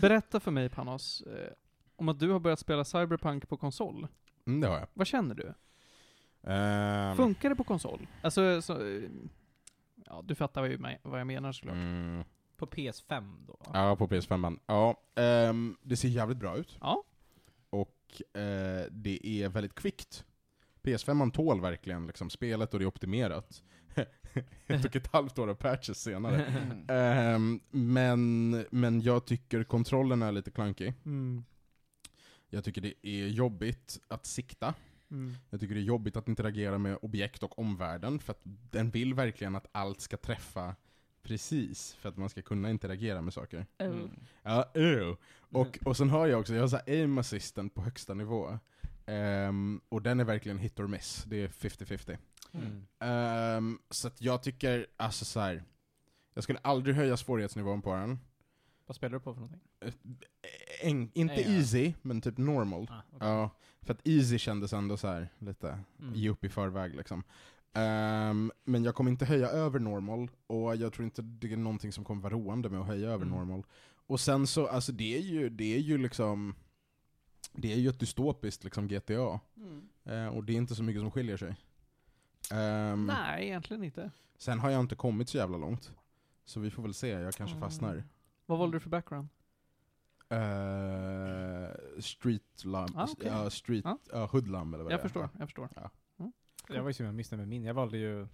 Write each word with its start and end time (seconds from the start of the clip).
Berätta 0.00 0.40
för 0.40 0.50
mig 0.50 0.68
Panos, 0.68 1.20
eh, 1.20 1.52
om 1.96 2.08
att 2.08 2.18
du 2.18 2.30
har 2.30 2.40
börjat 2.40 2.58
spela 2.58 2.84
Cyberpunk 2.84 3.48
på 3.48 3.56
konsol. 3.56 4.06
Mm, 4.46 4.60
det 4.60 4.68
har 4.68 4.78
jag. 4.78 4.88
Vad 4.94 5.06
känner 5.06 5.34
du? 5.34 5.54
Ehm, 6.50 7.16
Funkar 7.16 7.48
det 7.50 7.56
på 7.56 7.64
konsol? 7.64 8.06
Alltså, 8.22 8.62
så, 8.62 8.86
eh, 8.86 9.02
ja 10.06 10.22
du 10.24 10.34
fattar 10.34 10.60
vad 10.60 10.70
jag, 10.70 10.98
vad 11.02 11.20
jag 11.20 11.26
menar 11.26 11.52
såklart. 11.52 11.74
mm, 11.74 12.24
På 12.56 12.66
PS5 12.66 13.46
då? 13.46 13.56
ja, 13.72 13.96
på 13.96 14.06
PS5. 14.06 14.58
Ja, 14.66 15.00
ehm, 15.14 15.76
det 15.82 15.96
ser 15.96 16.08
jävligt 16.08 16.38
bra 16.38 16.56
ut. 16.56 16.78
Ja. 16.80 17.04
Och 17.70 18.22
eh, 18.40 18.84
det 18.90 19.26
är 19.26 19.48
väldigt 19.48 19.74
kvickt. 19.74 20.24
PS5 20.82 21.30
tål 21.30 21.60
verkligen 21.60 22.06
liksom 22.06 22.30
spelet 22.30 22.72
och 22.74 22.80
det 22.80 22.84
är 22.84 22.86
optimerat. 22.86 23.62
Ett 24.66 24.84
och 24.84 24.96
ett 24.96 25.06
halvt 25.06 25.38
år 25.38 25.48
av 25.48 25.54
patches 25.54 26.02
senare. 26.02 26.44
Mm. 26.44 26.84
Ehm, 26.88 27.60
men, 27.70 28.50
men 28.70 29.00
jag 29.00 29.26
tycker 29.26 29.64
kontrollen 29.64 30.22
är 30.22 30.32
lite 30.32 30.50
clunky. 30.50 30.92
Mm. 31.04 31.44
Jag 32.48 32.64
tycker 32.64 32.80
det 32.80 32.94
är 33.02 33.26
jobbigt 33.26 34.00
att 34.08 34.26
sikta. 34.26 34.74
Mm. 35.10 35.34
Jag 35.50 35.60
tycker 35.60 35.74
det 35.74 35.80
är 35.80 35.84
jobbigt 35.84 36.16
att 36.16 36.28
interagera 36.28 36.78
med 36.78 36.98
objekt 37.02 37.42
och 37.42 37.58
omvärlden, 37.58 38.18
för 38.18 38.32
att 38.32 38.40
den 38.70 38.90
vill 38.90 39.14
verkligen 39.14 39.56
att 39.56 39.66
allt 39.72 40.00
ska 40.00 40.16
träffa 40.16 40.74
precis, 41.22 41.94
för 41.94 42.08
att 42.08 42.16
man 42.16 42.28
ska 42.28 42.42
kunna 42.42 42.70
interagera 42.70 43.22
med 43.22 43.34
saker. 43.34 43.66
Mm. 43.78 44.10
Ja, 44.42 44.70
ew. 44.74 45.16
Och, 45.38 45.78
och 45.84 45.96
sen 45.96 46.10
har 46.10 46.26
jag 46.26 46.40
också, 46.40 46.54
jag 46.54 46.62
har 46.62 46.68
så 46.68 46.76
här 46.76 46.94
aim 46.94 47.18
assistant 47.18 47.74
på 47.74 47.82
högsta 47.82 48.14
nivå. 48.14 48.58
Ehm, 49.06 49.80
och 49.88 50.02
den 50.02 50.20
är 50.20 50.24
verkligen 50.24 50.58
hit 50.58 50.80
or 50.80 50.86
miss, 50.86 51.24
det 51.26 51.42
är 51.42 51.48
50-50. 51.48 52.18
Mm. 52.52 52.86
Ehm, 52.98 53.78
så 53.90 54.08
att 54.08 54.20
jag 54.22 54.42
tycker, 54.42 54.86
alltså 54.96 55.24
så 55.24 55.40
här. 55.40 55.62
jag 56.34 56.44
skulle 56.44 56.58
aldrig 56.58 56.96
höja 56.96 57.16
svårighetsnivån 57.16 57.82
på 57.82 57.94
den. 57.94 58.18
Vad 58.86 58.96
spelar 58.96 59.12
du 59.12 59.20
på 59.20 59.34
för 59.34 59.40
någonting? 59.40 59.60
En, 60.82 61.10
inte 61.14 61.34
Ja, 61.34 61.40
ja. 61.40 61.50
easy, 61.50 61.92
men 62.02 62.20
typ 62.20 62.38
normal. 62.38 62.86
Ah, 62.90 63.02
okej. 63.12 63.28
Ja, 63.28 63.50
för 63.82 63.94
att 63.94 64.06
easy 64.08 64.38
kändes 64.38 64.72
ändå 64.72 64.96
så 64.96 65.08
här 65.08 65.28
lite 65.38 65.78
Mm. 66.00 66.14
ge 66.14 66.28
upp 66.30 66.44
i 66.44 66.48
förväg 66.48 66.94
liksom. 66.94 67.22
Ehm, 67.72 68.52
men 68.64 68.84
jag 68.84 68.94
kommer 68.94 69.10
inte 69.10 69.24
höja 69.24 69.48
över 69.48 69.78
normal, 69.78 70.30
och 70.46 70.76
jag 70.76 70.92
tror 70.92 71.04
inte 71.04 71.22
det 71.22 71.52
är 71.52 71.56
någonting 71.56 71.92
som 71.92 72.04
kommer 72.04 72.22
vara 72.22 72.34
roande 72.34 72.68
med 72.68 72.80
att 72.80 72.86
höja 72.86 73.08
över 73.08 73.26
Mm. 73.26 73.38
normal. 73.38 73.62
Och 74.06 74.20
sen 74.20 74.46
så, 74.46 74.66
alltså 74.66 74.92
det 74.92 75.16
är 75.16 75.20
ju, 75.20 75.48
det 75.48 75.74
är 75.74 75.78
ju 75.80 75.98
liksom, 75.98 76.54
det 77.52 77.72
är 77.72 77.76
ju 77.76 77.88
ett 77.88 78.00
dystopiskt 78.00 78.64
liksom 78.64 78.88
GTA. 78.88 79.40
Eh, 80.04 80.26
och 80.26 80.44
det 80.44 80.52
är 80.52 80.56
inte 80.56 80.74
så 80.74 80.82
mycket 80.82 81.02
som 81.02 81.10
skiljer 81.10 81.36
sig. 81.36 81.56
Ehm, 82.52 83.06
Nej, 83.06 83.44
egentligen 83.46 83.84
inte. 83.84 84.10
sen 84.38 84.58
har 84.60 84.70
jag 84.70 84.80
inte 84.80 84.94
kommit 84.94 85.28
så 85.28 85.36
jävla 85.36 85.58
långt. 85.58 85.92
Så 86.44 86.60
vi 86.60 86.70
får 86.70 86.82
väl 86.82 86.94
se, 86.94 87.08
jag 87.08 87.34
kanske 87.34 87.56
Mm. 87.56 87.68
fastnar. 87.68 88.04
Vad 88.46 88.58
valde 88.58 88.76
du 88.76 88.80
för 88.80 88.90
background? 88.90 89.28
Uh, 90.32 92.00
street 92.00 92.64
lamp, 92.64 92.90
Ah, 92.96 93.06
okej. 93.12 93.26
ja, 93.26 93.50
street, 93.50 93.84
Ja. 93.84 93.98
ja, 94.12 94.26
hoodlamp 94.26 94.74
eller 94.74 94.84
vad 94.84 94.92
Jag 94.92 94.98
det 94.98 95.00
är. 95.00 95.02
förstår, 95.02 95.28
jag 95.38 95.48
förstår. 95.48 95.68
Jag 96.68 96.82
var 96.82 96.88
ju 96.90 96.94
så 96.94 97.02
missnöjd 97.02 97.38
med 97.38 97.48
min. 97.48 97.64
Jag 97.64 97.74
valde 97.74 97.98
ju 97.98 98.28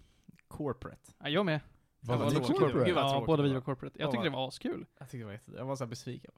corporate. 0.49 1.13
Ja, 1.19 1.29
jag 1.29 1.47
med. 1.47 1.61
Vad 2.01 2.15
Jag 2.15 2.19
var 2.19 2.25
valde 2.25 2.39
det 2.39 2.41
också 2.41 2.53
corporate? 2.53 2.87
Gud, 2.91 2.97
Ja, 2.97 3.25
båda 3.27 3.43
vi 3.43 3.53
var 3.53 3.61
corporate. 3.61 3.99
Jag 3.99 4.07
Ja, 4.07 4.11
tyckte 4.13 4.25
det 4.27 4.31
va? 4.31 4.37
var 4.37 4.49
askul. 4.49 4.87
Jag 4.99 5.09
tyckte 5.09 5.19
det 5.19 5.25
var 5.25 5.33
jätte... 5.33 5.53
Jag 5.57 5.65
var 5.65 5.77
så 5.77 5.85
här 5.85 5.89
besviken. 5.91 6.31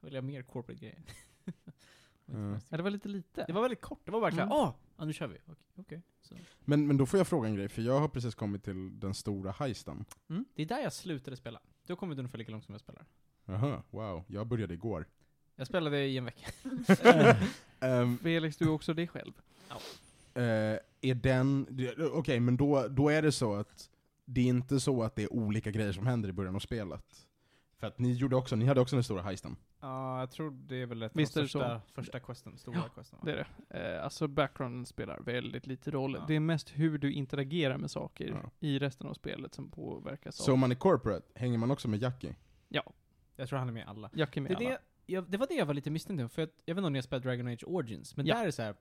Jag 0.00 0.06
ville 0.06 0.18
ha 0.18 0.22
mer 0.22 0.42
corporate 0.42 0.80
grejer. 0.80 0.98
Mm. 2.28 2.58
Ja, 2.68 2.76
det 2.76 2.82
var 2.82 2.90
lite 2.90 3.08
lite. 3.08 3.44
Det 3.46 3.52
var 3.52 3.62
väldigt 3.62 3.80
kort. 3.80 4.00
Det 4.04 4.10
var 4.10 4.20
verkligen 4.20 4.48
Mm. 4.48 4.58
åh, 4.58 4.74
ja, 4.98 5.04
nu 5.04 5.12
kör 5.12 5.26
vi. 5.26 5.36
Okej. 5.46 5.56
okej. 5.76 6.02
Så. 6.22 6.34
Men, 6.64 6.86
men 6.86 6.96
då 6.96 7.06
får 7.06 7.18
jag 7.20 7.26
fråga 7.26 7.48
en 7.48 7.54
grej, 7.54 7.68
för 7.68 7.82
jag 7.82 8.00
har 8.00 8.08
precis 8.08 8.34
kommit 8.34 8.64
till 8.64 9.00
den 9.00 9.14
stora 9.14 9.50
heisten. 9.52 10.04
Det 10.54 10.62
är 10.62 10.66
där 10.66 10.78
jag 10.80 10.92
slutade 10.92 11.36
spela. 11.36 11.60
Du 11.86 11.92
har 11.92 11.96
kommit 11.96 12.18
ungefär 12.18 12.38
lika 12.38 12.52
långt 12.52 12.64
som 12.64 12.72
jag 12.74 12.80
spelar. 12.80 13.06
Jaha, 13.44 13.82
wow. 13.90 14.24
Jag 14.26 14.46
började 14.46 14.74
igår. 14.74 15.06
Jag 15.56 15.66
spelade 15.66 16.06
i 16.06 16.16
en 16.16 16.24
vecka. 16.24 16.46
Ehm, 17.80 18.18
Felix, 18.18 18.56
du 18.56 18.64
är 18.64 18.70
också 18.70 18.94
dig 18.94 19.08
själv. 19.08 19.32
eh, 20.34 20.42
är 21.00 21.14
den... 21.14 21.66
det- 21.70 22.06
Okej, 22.06 22.40
men 22.40 22.56
då, 22.56 22.88
då 22.88 23.08
är 23.08 23.22
det 23.22 23.32
så 23.32 23.54
att 23.54 23.90
det 24.24 24.40
är 24.40 24.44
inte 24.44 24.80
så 24.80 25.02
att 25.02 25.16
det 25.16 25.22
är 25.22 25.32
olika 25.32 25.70
grejer 25.70 25.92
som 25.92 26.06
händer 26.06 26.28
i 26.28 26.32
början 26.32 26.56
av 26.56 26.60
spelet. 26.60 27.26
För 27.78 27.86
att 27.86 27.98
ni 27.98 28.12
gjorde 28.12 28.36
också, 28.36 28.56
ni 28.56 28.66
hade 28.66 28.80
också 28.80 28.96
den 28.96 29.04
stora 29.04 29.22
heisten. 29.22 29.56
Ja, 29.80 30.20
jag 30.20 30.30
tror 30.30 30.50
det 30.50 30.82
är 30.82 30.86
väl 30.86 31.02
ett 31.02 31.12
Visst 31.14 31.36
av 31.36 31.42
det 31.42 31.48
första, 31.48 31.80
första 31.94 32.20
questen, 32.20 32.58
stora 32.58 32.76
Ja, 32.76 32.88
questen. 32.94 33.18
va? 33.22 33.24
Det 33.24 33.32
är 33.32 33.48
det. 33.68 33.94
Eh, 33.96 34.04
alltså 34.04 34.28
backgrounden 34.28 34.86
spelar 34.86 35.20
väldigt 35.20 35.66
lite 35.66 35.90
roll. 35.90 36.16
Ja. 36.20 36.24
Det 36.28 36.34
är 36.34 36.40
mest 36.40 36.70
hur 36.70 36.98
du 36.98 37.12
interagerar 37.12 37.78
med 37.78 37.90
saker 37.90 38.40
Ja. 38.42 38.50
i 38.60 38.78
resten 38.78 39.06
av 39.06 39.14
spelet 39.14 39.54
som 39.54 39.70
påverkas 39.70 40.36
Så 40.36 40.50
av... 40.50 40.54
om 40.54 40.60
man 40.60 40.70
är 40.70 40.74
corporate, 40.74 41.26
hänger 41.34 41.58
man 41.58 41.70
också 41.70 41.88
med 41.88 42.02
Jackie? 42.02 42.34
Jag 43.38 43.48
tror 43.48 43.58
han 43.58 43.68
är 43.68 43.72
med 43.72 43.88
alla. 43.88 44.10
Jack 44.14 44.36
är 44.36 44.40
med 44.40 44.50
Det, 44.50 44.56
alla. 44.56 44.68
det, 44.68 44.78
jag, 45.06 45.30
det 45.30 45.36
var 45.38 45.46
det 45.46 45.54
jag 45.54 45.66
var 45.66 45.74
lite 45.74 45.90
misstänkt 45.90 46.32
för 46.32 46.42
att, 46.42 46.50
jag 46.64 46.74
vet 46.74 46.78
inte 46.78 46.86
om 46.86 46.92
ni 46.92 46.98
har 46.98 47.02
spelat 47.02 47.22
Dragon 47.22 47.48
Age 47.48 47.64
Origins, 47.66 48.16
men 48.16 48.26
Ja. 48.26 48.34
där 48.34 48.42
är 48.42 48.46
det 48.46 48.52
så 48.52 48.62
här, 48.62 48.74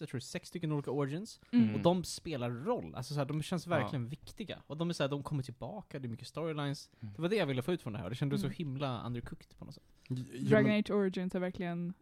jag 0.00 0.08
tror 0.08 0.20
sex 0.20 0.48
stycken 0.48 0.72
olika 0.72 0.90
Origins, 0.90 1.40
Mm. 1.52 1.74
och 1.74 1.80
de 1.80 2.04
spelar 2.04 2.50
roll. 2.50 2.94
Alltså 2.94 3.14
så 3.14 3.20
här, 3.20 3.26
de 3.26 3.42
känns 3.42 3.66
Ja. 3.66 3.70
verkligen 3.70 4.08
viktiga. 4.08 4.58
Och 4.66 4.76
de 4.76 4.88
är 4.90 4.94
så 4.94 5.02
här, 5.02 5.08
de 5.10 5.22
kommer 5.22 5.42
tillbaka, 5.42 5.98
det 5.98 6.06
är 6.06 6.10
mycket 6.10 6.28
storylines. 6.28 6.90
Mm. 7.00 7.14
Det 7.16 7.22
var 7.22 7.28
det 7.28 7.36
jag 7.36 7.46
ville 7.46 7.62
få 7.62 7.72
ut 7.72 7.82
från 7.82 7.92
det 7.92 7.98
här, 7.98 8.08
det 8.10 8.14
kändes 8.16 8.42
Mm. 8.42 8.52
så 8.52 8.56
himla 8.58 9.02
undercooked 9.06 9.58
på 9.58 9.64
något 9.64 9.74
sätt. 9.74 9.84
Ja, 10.08 10.16
Dragon 10.48 10.70
Age 10.70 10.90
Origins 10.90 11.34
är 11.34 11.40
verkligen 11.40 11.94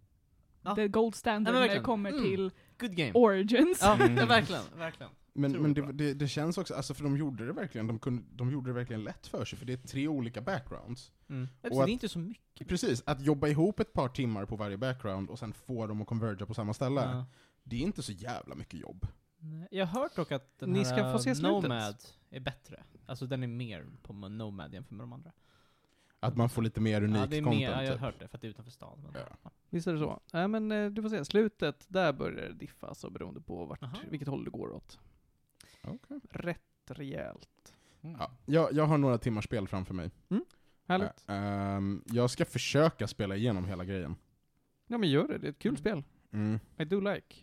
Ja. 0.63 0.75
the 0.75 0.89
gold 0.89 1.15
standard 1.15 1.55
Ja, 1.55 1.61
när 1.61 1.69
det 1.69 1.81
kommer 1.81 2.11
Mm. 2.11 2.23
till 2.23 2.51
Good 2.79 2.97
game. 2.97 3.13
Origins. 3.15 3.79
Ja, 3.83 3.95
Mm. 3.95 4.17
ja, 4.17 4.27
verkligen, 4.27 4.63
verkligen. 4.77 5.13
Men, 5.33 5.53
men 5.53 5.75
det 5.75 5.83
det, 5.83 5.93
det, 5.93 6.15
det 6.15 6.29
känns 6.29 6.59
också, 6.59 6.75
alltså 6.75 6.95
för 6.95 7.05
de 7.05 7.17
gjorde 7.17 7.47
det 7.47 7.53
verkligen, 7.53 7.87
de, 7.87 7.99
kunde, 7.99 8.23
de 8.33 8.51
gjorde 8.53 8.71
det 8.71 8.75
verkligen 8.75 9.05
lätt 9.05 9.27
för 9.27 9.45
sig, 9.45 9.59
för 9.59 9.67
det 9.67 9.73
är 9.73 9.77
tre 9.77 10.09
olika 10.09 10.41
backgrounds. 10.41 11.13
Mm. 11.29 11.49
Och 11.63 11.71
det 11.71 11.81
att- 11.83 11.89
är 11.89 11.93
inte 11.93 12.09
så 12.09 12.19
mycket. 12.19 12.69
Precis, 12.69 13.03
att 13.07 13.21
jobba 13.23 13.49
ihop 13.49 13.81
ett 13.81 13.93
par 13.93 14.09
timmar 14.09 14.45
på 14.45 14.57
varje 14.57 14.77
background 14.77 15.31
och 15.31 15.39
sen 15.39 15.53
få 15.53 15.87
dem 15.87 16.03
att 16.03 16.09
converga 16.09 16.47
på 16.47 16.55
samma 16.55 16.75
ställe, 16.75 17.01
Ja. 17.01 17.27
Det 17.69 17.77
är 17.77 17.81
inte 17.81 18.03
så 18.03 18.13
jävla 18.13 18.55
mycket 18.55 18.81
jobb. 18.81 19.07
Nej, 19.41 19.69
Jag 19.71 19.87
har 19.87 20.01
hört 20.03 20.17
dock 20.17 20.33
att 20.33 20.59
den 20.59 20.71
Ni 20.71 20.79
här 20.79 20.85
ska 20.85 21.13
få 21.13 21.19
se 21.19 21.35
slutet. 21.35 21.63
Nomad 21.63 21.97
är 22.31 22.41
bättre. 22.41 22.83
Alltså 23.07 23.27
den 23.27 23.43
är 23.43 23.47
mer 23.47 23.87
på 24.03 24.13
Nomad 24.13 24.75
jämfört 24.75 24.91
med 24.91 25.01
de 25.01 25.13
andra. 25.13 25.33
Att 26.21 26.37
man 26.37 26.49
får 26.51 26.63
lite 26.63 26.81
mer 26.81 27.03
unikt 27.03 27.19
ja, 27.21 27.27
det 27.27 27.37
är 27.37 27.43
content. 27.43 27.61
mer, 27.61 27.71
ja, 27.71 27.83
jag 27.83 27.89
har 27.91 27.95
typ. 27.97 28.01
hört 28.01 28.15
det, 28.19 28.29
för 28.29 28.37
att 28.39 28.43
det 28.43 28.47
är 28.47 28.51
utanför 28.51 28.71
stan. 28.73 29.01
Men, 29.13 29.23
Ja. 29.43 29.51
Visst 29.71 29.87
är 29.87 29.93
det 29.93 29.99
så? 29.99 30.21
Nej 30.33 30.49
men 30.49 30.73
eh, 30.73 30.91
du 30.91 31.03
får 31.03 31.09
se, 31.09 31.25
slutet, 31.25 31.85
där 31.89 32.13
börjar 32.13 32.49
det 32.49 32.55
diffa 32.55 32.87
alltså 32.87 33.11
beroende 33.11 33.41
på 33.41 33.65
vart, 33.65 33.83
Aha. 33.83 33.97
vilket 34.11 34.29
håll 34.29 34.45
det 34.45 34.51
går 34.51 34.71
åt. 34.73 34.99
Okej. 35.85 36.21
Rätt 36.31 36.61
rejält. 36.91 37.75
Ja, 38.01 38.31
jag, 38.47 38.73
jag 38.73 38.87
har 38.87 38.99
några 38.99 39.19
timmars 39.19 39.45
spel 39.45 39.69
framför 39.69 39.95
mig. 39.95 40.11
Härligt. 40.87 41.25
Ä- 41.27 41.33
ehm, 41.35 42.03
jag 42.07 42.31
ska 42.31 42.45
försöka 42.45 43.07
spela 43.07 43.37
igenom 43.37 43.65
hela 43.65 43.85
grejen. 43.85 44.17
Ja 44.87 44.99
men 44.99 45.11
gör 45.11 45.29
det, 45.29 45.39
det 45.39 45.47
är 45.47 45.51
ett 45.51 45.59
kul 45.59 45.69
Mm. 45.71 45.79
spel. 45.81 46.03
Mm. 46.33 46.61
I 46.79 46.85
do 46.85 47.01
like. 47.01 47.37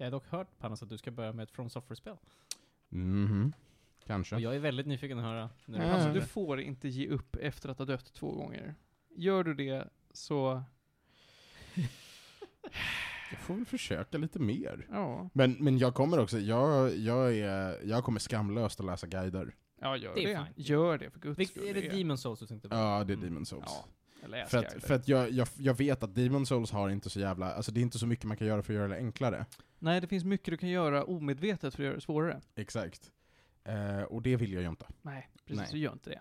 Jag 0.00 0.06
har 0.06 0.10
dock 0.10 0.26
hört 0.30 0.58
Panos 0.58 0.82
att 0.82 0.88
du 0.88 0.98
ska 0.98 1.10
börja 1.10 1.32
med 1.32 1.42
ett 1.42 1.50
From 1.50 1.70
Software-spel. 1.70 2.16
Mhm. 2.88 3.52
Kanske. 4.06 4.34
Och 4.34 4.40
jag 4.40 4.54
är 4.54 4.58
väldigt 4.58 4.86
nyfiken 4.86 5.18
att 5.18 5.24
höra. 5.24 5.50
du 5.66 5.76
Ja. 5.78 5.82
Alltså 5.82 6.12
du 6.12 6.20
får 6.20 6.60
inte 6.60 6.88
ge 6.88 7.08
upp 7.08 7.36
efter 7.36 7.68
att 7.68 7.78
ha 7.78 7.84
dött 7.84 8.12
två 8.14 8.32
gånger. 8.32 8.74
Gör 9.16 9.44
du 9.44 9.54
det 9.54 9.88
så, 10.12 10.62
Jag 13.30 13.38
får 13.40 13.54
väl 13.54 13.64
försöka 13.66 14.18
lite 14.18 14.38
mer. 14.38 14.86
ja. 14.90 15.28
Men, 15.32 15.52
men 15.52 15.78
jag 15.78 15.94
kommer 15.94 16.18
också, 16.18 16.38
jag, 16.38 16.96
jag, 16.96 17.36
är, 17.36 17.80
jag 17.84 18.04
kommer 18.04 18.20
skamlöst 18.20 18.80
att 18.80 18.86
läsa 18.86 19.06
guider. 19.06 19.54
Ja 19.80 19.96
gör 19.96 20.14
Det 20.14 20.26
det. 20.26 20.46
Gör 20.56 20.98
det 20.98 21.10
för 21.10 21.20
guds 21.20 21.50
skull. 21.50 21.68
är 21.68 21.74
det 21.74 21.88
Demon 21.88 22.18
Souls 22.18 22.40
du 22.40 22.46
tänkte 22.46 22.68
på? 22.68 22.74
Ja, 22.76 23.04
det 23.04 23.12
är 23.12 23.16
Mm. 23.16 23.28
Demon 23.28 23.46
Souls. 23.46 23.64
Ja, 23.66 23.84
För 24.48 24.58
att, 24.58 24.84
för 24.84 24.94
att 24.94 25.08
jag, 25.08 25.30
jag, 25.30 25.48
jag 25.56 25.74
vet 25.74 26.02
att 26.02 26.14
Demon 26.14 26.46
Souls 26.46 26.70
har 26.70 26.88
inte 26.88 27.10
så 27.10 27.20
jävla, 27.20 27.52
alltså 27.52 27.72
det 27.72 27.80
är 27.80 27.82
inte 27.82 27.98
så 27.98 28.06
mycket 28.06 28.24
man 28.24 28.36
kan 28.36 28.46
göra 28.46 28.62
för 28.62 28.72
att 28.72 28.76
göra 28.76 28.88
det 28.88 28.96
enklare. 28.96 29.46
Nej, 29.78 30.00
det 30.00 30.06
finns 30.06 30.24
mycket 30.24 30.46
du 30.46 30.56
kan 30.56 30.68
göra 30.68 31.04
omedvetet 31.04 31.74
för 31.74 31.82
att 31.82 31.84
göra 31.84 31.94
det 31.94 32.00
svårare. 32.00 32.40
Exakt. 32.54 33.12
Eh, 33.64 34.02
och 34.02 34.22
det 34.22 34.36
vill 34.36 34.52
jag 34.52 34.62
ju 34.62 34.68
inte. 34.68 34.86
Nej, 35.02 35.28
precis. 35.44 35.60
Nej. 35.60 35.68
Så 35.70 35.76
gör 35.76 35.92
inte 35.92 36.10
det. 36.10 36.20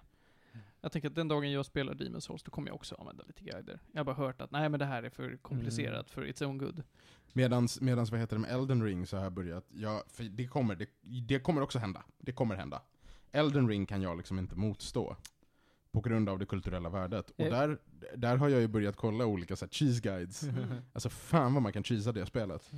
Jag 0.82 0.92
tänker 0.92 1.10
att 1.10 1.16
den 1.16 1.28
dagen 1.28 1.52
jag 1.52 1.66
spelar 1.66 1.94
Demon's 1.94 2.20
Souls, 2.20 2.44
då 2.44 2.52
kommer 2.52 2.68
jag 2.68 2.76
också 2.76 2.96
använda 2.96 3.24
lite 3.28 3.44
guider. 3.44 3.80
Jag 3.92 4.00
har 4.00 4.06
bara 4.06 4.16
hört 4.16 4.42
att 4.42 4.52
nej 4.52 4.70
men 4.70 4.80
det 4.80 4.86
här 4.86 5.04
är 5.04 5.10
för 5.10 5.38
komplicerat 5.38 6.12
för 6.12 6.26
its 6.26 6.42
own 6.42 6.58
good. 6.58 6.84
Medans, 7.34 7.82
medans 7.82 8.12
vad 8.12 8.20
heter 8.20 8.36
det 8.36 8.42
med 8.42 8.52
Elden 8.52 8.84
Ring 8.84 9.08
så 9.08 9.18
har 9.18 9.24
jag 9.24 9.34
börjat, 9.34 9.66
ja, 9.70 10.04
för 10.08 10.24
det 10.24 10.48
kommer, 10.48 10.76
det, 10.76 10.90
det 11.02 11.40
kommer 11.40 11.62
också 11.62 11.80
hända. 11.80 12.04
Det 12.18 12.32
kommer 12.32 12.56
hända. 12.56 12.82
Elden 13.32 13.68
Ring 13.68 13.86
kan 13.86 14.02
jag 14.02 14.18
liksom 14.18 14.40
inte 14.40 14.56
motstå. 14.56 15.16
På 15.92 16.02
grund 16.02 16.30
av 16.30 16.40
det 16.40 16.46
kulturella 16.46 16.90
värdet. 16.90 17.30
Och 17.30 17.46
där, 17.46 17.78
där 18.16 18.38
har 18.38 18.50
jag 18.50 18.62
ju 18.62 18.68
börjat 18.68 18.96
kolla 18.96 19.26
olika 19.26 19.56
så 19.56 19.66
här, 19.66 19.72
cheese 19.72 20.02
guides. 20.02 20.44
Alltså 20.94 21.10
fan 21.10 21.54
vad 21.54 21.64
man 21.64 21.74
kan 21.74 21.84
cheesa 21.84 22.12
det 22.12 22.26
spelet. 22.26 22.72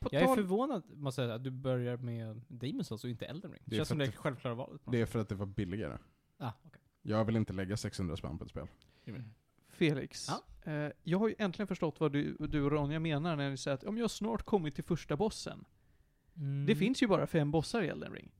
På 0.00 0.08
Jag 0.12 0.22
är 0.22 0.34
förvånad, 0.34 0.82
måste 0.94 1.22
jag 1.22 1.28
säga, 1.28 1.34
att 1.34 1.44
du 1.44 1.50
börjar 1.50 1.96
med 1.96 2.40
Demon 2.48 2.84
Souls 2.84 3.04
och 3.04 3.10
inte 3.10 3.26
Elden 3.26 3.50
Ring. 3.52 3.62
Det 3.64 3.70
Det 3.70 3.76
är 3.76 3.78
känns 3.78 3.88
för 3.88 3.94
som 3.94 3.98
det 3.98 4.12
självklara 4.12 4.54
valet. 4.54 4.80
Det 4.84 5.00
är 5.00 5.06
för 5.06 5.18
att 5.18 5.28
det 5.28 5.34
var 5.34 5.46
billigare. 5.46 5.98
Ah, 6.38 6.52
okej. 6.62 6.82
Jag 7.02 7.24
vill 7.24 7.36
inte 7.36 7.52
lägga 7.52 7.76
600 7.76 8.16
spänn 8.16 8.38
på 8.38 8.44
ett 8.44 8.50
spel. 8.50 8.66
Felix, 9.68 10.28
Ja? 10.28 10.72
eh, 10.72 10.92
jag 11.02 11.18
har 11.18 11.28
ju 11.28 11.34
äntligen 11.38 11.66
förstått 11.66 12.00
vad 12.00 12.12
du, 12.12 12.36
du 12.38 12.62
och 12.62 12.70
Ronja 12.70 13.00
menar 13.00 13.36
när 13.36 13.50
ni 13.50 13.56
säger 13.56 13.74
att 13.74 13.84
om 13.84 13.98
jag 13.98 14.10
snart 14.10 14.42
kommit 14.42 14.74
till 14.74 14.84
första 14.84 15.16
bossen. 15.16 15.64
Mm. 16.36 16.66
Det 16.66 16.76
finns 16.76 17.02
ju 17.02 17.06
bara 17.06 17.26
fem 17.26 17.50
bossar 17.50 17.82
i 17.82 17.88
Elden 17.88 18.12
Ring. 18.12 18.32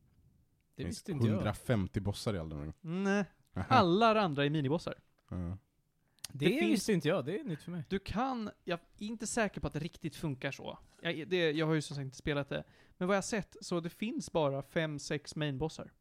Det 0.74 0.82
finns 0.82 0.96
visste 0.96 1.12
inte 1.12 1.26
jag. 1.26 1.34
150 1.34 2.00
bossar 2.00 2.34
i 2.34 2.38
Elden 2.38 2.62
Ring. 2.62 2.72
Nej. 2.80 3.24
Alla 3.68 4.20
andra 4.20 4.44
är 4.44 4.50
minibossar. 4.50 4.94
Ja. 5.28 5.36
Det, 5.36 6.46
Det 6.46 6.58
finns- 6.58 6.62
visste 6.72 6.92
inte 6.92 7.08
jag, 7.08 7.24
det 7.24 7.38
är 7.40 7.44
nytt 7.44 7.62
för 7.62 7.70
mig. 7.70 7.84
Du 7.88 7.98
kan, 7.98 8.50
jag 8.64 8.78
är 8.98 9.06
inte 9.06 9.26
säker 9.26 9.60
på 9.60 9.66
att 9.66 9.72
det 9.72 9.78
riktigt 9.78 10.16
funkar 10.16 10.50
så. 10.50 10.78
Jag, 11.00 11.28
det, 11.28 11.50
jag 11.50 11.66
har 11.66 11.74
ju 11.74 11.82
som 11.82 11.96
sagt 11.96 12.04
inte 12.04 12.16
spelat 12.16 12.48
det. 12.48 12.64
Men 12.98 13.08
vad 13.08 13.16
jag 13.16 13.22
har 13.22 13.22
sett, 13.22 13.56
så 13.60 13.80
det 13.80 13.90
finns 13.90 14.32
bara 14.32 14.62
fem 14.62 14.98
sex 14.98 15.36
mainbossar. 15.36 15.92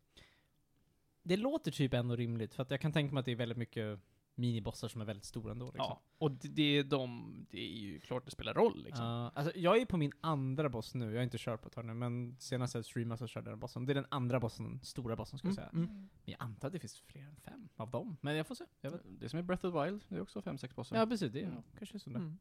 Det 1.24 1.38
låter 1.38 1.72
typ 1.72 1.94
ändå 1.94 2.16
rimligt, 2.16 2.54
för 2.54 2.64
att 2.64 2.72
jag 2.72 2.82
kan 2.82 2.92
tänka 2.94 3.14
mig 3.14 3.20
att 3.20 3.26
det 3.26 3.32
är 3.32 3.36
väldigt 3.36 3.58
mycket 3.58 4.00
minibossar 4.36 4.88
som 4.88 5.02
är 5.02 5.06
väldigt 5.06 5.26
stora 5.26 5.52
ändå. 5.52 5.66
Liksom. 5.66 5.86
Ja. 5.90 6.02
Och 6.18 6.32
det, 6.32 6.48
det 6.48 6.78
är 6.78 6.84
de, 6.84 7.34
det 7.50 7.60
är 7.60 7.78
ju 7.80 8.00
klart 8.00 8.26
det 8.26 8.32
spelar 8.32 8.54
roll 8.54 8.84
liksom. 8.84 9.06
Ja, 9.06 9.32
alltså, 9.36 9.58
jag 9.60 9.78
är 9.82 9.86
på 9.86 9.98
min 9.98 10.12
andra 10.22 10.70
boss 10.70 10.94
nu, 10.94 11.06
jag 11.12 11.16
har 11.18 11.24
inte 11.24 11.38
kört 11.40 11.62
på 11.62 11.68
ett 11.68 11.74
tag 11.74 11.86
nu, 11.86 11.94
men 11.94 12.36
senast 12.40 12.76
jag 12.76 12.86
streamade 12.86 13.18
så 13.18 13.28
körde 13.28 13.50
jag 13.50 13.54
den 13.54 13.60
bossen. 13.60 13.86
Det 13.86 13.92
är 13.94 13.96
den 13.96 14.06
andra 14.10 14.40
bossen, 14.40 14.80
stora 14.84 15.16
bossen 15.16 15.38
skulle 15.40 15.50
jag 15.50 15.56
säga. 15.56 15.70
Mm. 15.70 15.86
Men 15.86 16.10
jag 16.26 16.36
antar 16.40 16.68
att 16.68 16.74
det 16.74 16.80
finns 16.80 17.00
fler 17.00 17.22
än 17.22 17.36
fem 17.36 17.70
av 17.76 17.92
dem. 17.92 18.18
Men 18.22 18.36
jag 18.36 18.48
får 18.48 18.56
se. 18.56 18.64
Jag 18.82 18.92
vet. 18.92 19.02
Det 19.06 19.30
som 19.30 19.40
är 19.40 19.44
Breath 19.44 19.66
of 19.66 19.74
the 19.74 19.84
Wild, 19.86 20.04
det 20.10 20.16
är 20.16 20.22
också 20.22 20.40
5-6 20.40 20.76
bossar. 20.76 20.98
Ja, 20.98 21.06
precis. 21.06 21.32
Det 21.32 21.40
är 21.42 21.46
Mm. 21.48 21.64
kanske 21.78 21.98
är 21.98 22.00
så 22.00 22.10
där. 22.10 22.20
Mm. 22.20 22.38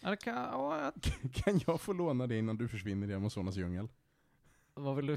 Kan, 0.00 0.16
Kan 1.32 1.60
jag 1.66 1.80
få 1.80 1.92
låna 1.92 2.26
det 2.26 2.38
innan 2.38 2.56
du 2.56 2.68
försvinner 2.68 3.10
i 3.10 3.14
Amazonas 3.14 3.56
djungel? 3.56 3.88
Vad 4.74 4.96
vill 4.96 5.06
du? 5.06 5.16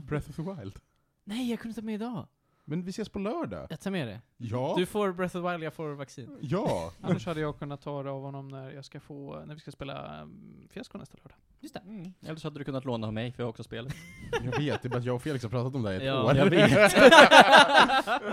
Breath 0.00 0.30
of 0.30 0.36
the 0.36 0.42
Wild. 0.42 0.78
Nej, 1.24 1.50
jag 1.50 1.60
kunde 1.60 1.74
ta 1.74 1.82
med 1.82 1.94
idag. 1.94 2.26
Men 2.64 2.84
vi 2.84 2.90
ses 2.90 3.08
på 3.08 3.18
lördag. 3.18 3.66
Jag 3.70 3.80
tar 3.80 3.90
med 3.90 4.08
det. 4.08 4.20
Ja. 4.36 4.74
Du 4.78 4.86
får 4.86 5.12
Breath 5.12 5.36
of 5.36 5.42
the 5.44 5.50
Wild, 5.50 5.62
jag 5.64 5.74
får 5.74 5.88
vaccin. 5.94 6.38
Ja. 6.40 6.92
annars 7.02 7.26
hade 7.26 7.40
jag 7.40 7.58
kunnat 7.58 7.80
ta 7.80 8.02
det 8.02 8.10
av 8.10 8.22
honom 8.22 8.48
när 8.48 8.70
jag 8.70 8.84
ska 8.84 9.00
få, 9.00 9.42
när 9.46 9.54
vi 9.54 9.60
ska 9.60 9.70
spela 9.70 10.22
um, 10.22 10.68
Fiasko 10.70 10.98
nästa 10.98 11.16
lördag. 11.18 11.36
Just 11.60 11.74
det. 11.74 11.80
Mm. 11.80 12.12
Eller 12.26 12.36
så 12.36 12.46
hade 12.46 12.58
du 12.60 12.64
kunnat 12.64 12.84
låna 12.84 13.06
av 13.06 13.12
mig, 13.12 13.32
för 13.32 13.42
jag 13.42 13.46
har 13.46 13.50
också 13.50 13.62
spelet. 13.64 13.94
Jag 14.44 14.58
vet, 14.58 14.82
det 14.82 14.88
är 14.88 14.90
bara 14.90 14.98
att 14.98 15.04
jag 15.04 15.14
och 15.14 15.22
Felix 15.22 15.42
har 15.44 15.50
pratat 15.50 15.74
om 15.74 15.82
det 15.82 15.88
här 15.88 15.94
i 15.94 15.98
ett 15.98 16.04
Ja, 16.04 16.24
år. 16.24 16.36
jag 16.36 16.46
vet. 16.50 16.92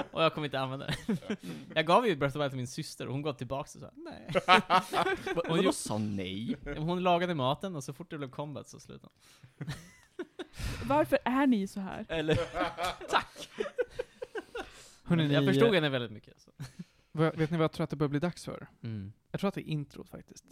och 0.13 0.23
jag 0.23 0.33
kommer 0.33 0.47
inte 0.47 0.59
använda 0.59 0.85
det. 0.85 0.95
Jag 1.75 1.85
gav 1.85 2.07
ju 2.07 2.15
Breath 2.15 2.31
of 2.31 2.33
the 2.33 2.39
Wild 2.39 2.51
till 2.51 2.57
min 2.57 2.67
syster 2.67 3.05
och 3.07 3.13
hon 3.13 3.21
gav 3.21 3.33
tillbaka 3.33 3.61
och 3.75 3.81
sa 3.81 3.89
nej. 3.95 4.29
Hon 5.25 5.35
Vadå 5.35 5.63
ju- 5.63 5.71
sa 5.73 5.97
nej? 5.97 6.55
Hon 6.77 7.03
lagade 7.03 7.33
maten 7.35 7.75
och 7.75 7.83
så 7.83 7.93
fort 7.93 8.09
det 8.09 8.17
blev 8.17 8.29
combat 8.29 8.69
så 8.69 8.79
slutade 8.79 9.09
hon. 9.59 9.67
Varför 10.87 11.19
är 11.25 11.47
ni 11.47 11.67
så 11.67 11.79
här? 11.79 12.05
Eller? 12.09 12.39
Hörrni, 15.09 15.33
jag 15.33 15.45
förstod 15.45 15.75
henne 15.75 15.89
väldigt 15.89 16.11
mycket. 16.11 16.41
Så. 16.41 16.51
Vet 17.11 17.51
ni 17.51 17.57
vad 17.57 17.63
jag 17.63 17.71
tror 17.71 17.83
att 17.83 17.89
det 17.89 17.95
börjar 17.95 18.09
bli 18.09 18.19
dags 18.19 18.45
för? 18.45 18.67
Mm. 18.83 19.13
Jag 19.31 19.39
tror 19.39 19.47
att 19.47 19.53
det 19.53 19.69
är 19.69 19.71
introt 19.71 20.09
faktiskt. 20.09 20.45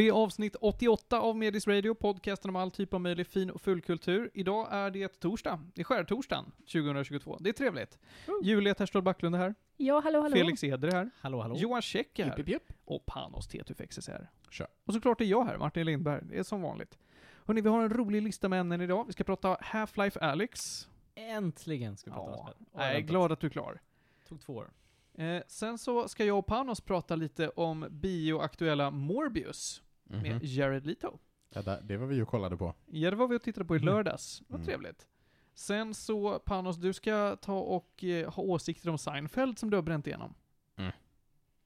Det 0.00 0.08
är 0.08 0.12
avsnitt 0.12 0.56
88 0.60 1.20
av 1.20 1.36
Medis 1.36 1.66
Radio, 1.68 1.94
podcasten 1.94 2.48
om 2.48 2.56
all 2.56 2.70
typ 2.70 2.94
av 2.94 3.00
möjlig 3.00 3.26
fin 3.26 3.50
och 3.50 3.60
fullkultur. 3.60 4.30
Idag 4.34 4.68
är 4.70 4.90
det 4.90 5.20
torsdag, 5.20 5.60
det 5.74 5.80
är 5.80 5.84
skärtorsdagen 5.84 6.52
2022. 6.72 7.36
Det 7.40 7.48
är 7.48 7.52
trevligt. 7.52 7.98
Julia 8.42 8.74
Terstol 8.74 9.02
Backlund 9.02 9.34
är 9.34 9.38
här, 9.38 9.54
Ja, 9.76 10.00
hallå, 10.04 10.20
hallå. 10.20 10.32
Felix 10.36 10.64
Eder 10.64 10.88
är 10.88 10.92
här, 10.92 11.10
Hallå, 11.20 11.40
hallå. 11.40 11.56
Johan 11.56 11.82
Käck 11.82 12.18
är 12.18 12.24
här, 12.24 12.38
Jupp, 12.38 12.48
jupp, 12.48 12.72
och 12.84 13.06
Panos 13.06 13.48
Tetufexes 13.48 14.08
är 14.08 14.12
här. 14.12 14.30
Tja. 14.50 14.66
Och 14.84 14.94
såklart 14.94 15.20
är 15.20 15.24
jag 15.24 15.44
här, 15.44 15.58
Martin 15.58 15.86
Lindberg. 15.86 16.22
Det 16.24 16.38
är 16.38 16.42
som 16.42 16.62
vanligt. 16.62 16.98
Hörni, 17.46 17.60
vi 17.60 17.68
har 17.68 17.82
en 17.82 17.90
rolig 17.90 18.22
lista 18.22 18.48
med 18.48 18.60
ämnen 18.60 18.80
idag. 18.80 19.04
Vi 19.06 19.12
ska 19.12 19.24
prata 19.24 19.54
Half-Life 19.56 20.18
Alyx. 20.20 20.88
Äntligen 21.14 21.96
ska 21.96 22.10
vi 22.10 22.14
prata 22.14 22.30
Ja, 22.32 22.38
om 22.40 22.46
spel. 22.54 22.66
jag 22.72 22.94
är 22.96 23.00
glad 23.00 23.32
att 23.32 23.40
du 23.40 23.46
är 23.46 23.50
klar. 23.50 23.80
Tog 24.28 24.40
två 24.40 24.52
år. 24.52 24.70
Eh, 25.14 25.42
sen 25.46 25.78
så 25.78 26.08
ska 26.08 26.24
jag 26.24 26.38
och 26.38 26.46
Panos 26.46 26.80
prata 26.80 27.16
lite 27.16 27.48
om 27.48 27.86
bioaktuella 27.90 28.90
Morbius 28.90 29.82
Mhm. 30.10 30.22
med 30.22 30.44
Jared 30.44 30.86
Leto. 30.86 31.18
Ja, 31.50 31.62
det 31.82 31.96
var 31.96 32.06
vi 32.06 32.14
ju 32.16 32.22
och 32.22 32.28
kollade 32.28 32.56
på. 32.56 32.74
Ja, 32.86 33.10
det 33.10 33.16
var 33.16 33.28
vi 33.28 33.36
och 33.36 33.42
tittade 33.42 33.64
på 33.66 33.76
i 33.76 33.78
Mm. 33.78 33.94
lördags. 33.94 34.42
Vad 34.48 34.60
Mm. 34.60 34.66
trevligt. 34.66 35.06
Sen 35.54 35.94
så, 35.94 36.38
Panos, 36.38 36.76
du 36.76 36.92
ska 36.92 37.36
ta 37.36 37.58
och 37.58 38.04
eh, 38.04 38.32
ha 38.32 38.42
åsikter 38.42 38.88
om 38.88 38.98
Seinfeld 38.98 39.58
som 39.58 39.70
du 39.70 39.76
har 39.76 39.82
bränt 39.82 40.06
igenom. 40.06 40.34
Mm. 40.76 40.92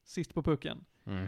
Sist 0.04 0.34
på 0.34 0.42
pucken. 0.42 0.84
Mm. 1.06 1.26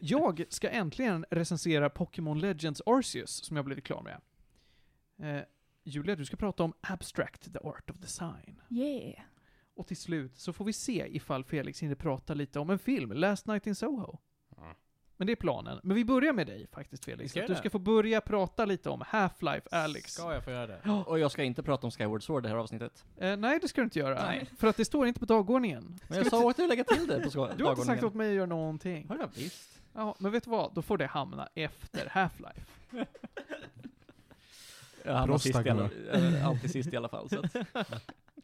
Jag 0.00 0.44
ska 0.48 0.70
äntligen 0.70 1.24
recensera 1.30 1.90
Pokémon 1.90 2.40
Legends 2.40 2.82
Arceus, 2.86 3.30
som 3.44 3.56
jag 3.56 3.64
blivit 3.64 3.84
klar 3.84 4.02
med. 4.02 4.20
Eh, 5.36 5.42
Julia, 5.84 6.16
du 6.16 6.24
ska 6.24 6.36
prata 6.36 6.62
om 6.64 6.72
Abstract, 6.80 7.52
the 7.52 7.58
Art 7.58 7.90
of 7.90 7.96
Design. 7.96 8.60
Yeah. 8.70 9.24
Och 9.74 9.86
till 9.86 9.96
slut 9.96 10.36
så 10.38 10.52
får 10.52 10.64
vi 10.64 10.72
se 10.72 11.16
ifall 11.16 11.44
Felix 11.44 11.82
hinner 11.82 11.94
prata 11.94 12.34
lite 12.34 12.58
om 12.58 12.70
en 12.70 12.78
film, 12.78 13.12
Last 13.12 13.46
Night 13.46 13.66
in 13.66 13.74
Soho. 13.74 14.18
Men 15.16 15.26
det 15.26 15.32
är 15.32 15.36
planen. 15.36 15.80
Men 15.82 15.96
vi 15.96 16.04
börjar 16.04 16.32
med 16.32 16.46
dig 16.46 16.66
faktiskt 16.72 17.04
Felix. 17.04 17.30
ska 17.30 17.46
du 17.46 17.54
ska 17.54 17.70
få 17.70 17.78
börja 17.78 18.20
prata 18.20 18.64
lite 18.64 18.90
om 18.90 19.02
Half-Life 19.02 19.68
Alyx. 19.70 20.12
Ska 20.14 20.32
jag 20.34 20.44
få 20.44 20.50
göra 20.50 20.66
det? 20.66 20.90
Och 21.06 21.18
jag 21.18 21.30
ska 21.30 21.42
inte 21.42 21.62
prata 21.62 21.86
om 21.86 21.90
Skyward 21.90 22.22
Sword 22.22 22.42
det 22.42 22.48
här 22.48 22.56
avsnittet. 22.56 23.04
Eh, 23.16 23.36
nej, 23.36 23.58
det 23.62 23.68
ska 23.68 23.80
du 23.80 23.84
inte 23.84 23.98
göra. 23.98 24.26
Nej. 24.26 24.46
För 24.58 24.66
att 24.68 24.76
det 24.76 24.84
står 24.84 25.06
inte 25.06 25.20
på 25.20 25.26
dagordningen. 25.26 25.98
Men 26.08 26.18
jag 26.18 26.26
sa 26.26 26.44
åt 26.44 26.56
dig 26.56 26.64
att 26.64 26.68
lägga 26.68 26.84
till 26.84 27.06
det 27.06 27.20
på 27.20 27.30
ska- 27.30 27.52
Du 27.56 27.64
har 27.64 27.70
inte 27.70 27.84
sagt 27.84 28.00
dagordningen. 28.00 28.04
åt 28.04 28.14
mig 28.14 28.28
att 28.28 28.34
göra 28.36 28.46
någonting. 28.46 29.08
Har 29.08 29.16
jag 29.18 29.28
visst. 29.34 29.80
Ja, 29.92 30.16
men 30.18 30.32
vet 30.32 30.44
du 30.44 30.50
vad? 30.50 30.74
Då 30.74 30.82
får 30.82 30.98
det 30.98 31.06
hamna 31.06 31.48
efter 31.54 32.06
Half-Life. 32.08 33.06
Jag 35.04 35.14
hamnar 35.14 35.38
sist 35.38 35.66
i 35.66 35.70
alla, 35.70 35.90
äh, 36.12 36.46
alltid 36.46 36.70
sist 36.70 36.92
i 36.92 36.96
alla 36.96 37.08
fall. 37.08 37.28
Så 37.28 37.40
att, 37.40 37.56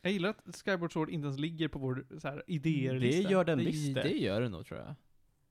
Jag 0.03 0.13
gillar 0.13 0.31
att 0.31 0.57
Skyward 0.65 0.93
Sword 0.93 1.11
inte 1.11 1.27
ens 1.27 1.39
ligger 1.41 1.69
på 1.69 1.79
vår 1.79 2.05
så 2.21 2.29
här, 2.29 2.43
idéer 2.47 2.95
det 2.95 3.09
gör 3.09 3.45
den 3.45 3.59
visst 3.59 3.95
det 3.95 4.03
det. 4.03 4.09
gör 4.19 4.41
det 4.41 4.49
nog 4.49 4.67
tror 4.67 4.81
jag. 4.81 4.95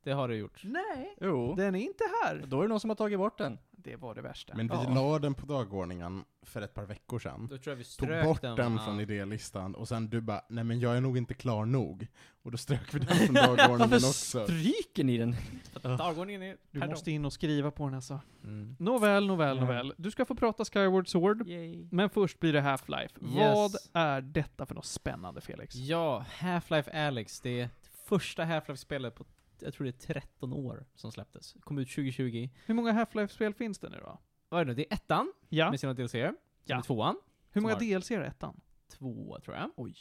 Det 0.03 0.11
har 0.11 0.27
det 0.27 0.35
gjort. 0.35 0.61
Nej, 0.63 1.15
Jo. 1.21 1.55
den 1.55 1.75
är 1.75 1.79
inte 1.79 2.03
här. 2.23 2.43
Då 2.47 2.57
är 2.59 2.61
det 2.61 2.67
någon 2.69 2.79
som 2.79 2.89
har 2.89 2.95
tagit 2.95 3.19
bort 3.19 3.37
den. 3.37 3.59
Det 3.71 3.95
var 3.95 4.15
det 4.15 4.21
värsta. 4.21 4.53
Men 4.55 4.67
vi 4.67 4.73
Ja. 4.73 4.93
la 4.93 5.19
den 5.19 5.33
på 5.33 5.45
dagordningen 5.45 6.23
för 6.41 6.61
ett 6.61 6.73
par 6.73 6.85
veckor 6.85 7.19
sedan. 7.19 7.47
Då 7.49 7.57
tror 7.57 7.71
jag 7.71 7.75
vi 7.75 7.83
Tog 7.83 7.91
strök 7.91 8.25
bort 8.25 8.41
den. 8.41 8.55
den 8.55 8.73
ja. 8.73 8.79
från 8.79 8.99
idélistan, 8.99 9.75
och 9.75 9.87
sen 9.87 10.09
du 10.09 10.21
bara 10.21 10.41
'Nej 10.49 10.63
men 10.63 10.79
jag 10.79 10.97
är 10.97 11.01
nog 11.01 11.17
inte 11.17 11.33
klar 11.33 11.65
nog' 11.65 12.07
Och 12.43 12.51
då 12.51 12.57
strök 12.57 12.93
vi 12.93 12.99
den 12.99 13.07
från 13.25 13.35
dagordningen 13.35 13.79
Varför 13.79 13.95
också. 13.95 14.43
stryker 14.43 15.03
ni 15.03 15.17
den? 15.17 15.35
Dagordningen 15.81 16.41
är 16.43 16.57
du 16.71 16.79
per 16.79 16.87
måste 16.87 17.11
in 17.11 17.25
och 17.25 17.33
skriva 17.33 17.71
på 17.71 17.85
den 17.85 17.93
alltså. 17.95 18.19
Mm. 18.43 18.75
Nåväl, 18.79 19.27
nåväl, 19.27 19.57
Ja. 19.57 19.61
nåväl. 19.63 19.93
Du 19.97 20.11
ska 20.11 20.25
få 20.25 20.35
prata 20.35 20.65
Skyward 20.65 21.07
Sword. 21.07 21.47
Yay. 21.47 21.87
Men 21.91 22.09
först 22.09 22.39
blir 22.39 22.53
det 22.53 22.61
Half-Life. 22.61 23.23
Yes. 23.23 23.33
Vad 23.55 23.75
är 23.93 24.21
detta 24.21 24.65
för 24.65 24.75
något 24.75 24.85
spännande, 24.85 25.41
Felix? 25.41 25.75
Ja, 25.75 26.25
Half-Life 26.39 27.07
Alyx, 27.07 27.39
det 27.41 27.61
är 27.61 27.69
första 28.05 28.43
Half-Life-spelet 28.43 29.15
på, 29.15 29.25
jag 29.61 29.73
tror 29.73 29.85
det 29.85 29.89
är 30.09 30.13
13 30.13 30.53
år 30.53 30.85
som 30.95 31.11
släpptes. 31.11 31.55
Kom 31.61 31.77
ut 31.77 31.89
2020. 31.89 32.49
Hur 32.65 32.73
många 32.73 32.91
Half-Life-spel 32.91 33.53
finns 33.53 33.79
det 33.79 33.89
nu 33.89 33.97
då? 33.97 34.17
Vad 34.49 34.61
är 34.61 34.65
det 34.65 34.69
nu? 34.71 34.75
Det 34.75 34.91
är 34.91 34.95
ettan, 34.95 35.33
Ja. 35.49 35.69
med 35.71 35.79
sina. 35.79 36.07
Sen 36.07 36.37
Ja. 36.65 36.77
är 36.77 36.81
tvåan, 36.81 37.15
Hur 37.51 37.61
många. 37.61 37.75
DLC 37.75 38.11
är 38.11 38.21
ettan? 38.21 38.61
två 38.87 39.39
tror 39.43 39.55
jag. 39.55 39.71
Oj. 39.75 39.95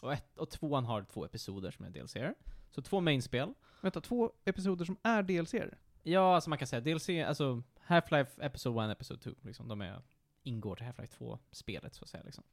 Och, 0.00 0.12
ett, 0.12 0.38
och 0.38 0.50
tvåan 0.50 0.84
har 0.84 1.02
två 1.02 1.24
episoder 1.24 1.70
som 1.70 1.84
är 1.84 1.90
DLCer. 1.90 2.34
Så 2.70 2.82
två 2.82 3.00
mainspel. 3.00 3.54
Vänta, 3.80 4.00
två 4.00 4.32
episoder 4.44 4.84
som 4.84 4.96
är 5.02 5.22
DLCer? 5.22 5.78
Ja, 6.02 6.34
alltså 6.34 6.50
man 6.50 6.58
kan 6.58 6.68
säga 6.68 6.80
DLC, 6.80 7.08
alltså 7.26 7.62
Half-Life 7.86 8.44
Episode 8.46 8.84
1, 8.84 8.90
Episode 8.90 9.20
2, 9.22 9.30
liksom. 9.42 9.68
De 9.68 9.80
är, 9.80 10.02
ingår 10.42 10.76
till 10.76 10.86
Half-Life 10.86 11.18
2-spelet, 11.18 11.94
så 11.94 12.04
att 12.04 12.08
säga 12.10 12.22
liksom. 12.22 12.44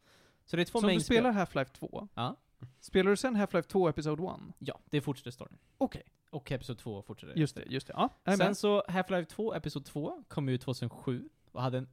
Så 0.46 0.56
det 0.56 0.62
är 0.62 0.66
två 0.66 0.80
Så 0.82 0.88
om 0.88 0.94
du 0.94 1.00
spelar 1.00 1.32
Half-Life 1.32 1.72
2, 1.74 2.08
Ja. 2.14 2.36
spelar 2.80 3.12
du 3.12 3.18
sen 3.18 3.36
Half-Life 3.36 3.68
2 3.68 3.90
Episode 3.90 4.24
1? 4.24 4.32
Ja, 4.60 4.80
det 4.86 5.02
fortsätter 5.02 5.32
storyn. 5.32 5.58
Okej. 5.78 6.04
Och 6.32 6.52
Episode 6.52 6.80
2 6.80 7.02
fortsätter. 7.02 7.36
Just 7.36 7.56
det, 7.56 7.64
just 7.68 7.88
det. 7.88 7.94
Ja, 7.96 8.10
jag 8.24 8.34
är 8.34 8.38
Sen 8.38 8.48
med. 8.48 8.58
så, 8.58 8.82
Half-Life 8.88 9.26
2, 9.26 9.54
Episod 9.54 9.86
2, 9.86 10.24
kom 10.28 10.50
ut 10.50 10.62
2007 10.62 11.30
och 11.52 11.62
hade 11.62 11.78
en 11.78 11.88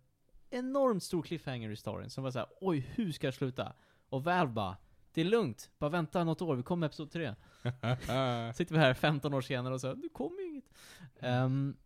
enormt 0.50 1.02
stor 1.02 1.22
cliffhanger 1.22 1.70
i 1.70 1.76
storyn 1.76 2.10
som 2.10 2.24
var 2.24 2.30
såhär, 2.30 2.48
oj, 2.60 2.78
hur 2.94 3.12
ska 3.12 3.26
jag 3.26 3.34
sluta? 3.34 3.72
Och 4.08 4.24
Valve 4.24 4.52
bara, 4.52 4.76
det 5.12 5.20
är 5.20 5.24
lugnt, 5.24 5.70
bara 5.78 5.90
vänta 5.90 6.24
något 6.24 6.42
år, 6.42 6.56
vi 6.56 6.62
kommer 6.62 6.80
med 6.80 6.86
Episod 6.86 7.10
3. 7.10 7.34
Sitter 8.54 8.72
vi 8.72 8.78
här 8.78 8.94
15 8.94 9.34
år 9.34 9.40
senare 9.40 9.74
och 9.74 9.80
så, 9.80 9.94
det 9.94 10.08
kommer 10.08 10.40
ju 10.40 10.48
inget. 10.48 10.72
Ehm, 11.20 11.76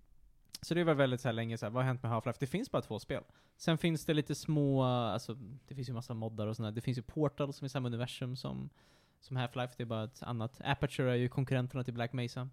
så 0.62 0.74
det 0.74 0.84
var 0.84 0.94
väldigt 0.94 1.20
så 1.20 1.28
här 1.28 1.32
länge 1.32 1.58
så 1.58 1.66
här, 1.66 1.70
vad 1.70 1.82
har 1.82 1.86
hänt 1.88 2.02
med 2.02 2.12
Half-Life? 2.12 2.36
Det 2.40 2.46
finns 2.46 2.70
bara 2.70 2.82
två 2.82 2.98
spel. 2.98 3.22
Sen 3.56 3.78
finns 3.78 4.04
det 4.04 4.14
lite 4.14 4.34
små, 4.34 4.82
alltså, 4.84 5.34
det 5.68 5.74
finns 5.74 5.88
ju 5.88 5.92
massa 5.92 6.14
moddar 6.14 6.46
och 6.46 6.56
sådär. 6.56 6.70
Det 6.70 6.80
finns 6.80 6.98
ju 6.98 7.02
Portal 7.02 7.52
som 7.52 7.64
är 7.64 7.68
samma 7.68 7.88
universum 7.88 8.36
som, 8.36 8.70
som 9.24 9.36
Half-Life, 9.36 9.72
det 9.76 9.82
är 9.82 9.86
bara 9.86 10.04
ett 10.04 10.22
annat. 10.22 10.60
Aperture 10.64 11.10
är 11.10 11.16
ju 11.16 11.28
konkurrenterna 11.28 11.84
till 11.84 11.94
Black 11.94 12.12
Mesa. 12.12 12.48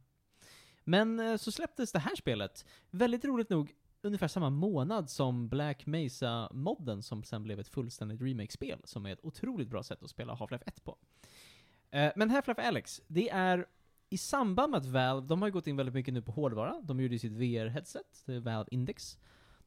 Men 0.83 1.19
eh, 1.19 1.37
så 1.37 1.51
släpptes 1.51 1.91
det 1.91 1.99
här 1.99 2.15
spelet, 2.15 2.65
väldigt 2.89 3.25
roligt 3.25 3.49
nog, 3.49 3.73
ungefär 4.01 4.27
samma 4.27 4.49
månad 4.49 5.09
som 5.09 5.49
Black 5.49 5.85
Mesa-modden 5.85 7.03
som 7.03 7.23
sen 7.23 7.43
blev 7.43 7.59
ett 7.59 7.67
fullständigt 7.67 8.21
remake-spel, 8.21 8.81
som 8.83 9.05
är 9.05 9.13
ett 9.13 9.25
otroligt 9.25 9.69
bra 9.69 9.83
sätt 9.83 10.03
att 10.03 10.09
spela 10.09 10.33
Half-Life 10.35 10.63
1 10.65 10.83
på. 10.83 10.97
Eh, 11.91 12.11
men 12.15 12.31
Half-Life 12.31 12.67
Alex, 12.67 13.01
det 13.07 13.29
är 13.29 13.65
i 14.09 14.17
samband 14.17 14.71
med 14.71 14.77
att 14.77 14.85
Valve, 14.85 15.27
de 15.27 15.41
har 15.41 15.47
ju 15.47 15.51
gått 15.51 15.67
in 15.67 15.77
väldigt 15.77 15.95
mycket 15.95 16.13
nu 16.13 16.21
på 16.21 16.31
hårdvara, 16.31 16.81
de 16.83 16.99
gjorde 16.99 17.15
ju 17.15 17.19
sitt 17.19 17.33
VR-headset, 17.33 18.23
det 18.25 18.33
är 18.33 18.39
Valve 18.39 18.67
Index. 18.71 19.17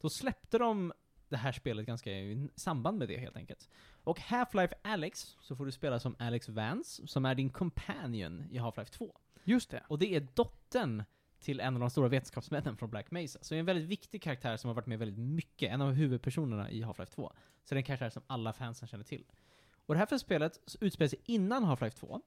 Då 0.00 0.10
släppte 0.10 0.58
de 0.58 0.92
det 1.28 1.36
här 1.36 1.52
spelet 1.52 1.86
ganska 1.86 2.12
i 2.12 2.48
samband 2.54 2.98
med 2.98 3.08
det 3.08 3.18
helt 3.18 3.36
enkelt. 3.36 3.68
Och 4.04 4.20
Half-Life 4.20 4.72
Alex, 4.82 5.36
så 5.40 5.56
får 5.56 5.66
du 5.66 5.72
spela 5.72 6.00
som 6.00 6.16
Alex 6.18 6.48
Vance, 6.48 7.06
som 7.06 7.24
är 7.24 7.34
din 7.34 7.50
companion 7.50 8.44
i 8.50 8.58
Half-Life 8.58 8.90
2. 8.90 9.18
Just 9.44 9.70
det. 9.70 9.82
Och 9.88 9.98
det 9.98 10.14
är 10.14 10.26
dottern 10.34 11.04
till 11.40 11.60
en 11.60 11.74
av 11.74 11.80
de 11.80 11.90
stora 11.90 12.08
vetenskapsmännen 12.08 12.76
från 12.76 12.90
Black 12.90 13.10
Mesa. 13.10 13.38
Så 13.42 13.54
det 13.54 13.56
är 13.56 13.60
en 13.60 13.66
väldigt 13.66 13.88
viktig 13.88 14.22
karaktär 14.22 14.56
som 14.56 14.68
har 14.68 14.74
varit 14.74 14.86
med 14.86 14.98
väldigt 14.98 15.18
mycket, 15.18 15.72
en 15.72 15.82
av 15.82 15.92
huvudpersonerna 15.92 16.70
i 16.70 16.82
Half-Life 16.82 17.14
2. 17.14 17.32
Så 17.64 17.74
det 17.74 17.76
är 17.76 17.80
en 17.80 17.84
karaktär 17.84 18.10
som 18.10 18.22
alla 18.26 18.52
fansen 18.52 18.88
känner 18.88 19.04
till. 19.04 19.24
Och 19.86 19.94
det 19.94 19.98
här 19.98 20.06
för 20.06 20.18
spelet 20.18 20.76
utspelar 20.80 21.08
sig 21.08 21.20
innan 21.24 21.64
Half-Life 21.64 21.96
2, 22.00 22.20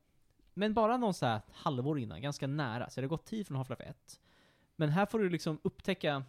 men 0.54 0.74
bara 0.74 0.98
någon 0.98 1.14
så 1.14 1.26
här 1.26 1.42
halvår 1.52 2.00
innan, 2.00 2.22
ganska 2.22 2.48
nära. 2.48 2.90
Så 2.90 3.02
det 3.02 3.06
har 3.06 3.10
gått 3.10 3.26
tid 3.26 3.48
från 3.48 3.58
Half-Life 3.58 3.90
1. 3.90 4.20
Men 4.76 4.90
här 4.90 5.06
får 5.06 5.20
du 5.20 5.30
liksom 5.30 5.60
upptäcka, 5.64 6.24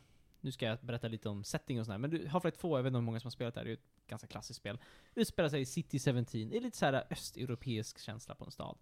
nu 0.46 0.52
ska 0.52 0.66
jag 0.66 0.78
berätta 0.82 1.08
lite 1.08 1.28
om 1.28 1.44
setting 1.44 1.80
och 1.80 1.86
sådär, 1.86 1.98
men 1.98 2.10
du- 2.10 2.26
Half-Life 2.26 2.56
2, 2.56 2.78
jag 2.78 2.82
vet 2.82 2.90
inte 2.90 2.96
hur 2.96 3.02
många 3.02 3.20
som 3.20 3.26
har 3.26 3.30
spelat 3.30 3.54
det 3.54 3.60
här, 3.60 3.64
det 3.64 3.68
är 3.68 3.72
ju 3.72 3.74
ett 3.74 4.06
ganska 4.06 4.26
klassiskt 4.26 4.56
spel. 4.58 4.78
Utspelar 5.14 5.48
sig 5.48 5.60
i 5.60 5.66
City 5.66 5.98
17, 5.98 6.24
det 6.24 6.56
är 6.56 6.60
lite 6.60 6.76
såhär 6.76 7.06
östeuropeisk 7.10 7.98
känsla 7.98 8.34
på 8.34 8.44
en 8.44 8.50
stad. 8.50 8.78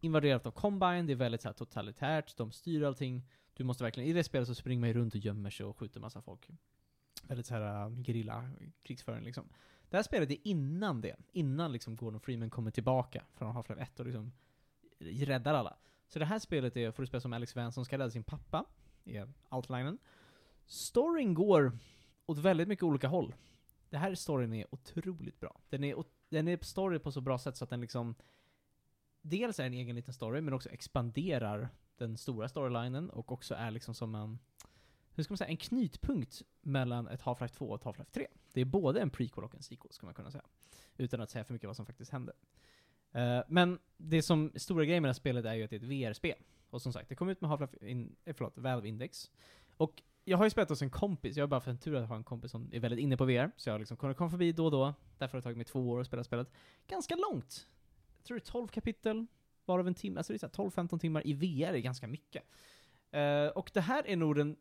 Invaderat 0.00 0.46
av 0.46 0.50
Combine, 0.50 1.06
det 1.06 1.12
är 1.12 1.16
väldigt 1.16 1.42
såhär 1.42 1.54
totalitärt, 1.54 2.36
de 2.36 2.52
styr 2.52 2.82
allting. 2.82 3.28
Du 3.54 3.64
måste 3.64 3.84
verkligen, 3.84 4.08
i 4.08 4.12
det 4.12 4.24
spelet 4.24 4.48
så 4.48 4.54
springer 4.54 4.80
man 4.80 4.88
ju 4.88 4.94
runt 4.94 5.14
och 5.14 5.20
gömmer 5.20 5.50
sig 5.50 5.66
och 5.66 5.76
skjuter 5.76 6.00
massa 6.00 6.22
folk. 6.22 6.48
Väldigt 7.22 7.46
såhär 7.46 7.86
uh, 7.86 7.92
um, 7.92 8.72
krigsföring 8.82 9.24
liksom. 9.24 9.48
Det 9.90 9.96
här 9.96 10.02
spelet 10.02 10.30
är 10.30 10.38
innan 10.42 11.00
det, 11.00 11.16
innan 11.32 11.72
liksom 11.72 11.96
Gordon 11.96 12.20
Freeman 12.20 12.50
kommer 12.50 12.70
tillbaka 12.70 13.24
från 13.34 13.56
Half-Life 13.56 13.82
1 13.82 14.00
och 14.00 14.06
liksom 14.06 14.32
räddar 14.98 15.54
alla. 15.54 15.76
Så 16.08 16.18
det 16.18 16.24
här 16.24 16.38
spelet 16.38 16.76
är, 16.76 16.90
får 16.90 17.02
du 17.02 17.06
spela 17.06 17.20
som 17.20 17.32
Alex 17.32 17.56
Vance 17.56 17.74
som 17.74 17.84
ska 17.84 17.98
rädda 17.98 18.10
sin 18.10 18.24
pappa, 18.24 18.64
är 19.04 19.32
outlinen. 19.50 19.98
Storyn 20.72 21.34
går 21.34 21.78
åt 22.26 22.38
väldigt 22.38 22.68
mycket 22.68 22.82
olika 22.82 23.08
håll. 23.08 23.34
Det 23.90 23.98
här 23.98 24.14
storyn 24.14 24.52
är 24.52 24.66
otroligt 24.74 25.40
bra. 25.40 25.60
Den 25.68 25.84
är, 25.84 26.04
den 26.28 26.48
är 26.48 26.64
story 26.64 26.98
på 26.98 27.12
så 27.12 27.20
bra 27.20 27.38
sätt 27.38 27.56
så 27.56 27.64
att 27.64 27.70
den 27.70 27.80
liksom 27.80 28.14
Dels 29.22 29.60
är 29.60 29.64
en 29.64 29.74
egen 29.74 29.96
liten 29.96 30.14
story, 30.14 30.40
men 30.40 30.54
också 30.54 30.68
expanderar 30.70 31.68
den 31.96 32.16
stora 32.16 32.48
storylinen 32.48 33.10
och 33.10 33.32
också 33.32 33.54
är 33.54 33.70
liksom 33.70 33.94
som 33.94 34.14
en 34.14 34.38
hur 35.14 35.22
ska 35.22 35.32
man 35.32 35.38
säga, 35.38 35.48
en 35.48 35.56
knytpunkt 35.56 36.42
mellan 36.60 37.08
ett 37.08 37.22
Half-Life 37.22 37.54
2 37.54 37.66
och 37.66 37.80
ett 37.80 37.84
Half-Life 37.84 38.10
3. 38.12 38.26
Det 38.52 38.60
är 38.60 38.64
både 38.64 39.00
en 39.00 39.10
prequel 39.10 39.44
och 39.44 39.54
en 39.54 39.62
sequel, 39.62 39.92
ska 39.92 40.06
man 40.06 40.14
kunna 40.14 40.30
säga. 40.30 40.44
Utan 40.96 41.20
att 41.20 41.30
säga 41.30 41.44
för 41.44 41.52
mycket 41.52 41.66
vad 41.66 41.76
som 41.76 41.86
faktiskt 41.86 42.10
händer. 42.10 42.34
Uh, 43.16 43.42
men 43.48 43.78
det 43.96 44.22
som 44.22 44.52
stora 44.56 44.84
grejen 44.84 45.02
med 45.02 45.08
det 45.08 45.12
här 45.12 45.20
spelet 45.20 45.44
är 45.44 45.54
ju 45.54 45.64
att 45.64 45.70
det 45.70 45.76
är 45.76 45.80
ett 45.80 46.10
VR-spel. 46.10 46.38
Och 46.70 46.82
som 46.82 46.92
sagt, 46.92 47.08
det 47.08 47.14
kom 47.14 47.28
ut 47.28 47.40
med 47.40 47.50
Half-Life 47.50 47.84
in, 47.84 48.16
eh, 48.24 48.34
förlåt, 48.34 48.58
Valve 48.58 48.88
Index. 48.88 49.30
Och 49.76 50.02
jag 50.24 50.38
har 50.38 50.44
ju 50.44 50.50
spelat 50.50 50.68
hos 50.68 50.82
en 50.82 50.90
kompis, 50.90 51.36
jag 51.36 51.42
har 51.42 51.48
bara 51.48 51.60
för 51.60 51.70
en 51.70 51.78
tur 51.78 51.94
att 51.94 52.08
ha 52.08 52.16
en 52.16 52.24
kompis 52.24 52.50
som 52.50 52.68
är 52.72 52.80
väldigt 52.80 53.00
inne 53.00 53.16
på 53.16 53.24
VR, 53.24 53.50
så 53.56 53.68
jag 53.68 53.74
har 53.74 53.78
liksom 53.78 53.96
kunnat 53.96 54.16
komma 54.16 54.30
förbi 54.30 54.52
då 54.52 54.64
och 54.64 54.70
då. 54.70 54.94
Därför 55.18 55.32
har 55.32 55.40
det 55.40 55.42
tagit 55.42 55.56
mig 55.56 55.66
två 55.66 55.90
år 55.90 56.00
att 56.00 56.06
spela 56.06 56.24
spelet. 56.24 56.50
Ganska 56.86 57.16
långt. 57.16 57.68
Jag 58.18 58.24
tror 58.24 58.36
det 58.36 58.42
är 58.42 58.52
12 58.52 58.68
kapitel, 58.68 59.26
varav 59.64 59.86
en 59.86 59.94
timme, 59.94 60.18
alltså 60.18 60.32
det 60.32 60.42
är 60.42 60.48
12-15 60.48 60.98
timmar 60.98 61.26
i 61.26 61.32
VR 61.32 61.74
är 61.74 61.78
ganska 61.78 62.06
mycket. 62.06 62.42
Uh, 63.16 63.46
och 63.46 63.70
det 63.74 63.80
här 63.80 64.06
är 64.06 64.16
nog 64.16 64.36
den 64.36 64.56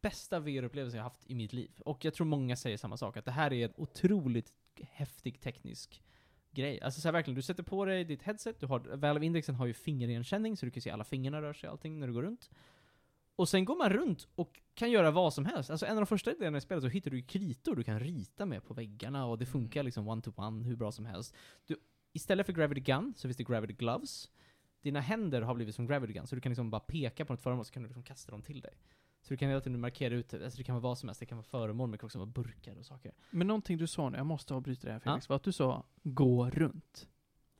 bästa 0.00 0.40
VR-upplevelse 0.40 0.96
jag 0.96 1.04
haft 1.04 1.30
i 1.30 1.34
mitt 1.34 1.52
liv. 1.52 1.70
Och 1.84 2.04
jag 2.04 2.14
tror 2.14 2.26
många 2.26 2.56
säger 2.56 2.76
samma 2.76 2.96
sak, 2.96 3.16
att 3.16 3.24
det 3.24 3.30
här 3.30 3.52
är 3.52 3.64
en 3.64 3.72
otroligt 3.76 4.52
häftig 4.80 5.40
teknisk 5.40 6.02
grej. 6.50 6.80
Alltså 6.80 7.00
så 7.00 7.08
här, 7.08 7.12
verkligen, 7.12 7.34
du 7.34 7.42
sätter 7.42 7.62
på 7.62 7.84
dig 7.84 8.04
ditt 8.04 8.22
headset, 8.22 8.60
du 8.60 8.66
har, 8.66 8.80
Valve 8.80 9.26
Indexen 9.26 9.54
har 9.54 9.66
ju 9.66 9.74
fingerigenkänning, 9.74 10.56
så 10.56 10.66
du 10.66 10.72
kan 10.72 10.80
se 10.80 10.90
alla 10.90 11.04
fingrarna 11.04 11.42
rör 11.42 11.52
sig 11.52 11.68
och 11.68 11.72
allting 11.72 12.00
när 12.00 12.06
du 12.06 12.12
går 12.12 12.22
runt. 12.22 12.50
Och 13.40 13.48
sen 13.48 13.64
går 13.64 13.76
man 13.76 13.90
runt 13.90 14.28
och 14.34 14.60
kan 14.74 14.90
göra 14.90 15.10
vad 15.10 15.34
som 15.34 15.44
helst. 15.46 15.70
Alltså 15.70 15.86
en 15.86 15.92
av 15.92 15.96
de 16.00 16.06
första 16.06 16.34
delarna 16.34 16.58
i 16.58 16.60
spelet 16.60 16.82
så 16.84 16.88
hittar 16.88 17.10
du 17.10 17.22
kritor 17.22 17.76
du 17.76 17.82
kan 17.84 18.00
rita 18.00 18.46
med 18.46 18.64
på 18.64 18.74
väggarna 18.74 19.26
och 19.26 19.38
det 19.38 19.46
funkar 19.46 19.82
liksom 19.82 20.08
one-to-one 20.08 20.64
hur 20.64 20.76
bra 20.76 20.92
som 20.92 21.06
helst. 21.06 21.34
Du, 21.66 21.76
istället 22.12 22.46
för 22.46 22.52
Gravity 22.52 22.80
Gun 22.80 23.14
så 23.16 23.28
finns 23.28 23.36
det 23.36 23.44
Gravity 23.44 23.72
Gloves. 23.72 24.30
Dina 24.82 25.00
händer 25.00 25.42
har 25.42 25.54
blivit 25.54 25.74
som 25.74 25.86
Gravity 25.86 26.12
Gun, 26.12 26.26
så 26.26 26.34
du 26.34 26.40
kan 26.40 26.50
liksom 26.50 26.70
bara 26.70 26.80
peka 26.80 27.24
på 27.24 27.32
ett 27.34 27.40
föremål 27.40 27.64
så 27.64 27.72
kan 27.72 27.82
du 27.82 27.88
liksom 27.88 28.02
kasta 28.02 28.30
dem 28.32 28.42
till 28.42 28.60
dig. 28.60 28.74
Så 29.22 29.34
du 29.34 29.36
kan 29.36 29.48
hela 29.48 29.60
tiden 29.60 29.80
markera 29.80 30.14
ut, 30.14 30.34
alltså 30.34 30.56
det 30.58 30.64
kan 30.64 30.74
vara 30.74 30.82
vad 30.82 30.98
som 30.98 31.08
helst, 31.08 31.20
det 31.20 31.26
kan 31.26 31.38
vara 31.38 31.46
föremål, 31.46 31.86
men 31.86 31.92
det 31.92 31.98
kan 31.98 32.06
också 32.06 32.18
vara 32.18 32.26
burkar 32.26 32.76
och 32.78 32.86
saker. 32.86 33.12
Men 33.30 33.46
någonting 33.46 33.78
du 33.78 33.86
sa 33.86 34.08
nu, 34.10 34.16
jag 34.16 34.26
måste 34.26 34.54
avbryta 34.54 34.86
det 34.86 34.92
här 34.92 35.00
Felix, 35.00 35.24
Ja. 35.28 35.32
var 35.32 35.36
att 35.36 35.42
du 35.42 35.52
sa 35.52 35.84
gå 36.02 36.50
runt. 36.50 37.08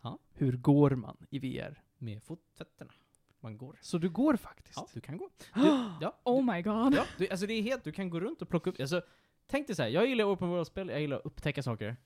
Ja. 0.02 0.18
Hur 0.32 0.56
går 0.56 0.90
man 0.90 1.16
i 1.30 1.38
VR? 1.38 1.82
Med 1.98 2.22
fotfötterna. 2.22 2.92
Man 3.40 3.58
går. 3.58 3.78
Så 3.80 3.98
du 3.98 4.08
går 4.08 4.36
faktiskt? 4.36 4.76
Ja, 4.76 4.88
du 4.94 5.00
kan 5.00 5.18
gå. 5.18 5.28
Du, 5.54 5.60
ja, 6.00 6.20
Oh 6.24 6.54
my 6.54 6.62
god. 6.62 6.94
Ja, 6.94 7.04
du, 7.18 7.28
alltså 7.28 7.46
det 7.46 7.54
är 7.54 7.62
helt, 7.62 7.84
du 7.84 7.92
kan 7.92 8.10
gå 8.10 8.20
runt 8.20 8.42
och 8.42 8.48
plocka 8.48 8.70
upp, 8.70 8.80
alltså 8.80 9.02
tänk 9.50 9.66
dig 9.66 9.76
så 9.76 9.82
här, 9.82 9.88
jag 9.88 10.06
gillar 10.06 10.24
open 10.24 10.48
world-spel, 10.48 10.88
jag 10.88 11.00
gillar 11.00 11.16
att 11.16 11.26
upptäcka 11.26 11.62
saker. 11.62 11.96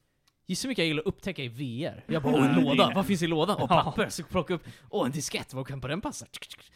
Gissa 0.46 0.66
hur 0.66 0.70
mycket 0.70 0.82
jag 0.82 0.88
gillar 0.88 1.02
att 1.02 1.06
upptäcka 1.06 1.42
i 1.42 1.48
VR. 1.48 2.04
Jag 2.06 2.22
bara, 2.22 2.34
åh 2.34 2.46
en 2.46 2.64
låda, 2.64 2.92
vad 2.94 3.06
finns 3.06 3.22
i 3.22 3.26
lådan? 3.26 3.56
Åh 3.60 3.68
papper, 3.68 4.08
så 4.08 4.22
plocka 4.22 4.54
upp, 4.54 4.62
åh 4.90 5.06
en 5.06 5.12
diskett, 5.12 5.54
vad 5.54 5.66
kan 5.66 5.80
på 5.80 5.88
den 5.88 6.00
passa? 6.00 6.26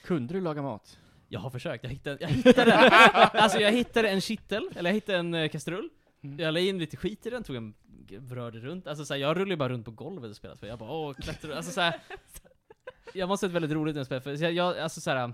Kunde 0.05 0.35
du 0.35 0.41
laga 0.41 0.63
mat? 0.63 0.99
Jag 1.29 1.41
har 1.41 1.51
försökt, 1.51 1.85
jag 1.85 1.91
hittade, 1.91 2.19
jag 2.21 2.29
hittade, 2.29 2.75
alltså 3.33 3.59
jag 3.59 3.73
hittade 3.73 4.09
en 4.09 4.21
kittel, 4.21 4.71
eller 4.77 4.91
jag 4.91 4.95
hittade 4.95 5.19
en 5.19 5.35
eh, 5.35 5.49
kastrull. 5.49 5.89
Mm. 6.23 6.39
Jag 6.39 6.55
la 6.55 6.61
in 6.61 6.79
lite 6.79 6.97
skit 6.97 7.27
i 7.27 7.31
den, 7.31 7.43
tog 7.43 7.57
en, 7.57 7.75
rörde 8.31 8.59
runt, 8.59 8.87
alltså 8.87 9.05
så 9.05 9.15
här, 9.15 9.21
jag 9.21 9.37
rullade 9.37 9.57
bara 9.57 9.69
runt 9.69 9.85
på 9.85 9.91
golvet 9.91 10.31
och 10.31 10.37
spelade, 10.37 10.61
för 10.61 10.67
jag 10.67 10.79
bara 10.79 10.91
åh, 10.91 11.15
klättrar, 11.15 11.57
alltså 11.57 11.73
så 11.73 11.81
här, 11.81 12.01
Jag 13.15 13.29
måste 13.29 13.47
ha 13.47 13.49
ett 13.49 13.55
väldigt 13.55 13.73
roligt 13.73 14.07
spelar, 14.07 14.21
för 14.21 14.43
jag, 14.43 14.53
jag 14.53 14.79
alltså 14.79 15.01
så 15.01 15.11
här, 15.11 15.33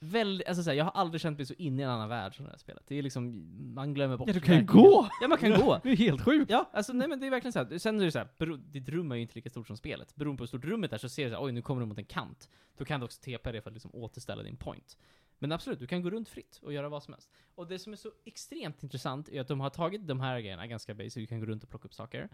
Väldigt, 0.00 0.48
alltså 0.48 0.62
så 0.62 0.70
här, 0.70 0.76
jag 0.76 0.84
har 0.84 0.92
aldrig 0.92 1.20
känt 1.20 1.38
mig 1.38 1.46
så 1.46 1.54
inne 1.54 1.82
i 1.82 1.84
en 1.84 1.90
annan 1.90 2.08
värld 2.08 2.36
som 2.36 2.44
det 2.44 2.50
här 2.50 2.58
spelet. 2.58 2.82
Det 2.86 2.98
är 2.98 3.02
liksom, 3.02 3.48
man 3.74 3.94
glömmer 3.94 4.16
bort 4.16 4.28
Ja, 4.28 4.34
du 4.34 4.40
kan 4.40 4.56
ju 4.56 4.64
gå! 4.64 5.08
Ja, 5.20 5.28
man 5.28 5.38
kan 5.38 5.50
gå! 5.50 5.80
Det 5.82 5.90
är 5.90 5.96
helt 5.96 6.24
sjukt! 6.24 6.50
Ja, 6.50 6.70
alltså 6.72 6.92
nej 6.92 7.08
men 7.08 7.20
det 7.20 7.26
är 7.26 7.30
verkligen 7.30 7.52
så 7.52 7.58
här. 7.58 7.78
Sen 7.78 8.00
är 8.00 8.04
det 8.04 8.12
så 8.12 8.18
här, 8.18 8.28
bero, 8.38 8.56
ditt 8.56 8.88
rum 8.88 9.12
är 9.12 9.16
ju 9.16 9.22
inte 9.22 9.34
lika 9.34 9.50
stort 9.50 9.66
som 9.66 9.76
spelet. 9.76 10.16
Beroende 10.16 10.38
på 10.38 10.42
hur 10.42 10.46
stort 10.46 10.64
rummet 10.64 10.92
är 10.92 10.98
så 10.98 11.08
ser 11.08 11.24
du 11.24 11.30
så 11.30 11.36
här, 11.36 11.44
oj 11.44 11.52
nu 11.52 11.62
kommer 11.62 11.80
du 11.80 11.86
mot 11.86 11.98
en 11.98 12.04
kant. 12.04 12.48
Då 12.76 12.84
kan 12.84 13.00
du 13.00 13.06
också 13.06 13.20
TP 13.22 13.52
det 13.52 13.60
för 13.60 13.70
att 13.70 13.74
liksom 13.74 13.90
återställa 13.94 14.42
din 14.42 14.56
point. 14.56 14.98
Men 15.38 15.52
absolut, 15.52 15.78
du 15.78 15.86
kan 15.86 16.02
gå 16.02 16.10
runt 16.10 16.28
fritt 16.28 16.60
och 16.62 16.72
göra 16.72 16.88
vad 16.88 17.02
som 17.02 17.14
helst. 17.14 17.30
Och 17.54 17.66
det 17.66 17.78
som 17.78 17.92
är 17.92 17.96
så 17.96 18.10
extremt 18.24 18.82
intressant 18.82 19.28
är 19.28 19.40
att 19.40 19.48
de 19.48 19.60
har 19.60 19.70
tagit 19.70 20.06
de 20.06 20.20
här 20.20 20.40
grejerna, 20.40 20.66
ganska 20.66 20.94
basic, 20.94 21.14
du 21.14 21.26
kan 21.26 21.40
gå 21.40 21.46
runt 21.46 21.62
och 21.62 21.70
plocka 21.70 21.88
upp 21.88 21.94
saker. 21.94 22.28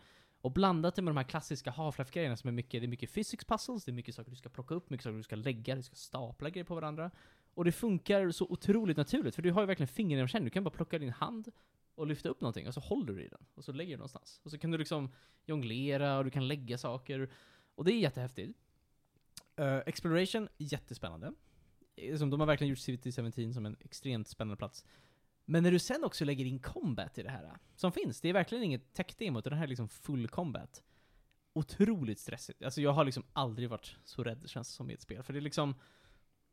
Och 0.45 0.53
blandat 0.53 0.95
det 0.95 1.03
med 1.03 1.11
de 1.11 1.17
här 1.17 1.25
klassiska 1.25 1.71
Half-Life-grejerna 1.71 2.37
som 2.37 2.49
är 2.49 2.53
mycket, 2.53 2.81
det 2.81 2.87
är 2.87 2.89
mycket 2.89 3.15
physics 3.15 3.45
puzzles, 3.45 3.85
det 3.85 3.91
är 3.91 3.93
mycket 3.93 4.15
saker 4.15 4.31
du 4.31 4.37
ska 4.37 4.49
plocka 4.49 4.75
upp, 4.75 4.91
mycket 4.91 5.05
saker 5.05 5.17
du 5.17 5.23
ska 5.23 5.37
lägga, 5.37 5.75
du 5.75 5.83
ska 5.83 5.95
stapla 5.97 6.51
grejer 6.51 6.65
på 6.65 6.75
varandra. 6.75 7.11
Och 7.55 7.65
det 7.65 7.73
funkar 7.73 8.31
så 8.31 8.45
otroligt 8.45 8.97
naturligt, 8.97 9.35
för 9.35 9.43
du 9.43 9.53
har 9.53 9.63
ju 9.63 9.67
verkligen 9.67 9.89
fingerigenkänning, 9.89 10.45
du 10.45 10.51
kan 10.51 10.65
bara 10.65 10.71
plocka 10.71 10.99
din 10.99 11.13
hand 11.13 11.49
och 11.95 12.07
lyfta 12.07 12.29
upp 12.29 12.41
någonting, 12.41 12.69
och 12.69 12.75
så 12.75 12.81
håller 12.81 13.13
du 13.13 13.25
i 13.25 13.29
den. 13.29 13.47
Och 13.55 13.65
så 13.65 13.73
lägger 13.73 13.91
du 13.91 13.97
någonstans. 13.97 14.41
Och 14.43 14.51
så 14.51 14.59
kan 14.59 14.71
du 14.71 14.79
liksom 14.79 15.13
jonglera, 15.47 16.19
och 16.19 16.25
du 16.25 16.31
kan 16.31 16.49
lägga 16.49 16.79
saker. 16.79 17.31
Och 17.75 17.85
det 17.85 17.93
är 17.93 17.99
jättehäftigt. 17.99 18.59
Uh, 19.61 19.79
Exploration, 19.87 20.49
jättespännande. 20.57 21.33
Eh, 21.97 22.17
som 22.17 22.31
de 22.31 22.41
har 22.41 22.47
verkligen 22.47 22.69
gjort 22.69 22.79
City 22.79 23.13
17 23.13 23.55
som 23.55 23.67
en 23.67 23.77
extremt 23.81 24.29
spännande 24.29 24.57
plats. 24.57 24.85
Men 25.45 25.63
när 25.63 25.71
du 25.71 25.79
sen 25.79 26.05
också 26.05 26.25
lägger 26.25 26.45
in 26.45 26.59
combat 26.59 27.19
i 27.19 27.23
det 27.23 27.31
här, 27.31 27.59
som 27.77 27.93
finns, 27.93 28.21
det 28.21 28.29
är 28.29 28.33
verkligen 28.33 28.65
inget 28.65 28.95
tech-demo, 28.95 29.39
utan 29.39 29.51
det 29.51 29.57
här 29.57 29.65
är 29.65 29.69
liksom 29.69 29.89
full 29.89 30.29
combat. 30.29 30.83
Otroligt 31.53 32.19
stressigt. 32.19 32.63
Alltså 32.63 32.81
jag 32.81 32.93
har 32.93 33.05
liksom 33.05 33.25
aldrig 33.33 33.71
varit 33.71 33.97
så 34.05 34.25
rädd, 34.25 34.43
känns 34.47 34.69
det 34.69 34.75
som, 34.75 34.91
i 34.91 34.95
ett 34.95 35.03
spel. 35.03 35.23
För 35.23 35.33
det 35.33 35.39
är 35.39 35.41
liksom, 35.41 35.75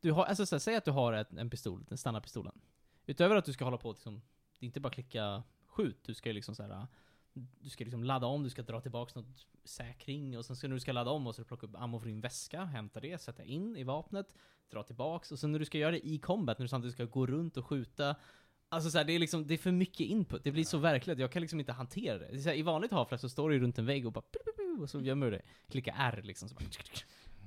du 0.00 0.12
har, 0.12 0.24
alltså 0.24 0.46
så 0.46 0.54
här, 0.54 0.60
säg 0.60 0.76
att 0.76 0.84
du 0.84 0.90
har 0.90 1.12
ett, 1.12 1.32
en 1.32 1.50
pistol, 1.50 1.84
den 1.88 1.98
standardpistolen. 1.98 2.60
Utöver 3.06 3.36
att 3.36 3.44
du 3.44 3.52
ska 3.52 3.64
hålla 3.64 3.78
på 3.78 3.92
liksom, 3.92 4.22
det 4.58 4.64
är 4.64 4.66
inte 4.66 4.80
bara 4.80 4.92
klicka 4.92 5.42
skjut, 5.66 5.98
du 6.04 6.14
ska 6.14 6.28
ju 6.28 6.32
liksom 6.32 6.54
så 6.54 6.62
här. 6.62 6.86
Du 7.34 7.70
ska 7.70 7.84
liksom 7.84 8.04
ladda 8.04 8.26
om, 8.26 8.42
du 8.42 8.50
ska 8.50 8.62
dra 8.62 8.80
tillbaks 8.80 9.14
något 9.14 9.46
säkring 9.64 10.38
och 10.38 10.44
sen 10.44 10.56
ska 10.56 10.68
när 10.68 10.74
du 10.74 10.80
ska 10.80 10.92
ladda 10.92 11.10
om 11.10 11.26
och 11.26 11.34
så 11.34 11.44
plocka 11.44 11.66
upp 11.66 11.76
ammo 11.76 12.00
från 12.00 12.08
din 12.08 12.20
väska, 12.20 12.64
hämta 12.64 13.00
det, 13.00 13.20
sätta 13.20 13.44
in 13.44 13.76
i 13.76 13.84
vapnet, 13.84 14.34
dra 14.70 14.82
tillbaks 14.82 15.32
och 15.32 15.38
sen 15.38 15.52
när 15.52 15.58
du 15.58 15.64
ska 15.64 15.78
göra 15.78 15.90
det 15.90 16.06
i 16.06 16.18
combat, 16.18 16.58
när 16.58 16.64
du 16.64 16.68
samtidigt 16.68 16.94
ska 16.94 17.04
gå 17.04 17.26
runt 17.26 17.56
och 17.56 17.66
skjuta 17.66 18.16
Alltså 18.72 18.90
så 18.90 18.98
här, 18.98 19.04
det 19.04 19.12
är 19.12 19.18
liksom, 19.18 19.46
det 19.46 19.54
är 19.54 19.58
för 19.58 19.72
mycket 19.72 20.00
input, 20.00 20.44
det 20.44 20.52
blir 20.52 20.64
så 20.64 20.78
verkligt, 20.78 21.18
jag 21.18 21.32
kan 21.32 21.40
liksom 21.42 21.60
inte 21.60 21.72
hantera 21.72 22.18
det. 22.18 22.26
det 22.30 22.36
är 22.36 22.40
så 22.40 22.48
här, 22.48 22.56
I 22.56 22.62
vanligt 22.62 22.92
Half-Life 22.92 23.16
så 23.16 23.28
står 23.28 23.50
du 23.50 23.58
runt 23.58 23.78
en 23.78 23.86
vägg 23.86 24.06
och 24.06 24.12
bara 24.12 24.24
och 24.80 24.90
så 24.90 25.00
gömmer 25.00 25.26
du 25.26 25.30
dig. 25.30 25.42
Klicka 25.70 25.94
R 25.98 26.20
liksom, 26.24 26.48
så 26.48 26.54
bara 26.54 26.64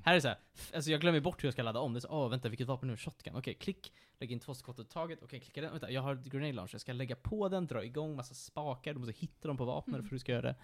Här 0.03 0.12
är 0.13 0.15
det 0.15 0.22
så 0.22 0.27
här, 0.27 0.38
f- 0.53 0.72
alltså 0.75 0.91
jag 0.91 1.01
glömmer 1.01 1.20
bort 1.20 1.44
hur 1.44 1.48
jag 1.48 1.53
ska 1.53 1.63
ladda 1.63 1.79
om. 1.79 1.94
Det 1.94 1.98
är 1.98 2.01
så, 2.01 2.08
åh 2.10 2.29
vänta, 2.29 2.50
vilket 2.50 2.67
vapen 2.67 2.88
nu? 2.89 2.98
Shotgun. 2.98 3.36
Okej, 3.36 3.53
klick, 3.53 3.94
lägg 4.20 4.32
in 4.32 4.39
två 4.39 4.53
skott 4.53 4.79
åt 4.79 4.89
taget. 4.89 5.20
Okej, 5.24 5.39
klicka 5.39 5.62
den. 5.62 5.72
Vänta, 5.72 5.91
jag 5.91 6.01
har 6.01 6.15
grenade 6.15 6.53
launcher. 6.53 6.70
Jag 6.74 6.82
ska 6.82 6.94
lägga 6.94 7.15
på 7.15 7.50
den, 7.50 7.67
dra 7.67 7.84
igång 7.86 8.15
massa 8.15 8.34
spakar. 8.34 8.94
Du 8.94 9.00
måste 9.00 9.13
hitta 9.20 9.48
dem 9.48 9.58
på 9.58 9.65
vapnet 9.65 9.94
Mm. 9.96 10.03
för 10.03 10.08
att 10.08 10.15
du 10.15 10.20
ska 10.20 10.32
göra 10.32 10.41
det. 10.41 10.55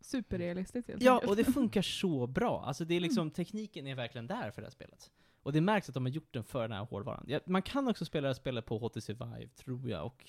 Superrealistiskt 0.00 0.88
helt 0.88 1.02
Ja, 1.02 1.22
och 1.26 1.36
det 1.36 1.44
funkar 1.54 1.82
så 1.82 2.26
bra. 2.26 2.64
Alltså 2.66 2.84
det 2.84 2.94
är 2.94 3.00
liksom, 3.00 3.30
tekniken 3.30 3.86
är 3.86 3.94
verkligen 3.94 4.26
där 4.26 4.50
för 4.50 4.60
det 4.62 4.66
här 4.66 4.72
spelet. 4.72 5.10
Och 5.44 5.52
det 5.52 5.60
märks 5.60 5.88
att 5.88 5.94
de 5.94 6.04
har 6.04 6.10
gjort 6.12 6.32
den 6.34 6.44
för 6.44 6.62
den 6.62 6.72
här 6.72 6.84
hårdvaran. 6.84 7.24
Ja, 7.28 7.40
man 7.46 7.62
kan 7.62 7.88
också 7.88 8.04
spela 8.04 8.28
det 8.28 8.34
spelet 8.34 8.66
på 8.66 8.78
HTC 8.78 9.12
Vive, 9.12 9.48
tror 9.56 9.90
jag, 9.90 10.06
och 10.06 10.24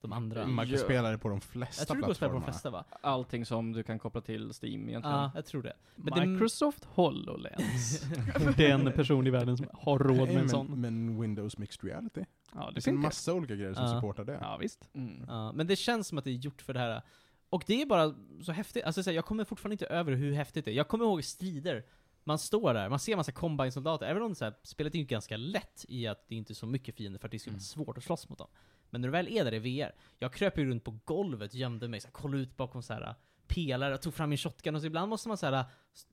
de 0.00 0.12
andra. 0.12 0.46
Man 0.46 0.68
kan 0.68 0.78
spela 0.78 1.10
det 1.10 1.18
på 1.18 1.28
de 1.28 1.40
flesta 1.40 1.80
Jag 1.80 1.88
tror 1.88 1.96
det 1.96 2.02
går 2.02 2.10
att 2.10 2.16
spela 2.16 2.32
på 2.32 2.38
de 2.38 2.44
plattformarna. 2.44 2.82
flesta 2.82 2.98
va? 3.00 3.10
Allting 3.10 3.46
som 3.46 3.72
du 3.72 3.82
kan 3.82 3.98
koppla 3.98 4.20
till 4.20 4.50
Steam 4.62 4.88
egentligen. 4.88 5.16
Ja, 5.16 5.30
jag 5.34 5.46
tror 5.46 5.62
det. 5.62 5.72
Men 5.96 6.14
det- 6.14 6.26
Microsoft 6.26 6.84
HoloLens. 6.84 8.00
Den 8.56 8.92
person 8.92 9.26
i 9.26 9.30
världen 9.30 9.56
som 9.56 9.66
har 9.72 9.98
råd 9.98 10.16
med 10.16 10.26
Nej, 10.26 10.34
en 10.34 10.40
men, 10.40 10.48
sån. 10.48 10.80
men 10.80 11.20
Windows 11.20 11.58
Mixed 11.58 11.84
Reality. 11.84 12.24
Ja, 12.54 12.60
Det 12.60 12.66
det 12.66 12.74
finns 12.74 12.86
en 12.86 12.92
funkar. 12.94 13.06
massa 13.08 13.34
olika 13.34 13.54
grejer 13.54 13.74
som 13.74 13.84
Ja. 13.84 13.90
supportar 13.94 14.24
det. 14.24 14.38
Ja, 14.40 14.56
visst. 14.56 14.88
Mm. 14.94 15.24
Ja, 15.28 15.52
men 15.52 15.66
det 15.66 15.76
känns 15.76 16.08
som 16.08 16.18
att 16.18 16.24
det 16.24 16.30
är 16.30 16.34
gjort 16.34 16.62
för 16.62 16.72
det 16.74 16.80
här. 16.80 17.02
Och 17.50 17.64
det 17.66 17.82
är 17.82 17.86
bara 17.86 18.14
så 18.42 18.52
häftigt. 18.52 18.84
Alltså 18.84 19.02
så 19.02 19.10
här, 19.10 19.14
jag 19.14 19.24
kommer 19.24 19.44
fortfarande 19.44 19.74
inte 19.74 19.86
över 19.86 20.12
hur 20.12 20.32
häftigt 20.32 20.64
det 20.64 20.70
är. 20.70 20.74
Jag 20.74 20.88
kommer 20.88 21.04
ihåg 21.04 21.24
strider. 21.24 21.84
Man 22.24 22.38
står 22.38 22.74
där, 22.74 22.88
man 22.88 22.98
ser 22.98 23.16
massa 23.16 23.32
combine-soldater, 23.32 24.06
även 24.06 24.22
om 24.22 24.28
det 24.28 24.34
så 24.34 24.44
här, 24.44 24.54
spelet 24.62 24.94
är 24.94 24.98
ju 24.98 25.04
ganska 25.04 25.36
lätt 25.36 25.84
i 25.88 26.06
att 26.06 26.28
det 26.28 26.34
inte 26.34 26.52
är 26.52 26.54
så 26.54 26.66
mycket 26.66 26.94
fiender 26.96 27.18
för 27.18 27.28
att 27.28 27.30
det 27.30 27.36
är 27.36 27.38
så 27.38 27.50
himla 27.50 27.60
svårt 27.60 27.98
att 27.98 28.04
slåss 28.04 28.28
mot 28.28 28.38
dem. 28.38 28.48
Men 28.90 29.00
när 29.00 29.08
du 29.08 29.12
väl 29.12 29.28
är 29.28 29.44
där 29.44 29.54
i 29.54 29.58
VR, 29.58 29.94
jag 30.18 30.32
kröp 30.32 30.58
ju 30.58 30.64
runt 30.66 30.84
på 30.84 30.98
golvet, 31.04 31.54
gömde 31.54 31.88
mig, 31.88 32.00
så 32.00 32.06
här, 32.06 32.12
kollade 32.12 32.42
ut 32.42 32.56
bakom 32.56 32.82
så 32.82 32.92
här 32.92 33.14
pelare, 33.46 33.98
tog 33.98 34.14
fram 34.14 34.28
min 34.28 34.38
shotgun 34.38 34.74
och 34.74 34.80
så 34.80 34.86
ibland 34.86 35.08
måste 35.08 35.28
man 35.28 35.36
så 35.36 35.46
här, 35.46 35.64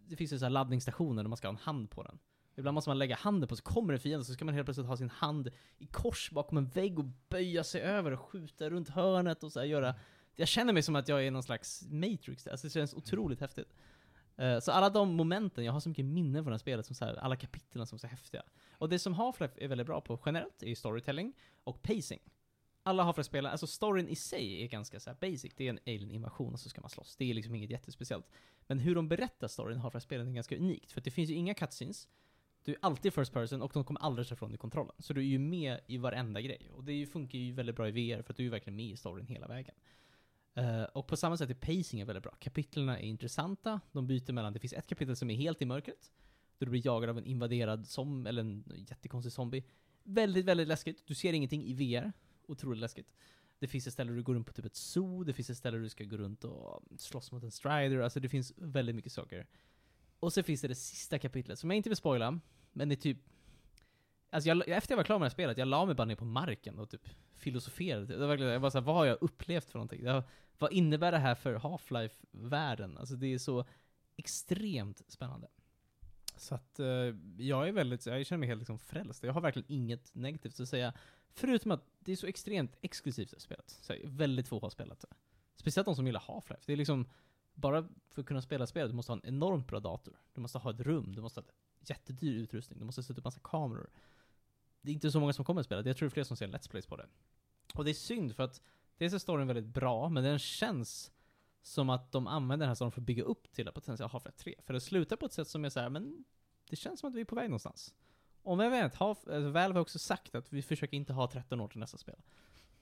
det 0.08 0.16
finns 0.16 0.34
ju 0.34 0.40
så 0.40 0.46
här 0.46 0.50
laddningsstationer 0.50 1.24
där 1.24 1.30
man 1.30 1.38
ska 1.38 1.48
ha 1.48 1.54
en 1.54 1.58
hand 1.58 1.90
på 1.90 2.04
den. 2.04 2.20
Ibland 2.56 2.76
måste 2.76 2.90
man 2.90 3.00
lägga 3.00 3.16
handen 3.16 3.48
på, 3.48 3.56
så 3.56 3.64
kommer 3.64 3.94
en 3.94 4.00
fiende, 4.00 4.26
så 4.26 4.34
ska 4.34 4.46
man 4.46 4.54
helt 4.54 4.66
plötsligt 4.66 4.88
ha 4.88 4.98
sin 4.98 5.10
hand 5.10 5.50
i 5.78 5.86
kors 5.86 6.32
bakom 6.32 6.58
en 6.58 6.66
vägg 6.66 7.00
och 7.00 7.06
böja 7.30 7.64
sig 7.64 7.82
över 7.82 8.12
och 8.12 8.20
skjuta 8.20 8.70
runt 8.70 8.90
hörnet 8.90 9.44
och 9.44 9.52
så 9.52 9.60
här 9.60 9.68
göra 9.68 9.96
jag 10.36 10.48
känner 10.48 10.74
mig 10.74 10.84
som 10.84 10.96
att 10.96 11.08
jag 11.08 11.26
är 11.28 11.32
någon 11.32 11.44
slags 11.44 11.88
Matrix 11.90 12.48
alltså 12.48 12.68
det 12.68 12.74
känns 12.74 12.94
otroligt 12.94 13.42
häftigt. 13.42 13.74
Eh, 14.38 14.60
så 14.60 14.72
alla 14.72 14.90
de 14.90 15.16
momenten, 15.16 15.66
jag 15.66 15.74
har 15.74 15.80
så 15.80 15.90
mycket 15.90 16.06
minnen 16.06 16.44
från 16.44 16.52
det 16.52 16.54
här 16.54 16.60
spelet, 16.60 16.86
som 16.86 16.96
så 16.96 17.06
här, 17.06 17.16
alla 17.16 17.36
kapitlen 17.36 17.88
som 17.88 17.96
är 17.96 18.00
så 18.00 18.08
häftiga. 18.08 18.44
Och 18.72 18.90
det 18.90 19.00
som 19.00 19.16
Half-Life 19.16 19.58
är 19.58 19.68
väldigt 19.68 19.88
bra 19.88 20.02
på 20.02 20.20
generellt 20.26 20.64
är 20.64 20.68
ju 20.68 20.76
storytelling 20.76 21.34
och 21.64 21.82
pacing. 21.82 22.20
Alla 22.84 23.04
Half-Life-spel, 23.04 23.46
alltså 23.46 23.68
storyn 23.68 24.08
i 24.08 24.16
sig 24.16 24.64
är 24.64 24.68
ganska 24.68 25.00
så 25.00 25.10
här 25.10 25.18
basic, 25.22 25.54
det 25.56 25.68
är 25.68 25.70
en 25.70 25.80
alien-invasion 25.86 26.54
och 26.54 26.60
så 26.60 26.70
ska 26.70 26.82
man 26.82 26.90
slåss. 26.90 27.16
Det 27.16 27.30
är 27.30 27.34
liksom 27.34 27.56
inget 27.56 27.70
jättespeciellt. 27.70 28.26
Men 28.68 28.80
hur 28.80 28.96
de 28.96 29.08
berättar 29.08 29.48
storyn 29.48 29.78
i 29.78 29.82
Half-Life-spelen 29.82 30.28
är 30.28 30.34
ganska 30.34 30.58
unikt, 30.58 30.92
för 30.92 31.00
att 31.02 31.06
det 31.06 31.12
finns 31.12 31.30
ju 31.30 31.34
inga 31.34 31.54
cutscenes, 31.54 32.08
du 32.64 32.72
är 32.72 32.78
alltid 32.82 33.14
first 33.14 33.34
person 33.34 33.62
och 33.62 33.72
de 33.74 33.84
kommer 33.84 34.00
aldrig 34.00 34.28
ta 34.28 34.34
ifrån 34.34 34.50
dig 34.50 34.58
kontrollen. 34.58 34.96
Så 35.00 35.14
du 35.14 35.22
är 35.22 35.26
ju 35.26 35.40
med 35.40 35.80
i 35.88 35.98
varenda 35.98 36.42
grej. 36.42 36.70
Och 36.74 36.84
det 36.84 37.06
funkar 37.06 37.40
ju 37.40 37.52
väldigt 37.54 37.76
bra 37.76 37.88
i 37.88 37.92
VR, 37.92 38.22
för 38.22 38.34
att 38.34 38.38
du 38.38 38.44
är 38.44 38.46
ju 38.46 38.50
verkligen 38.50 38.76
med 38.76 38.86
i 38.86 38.98
storyn 38.98 39.28
hela 39.28 39.48
vägen. 39.48 39.76
Eh, 40.54 40.84
och 40.84 41.08
på 41.08 41.18
samma 41.18 41.38
sätt 41.38 41.50
är 41.50 41.54
pacingen 41.54 42.08
väldigt 42.08 42.24
bra. 42.24 42.36
Kapitlerna 42.40 43.00
är 43.00 43.04
intressanta, 43.04 43.82
de 43.92 44.08
byter 44.08 44.32
mellan, 44.34 44.54
det 44.54 44.60
finns 44.60 44.74
ett 44.74 44.88
kapitel 44.88 45.16
som 45.16 45.30
är 45.30 45.36
helt 45.36 45.62
i 45.62 45.66
mörkret, 45.66 46.12
där 46.58 46.66
du 46.66 46.70
blir 46.70 46.86
jagad 46.86 47.10
av 47.10 47.18
en 47.18 47.26
invaderad 47.26 47.88
som 47.88 48.28
eller 48.28 48.42
en 48.42 48.86
jättekonstig 48.90 49.32
zombie. 49.32 49.64
Väldigt, 50.04 50.46
väldigt 50.46 50.68
läskigt. 50.68 51.04
Du 51.08 51.16
ser 51.16 51.34
ingenting 51.34 51.64
i 51.66 51.74
VR. 51.74 52.14
Otroligt 52.48 52.80
läskigt. 52.80 53.14
Det 53.60 53.68
finns 53.68 53.88
ett 53.88 53.94
ställe 53.94 54.12
där 54.12 54.18
du 54.18 54.24
går 54.24 54.34
runt 54.34 54.48
på 54.48 54.54
typ 54.54 54.66
ett 54.66 54.76
zoo, 54.76 55.24
det 55.24 55.34
finns 55.34 55.50
ett 55.50 55.58
ställe 55.58 55.78
där 55.78 55.84
du 55.84 55.90
ska 55.90 56.04
gå 56.04 56.18
runt 56.18 56.44
och 56.44 56.84
slåss 56.98 57.32
mot 57.32 57.44
en 57.44 57.52
strider, 57.52 58.00
alltså 58.00 58.20
det 58.20 58.30
finns 58.30 58.54
väldigt 58.58 58.96
mycket 58.96 59.12
saker. 59.12 59.48
Och 60.20 60.34
så 60.34 60.44
finns 60.44 60.62
det 60.62 60.68
det 60.68 60.76
sista 60.76 61.20
kapitlet, 61.20 61.60
som 61.60 61.70
jag 61.70 61.78
inte 61.78 61.90
vill 61.90 61.98
spoila, 61.98 62.40
men 62.72 62.90
det 62.90 62.96
är 62.96 63.02
typ 63.02 63.18
Alltså 64.34 64.50
jag, 64.50 64.68
efter 64.68 64.92
jag 64.92 64.98
var 64.98 65.04
klar 65.04 65.20
med 65.20 65.26
det 65.26 65.30
här 65.30 65.34
spelet, 65.34 65.58
jag 65.58 65.68
la 65.68 65.86
mig 65.86 65.96
bara 65.96 66.06
ner 66.06 66.16
på 66.16 66.26
marken 66.26 66.80
och 66.80 66.90
typ 66.90 67.10
filosoferade. 67.36 68.06
Det 68.06 68.18
var 68.18 68.28
verkligen, 68.28 68.52
jag 68.52 68.60
var 68.60 68.70
såhär, 68.70 68.86
vad 68.86 68.96
har 68.96 69.06
jag 69.06 69.18
upplevt 69.22 69.70
för 69.70 69.80
någonting? 69.80 70.04
Jag, 70.04 70.24
vad 70.58 70.74
innebär 70.74 71.12
det 71.12 71.18
här 71.18 71.36
för 71.36 71.54
Half-Life-världen? 71.54 72.98
Alltså 72.98 73.16
det 73.16 73.34
är 73.34 73.38
så 73.38 73.66
extremt 74.16 75.02
spännande. 75.08 75.48
Så 76.36 76.56
att 76.56 76.80
eh, 76.80 76.88
jag 77.38 77.68
är 77.68 77.72
väldigt, 77.72 78.06
jag 78.06 78.26
känner 78.26 78.40
mig 78.40 78.50
helt 78.50 78.60
liksom 78.60 78.80
frälst. 78.80 79.24
Jag 79.24 79.34
har 79.34 79.42
verkligen 79.42 79.72
inget 79.72 80.16
negativt 80.16 80.60
att 80.60 80.70
säga. 80.70 80.94
Förutom 81.30 81.72
att 81.72 81.86
det 82.00 82.12
är 82.12 82.16
så 82.16 82.28
extremt 82.28 82.78
exklusivt 82.82 83.32
det 83.32 83.40
spelet. 83.40 83.70
Så 83.70 83.96
väldigt 84.04 84.48
få 84.48 84.60
har 84.60 84.70
spelat 84.70 85.00
det. 85.00 85.08
Speciellt 85.56 85.86
de 85.86 85.96
som 85.96 86.06
gillar 86.06 86.22
Half-Life. 86.22 86.64
Det 86.66 86.74
är 86.74 86.78
liksom, 86.78 87.10
bara 87.54 87.88
för 88.10 88.22
att 88.22 88.28
kunna 88.28 88.42
spela 88.42 88.68
spelet, 88.68 88.90
du 88.90 88.96
måste 88.96 89.12
ha 89.12 89.18
en 89.18 89.36
enormt 89.36 89.68
bra 89.68 89.80
dator. 89.80 90.20
Du 90.34 90.42
måste 90.42 90.58
ha 90.58 90.72
ett 90.72 90.80
rum, 90.80 91.16
du 91.16 91.22
måste 91.22 91.40
ha 91.40 91.46
ett 91.48 91.90
jättedyr 91.90 92.36
utrustning, 92.36 92.80
du 92.80 92.86
måste 92.86 93.04
sätta 93.04 93.20
upp 93.20 93.26
massa 93.26 93.40
kameror. 93.44 93.90
Det 94.82 94.92
är 94.92 94.94
inte 94.94 95.12
så 95.12 95.20
många 95.20 95.34
som 95.34 95.46
kommer 95.46 95.60
att 95.62 95.66
spela 95.66 95.82
det. 95.82 95.90
Jag 95.90 95.98
tror 95.98 96.08
det 96.08 96.10
är 96.10 96.14
fler 96.14 96.24
som 96.24 96.38
ser 96.38 96.48
Let's 96.48 96.70
Plays 96.70 96.86
på 96.86 96.96
det. 96.96 97.08
Och 97.74 97.86
det 97.86 97.92
är 97.92 97.94
synd 97.94 98.36
för 98.36 98.44
att 98.44 98.62
dels 98.98 99.14
är 99.14 99.18
storyn 99.18 99.48
väldigt 99.48 99.66
bra, 99.66 100.10
men 100.10 100.24
den 100.24 100.40
känns 100.40 101.12
som 101.62 101.90
att 101.90 102.12
de 102.12 102.28
använder 102.28 102.64
den 102.64 102.70
här 102.70 102.76
storyn 102.76 102.92
för 102.92 103.02
att 103.02 103.06
bygga 103.06 103.24
upp 103.24 103.52
till 103.52 103.68
en 103.68 103.74
potential 103.74 104.10
Half-Life 104.10 104.38
3. 104.38 104.56
För 104.64 104.74
det 104.74 104.82
slutar 104.82 105.16
på 105.16 105.26
ett 105.26 105.34
sätt 105.34 105.48
som 105.48 105.66
är 105.66 105.70
så 105.70 105.80
här, 105.80 105.90
men 105.90 106.24
det 106.70 106.76
känns 106.76 107.00
som 107.00 107.10
att 107.10 107.16
vi 107.16 107.22
är 107.22 107.26
på 107.26 107.36
väg 107.36 107.50
någonstans. 107.50 107.94
Om 108.44 108.60
jag 108.60 108.70
vet, 108.70 108.96
Half, 108.96 109.18
alltså 109.28 109.50
Valve 109.50 109.78
har 109.78 109.82
också 109.82 110.00
sagt 110.00 110.36
att 110.36 110.54
vi 110.54 110.62
försöker 110.62 110.98
inte 110.98 111.14
ha 111.14 111.28
13 111.32 111.62
år 111.62 111.68
till 111.68 111.80
nästa 111.80 111.98
spel. 111.98 112.22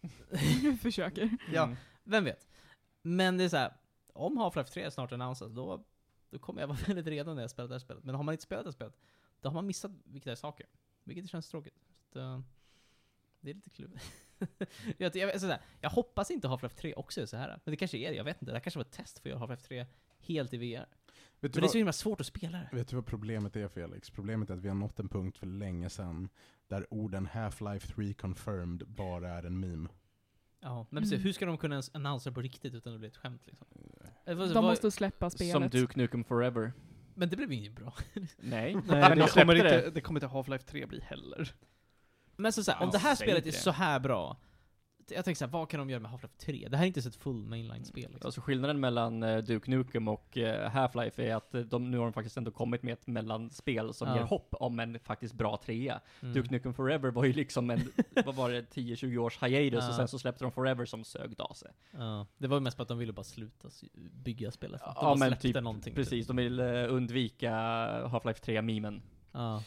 Försöker. 0.81 1.37
Ja, 1.53 1.63
Mm. 1.63 1.75
vem 2.03 2.23
vet? 2.23 2.47
Men 3.01 3.37
det 3.37 3.43
är 3.43 3.49
så 3.49 3.57
här, 3.57 3.73
om 4.13 4.37
Half-Life 4.37 4.63
3 4.71 4.91
snart 4.91 5.11
annonsas, 5.11 5.51
då, 5.51 5.83
då 6.29 6.39
kommer 6.39 6.61
jag 6.61 6.67
vara 6.67 6.77
väldigt 6.87 7.07
redo 7.07 7.33
när 7.33 7.41
jag 7.41 7.51
spelar 7.51 7.67
det 7.69 7.73
här 7.75 7.79
spelet. 7.79 8.03
Men 8.03 8.15
har 8.15 8.23
man 8.23 8.33
inte 8.33 8.43
spelat 8.43 8.63
det 8.63 8.67
här 8.67 8.71
spelet, 8.71 8.97
då 9.41 9.49
har 9.49 9.53
man 9.53 9.65
missat 9.67 9.91
viktiga 10.03 10.35
saker. 10.35 10.67
Vilket 11.03 11.29
känns 11.29 11.49
tråkigt. 11.49 11.88
Att, 12.09 12.15
eh, 12.15 12.39
det 13.41 13.49
är 13.49 13.55
lite 13.55 13.69
klurigt. 13.69 14.03
jag, 14.97 15.15
jag, 15.15 15.41
sådär, 15.41 15.61
jag 15.81 15.89
hoppas 15.89 16.31
inte 16.31 16.47
Half-Life 16.47 16.75
3 16.75 16.93
också 16.93 17.21
är 17.21 17.25
så 17.25 17.37
här. 17.37 17.47
Men 17.65 17.71
det 17.71 17.77
kanske 17.77 17.97
är 17.97 18.09
det, 18.11 18.15
jag 18.17 18.23
vet 18.23 18.41
inte. 18.41 18.51
Det 18.51 18.57
här 18.57 18.59
kanske 18.63 18.77
var 18.77 18.85
ett 18.85 18.91
test 18.91 19.19
för 19.19 19.29
att 19.29 19.35
göra 19.35 19.47
Half-Life 19.47 19.67
3 19.67 19.85
helt 20.19 20.53
i 20.53 20.57
VR. 20.57 20.85
Vet, 21.41 21.53
Men 21.55 21.61
det 21.61 21.67
är 21.67 21.67
så 21.67 21.77
himla 21.77 21.93
svårt 21.93 22.19
att 22.21 22.27
spela 22.27 22.57
det. 22.57 22.69
vet 22.77 22.87
du 22.87 22.95
vad 22.95 23.05
problemet 23.05 23.55
är 23.55 23.67
Felix? 23.67 24.09
Problemet 24.09 24.49
är 24.49 24.53
att 24.53 24.59
vi 24.59 24.67
har 24.67 24.75
nått 24.75 24.99
en 24.99 25.09
punkt 25.09 25.37
för 25.37 25.45
länge 25.47 25.89
sedan 25.89 26.29
där 26.67 26.93
orden 26.93 27.27
Half-Life 27.27 27.95
3 27.95 28.13
confirmed 28.13 28.87
bara 28.87 29.29
är 29.29 29.43
en 29.43 29.59
meme. 29.59 29.89
Ja, 30.61 30.87
men 30.89 31.03
precis, 31.03 31.13
Mm. 31.13 31.23
hur 31.23 31.33
ska 31.33 31.45
de 31.45 31.57
kunna 31.57 31.75
ens 31.75 31.95
annonsera 31.95 32.33
på 32.33 32.41
riktigt 32.41 32.73
utan 32.73 32.93
att 32.93 32.95
det 32.95 32.99
blir 32.99 33.09
ett 33.09 33.17
skämt 33.17 33.41
liksom? 33.45 33.67
Eh, 34.25 34.37
De 34.37 34.53
vad- 34.53 34.63
måste 34.63 34.91
släppa 34.91 35.29
spelet. 35.29 35.51
Som 35.53 35.69
Duke 35.69 35.99
Nukem 35.99 36.23
Forever. 36.23 36.73
Men 37.15 37.29
det 37.29 37.35
blev 37.35 37.51
ju 37.51 37.57
inget 37.57 37.73
bra. 37.75 37.93
Nej. 38.13 38.23
Nej, 38.37 38.73
Men 38.85 39.09
de 39.17 39.23
det, 39.25 39.27
kommer 39.33 39.55
det. 39.55 39.59
inte, 39.77 39.89
det 39.89 40.01
kommer 40.01 40.19
inte 40.19 40.27
Half-Life 40.35 40.65
3 40.65 40.85
bli 40.85 40.99
heller. 41.01 41.53
Men 42.39 42.53
så, 42.53 42.63
så 42.63 42.71
här, 42.71 42.83
om 42.83 42.89
det 42.91 42.97
här 42.97 43.15
spelet 43.15 43.45
är 43.45 43.51
så 43.51 43.71
här 43.71 43.99
bra, 43.99 44.37
jag 45.11 45.25
tänker 45.25 45.37
så 45.39 45.45
här, 45.45 45.51
vad 45.51 45.69
kan 45.69 45.79
de 45.79 45.89
göra 45.89 45.99
med 45.99 46.11
Half-Life 46.11 46.37
3? 46.37 46.67
Det 46.71 46.77
här 46.77 46.83
är 46.83 46.87
inte 46.87 47.01
så 47.01 47.09
ett 47.09 47.15
full 47.15 47.45
mainline-spel 47.45 48.11
liksom. 48.11 48.27
Alltså 48.27 48.41
skillnaden 48.41 48.79
mellan 48.79 49.23
eh, 49.23 49.37
Duke 49.37 49.71
Nukem 49.71 50.07
och 50.07 50.37
eh, 50.37 50.71
Half-Life 50.71 51.21
är 51.21 51.35
att 51.35 51.55
eh, 51.55 51.61
de, 51.61 51.91
nu 51.91 51.97
har 51.97 52.03
de 52.03 52.13
faktiskt 52.13 52.37
ändå 52.37 52.51
kommit 52.51 52.83
med 52.83 52.93
ett 52.93 53.07
mellanspel 53.07 53.93
som 53.93 54.07
Ja. 54.07 54.15
ger 54.15 54.23
hopp 54.23 54.47
om 54.51 54.79
en 54.79 54.99
faktiskt 54.99 55.33
bra 55.33 55.57
trea. 55.65 56.01
Mm. 56.21 56.33
Duke 56.33 56.51
Nukem 56.51 56.73
Forever 56.73 57.11
var 57.11 57.25
ju 57.25 57.33
liksom 57.33 57.69
en, 57.69 57.91
vad 58.25 58.35
var 58.35 58.49
det, 58.49 58.61
10-20 58.75 59.17
års 59.17 59.43
hiatus 59.43 59.79
Ja. 59.83 59.89
och 59.89 59.95
sen 59.95 60.07
så 60.07 60.19
släppte 60.19 60.43
de 60.45 60.51
Forever 60.51 60.85
som 60.85 61.03
sög 61.03 61.35
dase. 61.35 61.71
Ja, 61.91 62.25
det 62.37 62.47
var 62.47 62.57
ju 62.57 62.61
mest 62.61 62.75
för 62.77 62.81
att 62.83 62.89
de 62.89 62.97
ville 62.97 63.13
bara 63.13 63.23
sluta 63.23 63.69
bygga 64.13 64.51
spelet. 64.51 64.81
De 64.81 64.93
Ja, 64.95 65.15
men 65.15 65.37
typ, 65.37 65.55
någonting. 65.55 65.95
Precis, 65.95 66.27
de 66.27 66.35
vill 66.35 66.59
eh, 66.59 66.65
undvika 66.93 67.51
Half-Life 68.07 68.43
3-memen. 68.45 69.01
Ja. 69.31 69.63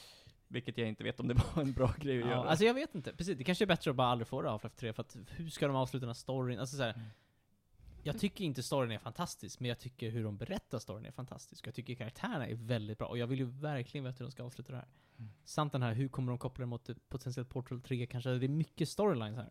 Vilket 0.53 0.79
jag 0.79 0.89
inte 0.89 1.05
vet 1.05 1.21
om 1.21 1.29
det 1.29 1.35
var 1.35 1.63
en 1.63 1.73
bra 1.73 1.95
grej 1.99 2.23
att 2.23 2.29
Ja, 2.29 2.35
göra. 2.37 2.49
alltså 2.49 2.65
jag 2.65 2.75
vet 2.75 2.95
inte. 2.95 3.13
Precis, 3.13 3.39
det 3.39 3.45
kanske 3.45 3.65
är 3.65 3.67
bättre 3.67 3.91
att 3.91 3.97
bara 3.97 4.07
aldrig 4.09 4.29
få 4.29 4.43
det 4.43 4.49
Half-Life 4.49 4.77
3, 4.77 4.93
för 4.93 5.01
att 5.01 5.17
hur 5.31 5.49
ska 5.51 5.67
de 5.67 5.77
avsluta 5.77 6.01
den 6.01 6.09
här 6.09 6.15
storyn? 6.15 6.59
Alltså 6.59 6.77
så 6.77 6.83
här, 6.83 6.93
Mm. 6.95 7.07
Jag 8.05 8.19
tycker 8.19 8.45
inte 8.45 8.63
storyn 8.63 8.91
är 8.91 8.99
fantastisk, 8.99 9.61
men 9.61 9.69
jag 9.69 9.79
tycker 9.79 10.11
hur 10.11 10.25
de 10.25 10.37
berättar 10.37 10.79
storyn 10.79 11.05
är 11.07 11.11
fantastisk. 11.11 11.67
Jag 11.67 11.75
tycker 11.75 11.95
karaktärerna 11.95 12.47
är 12.49 12.55
väldigt 12.55 12.99
bra, 12.99 13.09
och 13.09 13.19
jag 13.19 13.27
vill 13.27 13.39
ju 13.39 13.45
verkligen 13.45 14.05
veta 14.05 14.19
hur 14.19 14.25
de 14.25 14.31
ska 14.33 14.43
avsluta 14.43 14.73
det 14.73 14.79
här. 14.79 14.89
Mm. 15.19 15.31
Samt 15.45 15.73
den 15.73 15.83
här, 15.83 15.93
hur 15.95 16.09
kommer 16.09 16.33
de 16.33 16.39
koppla 16.39 16.63
det 16.63 16.67
mot 16.67 16.91
potentiellt 17.09 17.49
Portal 17.49 17.81
3 17.81 18.07
kanske? 18.07 18.31
Det 18.31 18.47
är 18.47 18.49
mycket 18.49 18.89
storylines 18.89 19.37
här. 19.37 19.51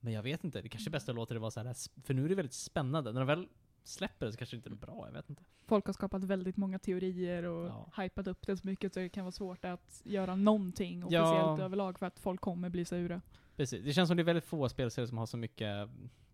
Men 0.00 0.12
jag 0.12 0.22
vet 0.22 0.44
inte, 0.44 0.62
det 0.62 0.68
kanske 0.68 0.88
är 0.90 0.92
bäst 0.92 1.08
att 1.08 1.14
låta 1.14 1.34
det 1.34 1.40
vara 1.40 1.50
så 1.50 1.60
här, 1.62 1.74
för 2.02 2.14
nu 2.14 2.24
är 2.24 2.28
det 2.28 2.34
väldigt 2.34 2.52
spännande. 2.54 3.12
När 3.12 3.20
de 3.20 3.26
väl 3.26 3.48
släpper 3.88 4.26
det 4.26 4.32
så 4.32 4.38
kanske 4.38 4.56
det 4.56 4.58
inte 4.58 4.68
är 4.70 4.86
bra, 4.86 5.02
jag 5.06 5.12
vet 5.12 5.30
inte. 5.30 5.42
Folk 5.66 5.86
har 5.86 5.92
skapat 5.92 6.24
väldigt 6.24 6.56
många 6.56 6.78
teorier 6.78 7.42
och 7.42 7.66
Ja. 7.68 8.02
hypat 8.02 8.26
upp 8.26 8.46
det 8.46 8.56
så 8.56 8.66
mycket 8.66 8.94
så 8.94 9.00
det 9.00 9.08
kan 9.08 9.24
vara 9.24 9.32
svårt 9.32 9.64
att 9.64 10.00
göra 10.04 10.36
någonting 10.36 11.04
Ja. 11.08 11.22
officiellt 11.22 11.60
överlag 11.60 11.98
för 11.98 12.06
att 12.06 12.18
folk 12.20 12.40
kommer 12.40 12.68
bli 12.68 12.84
sura. 12.84 13.20
Precis, 13.56 13.84
det 13.84 13.92
känns 13.92 14.08
som 14.08 14.16
det 14.16 14.22
är 14.22 14.24
väldigt 14.24 14.44
få 14.44 14.68
spelserier 14.68 15.06
som 15.06 15.18
har 15.18 15.26
så 15.26 15.36
mycket 15.36 15.88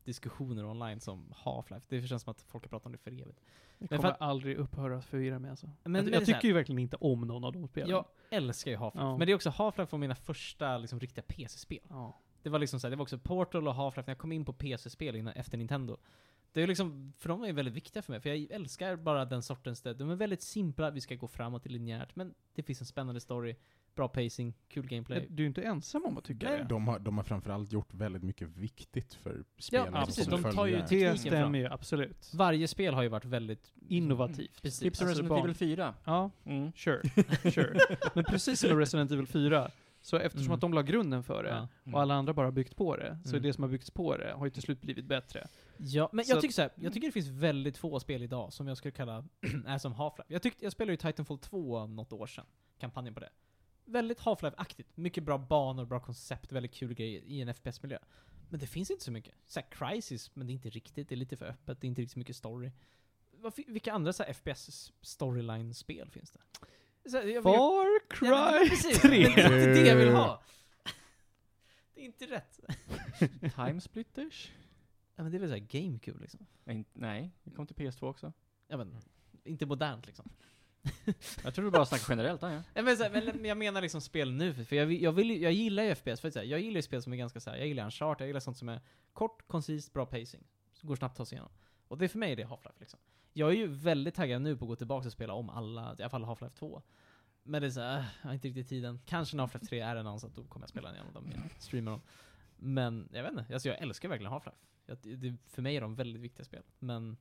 diskussioner 0.05 0.65
online 0.65 1.01
som 1.01 1.33
Half-Life. 1.45 1.83
Det 1.89 2.03
känns 2.03 2.23
som 2.23 2.31
att 2.31 2.41
folk 2.43 2.65
har 2.65 2.69
pratat 2.69 2.87
om 2.87 2.93
det 2.93 2.99
för 2.99 3.11
evigt. 3.11 3.41
Det 3.79 3.89
kommer 3.89 4.11
att- 4.11 4.21
aldrig 4.21 4.57
upphöra 4.57 4.97
att 4.99 5.05
förvirra 5.05 5.39
mig 5.39 5.51
alltså. 5.51 5.67
Men- 5.67 5.75
jag 5.95 6.05
men 6.05 6.13
jag 6.13 6.21
här- 6.21 6.27
tycker 6.27 6.49
ju 6.49 6.55
verkligen 6.55 6.79
inte 6.79 6.97
om 6.97 7.21
någon 7.21 7.45
av 7.45 7.53
de 7.53 7.69
spelen. 7.69 7.91
Jag 7.91 8.05
älskar 8.31 8.71
ju 8.71 8.77
Half-Life, 8.77 8.99
Ja. 9.05 9.17
men 9.19 9.27
det 9.27 9.33
är 9.33 9.35
också 9.35 9.51
Half-Life 9.51 9.89
var 9.93 9.99
mina 9.99 10.15
första 10.15 10.79
liksom, 10.79 11.01
riktiga 11.01 11.25
PC-spel. 11.29 11.79
Ja. 11.89 12.19
Det 12.43 12.51
var 12.51 12.59
liksom 12.59 12.81
så 12.81 12.87
här, 12.87 12.91
det 12.91 12.97
var 12.97 13.03
också 13.03 13.19
Portal 13.19 13.69
och 13.69 13.75
Half-Life 13.75 14.03
när 14.07 14.11
jag 14.11 14.19
kom 14.19 14.33
in 14.33 14.45
på 14.45 14.53
PC-spel 14.53 15.17
innan, 15.17 15.33
efter 15.35 15.59
Nintendo. 15.59 15.97
Det 16.53 16.63
är 16.63 16.67
liksom, 16.67 17.13
för 17.19 17.29
de 17.29 17.45
är 17.45 17.53
väldigt 17.53 17.75
viktiga 17.75 18.03
för 18.03 18.13
mig, 18.13 18.21
för 18.21 18.29
jag 18.31 18.51
älskar 18.51 18.97
bara 18.97 19.25
den 19.25 19.43
sortens, 19.43 19.83
de 19.83 20.11
är 20.11 20.15
väldigt 20.15 20.43
simpla, 20.43 20.91
vi 20.91 21.01
ska 21.01 21.15
gå 21.15 21.29
framåt 21.29 21.67
linjärt, 21.67 22.17
men 22.17 22.35
det 22.55 22.63
finns 22.63 22.81
en 22.81 22.87
spännande 22.87 23.21
story, 23.21 23.57
bra 23.95 24.09
pacing, 24.09 24.55
kul 24.69 24.87
gameplay. 24.87 25.27
Du 25.31 25.43
är 25.43 25.47
inte 25.47 25.63
ensam 25.63 26.05
om 26.05 26.19
att 26.19 26.25
tycka 26.25 26.49
Nej, 26.49 26.59
det. 26.59 26.65
De 26.65 26.89
har, 26.89 26.99
de 26.99 27.17
har 27.17 27.25
framförallt 27.25 27.73
gjort 27.73 27.95
väldigt 27.95 28.23
mycket 28.23 28.49
viktigt 28.49 29.15
för 29.15 29.45
spelarna 29.59 29.99
Ja, 30.01 30.07
precis. 30.07 30.25
som 30.25 30.43
De 30.43 30.53
tar 30.53 30.67
ju 30.67 30.83
Det 30.89 31.19
stämmer 31.19 31.59
ju 31.59 31.67
absolut. 31.67 32.31
Varje 32.35 32.69
spel 32.69 32.95
har 32.95 33.03
ju 33.03 33.09
varit 33.09 33.25
väldigt 33.25 33.73
Innovativt. 33.89 34.63
Precis. 34.63 34.81
Tips 34.81 35.01
om 35.01 35.07
Alltså 35.09 35.23
Resident 35.23 35.45
Evil 35.45 35.55
4. 35.55 35.95
Ja, 36.05 36.31
Mm. 36.45 36.73
sure. 36.77 37.03
sure. 37.53 37.79
Men 38.15 38.25
precis 38.25 38.61
som 38.61 38.79
Resident 38.79 39.11
Evil 39.11 39.27
4, 39.27 39.71
Så 40.05 40.17
eftersom 40.17 40.45
Mm. 40.47 40.55
att 40.55 40.61
de 40.61 40.75
la 40.75 40.83
grunden 40.83 41.23
för 41.23 41.43
det, 41.45 41.69
Ja. 41.85 41.93
och 41.93 42.01
alla 42.01 42.15
andra 42.15 42.33
bara 42.35 42.51
byggt 42.53 42.77
på 42.77 42.97
det, 42.97 43.19
så 43.25 43.31
Mm. 43.31 43.43
det 43.43 43.53
som 43.53 43.63
har 43.63 43.69
byggts 43.71 43.91
på 43.91 44.17
det 44.17 44.33
har 44.33 44.47
ju 44.47 44.51
till 44.51 44.63
slut 44.63 44.81
blivit 44.81 45.05
bättre. 45.05 45.47
Ja, 45.77 46.09
men 46.13 46.25
Så 46.25 46.33
jag 46.33 46.41
tycker 46.41 46.55
så 46.55 46.63
här, 46.63 46.71
jag 46.77 46.93
tycker 46.93 47.09
det 47.09 47.13
finns 47.13 47.29
väldigt 47.29 47.77
få 47.79 48.01
spel 48.01 48.23
idag 48.23 48.53
som 48.53 48.69
jag 48.69 48.77
skulle 48.77 48.93
kalla 48.93 49.25
är 49.67 49.79
som 49.79 49.95
Half-Life. 49.95 50.25
Jag, 50.29 50.43
tyckte, 50.43 50.65
jag 50.65 50.73
spelade 50.73 50.93
ju 50.93 50.97
Titanfall 50.97 51.39
2 51.39 51.87
något 51.87 52.13
år 52.13 52.27
sedan, 52.27 52.47
kampanjen 52.79 53.15
på 53.15 53.21
det. 53.21 53.31
Väldigt 53.85 54.21
Half-Life-aktigt. 54.21 54.87
Mycket 54.95 55.25
bra 55.25 55.39
banor, 55.39 55.85
bra 55.85 56.01
koncept, 56.01 56.53
väldigt 56.53 56.75
kul 56.75 56.95
grejer 56.95 57.21
i 57.23 57.41
en 57.41 57.49
FPS-miljö. 57.55 57.99
Men 58.49 58.61
det 58.61 58.67
finns 58.67 58.91
inte 58.91 59.05
så 59.05 59.13
mycket. 59.13 59.35
Så 59.47 59.61
här, 59.61 59.67
Crisis, 59.71 60.31
men 60.35 60.47
det 60.47 60.51
är 60.51 60.55
inte 60.55 60.71
riktigt, 60.71 61.09
det 61.09 61.15
är 61.15 61.17
lite 61.17 61.37
för 61.37 61.47
öppet, 61.47 61.81
det 61.81 61.87
är 61.87 61.89
inte 61.89 62.03
riktigt 62.03 62.13
så 62.13 62.19
mycket 62.19 62.37
story. 62.37 62.71
Vilka 63.67 63.93
andra 63.93 64.13
så 64.13 64.23
FPS-storyline-spel 64.25 66.11
finns 66.11 66.31
det? 66.31 66.41
Så 67.11 67.17
jag, 67.17 67.43
Far 67.43 67.53
Ja, 67.55 67.85
men 67.85 68.61
Cry 68.61 68.71
precis, 68.71 69.01
3! 69.01 69.11
men 69.11 69.35
det 69.35 69.43
är 69.43 69.69
inte 69.69 69.83
det 69.83 69.89
jag 69.89 69.97
vill 69.97 70.13
ha! 70.13 70.43
Det 71.95 72.01
är 72.01 72.05
inte 72.05 72.27
rätt. 72.27 72.61
Timesplitters? 73.55 74.53
Ja, 75.17 75.23
men 75.23 75.33
det 75.33 75.39
är 75.39 75.41
väl 75.41 75.49
såhär 75.49 75.67
GameCube 75.81 76.21
liksom. 76.21 76.47
Nej, 76.93 77.31
det 77.43 77.51
kom 77.51 77.67
till 77.67 77.77
PS2 77.77 78.09
också. 78.09 78.33
Ja 78.69 78.77
men, 78.77 78.97
inte 79.45 79.67
modernt 79.67 80.07
liksom. 80.07 80.31
Jag 81.45 81.55
tror 81.55 81.65
du 81.65 81.71
bara 81.71 81.87
snackar 81.87 82.07
generellt, 82.09 82.43
ja. 82.43 82.63
Ja, 82.75 82.83
men, 82.83 82.97
så 82.97 83.05
men 83.11 83.45
jag 83.45 83.59
menar 83.59 83.83
liksom 83.83 84.01
spel 84.01 84.33
nu, 84.33 84.55
för 84.65 84.77
jag, 84.77 84.93
jag, 84.93 85.13
vill, 85.13 85.43
jag 85.43 85.53
gillar 85.53 85.83
ju 85.83 85.95
FPS, 85.95 86.21
för 86.21 86.29
att, 86.29 86.35
så 86.35 86.39
här, 86.39 86.47
jag 86.47 86.61
gillar 86.61 86.77
ju 86.77 86.83
spel 86.83 87.03
som 87.03 87.13
är 87.13 87.17
ganska 87.17 87.41
så 87.41 87.51
här, 87.51 87.57
jag 87.57 87.67
gillar 87.69 87.85
Uncharted, 87.85 88.25
jag 88.25 88.27
gillar 88.27 88.41
sånt 88.41 88.59
som 88.59 88.69
är 88.69 88.81
kort, 89.13 89.49
koncist, 89.49 89.93
bra 89.93 90.07
pacing. 90.07 90.45
Så 90.73 90.87
går 90.87 90.97
snabbt 90.97 91.13
att 91.13 91.17
ta 91.17 91.25
sig 91.27 91.37
igenom. 91.37 91.53
Och 91.89 91.99
det 91.99 92.05
är 92.05 92.09
för 92.09 92.19
mig 92.19 92.37
det 92.37 92.43
är 92.43 92.47
Half-Life 92.47 92.81
liksom. 92.81 93.01
Jag 93.33 93.51
är 93.51 93.55
ju 93.57 93.67
väldigt 93.67 94.15
taggad 94.15 94.43
nu 94.43 94.57
på 94.57 94.65
att 94.65 94.69
gå 94.69 94.77
tillbaka 94.77 95.07
och 95.07 95.13
spela 95.13 95.33
om 95.33 95.51
alla, 95.51 95.97
i 95.99 96.03
alla 96.03 96.11
fall 96.11 96.25
Half-Life 96.25 96.55
2. 96.59 96.83
Men 97.43 97.63
det 97.63 97.69
är 97.69 97.71
såhär, 97.71 97.99
äh, 97.99 98.05
jag 98.23 98.29
har 98.29 98.35
inte 98.35 98.49
riktigt 98.49 98.69
tiden. 98.69 99.01
Kanske 99.07 99.37
när 99.37 99.47
Half-Life 99.47 99.67
3 99.67 99.81
är 99.81 99.97
en 99.97 100.05
då 100.05 100.45
kommer 100.45 100.63
jag 100.63 100.69
spela 100.69 100.95
igenom 100.95 101.13
dem 101.13 101.27
igen, 101.27 101.43
streama 101.59 101.91
dem. 101.91 102.01
Men 102.57 103.09
jag 103.13 103.23
vet 103.23 103.33
inte, 103.33 103.55
alltså 103.55 103.69
jag 103.69 103.79
älskar 103.79 104.09
verkligen 104.09 104.33
Half-Life. 104.33 104.59
Jag, 104.87 104.99
det, 105.03 105.37
för 105.47 105.63
mig 105.63 105.77
är 105.77 105.81
de 105.81 105.95
väldigt 105.95 106.23
viktiga 106.23 106.45
spel. 106.45 106.63
Men 106.79 107.17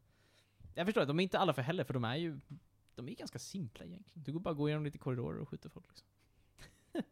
jag 0.74 0.86
förstår 0.86 1.02
att 1.02 1.08
de 1.08 1.19
är 1.19 1.24
inte 1.24 1.39
alla 1.39 1.54
för 1.54 1.62
heller, 1.62 1.84
för 1.84 1.93
de 1.93 2.04
är 2.04 2.15
ju 2.15 2.39
de 2.95 3.10
är 3.10 3.15
ganska 3.15 3.39
simpla 3.39 3.86
egentligen. 3.86 4.24
Du 4.24 4.32
går 4.32 4.39
bara 4.39 4.54
gå 4.54 4.69
igenom 4.69 4.86
lite 4.86 4.97
korridorer 4.97 5.39
och 5.39 5.50
skjuter 5.50 5.69
folk 5.69 5.86
liksom. 5.88 6.08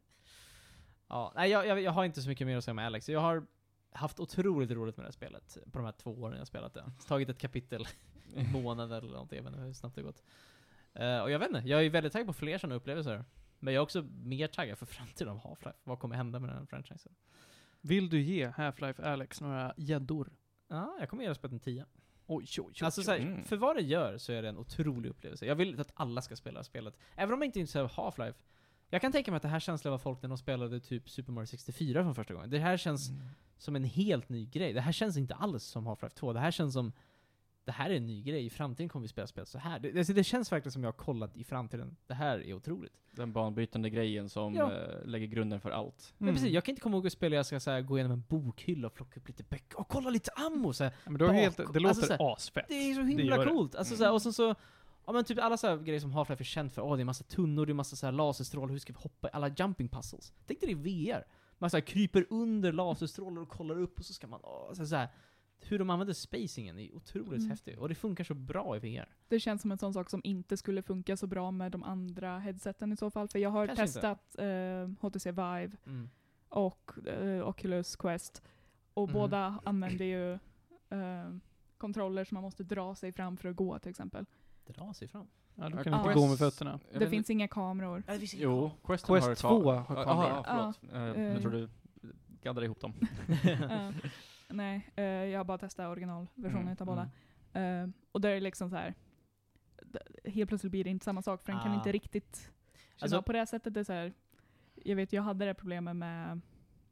ja, 1.08 1.34
nej 1.36 1.50
jag, 1.50 1.68
jag, 1.68 1.82
jag 1.82 1.92
har 1.92 2.06
inte 2.06 2.22
så 2.22 2.30
mycket 2.30 2.48
mer 2.48 2.58
att 2.58 2.64
säga 2.64 2.72
om 2.72 2.80
Alex. 2.80 3.10
Jag 3.10 3.20
har 3.20 3.46
haft 3.92 4.20
otroligt 4.20 4.72
roligt 4.72 4.98
med 4.98 5.04
det 5.04 5.08
här 5.08 5.12
spelet 5.12 5.58
på 5.72 5.78
de 5.80 5.86
här 5.86 5.92
två 5.92 6.12
åren 6.12 6.32
jag 6.34 6.40
har 6.40 6.46
spelat 6.46 6.74
det. 6.74 6.92
Tagit 7.08 7.30
ett 7.30 7.38
kapitel 7.40 7.88
i 8.36 8.44
månaden 8.54 8.98
eller 8.98 9.14
någonting, 9.14 9.38
jag 9.38 9.44
vet 9.44 9.54
inte 9.54 9.66
hur 9.66 9.74
snabbt 9.74 9.96
det 9.96 10.02
gått. 10.02 10.24
Eh, 10.94 11.20
och 11.20 11.32
jag 11.32 11.40
vet 11.40 11.48
inte, 11.50 11.70
jag 11.70 11.86
är 11.86 11.90
väldigt 11.90 12.14
taggad 12.14 12.28
på 12.28 12.34
fler 12.34 12.58
sådana 12.58 12.76
upplevelser. 12.76 13.26
Men 13.60 13.74
jag 13.74 13.82
är 13.82 13.84
också 13.84 14.06
mer 14.24 14.48
taggad 14.48 14.78
för 14.78 14.86
framtiden 14.86 15.30
av 15.34 15.40
Half-Life. 15.40 15.76
Vad 15.84 16.00
kommer 16.00 16.16
hända 16.16 16.40
med 16.40 16.50
den 16.50 16.58
här 16.58 16.66
franchisen? 16.66 17.16
Vill 17.82 18.10
du 18.10 18.22
ge 18.22 18.48
Half-Life 18.50 19.04
Alex 19.04 19.42
några 19.42 19.74
gäddor? 19.78 20.30
Ja, 20.68 20.98
jag 21.00 21.10
kommer 21.10 21.24
ge 21.24 21.30
det 21.30 21.36
spelet 21.36 21.54
en 21.54 21.60
10. 21.60 21.86
Oj, 22.28 22.46
oj, 22.58 22.64
oj. 22.68 22.74
Alltså 22.82 23.04
såhär, 23.04 23.20
Mm. 23.20 23.44
för 23.44 23.58
vad 23.58 23.76
det 23.76 23.82
gör 23.82 24.18
så 24.18 24.32
är 24.34 24.42
det 24.42 24.50
en 24.50 24.58
otrolig 24.58 25.10
upplevelse. 25.10 25.46
Jag 25.46 25.56
vill 25.56 25.80
att 25.80 25.92
alla 25.94 26.22
ska 26.22 26.36
spela 26.36 26.64
spelet. 26.64 26.98
Även 27.16 27.34
om 27.34 27.42
jag 27.42 27.48
inte 27.48 27.60
är 27.60 27.62
intresserad 27.62 27.86
av 27.86 27.92
Half-Life. 27.92 28.36
Jag 28.90 29.02
kan 29.02 29.12
tänka 29.12 29.32
mig 29.32 29.36
att 29.36 29.42
det 29.42 29.48
här 29.50 29.60
känslan 29.60 29.92
var 29.92 29.98
folk 29.98 30.22
när 30.22 30.30
de 30.30 30.38
spelade 30.38 30.80
typ 30.80 31.10
Super 31.10 31.32
Mario 31.32 31.46
64 31.46 32.04
från 32.04 32.16
första 32.16 32.34
gången. 32.34 32.50
Det 32.50 32.60
här 32.60 32.78
känns 32.78 33.10
som 33.58 33.76
en 33.76 33.84
helt 33.84 34.30
ny 34.30 34.46
grej. 34.46 34.74
Det 34.74 34.82
här 34.82 34.92
känns 34.92 35.18
inte 35.18 35.36
alls 35.36 35.64
som 35.64 35.88
Half-Life 35.88 36.14
2. 36.16 36.34
Det 36.34 36.40
här 36.40 36.52
känns 36.52 36.74
som 36.74 36.92
det 37.66 37.72
här 37.72 37.90
är 37.90 37.96
en 37.96 38.06
ny 38.08 38.24
grej. 38.24 38.46
I 38.46 38.50
framtiden 38.50 38.90
kommer 38.90 39.02
vi 39.02 39.08
spela 39.08 39.28
spel 39.28 39.46
så 39.46 39.58
här. 39.58 39.80
Det, 39.80 39.92
det, 39.92 40.14
det 40.14 40.24
känns 40.24 40.52
verkligen 40.52 40.72
som 40.72 40.84
jag 40.84 40.88
har 40.88 40.98
kollat 40.98 41.38
i 41.38 41.44
framtiden. 41.44 41.96
Det 42.08 42.14
här 42.14 42.40
är 42.48 42.54
otroligt. 42.54 42.94
Den 43.12 43.34
banbrytande 43.34 43.90
grejen 43.90 44.30
som 44.30 44.54
Ja. 44.56 44.74
eh, 44.74 45.06
lägger 45.06 45.28
grunden 45.28 45.62
för 45.62 45.72
allt. 45.72 46.14
Men 46.18 46.34
precis, 46.34 46.52
jag 46.52 46.64
kan 46.64 46.72
inte 46.72 46.82
komma 46.82 46.96
ihåg 46.98 47.08
att 47.08 47.14
spela 47.14 47.36
jag 47.36 47.46
ska 47.46 47.60
så 47.60 47.72
här, 47.72 47.82
gå 47.82 47.98
igenom 47.98 48.12
en 48.12 48.24
bokhylla 48.28 48.88
och 48.88 48.94
plocka 48.94 49.20
upp 49.20 49.28
lite 49.28 49.44
böcker 49.44 49.80
och 49.80 49.88
kolla 49.88 50.10
lite 50.10 50.32
ammo. 50.32 50.74
Så 50.74 50.84
här. 50.84 50.94
Men 51.06 51.18
då 51.18 51.26
är 51.26 51.34
det, 51.34 51.40
helt, 51.40 51.58
det 51.58 51.80
låter 51.80 51.88
alltså 51.88 52.14
asfett. 52.20 52.66
Det 52.68 52.74
är 52.74 52.94
så 52.96 53.02
himla 53.02 53.38
det. 53.38 53.46
coolt. 53.46 53.76
Alltså, 53.76 53.96
så 53.96 54.04
här, 54.04 54.12
och 54.14 54.22
sen 54.22 54.34
så, 54.34 54.56
ja 55.10 55.14
men 55.14 55.24
typ 55.24 55.40
alla 55.40 55.58
så 55.58 55.78
grejer 55.78 56.00
som 56.00 56.12
Half-Life 56.14 56.40
är 56.40 56.44
känt 56.44 56.74
för. 56.74 56.82
Åh, 56.82 56.96
det 56.96 57.04
är 57.04 57.06
massa 57.06 57.24
tunnor, 57.24 57.66
det 57.66 57.72
är 57.72 57.74
massa 57.74 57.96
så 57.96 58.06
här 58.08 58.12
laserstrålar, 58.14 58.72
hur 58.72 58.80
ska 58.80 58.94
vi 58.94 59.00
hoppa? 59.00 59.28
Alla 59.28 59.48
jumping 59.48 59.90
puzzles. 59.90 60.34
Tänk 60.46 60.60
dig 60.60 60.76
det 60.76 60.90
i 60.90 61.06
VR. 61.12 61.24
Man 61.58 61.70
så 61.70 61.78
här, 61.78 61.82
kryper 61.82 62.26
under 62.30 62.72
laserstrålar 62.72 63.42
och 63.42 63.50
kollar 63.50 63.80
upp 63.80 64.00
och 64.00 64.06
så 64.06 64.14
ska 64.14 64.28
man, 64.28 64.40
åh, 64.44 64.74
så, 64.74 64.86
så 64.86 64.96
här, 64.96 65.08
hur 65.62 65.80
de 65.80 65.90
använder 65.90 66.14
spacingen 66.14 66.80
är 66.80 66.96
otroligt 66.96 67.40
Mm. 67.40 67.50
häftigt. 67.50 67.78
Och 67.80 67.90
det 67.90 67.96
funkar 67.96 68.24
så 68.24 68.34
bra 68.34 68.76
i 68.76 68.80
VR. 68.80 69.10
Det 69.28 69.40
känns 69.40 69.62
som 69.62 69.72
en 69.72 69.78
sån 69.78 69.94
sak 69.94 70.10
som 70.10 70.22
inte 70.24 70.58
skulle 70.58 70.82
funka 70.82 71.18
så 71.18 71.28
bra 71.28 71.52
med 71.52 71.72
de 71.72 71.84
andra 71.84 72.40
headseten 72.40 72.92
i 72.92 72.98
så 72.98 73.12
fall. 73.12 73.28
För 73.28 73.40
jag 73.40 73.50
har 73.50 73.68
Kanske 73.68 73.86
testat 73.86 74.36
eh, 74.40 74.90
HTC 75.02 75.32
Vive 75.32 75.72
Mm. 75.86 76.10
och 76.50 76.92
eh, 77.08 77.48
Oculus 77.48 77.96
Quest. 77.96 78.44
Och 78.94 79.08
Mhm. 79.10 79.14
båda 79.14 79.60
använder 79.66 80.06
ju 80.06 80.34
eh, 80.90 81.34
kontroller 81.78 82.24
som 82.26 82.36
man 82.36 82.44
måste 82.44 82.64
dra 82.64 82.96
sig 82.96 83.12
fram 83.12 83.38
för 83.38 83.50
att 83.50 83.56
gå 83.56 83.80
till 83.80 83.90
exempel. 83.90 84.26
Dra 84.74 84.94
sig 84.94 85.08
fram. 85.08 85.28
Ja, 85.56 85.70
du 85.70 85.78
Ja, 85.78 85.84
kan 85.84 85.94
Quest- 85.94 86.06
inte 86.08 86.14
gå 86.20 86.28
med 86.28 86.38
fötterna. 86.38 86.80
Det 86.94 87.08
finns 87.10 87.30
inga 87.30 87.48
kameror. 87.48 88.04
Ja, 88.08 88.14
det 88.14 88.20
finns 88.20 88.34
Jo, 88.34 88.72
Questen 88.84 89.16
Quest 89.16 89.42
har 89.44 89.50
2 89.62 89.72
ka- 89.72 89.76
har 89.76 89.96
Ja, 89.98 90.04
kameror. 90.04 90.44
Jaha, 90.48 90.74
förlåt. 90.82 90.94
Eh, 91.18 91.22
Eh. 91.24 91.32
Jag 91.34 91.42
tror 91.42 91.52
du 91.52 91.70
gaddade 92.42 92.66
ihop 92.66 92.80
dem. 92.82 92.94
Eh, 93.44 93.92
nej, 94.50 94.90
eh, 94.96 95.04
jag 95.04 95.40
har 95.40 95.44
bara 95.46 95.58
testat 95.58 95.88
originalversionen 95.92 96.62
Mm, 96.62 96.74
utav 96.74 96.88
båda. 96.88 97.10
Eh, 97.54 97.88
och 98.12 98.22
där 98.22 98.30
är 98.30 98.42
liksom 98.42 98.70
så 98.70 98.76
här. 98.76 98.94
Helt 100.26 100.50
plötsligt 100.50 100.72
blir 100.72 100.84
det 100.84 100.90
inte 100.90 101.06
samma 101.06 101.22
sak 101.22 101.42
för 101.42 101.52
den 101.52 101.62
kan 101.62 101.72
Ah. 101.72 101.76
inte 101.76 101.92
riktigt 101.92 102.36
känna 102.38 102.52
Alltså- 103.02 103.18
av 103.18 103.22
på 103.22 103.34
det 103.34 103.46
sättet. 103.46 103.74
Det 103.74 103.80
är 103.80 103.84
så 103.84 103.94
här, 103.94 104.14
jag 104.76 104.96
vet, 104.96 105.14
jag 105.14 105.24
hade 105.24 105.46
det 105.46 105.54
problemet 105.54 105.96
med 105.96 106.42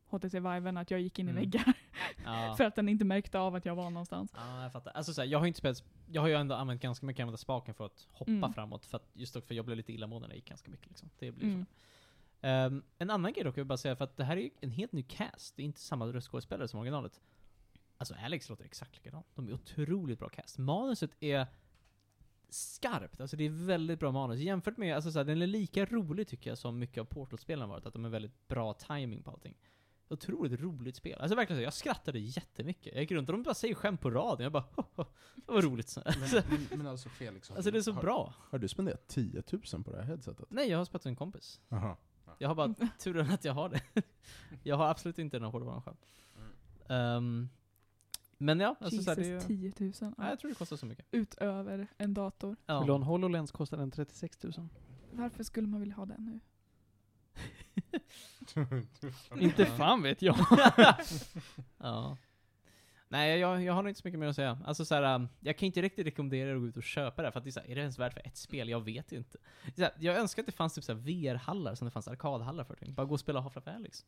HTC 0.09 0.39
Viven 0.39 0.77
att 0.77 0.91
jag 0.91 0.99
gick 1.01 1.19
in 1.19 1.29
Mm. 1.29 1.37
i 1.37 1.45
väggar 1.45 1.73
Ja. 2.25 2.55
för 2.57 2.63
att 2.63 2.75
den 2.75 2.89
inte 2.89 3.05
märkte 3.05 3.39
av 3.39 3.55
att 3.55 3.65
jag 3.65 3.75
var 3.75 3.89
någonstans. 3.89 4.31
Ja, 4.35 4.63
jag 4.63 4.71
fattar. 4.71 4.91
Alltså 4.91 5.13
så 5.13 5.21
här, 5.21 5.27
jag 5.27 5.39
har 5.39 5.45
inte 5.45 5.57
spelat, 5.59 5.83
jag 6.11 6.21
har 6.21 6.27
ju 6.29 6.35
ändå 6.35 6.55
använt 6.55 6.81
ganska 6.81 7.05
mycket 7.05 7.23
använda 7.23 7.37
spaken 7.37 7.73
för 7.73 7.85
att 7.85 8.07
hoppa 8.11 8.31
Mm. 8.31 8.53
framåt, 8.53 8.85
för 8.85 8.97
att, 8.97 9.09
just 9.13 9.33
för 9.47 9.53
jag 9.55 9.65
blev 9.65 9.77
lite 9.77 9.93
illamående 9.93 10.27
när 10.27 10.33
jag 10.33 10.37
gick 10.37 10.49
ganska 10.49 10.71
mycket 10.71 10.87
liksom. 10.87 11.09
Det 11.19 11.31
blir 11.31 11.47
Mm. 11.47 11.65
så. 11.65 12.47
Ehm, 12.47 12.83
en 12.97 13.09
annan 13.09 13.33
grej 13.33 13.43
dock, 13.43 13.53
jag 13.57 13.61
vill 13.63 13.67
bara 13.67 13.77
säga, 13.77 13.95
för 13.95 14.03
att 14.03 14.17
det 14.17 14.23
här 14.23 14.37
är 14.37 14.41
ju 14.41 14.49
en 14.61 14.71
helt 14.71 14.91
ny 14.91 15.03
cast, 15.03 15.55
det 15.55 15.61
är 15.63 15.65
inte 15.65 15.79
samma 15.79 16.05
röstskådespelare 16.05 16.67
som 16.67 16.79
originalet. 16.79 17.21
Alltså 17.97 18.15
Alex 18.15 18.49
låter 18.49 18.65
exakt 18.65 18.95
likadant. 18.95 19.25
De 19.35 19.47
är 19.47 19.53
otroligt 19.53 20.19
bra 20.19 20.29
cast. 20.29 20.57
Manuset 20.57 21.11
är 21.19 21.47
skarpt, 22.49 23.21
alltså 23.21 23.37
det 23.37 23.43
är 23.45 23.49
väldigt 23.65 23.99
bra 23.99 24.11
manus. 24.11 24.39
Jämfört 24.39 24.77
med, 24.77 24.95
alltså 24.95 25.11
så 25.11 25.19
här, 25.19 25.23
den 25.23 25.41
är 25.41 25.47
lika 25.47 25.85
rolig 25.85 26.27
tycker 26.27 26.49
jag 26.51 26.57
som 26.57 26.79
mycket 26.79 27.01
av 27.01 27.05
Portal-spelen 27.05 27.69
varit, 27.69 27.85
att 27.85 27.93
de 27.93 28.05
är 28.05 28.09
väldigt 28.09 28.47
bra 28.47 28.73
timing 28.73 29.23
på 29.23 29.31
allting. 29.31 29.57
Otroligt 30.09 30.61
roligt 30.61 30.95
spel. 30.95 31.21
Alltså 31.21 31.35
verkligen 31.35 31.59
så, 31.59 31.63
jag 31.63 31.73
skrattade 31.73 32.19
jättemycket. 32.19 32.93
Jag 32.93 33.01
gick 33.01 33.11
runt 33.11 33.29
och 33.29 33.33
de 33.33 33.43
bara 33.43 33.53
säger 33.53 33.75
skämt 33.75 34.01
på 34.01 34.11
radion, 34.11 34.43
jag 34.43 34.51
bara 34.51 34.63
det 35.35 35.51
var 35.51 35.61
roligt. 35.61 35.89
Så. 35.89 36.01
Men, 36.05 36.43
men, 36.49 36.77
men 36.77 36.87
alltså 36.87 37.09
Felix, 37.09 37.49
har, 37.49 37.55
Alltså 37.55 37.71
det 37.71 37.77
är 37.77 37.81
så 37.81 37.91
har, 37.91 38.01
bra. 38.01 38.33
har 38.37 38.59
du 38.59 38.67
spenderat 38.67 39.07
10 39.07 39.43
000 39.73 39.83
på 39.83 39.91
det 39.91 39.97
här 39.97 40.03
headsetet? 40.03 40.45
Nej, 40.49 40.69
jag 40.69 40.77
har 40.77 40.85
spelat 40.85 41.05
med 41.05 41.11
en 41.11 41.15
kompis. 41.15 41.61
Jaha. 41.69 41.95
Jag 42.37 42.47
har 42.47 42.55
bara 42.55 42.73
turen 42.99 43.29
att 43.31 43.45
jag 43.45 43.53
har 43.53 43.69
det. 43.69 43.81
jag 44.63 44.75
har 44.77 44.87
absolut 44.89 45.19
inte 45.19 45.37
den 45.37 45.43
här 45.43 45.51
hårdvaran 45.51 45.81
själv. 45.81 45.95
Ehm, 46.89 47.49
men 48.37 48.59
ja, 48.59 48.75
alltså 48.79 49.01
så 49.03 49.09
här, 49.09 49.15
det 49.15 49.21
är, 49.27 49.33
Jesus, 49.33 49.49
ju- 49.49 49.71
10 49.71 49.91
000. 50.01 50.13
Nej, 50.17 50.29
jag 50.29 50.39
tror 50.39 50.49
det 50.49 50.55
kostar 50.55 50.75
så 50.75 50.85
mycket. 50.85 51.05
Utöver 51.11 51.87
en 51.97 52.13
dator. 52.13 52.47
Vill 52.49 52.57
du 52.65 52.73
ha 52.73 52.85
Ja. 52.87 52.95
en 52.95 53.03
HoloLens 53.03 53.51
kostar 53.51 53.77
den 53.77 53.91
36 53.91 54.43
000. 54.43 54.53
Varför 55.11 55.43
skulle 55.43 55.67
man 55.67 55.79
vilja 55.79 55.95
ha 55.95 56.05
den 56.05 56.25
nu? 56.25 56.39
Inte 59.39 59.65
fan 59.65 60.01
vet 60.03 60.21
jag. 60.21 60.35
ja. 61.77 62.17
Nej, 63.09 63.39
jag, 63.39 63.63
jag 63.63 63.73
har 63.73 63.87
inte 63.87 64.01
så 64.01 64.07
mycket 64.07 64.19
mer 64.19 64.27
att 64.27 64.35
säga. 64.35 64.59
Alltså 64.65 64.85
så 64.85 64.95
här, 64.95 65.15
um, 65.15 65.29
jag 65.39 65.57
kan 65.57 65.65
inte 65.65 65.81
riktigt 65.81 66.05
rekommendera 66.05 66.49
er 66.49 66.55
att 66.55 66.61
gå 66.61 66.67
ut 66.67 66.77
och 66.77 66.83
köpa 66.83 67.21
det, 67.21 67.31
för 67.31 67.39
att 67.39 67.43
det 67.43 67.49
är, 67.49 67.51
så 67.51 67.59
här, 67.59 67.67
är 67.69 67.75
det 67.75 67.81
ens 67.81 67.99
värt 67.99 68.13
för 68.13 68.27
ett 68.27 68.37
spel? 68.37 68.69
Jag 68.69 68.81
vet 68.81 69.11
inte. 69.11 69.37
Här, 69.77 69.91
jag 69.99 70.15
önskar 70.17 70.41
att 70.41 70.45
det 70.45 70.51
fanns 70.51 70.73
typ 70.73 70.83
så 70.83 70.93
VR-hallar 70.93 71.75
som 71.75 71.85
det 71.85 71.91
fanns 71.91 72.07
arkadhallar 72.07 72.63
för. 72.63 72.77
Bara 72.91 73.05
gå 73.05 73.13
och 73.13 73.19
spela 73.19 73.41
Half-Life 73.41 73.75
Alyx. 73.75 74.05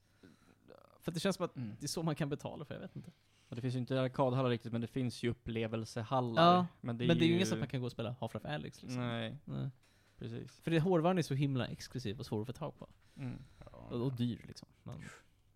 För 1.00 1.12
det 1.12 1.20
känns 1.20 1.36
som 1.36 1.46
att 1.46 1.56
Mm. 1.56 1.76
det 1.80 1.86
är 1.86 1.88
så 1.88 2.04
man 2.04 2.16
kan 2.16 2.30
betala 2.30 2.66
för, 2.66 2.74
jag 2.74 2.82
vet 2.82 2.96
inte. 2.96 3.12
Och 3.50 3.56
det 3.56 3.62
finns 3.62 3.76
ju 3.76 3.80
inte 3.80 4.02
arkadhallar 4.02 4.50
riktigt, 4.50 4.72
men 4.72 4.82
det 4.82 4.88
finns 4.88 5.24
ju 5.24 5.30
upplevelsehallar. 5.30 6.56
Ja, 6.56 6.68
men 6.82 6.98
det 6.98 7.06
är 7.06 7.08
Men 7.08 7.18
ju 7.18 7.26
ju 7.26 7.36
inget 7.36 7.48
som 7.48 7.60
man 7.60 7.68
kan 7.68 7.80
gå 7.80 7.86
och 7.86 7.92
spela 7.92 8.16
Half-Life 8.20 8.56
Alyx 8.56 8.82
liksom. 8.82 9.08
Nej, 9.08 9.38
Nej. 9.46 9.70
Precis. 10.20 10.60
För 10.60 10.72
det 10.72 10.80
hårdvaran 10.80 11.18
är 11.18 11.22
så 11.22 11.34
himla 11.34 11.68
exklusiv 11.68 12.20
och 12.20 12.26
svår 12.26 12.42
att 12.42 12.48
få 12.48 12.54
tag 12.54 12.78
på. 12.80 12.88
Mm. 13.18 13.38
Och, 13.60 13.92
och 14.02 14.14
dyr 14.14 14.46
liksom. 14.48 14.68
Men, 14.84 14.96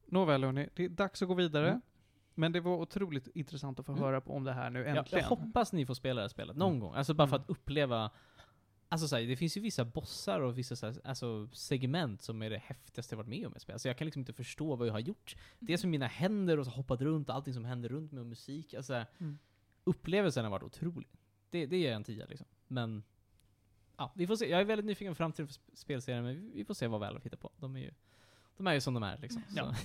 Nåväl 0.05 0.43
hörni, 0.43 0.69
det 0.75 0.85
är 0.85 0.89
dags 0.89 1.21
att 1.21 1.27
gå 1.27 1.33
vidare. 1.33 1.69
Mm. 1.69 1.81
Men 2.35 2.51
det 2.51 2.59
var 2.59 2.77
otroligt 2.77 3.27
intressant 3.27 3.79
att 3.79 3.85
få 3.85 3.91
Mm. 3.91 4.03
höra 4.03 4.21
på 4.21 4.33
om 4.33 4.43
det 4.43 4.53
här 4.53 4.69
nu 4.69 4.79
jag, 4.79 4.97
äntligen. 4.97 5.21
jag 5.29 5.29
hoppas 5.37 5.73
ni 5.73 5.85
får 5.85 5.93
spela 5.93 6.15
det 6.15 6.23
här 6.23 6.29
spelet 6.29 6.55
någon 6.57 6.69
Mm. 6.71 6.79
gång. 6.79 6.93
Alltså 6.95 7.13
bara 7.13 7.27
för 7.27 7.35
Mm. 7.35 7.43
att 7.43 7.49
uppleva 7.49 8.11
Alltså 8.89 9.07
så 9.07 9.15
här, 9.15 9.23
det 9.23 9.35
finns 9.35 9.57
ju 9.57 9.61
vissa 9.61 9.85
bossar 9.85 10.39
och 10.41 10.57
vissa 10.57 10.75
så 10.75 10.85
här, 10.85 10.95
alltså, 11.03 11.47
segment 11.53 12.21
som 12.21 12.41
är 12.41 12.49
det 12.49 12.57
häftigaste 12.57 13.13
jag 13.13 13.17
varit 13.17 13.27
med 13.27 13.47
om 13.47 13.53
i 13.53 13.55
ett 13.55 13.61
spel. 13.61 13.73
Alltså 13.73 13.87
jag 13.87 13.97
kan 13.97 14.05
liksom 14.05 14.19
inte 14.19 14.33
förstå 14.33 14.75
vad 14.75 14.87
jag 14.87 14.93
har 14.93 14.99
gjort. 14.99 15.35
Det 15.59 15.73
är 15.73 15.77
som 15.77 15.89
mina 15.89 16.07
händer 16.07 16.59
och 16.59 16.65
så 16.65 16.71
hoppat 16.71 17.01
runt, 17.01 17.29
allting 17.29 17.53
som 17.53 17.65
händer 17.65 17.89
runt 17.89 18.11
mig 18.11 18.21
och 18.21 18.27
musik. 18.27 18.73
Alltså, 18.73 19.05
Mm. 19.19 19.37
Upplevelsen 19.83 20.43
har 20.43 20.51
varit 20.51 20.63
otrolig. 20.63 21.07
Det, 21.49 21.65
det 21.65 21.87
är 21.87 21.93
en 21.95 22.03
tia 22.03 22.25
liksom. 22.25 22.47
Men, 22.67 23.03
ja, 24.03 24.11
vi 24.15 24.27
får 24.27 24.35
se. 24.35 24.49
Jag 24.49 24.61
är 24.61 24.65
väldigt 24.65 24.85
nyfiken 24.85 25.13
på 25.13 25.15
framtiden 25.17 25.47
för 25.47 25.53
sp- 25.53 25.75
spelserien, 25.75 26.23
men 26.23 26.51
vi- 26.53 26.65
får 26.65 26.73
se 26.73 26.87
vad 26.87 26.99
Valve 26.99 27.21
hittar 27.23 27.37
på. 27.37 27.51
De 27.57 27.75
är 27.75 27.79
ju 27.79 27.91
De 28.57 28.67
är 28.67 28.73
ju 28.73 28.81
som 28.81 28.93
de 28.93 29.03
är 29.03 29.17
liksom. 29.17 29.41
Ja. 29.55 29.75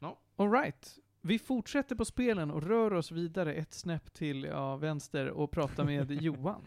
Så. 0.00 0.18
Alright. 0.36 0.98
Vi 1.20 1.38
fortsätter 1.38 1.96
på 1.96 2.04
spelen 2.04 2.50
och 2.50 2.62
rör 2.62 2.92
oss 2.92 3.10
vidare 3.10 3.54
ett 3.54 3.72
snäpp 3.72 4.12
till 4.12 4.44
ja, 4.44 4.76
vänster 4.76 5.28
och 5.30 5.50
pratar 5.50 5.84
med 5.84 6.10
Johan. 6.22 6.62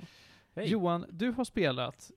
Hej. 0.55 0.67
Johan, 0.69 1.05
du 1.09 1.31
har 1.31 1.43
spelat 1.45 2.11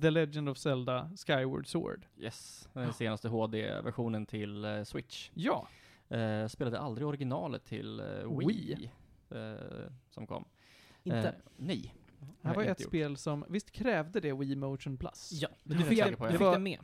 The 0.00 0.10
Legend 0.10 0.48
of 0.48 0.58
Zelda 0.58 1.10
Skyward 1.26 1.66
Sword. 1.66 2.06
Yes, 2.16 2.68
den 2.72 2.92
senaste 2.92 3.28
HD-versionen 3.28 4.26
till 4.26 4.64
eh, 4.64 4.82
Switch. 4.82 5.30
Ja. 5.34 5.68
Eh, 6.08 6.46
spelade 6.46 6.78
aldrig 6.78 7.06
originalet 7.06 7.64
till 7.64 8.00
uh, 8.00 8.38
Wii, 8.38 8.90
eh, 9.30 9.54
som 10.10 10.26
kom. 10.26 10.44
Inte? 11.02 11.34
Nej. 11.56 11.94
Det 12.42 12.48
här 12.48 12.54
var 12.54 12.62
jag 12.62 12.66
ju 12.68 12.72
ett 12.72 12.80
gjort. 12.80 12.88
spel 12.88 13.16
som, 13.16 13.44
visst 13.48 13.70
krävde 13.70 14.20
det 14.20 14.32
Wii 14.32 14.56
Motion 14.56 14.96
Plus? 14.96 15.30
Ja, 15.32 15.48
men 15.62 15.76
du 15.76 15.94
jag 15.94 16.08
fick, 16.08 16.18
på, 16.18 16.26
du 16.26 16.32
fick 16.32 16.40
det 16.40 16.58
med. 16.58 16.78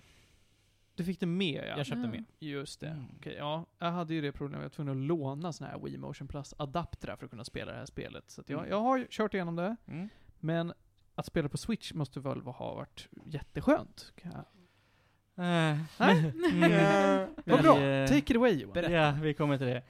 Du 0.94 1.05
fick 1.05 1.20
det 1.20 1.26
med 1.26 1.64
ja. 1.68 1.76
Jag 1.76 1.87
köpte 1.87 1.98
Mm. 1.98 2.11
med. 2.11 2.24
Just 2.38 2.81
det. 2.81 2.88
Mm. 2.88 3.07
Okej, 3.18 3.35
ja. 3.38 3.66
Jag 3.79 3.90
hade 3.90 4.14
ju 4.14 4.20
det 4.20 4.33
problemet, 4.33 4.59
jag 4.62 4.62
var 4.62 4.68
tvungen 4.74 5.00
att 5.03 5.07
låna 5.09 5.53
såna 5.53 5.70
här 5.70 5.79
Wii 5.79 5.98
Motion 5.98 6.29
Plus-adaptrar 6.29 7.16
för 7.16 7.24
att 7.24 7.31
kunna 7.31 7.44
spela 7.44 7.72
det 7.72 7.79
här 7.79 7.87
spelet. 7.87 8.31
Så 8.31 8.40
att 8.40 8.48
jag, 8.50 8.59
Mm. 8.59 8.70
jag 8.70 8.81
har 8.81 9.07
kört 9.11 9.35
igenom 9.35 9.57
det, 9.57 9.76
Mm. 9.87 10.09
men 10.40 10.72
att 11.14 11.26
spela 11.26 11.48
på 11.48 11.57
Switch 11.57 11.92
måste 11.92 12.20
väl 12.20 12.40
ha 12.40 12.74
varit 12.74 13.09
jätteskönt? 13.26 14.12
Kan 14.16 14.33
jag... 14.33 14.40
Eh, 15.44 15.79
Nej? 15.98 16.33
mm. 16.53 17.29
Vad 17.44 17.62
bra! 17.62 17.81
eh, 17.81 18.07
Take 18.07 18.18
it 18.18 18.37
away 18.37 18.53
Johan. 18.53 18.92
Ja, 18.92 19.14
vi 19.22 19.35
kommer 19.35 19.59
till 19.59 19.66
det. 19.66 19.83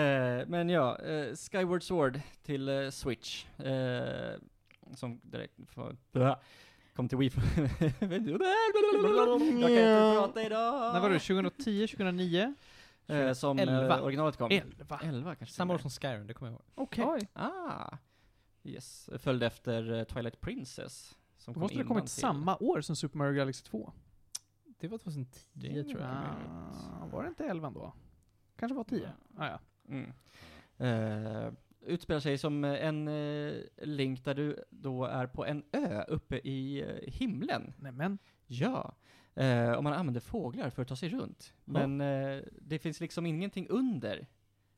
Eh, 0.00 0.46
men 0.48 0.68
ja, 0.68 0.98
eh, 0.98 1.34
Skyward 1.34 1.82
Sword 1.82 2.20
till 2.42 2.68
eh, 2.68 2.90
Switch. 2.90 3.46
Som 4.94 5.20
direkt. 5.22 5.56
Blah. 6.12 6.38
Kom 6.96 7.08
till 7.08 7.18
Wii. 7.18 7.30
Jag 7.34 7.98
kan 7.98 8.12
inte 8.12 8.38
prata 10.16 10.42
idag! 10.42 10.94
När 10.94 11.00
var 11.00 11.10
det? 11.10 11.18
2010, 11.18 11.86
2009? 11.86 12.54
Eh, 13.06 13.32
som 13.32 13.58
Elva. 13.58 13.98
eh, 13.98 14.04
originalet 14.04 14.36
kom. 14.36 14.50
11. 14.50 14.98
11 15.02 15.34
kanske. 15.34 15.54
Samma 15.54 15.74
år 15.74 15.78
som 15.78 15.90
Skyrim, 15.90 16.26
det 16.26 16.34
kommer 16.34 16.50
jag 16.50 16.54
ihåg. 16.54 16.62
Okej. 16.74 17.04
Med. 17.04 17.26
Ah! 17.34 17.96
Yes. 18.64 19.10
Följde 19.18 19.46
efter 19.46 19.92
eh, 19.92 20.04
Twilight 20.04 20.40
Princess. 20.40 21.16
Som 21.36 21.54
kom 21.54 21.60
måste 21.60 21.74
det 21.74 21.80
innan 21.80 21.88
kommit 21.88 22.04
till- 22.04 22.12
samma 22.20 22.56
år 22.56 22.80
som 22.80 22.96
Super 22.96 23.18
Mario 23.18 23.32
Galaxy 23.32 23.64
2. 23.64 23.92
Det 24.80 24.88
var 24.88 24.98
2010 24.98 25.40
Det 25.52 25.84
tror 25.84 26.00
jag. 26.00 26.10
Ah, 26.10 27.06
var 27.12 27.22
det 27.22 27.28
inte 27.28 27.44
11 27.44 27.70
då? 27.70 27.92
Kanske 28.58 28.76
var 28.76 28.84
10? 28.84 29.12
Ah, 29.36 29.46
ja. 29.46 29.58
Mm. 29.88 30.12
Eh, 30.78 31.52
utspelar 31.80 32.20
sig 32.20 32.38
som 32.38 32.64
eh, 32.64 32.86
en 32.86 33.08
eh, 33.08 33.62
link 33.76 34.24
där 34.24 34.34
du 34.34 34.64
då 34.70 35.04
är 35.04 35.26
på 35.26 35.46
en 35.46 35.64
ö 35.72 36.04
uppe 36.08 36.36
i 36.36 36.82
eh, 36.82 37.12
himlen. 37.12 37.72
Nämen. 37.78 38.18
Ja. 38.46 38.94
Eh, 39.34 39.72
och 39.72 39.84
man 39.84 39.92
använder 39.92 40.20
fåglar 40.20 40.70
för 40.70 40.82
att 40.82 40.88
ta 40.88 40.96
sig 40.96 41.08
runt. 41.08 41.54
Men 41.64 42.00
eh, 42.00 42.42
det 42.60 42.78
finns 42.78 43.00
liksom 43.00 43.26
ingenting 43.26 43.68
under 43.68 44.26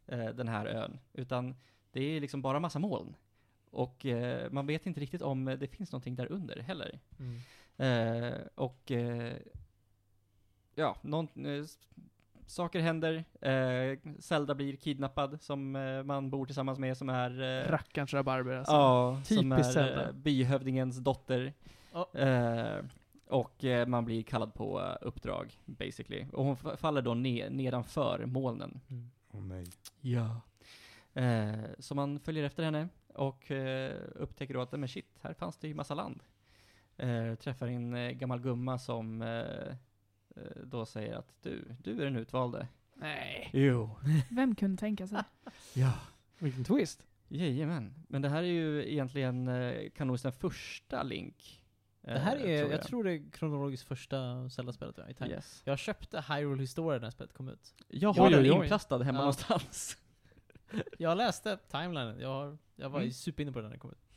eh, 0.07 0.29
den 0.29 0.49
här 0.49 0.67
ön, 0.67 0.99
utan 1.13 1.55
det 1.93 2.05
är 2.05 2.21
liksom 2.21 2.43
bara 2.43 2.61
massa 2.61 2.79
moln. 2.79 3.17
Och 3.71 4.07
eh, 4.07 4.51
man 4.51 4.67
vet 4.67 4.87
inte 4.87 5.01
riktigt 5.01 5.23
om 5.23 5.45
det 5.45 5.67
finns 5.67 5.93
någonting 5.93 6.17
där 6.17 6.33
under 6.33 6.61
heller. 6.61 7.01
Mm. 7.19 7.41
Och 8.55 8.93
ja, 10.75 10.97
någon, 11.03 11.29
saker 12.47 12.81
händer. 12.81 13.25
Eh, 13.41 13.99
Zelda 14.19 14.55
blir 14.55 14.77
kidnappad 14.77 15.43
som 15.43 15.77
eh, 15.77 16.03
man 16.03 16.31
bor 16.31 16.47
tillsammans 16.47 16.79
med 16.79 16.97
som 16.97 17.09
är 17.09 17.43
eh, 17.43 17.71
Rackarns 17.71 18.15
rabarber 18.15 18.53
alltså. 18.57 18.73
Ja, 18.73 19.21
som 19.25 19.53
är 19.53 19.63
Zelda. 19.63 20.07
eh, 20.09 20.13
byhövdingens 20.13 20.97
dotter. 20.99 21.53
Ja. 21.93 22.09
Eh, 22.21 22.85
och 23.27 23.65
eh, 23.65 23.87
man 23.87 24.05
blir 24.05 24.23
kallad 24.23 24.55
på 24.55 24.81
eh, 24.81 24.97
uppdrag, 25.01 25.59
basically. 25.65 26.27
Och 26.33 26.45
hon 26.45 26.57
faller 26.57 27.03
då 27.03 27.11
ne- 27.15 27.51
nedanför 27.51 28.27
molnen. 28.27 28.81
Mm. 28.91 29.11
Åh 29.33 29.43
nej. 29.43 29.67
Ja. 30.01 30.41
Eh, 31.15 31.55
så 31.79 31.95
man 31.95 32.21
följer 32.21 32.45
efter 32.45 32.63
henne 32.65 32.89
och 33.15 33.51
eh, 33.51 33.95
upptäcker 34.15 34.55
då 34.55 34.61
att, 34.61 34.73
men 34.73 34.89
shit, 34.89 35.19
här 35.21 35.35
fanns 35.35 35.57
det 35.59 35.69
ju 35.69 35.75
massa 35.75 35.95
land. 35.95 36.23
Eh, 36.97 37.35
träffar 37.35 37.67
en 37.67 37.95
eh, 37.95 38.11
gammal 38.11 38.41
gumma 38.41 38.79
som 38.79 39.23
då 40.65 40.87
säger 40.87 41.15
att 41.17 41.35
du, 41.43 41.65
du 41.83 42.01
är 42.01 42.05
den 42.05 42.17
utvalde. 42.17 42.69
Nej. 42.95 43.51
Jo. 43.53 43.91
Vem 44.31 44.55
kunde 44.55 44.81
tänka 44.81 45.07
sig? 45.07 45.23
Ja. 45.75 45.93
Vilken 46.39 46.65
twist. 46.65 47.07
Jajamän. 47.29 47.95
Men 48.09 48.23
det 48.23 48.29
här 48.29 48.43
är 48.43 48.47
ju 48.47 48.93
egentligen 48.93 49.49
eh, 49.49 49.91
kanoniskt 49.91 50.23
den 50.23 50.33
första 50.33 51.03
Link. 51.03 51.63
Det 52.01 52.19
här 52.19 52.37
eh, 52.37 52.43
är, 52.61 52.71
jag. 52.71 52.83
tror 52.83 53.05
det 53.05 53.13
är 53.13 53.31
kronologiskt 53.31 53.89
första 53.89 54.49
Zelda-spelet 54.51 54.99
ja, 54.99 55.09
i 55.09 55.15
time. 55.15 55.31
Yes. 55.31 55.63
Jag 55.65 55.79
köpte 55.79 56.21
Hyrule 56.29 56.61
Historia 56.61 56.99
när 57.01 57.11
spelet 57.11 57.33
kom 57.33 57.49
ut. 57.49 57.75
Jag 57.89 58.13
har 58.13 58.31
den 58.31 58.47
inplastad 58.47 59.03
hemma 59.03 59.19
Ja. 59.19 59.23
någonstans. 59.23 59.97
Jag 60.99 61.19
läste 61.19 61.57
timelinen, 61.57 62.21
jag, 62.21 62.29
har, 62.29 62.59
jag 62.77 62.91
var 62.91 63.01
Mm. 63.01 63.13
superinne 63.13 63.53
på 63.53 63.59
den 63.59 63.65
när 63.65 63.71
den 63.71 63.81
kom 63.81 63.91
ut. 63.91 64.09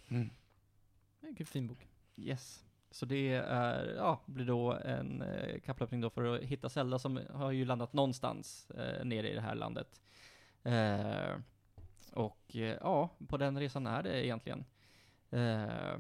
Det 1.22 1.28
är 1.28 1.36
en 1.40 1.46
fin 1.46 1.68
bok. 1.68 1.88
Yes. 2.16 2.65
Så 2.96 3.06
det 3.06 3.34
är, 3.34 3.96
ja, 3.96 4.22
blir 4.26 4.46
då 4.46 4.74
en 4.74 5.22
eh, 5.22 5.60
kapplöpning 5.60 6.02
då 6.02 6.10
för 6.10 6.36
att 6.36 6.42
hitta 6.42 6.70
Zelda 6.70 7.00
som 7.00 7.20
har 7.30 7.52
ju 7.52 7.66
landat 7.66 7.94
någonstans 7.94 8.72
eh, 8.72 9.06
nere 9.06 9.32
i 9.32 9.36
det 9.36 9.42
här 9.42 9.56
landet. 9.56 10.02
Eh, 10.64 11.38
och 12.14 12.56
eh, 12.56 12.78
ja, 12.82 13.10
på 13.28 13.38
den 13.38 13.60
resan 13.60 13.88
är 13.88 14.04
det 14.04 14.26
egentligen. 14.26 14.66
Eh, 15.30 16.00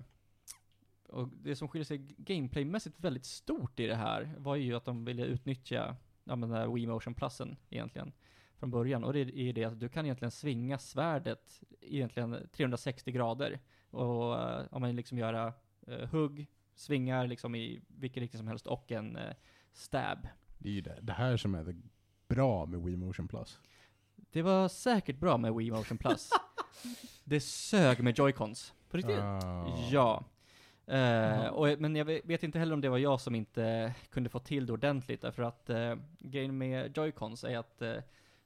och 1.09 1.27
det 1.27 1.55
som 1.55 1.67
skiljer 1.67 1.85
sig 1.85 1.97
gameplaymässigt 2.17 2.99
väldigt 2.99 3.25
stort 3.25 3.79
i 3.79 3.87
det 3.87 3.95
här 3.95 4.35
var 4.37 4.55
ju 4.55 4.75
att 4.75 4.85
de 4.85 5.05
ville 5.05 5.25
utnyttja 5.25 5.95
ja, 6.23 6.35
men 6.35 6.49
den 6.49 6.59
här 6.59 6.67
Wii 6.67 6.87
Motion 6.87 7.13
Plusen 7.13 7.57
egentligen 7.69 8.11
från 8.57 8.71
början. 8.71 9.03
Och 9.03 9.13
det 9.13 9.19
är 9.19 9.43
ju 9.43 9.51
det 9.51 9.63
att 9.63 9.79
du 9.79 9.89
kan 9.89 10.05
egentligen 10.05 10.31
svinga 10.31 10.77
svärdet 10.77 11.61
egentligen 11.81 12.49
360 12.51 13.11
grader. 13.11 13.59
Och 13.89 14.39
eh, 14.39 14.65
om 14.71 14.81
man 14.81 14.95
liksom 14.95 15.17
göra 15.17 15.53
eh, 15.87 16.09
hugg, 16.09 16.47
svingar 16.75 17.27
liksom 17.27 17.55
i 17.55 17.81
vilken 17.87 18.21
riktning 18.21 18.37
som 18.39 18.47
helst 18.47 18.67
och 18.67 18.91
en 18.91 19.15
eh, 19.15 19.33
stab. 19.73 20.27
Det 20.57 20.69
är 20.69 20.73
ju 20.73 20.81
det, 20.81 20.99
det 21.01 21.13
här 21.13 21.37
som 21.37 21.55
är 21.55 21.63
det 21.63 21.75
bra 22.27 22.65
med 22.65 22.81
Wii 22.81 22.95
Motion 22.95 23.27
Plus. 23.27 23.59
Det 24.15 24.41
var 24.41 24.67
säkert 24.67 25.19
bra 25.19 25.37
med 25.37 25.53
Wii 25.53 25.71
Motion 25.71 25.97
Plus. 25.97 26.29
det 27.23 27.39
sög 27.39 28.03
med 28.03 28.17
joycons. 28.17 28.73
På 28.89 28.97
riktigt? 28.97 29.19
Ah. 29.19 29.77
Ja. 29.91 30.23
Eh, 30.87 30.99
Jaha. 30.99 31.51
och, 31.51 31.79
men 31.81 31.95
jag 31.95 32.05
vet- 32.05 32.25
vet 32.25 32.43
inte 32.43 32.59
heller 32.59 32.73
om 32.73 32.81
det 32.81 32.89
var 32.89 32.97
jag 32.97 33.21
som 33.21 33.35
inte 33.35 33.93
kunde 34.09 34.29
få 34.29 34.39
till 34.39 34.65
det 34.65 34.73
ordentligt, 34.73 35.21
därför 35.21 35.43
att 35.43 35.69
eh, 35.69 35.95
grejen 36.19 36.57
med 36.57 36.97
joycons 36.97 37.43
är 37.43 37.57
att 37.57 37.81
eh, 37.81 37.95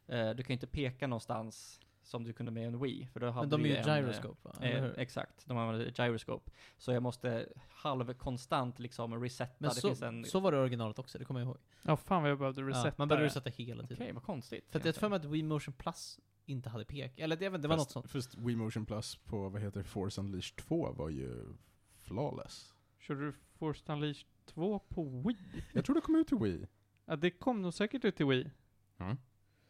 eh, 0.08 0.30
du 0.30 0.44
kan 0.44 0.54
inte 0.54 0.68
peka 0.68 1.08
någonstans 1.08 1.82
som 2.10 2.24
du 2.24 2.34
kunde 2.34 2.52
med 2.52 2.68
en 2.68 2.80
Wii, 2.80 3.08
för 3.14 3.20
då 3.20 3.30
hade 3.30 3.48
Men 3.48 3.64
de 3.64 3.70
är 3.70 3.70
ju 3.70 3.76
en, 3.76 4.04
gyroscope 4.04 4.40
va? 4.42 4.56
Eh, 4.62 4.86
exakt, 4.98 5.46
de 5.46 5.58
använder 5.58 6.06
gyroscope. 6.06 6.52
Så 6.78 6.92
jag 6.92 7.04
måste 7.04 7.50
halvkonstant 7.70 8.80
liksom 8.80 9.24
resetta. 9.24 9.56
Men 9.58 9.70
det 9.70 9.76
så, 9.76 9.88
finns 9.88 10.02
en... 10.02 10.26
så 10.26 10.40
var 10.40 10.52
det 10.52 10.58
originalet 10.58 11.00
också, 11.00 11.18
det 11.18 11.26
kommer 11.26 11.40
jag 11.40 11.48
ihåg. 11.48 11.58
Ja, 11.82 11.98
fan 11.98 12.22
vad 12.22 12.32
jag 12.32 12.40
behövde 12.40 12.62
resetta. 12.62 12.88
Ja, 12.88 12.94
man 12.98 13.08
behövde 13.08 13.26
resetta 13.26 13.50
hela 13.50 13.84
Okej, 13.84 13.98
tiden. 13.98 14.16
vad 14.16 14.24
konstigt. 14.24 14.66
För 14.70 14.82
jag 14.86 14.96
för 14.96 15.10
mig 15.10 15.16
att 15.16 15.26
Wii 15.26 15.44
Motion 15.44 15.74
Plus 15.74 16.20
inte 16.46 16.70
hade 16.70 16.86
pek. 16.86 17.20
Eller 17.20 17.36
det, 17.36 17.50
det 17.50 17.68
var 17.68 17.78
något 17.78 17.86
Fast- 17.86 17.92
sånt. 17.92 18.12
Fast 18.12 18.36
Wii 18.36 18.56
Motion 18.56 18.86
Plus 18.86 19.16
på, 19.16 19.50
vad 19.50 19.62
heter 19.62 19.84
Force 19.84 20.22
Unleashed 20.22 20.56
2 20.58 20.92
var 20.92 21.10
ju 21.10 21.54
flawless. 21.98 22.74
Körde 23.00 23.26
du 23.26 23.34
Force 23.58 23.94
Unleashed 23.94 24.28
2 24.46 24.80
på 24.80 25.04
Wii? 25.04 25.64
Jag 25.74 25.86
tror 25.86 25.96
det 25.96 26.02
kom 26.02 26.16
ut 26.16 26.28
till 26.28 26.38
Wii. 26.38 26.68
Ja, 27.06 27.16
det 27.16 27.32
kom 27.32 27.62
nog 27.62 27.74
säkert 27.74 28.06
ut 28.06 28.16
till 28.16 28.26
Wii. 28.26 28.52
Ja. 28.98 29.18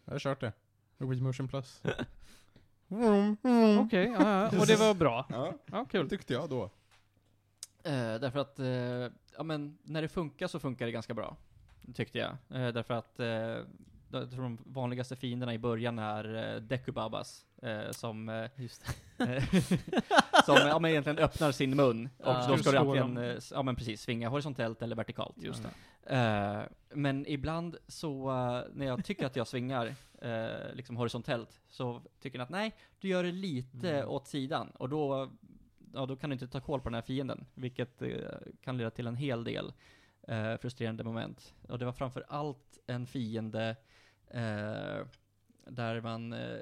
Jag 0.06 0.14
har 0.14 0.20
kört 0.20 0.40
det. 0.42 0.54
Wii 1.00 1.22
Motion 1.22 1.48
Plus. 1.48 1.82
Okej, 3.80 4.12
ja, 4.20 4.50
ja, 4.52 4.60
och 4.60 4.68
det 4.68 4.76
var 4.76 4.94
bra. 4.94 5.26
Ja, 5.30 5.54
Ja, 5.72 5.86
kul. 5.86 6.10
tyckte 6.10 6.34
jag 6.34 6.50
då. 6.50 6.64
Eh, 7.84 8.16
därför 8.20 8.40
att, 8.40 8.60
eh, 8.60 8.68
ja 9.38 9.44
men, 9.44 9.78
när 9.84 10.02
det 10.02 10.08
funkar 10.08 10.48
så 10.48 10.60
funkar 10.60 10.86
det 10.86 10.92
ganska 10.92 11.14
bra. 11.14 11.36
Tyckte 11.94 12.18
jag. 12.20 12.30
Eh, 12.62 12.74
därför 12.74 12.94
att, 12.94 13.20
eh, 13.20 13.28
jag 14.12 14.32
tror 14.32 14.42
de 14.44 14.58
vanligaste 14.66 15.16
fienderna 15.16 15.54
i 15.54 15.58
början 15.58 16.00
är 16.00 16.54
eh, 16.56 16.62
Dekubabas. 16.62 17.46
Eh, 17.62 17.92
som, 17.92 18.30
eh, 18.30 18.46
Just 18.56 18.84
eh, 19.18 19.44
som 20.46 20.56
ja, 20.56 20.80
men 20.80 20.92
egentligen 20.92 21.20
öppnar 21.20 21.52
sin 21.52 21.76
mun. 21.76 22.10
Och 22.18 22.26
Ja. 22.28 22.48
då 22.48 22.58
ska 22.58 22.72
du 22.72 22.78
Slå 22.78 22.80
antingen, 22.80 23.16
dem. 23.16 23.24
eh, 23.24 23.30
s- 23.30 23.52
ja 23.56 23.62
men 23.64 23.76
precis, 23.76 24.02
svinga 24.02 24.30
horisontellt 24.30 24.82
eller 24.82 24.96
vertikalt. 24.96 25.36
Just 25.38 25.64
det. 26.04 26.16
Eh, 26.16 26.62
men 26.98 27.26
ibland 27.28 27.78
så, 27.88 28.30
eh, 28.30 28.62
när 28.74 28.86
jag 28.86 29.06
tycker 29.06 29.26
att 29.26 29.36
jag 29.36 29.48
svingar 29.48 29.96
eh, 30.22 30.74
liksom 30.74 30.98
horisontellt, 30.98 31.62
så 31.70 32.02
tycker 32.20 32.38
den 32.38 32.44
att 32.44 32.50
nej, 32.50 32.76
du 33.00 33.08
gör 33.08 33.24
det 33.24 33.32
lite 33.32 33.92
Mm. 33.98 34.10
åt 34.10 34.28
sidan. 34.28 34.70
Och 34.70 34.90
då, 34.90 35.32
ja, 35.94 36.06
då 36.06 36.16
kan 36.16 36.30
du 36.30 36.34
inte 36.34 36.48
ta 36.48 36.62
koll 36.62 36.82
på 36.82 36.90
den 36.90 36.94
här 36.96 37.02
fienden, 37.02 37.46
vilket 37.54 38.02
eh, 38.02 38.10
kan 38.62 38.78
leda 38.78 38.90
till 38.90 39.08
en 39.08 39.16
hel 39.16 39.44
del 39.44 39.74
eh, 40.28 40.58
frustrerande 40.58 41.04
moment. 41.04 41.54
Och 41.70 41.80
det 41.80 41.86
var 41.86 41.94
framför 41.94 42.26
allt 42.28 42.78
en 42.88 43.06
fiende 43.08 43.76
eh, 44.28 45.06
där 45.68 46.02
man 46.02 46.34
eh, 46.34 46.60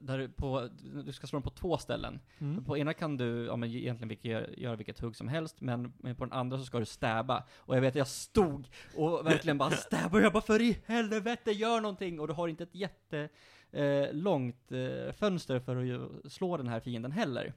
där 0.00 0.18
du 0.18 0.28
på, 0.28 0.68
du 1.04 1.12
ska 1.12 1.26
slå 1.26 1.36
dem 1.36 1.42
på 1.42 1.50
två 1.50 1.78
ställen. 1.78 2.20
Mm. 2.38 2.64
På 2.64 2.78
ena 2.78 2.94
kan 2.94 3.16
du, 3.16 3.46
ja 3.46 3.56
men 3.56 3.70
egentligen 3.70 4.08
vilket, 4.08 4.58
göra 4.58 4.76
vilket 4.76 5.00
hugg 5.00 5.16
som 5.16 5.28
helst, 5.28 5.60
men, 5.60 5.92
men 5.98 6.16
på 6.16 6.24
den 6.24 6.32
andra 6.32 6.58
så 6.58 6.64
ska 6.64 6.78
du 6.78 6.84
stäba. 6.84 7.44
Och 7.56 7.76
jag 7.76 7.80
vet, 7.80 7.94
jag 7.94 8.08
stod 8.08 8.68
och 8.96 9.26
verkligen 9.26 9.58
bara 9.58 9.70
stäba, 9.70 10.18
och 10.18 10.22
jag 10.22 10.32
bara 10.32 10.42
för 10.42 10.62
i 10.62 10.78
helvete, 10.86 11.52
gör 11.52 11.80
någonting! 11.80 12.20
Och 12.20 12.28
du 12.28 12.34
har 12.34 12.48
inte 12.48 12.62
ett 12.62 12.74
jätte 12.74 13.28
eh, 13.72 13.82
eh, 13.82 15.12
fönster 15.12 15.60
för 15.60 15.76
att 15.76 16.32
slå 16.32 16.56
den 16.56 16.68
här 16.68 16.80
fienden 16.80 17.12
heller. 17.12 17.52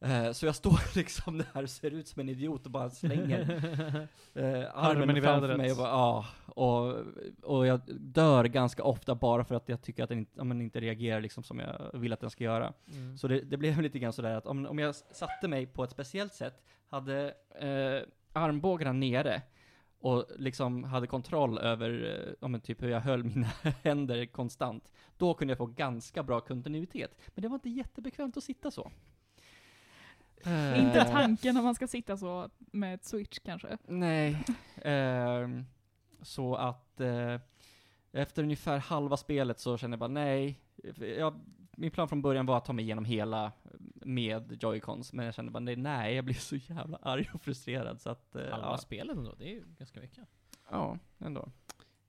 Eh, 0.00 0.32
så 0.32 0.46
jag 0.46 0.54
står 0.54 0.80
liksom 0.96 1.38
där 1.38 1.62
och 1.62 1.70
ser 1.70 1.90
ut 1.90 2.08
som 2.08 2.20
en 2.20 2.28
idiot 2.28 2.64
och 2.64 2.70
bara 2.70 2.90
slänger 2.90 3.40
eh, 4.34 4.44
armen, 4.44 5.02
Armen 5.02 5.16
i 5.16 5.20
framför 5.20 5.56
mig 5.56 5.70
och 5.70 5.76
bara, 5.76 5.88
ja. 5.88 6.26
Och, 6.46 6.96
och 7.42 7.66
jag 7.66 7.80
dör 8.00 8.44
ganska 8.44 8.82
ofta 8.82 9.14
bara 9.14 9.44
för 9.44 9.54
att 9.54 9.68
jag 9.68 9.82
tycker 9.82 10.02
att 10.02 10.08
den 10.08 10.18
inte, 10.18 10.44
men 10.44 10.60
inte 10.60 10.80
reagerar 10.80 11.20
liksom 11.20 11.42
som 11.42 11.58
jag 11.58 11.90
vill 11.94 12.12
att 12.12 12.20
den 12.20 12.30
ska 12.30 12.44
göra. 12.44 12.72
Mm. 12.92 13.18
Så 13.18 13.28
det, 13.28 13.40
det 13.40 13.56
blev 13.56 13.80
lite 13.80 13.98
grann 13.98 14.12
sådär 14.12 14.36
att 14.36 14.46
om, 14.46 14.66
om 14.66 14.78
jag 14.78 14.94
satte 14.94 15.48
mig 15.48 15.66
på 15.66 15.84
ett 15.84 15.90
speciellt 15.90 16.34
sätt, 16.34 16.62
hade 16.88 17.34
eh, 17.60 18.08
armbågarna 18.32 18.92
nere 18.92 19.42
och 20.04 20.26
liksom 20.36 20.84
hade 20.84 21.06
kontroll 21.06 21.58
över, 21.58 21.90
eh, 21.90 22.34
ja 22.40 22.48
men 22.48 22.60
typ 22.60 22.82
hur 22.82 22.88
jag 22.88 23.00
höll 23.00 23.24
mina 23.24 23.46
händer 23.82 24.26
konstant, 24.26 24.92
då 25.16 25.34
kunde 25.34 25.50
jag 25.50 25.58
få 25.58 25.66
ganska 25.66 26.22
bra 26.22 26.40
kontinuitet. 26.40 27.18
Men 27.34 27.42
det 27.42 27.48
var 27.48 27.54
inte 27.54 27.70
jättebekvämt 27.70 28.36
att 28.36 28.44
sitta 28.44 28.70
så. 28.70 28.90
Eh, 30.46 30.80
Inte 30.86 31.04
tanken 31.04 31.56
om 31.56 31.64
man 31.64 31.74
ska 31.74 31.86
sitta 31.86 32.16
så 32.16 32.48
med 32.58 32.94
ett 32.94 33.04
switch 33.04 33.38
kanske. 33.44 33.78
Nej. 33.88 34.44
Ehm, 34.82 35.64
så 36.22 36.54
att 36.54 37.00
eh, 37.00 37.40
efter 38.12 38.42
ungefär 38.42 38.78
halva 38.78 39.16
spelet 39.16 39.60
så 39.60 39.78
kände 39.78 39.94
jag 39.94 39.98
bara 40.00 40.08
nej. 40.08 40.60
Jag, 41.18 41.40
min 41.76 41.90
plan 41.90 42.08
från 42.08 42.22
början 42.22 42.46
var 42.46 42.56
att 42.56 42.64
ta 42.64 42.72
mig 42.72 42.84
igenom 42.84 43.04
hela 43.04 43.52
med 43.94 44.52
Joy-Cons, 44.62 45.10
men 45.12 45.24
jag 45.24 45.34
kände 45.34 45.50
bara 45.52 45.60
nej, 45.60 45.76
nej, 45.76 46.14
jag 46.14 46.24
blir 46.24 46.34
så 46.34 46.56
jävla 46.56 46.98
arg 47.02 47.30
och 47.34 47.42
frustrerad 47.42 48.00
så 48.00 48.10
att... 48.10 48.34
eh, 48.36 48.42
Halva 48.50 48.66
ja, 48.70 48.78
spelet 48.78 49.16
ändå, 49.16 49.34
det 49.38 49.44
är 49.44 49.52
ju 49.52 49.64
ganska 49.78 50.00
mycket. 50.00 50.24
ja, 50.70 50.98
ändå. 51.18 51.48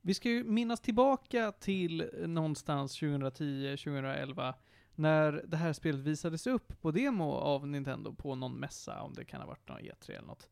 Vi 0.02 0.14
ska 0.14 0.30
ju 0.30 0.44
minnas 0.44 0.82
tillbaka 0.82 1.52
till 1.52 2.10
någonstans 2.28 3.02
2010-2011 3.02 4.54
när 4.98 5.44
det 5.48 5.58
här 5.58 5.74
spelet 5.74 6.02
visades 6.02 6.48
upp 6.48 6.82
på 6.82 6.92
demo 6.92 7.32
av 7.32 7.68
Nintendo 7.68 8.14
på 8.14 8.36
någon 8.36 8.54
mässa, 8.54 9.02
om 9.02 9.14
det 9.14 9.26
kan 9.26 9.42
ha 9.42 9.48
varit 9.48 9.70
någon 9.70 9.80
E3 9.80 10.10
eller 10.10 10.28
något. 10.28 10.50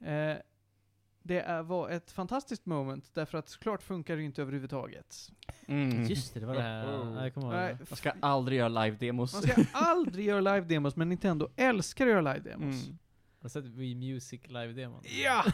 Eh, 0.00 0.36
det 1.22 1.40
är, 1.40 1.62
var 1.62 1.90
ett 1.90 2.10
fantastiskt 2.10 2.66
moment, 2.66 3.10
därför 3.14 3.38
att 3.38 3.48
såklart 3.48 3.82
funkar 3.82 4.16
det 4.16 4.22
inte 4.22 4.42
överhuvudtaget. 4.42 5.30
Mm. 5.68 6.04
Just 6.04 6.34
det, 6.34 6.40
det 6.40 6.46
var 6.46 6.54
det 6.54 6.62
här. 6.62 6.84
Ja, 6.84 7.22
jag 7.22 7.34
kommer 7.34 7.70
ihåg. 7.70 7.78
Jag 7.88 7.98
ska 7.98 8.12
aldrig 8.20 8.58
göra 8.58 8.68
live-demos. 8.68 9.34
Man 9.34 9.42
ska 9.42 9.64
aldrig 9.72 10.26
göra 10.26 10.40
live-demos, 10.40 10.92
men 10.96 11.08
Nintendo 11.08 11.48
älskar 11.56 12.06
att 12.06 12.12
göra 12.12 12.34
live-demos. 12.34 12.86
Mm. 12.86 12.98
Har 13.46 13.50
sett 13.50 13.64
Wii 13.64 13.94
Music 13.94 14.40
live-demon? 14.48 15.02
Ja! 15.22 15.44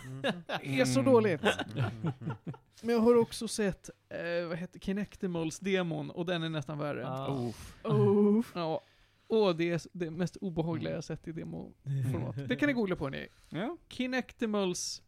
Det 0.62 0.80
är 0.80 0.84
så 0.84 1.00
Mm. 1.00 1.12
dåligt. 1.12 1.40
Men 2.82 2.94
jag 2.94 2.98
har 3.00 3.14
också 3.16 3.48
sett, 3.48 3.90
eh, 4.08 4.46
vad 4.48 4.58
heter 4.58 4.80
Kinectimals-demon, 4.80 6.10
och 6.10 6.26
den 6.26 6.42
är 6.42 6.48
nästan 6.48 6.78
värre. 6.78 7.00
Ja. 7.02 7.28
Oh. 7.28 7.54
Oh. 7.92 8.44
Ja. 8.54 8.80
Och 9.26 9.56
det 9.56 9.70
är 9.70 9.80
det 9.92 10.10
mest 10.10 10.36
obehagliga 10.36 10.94
jag 10.94 11.04
sett 11.04 11.28
i 11.28 11.32
demoformat. 11.32 12.48
Det 12.48 12.56
kan 12.56 12.66
ni 12.66 12.72
googla 12.72 12.96
på 12.96 13.08
ni. 13.08 13.28
Ja. 13.48 13.76
Kinectimals 13.88 15.02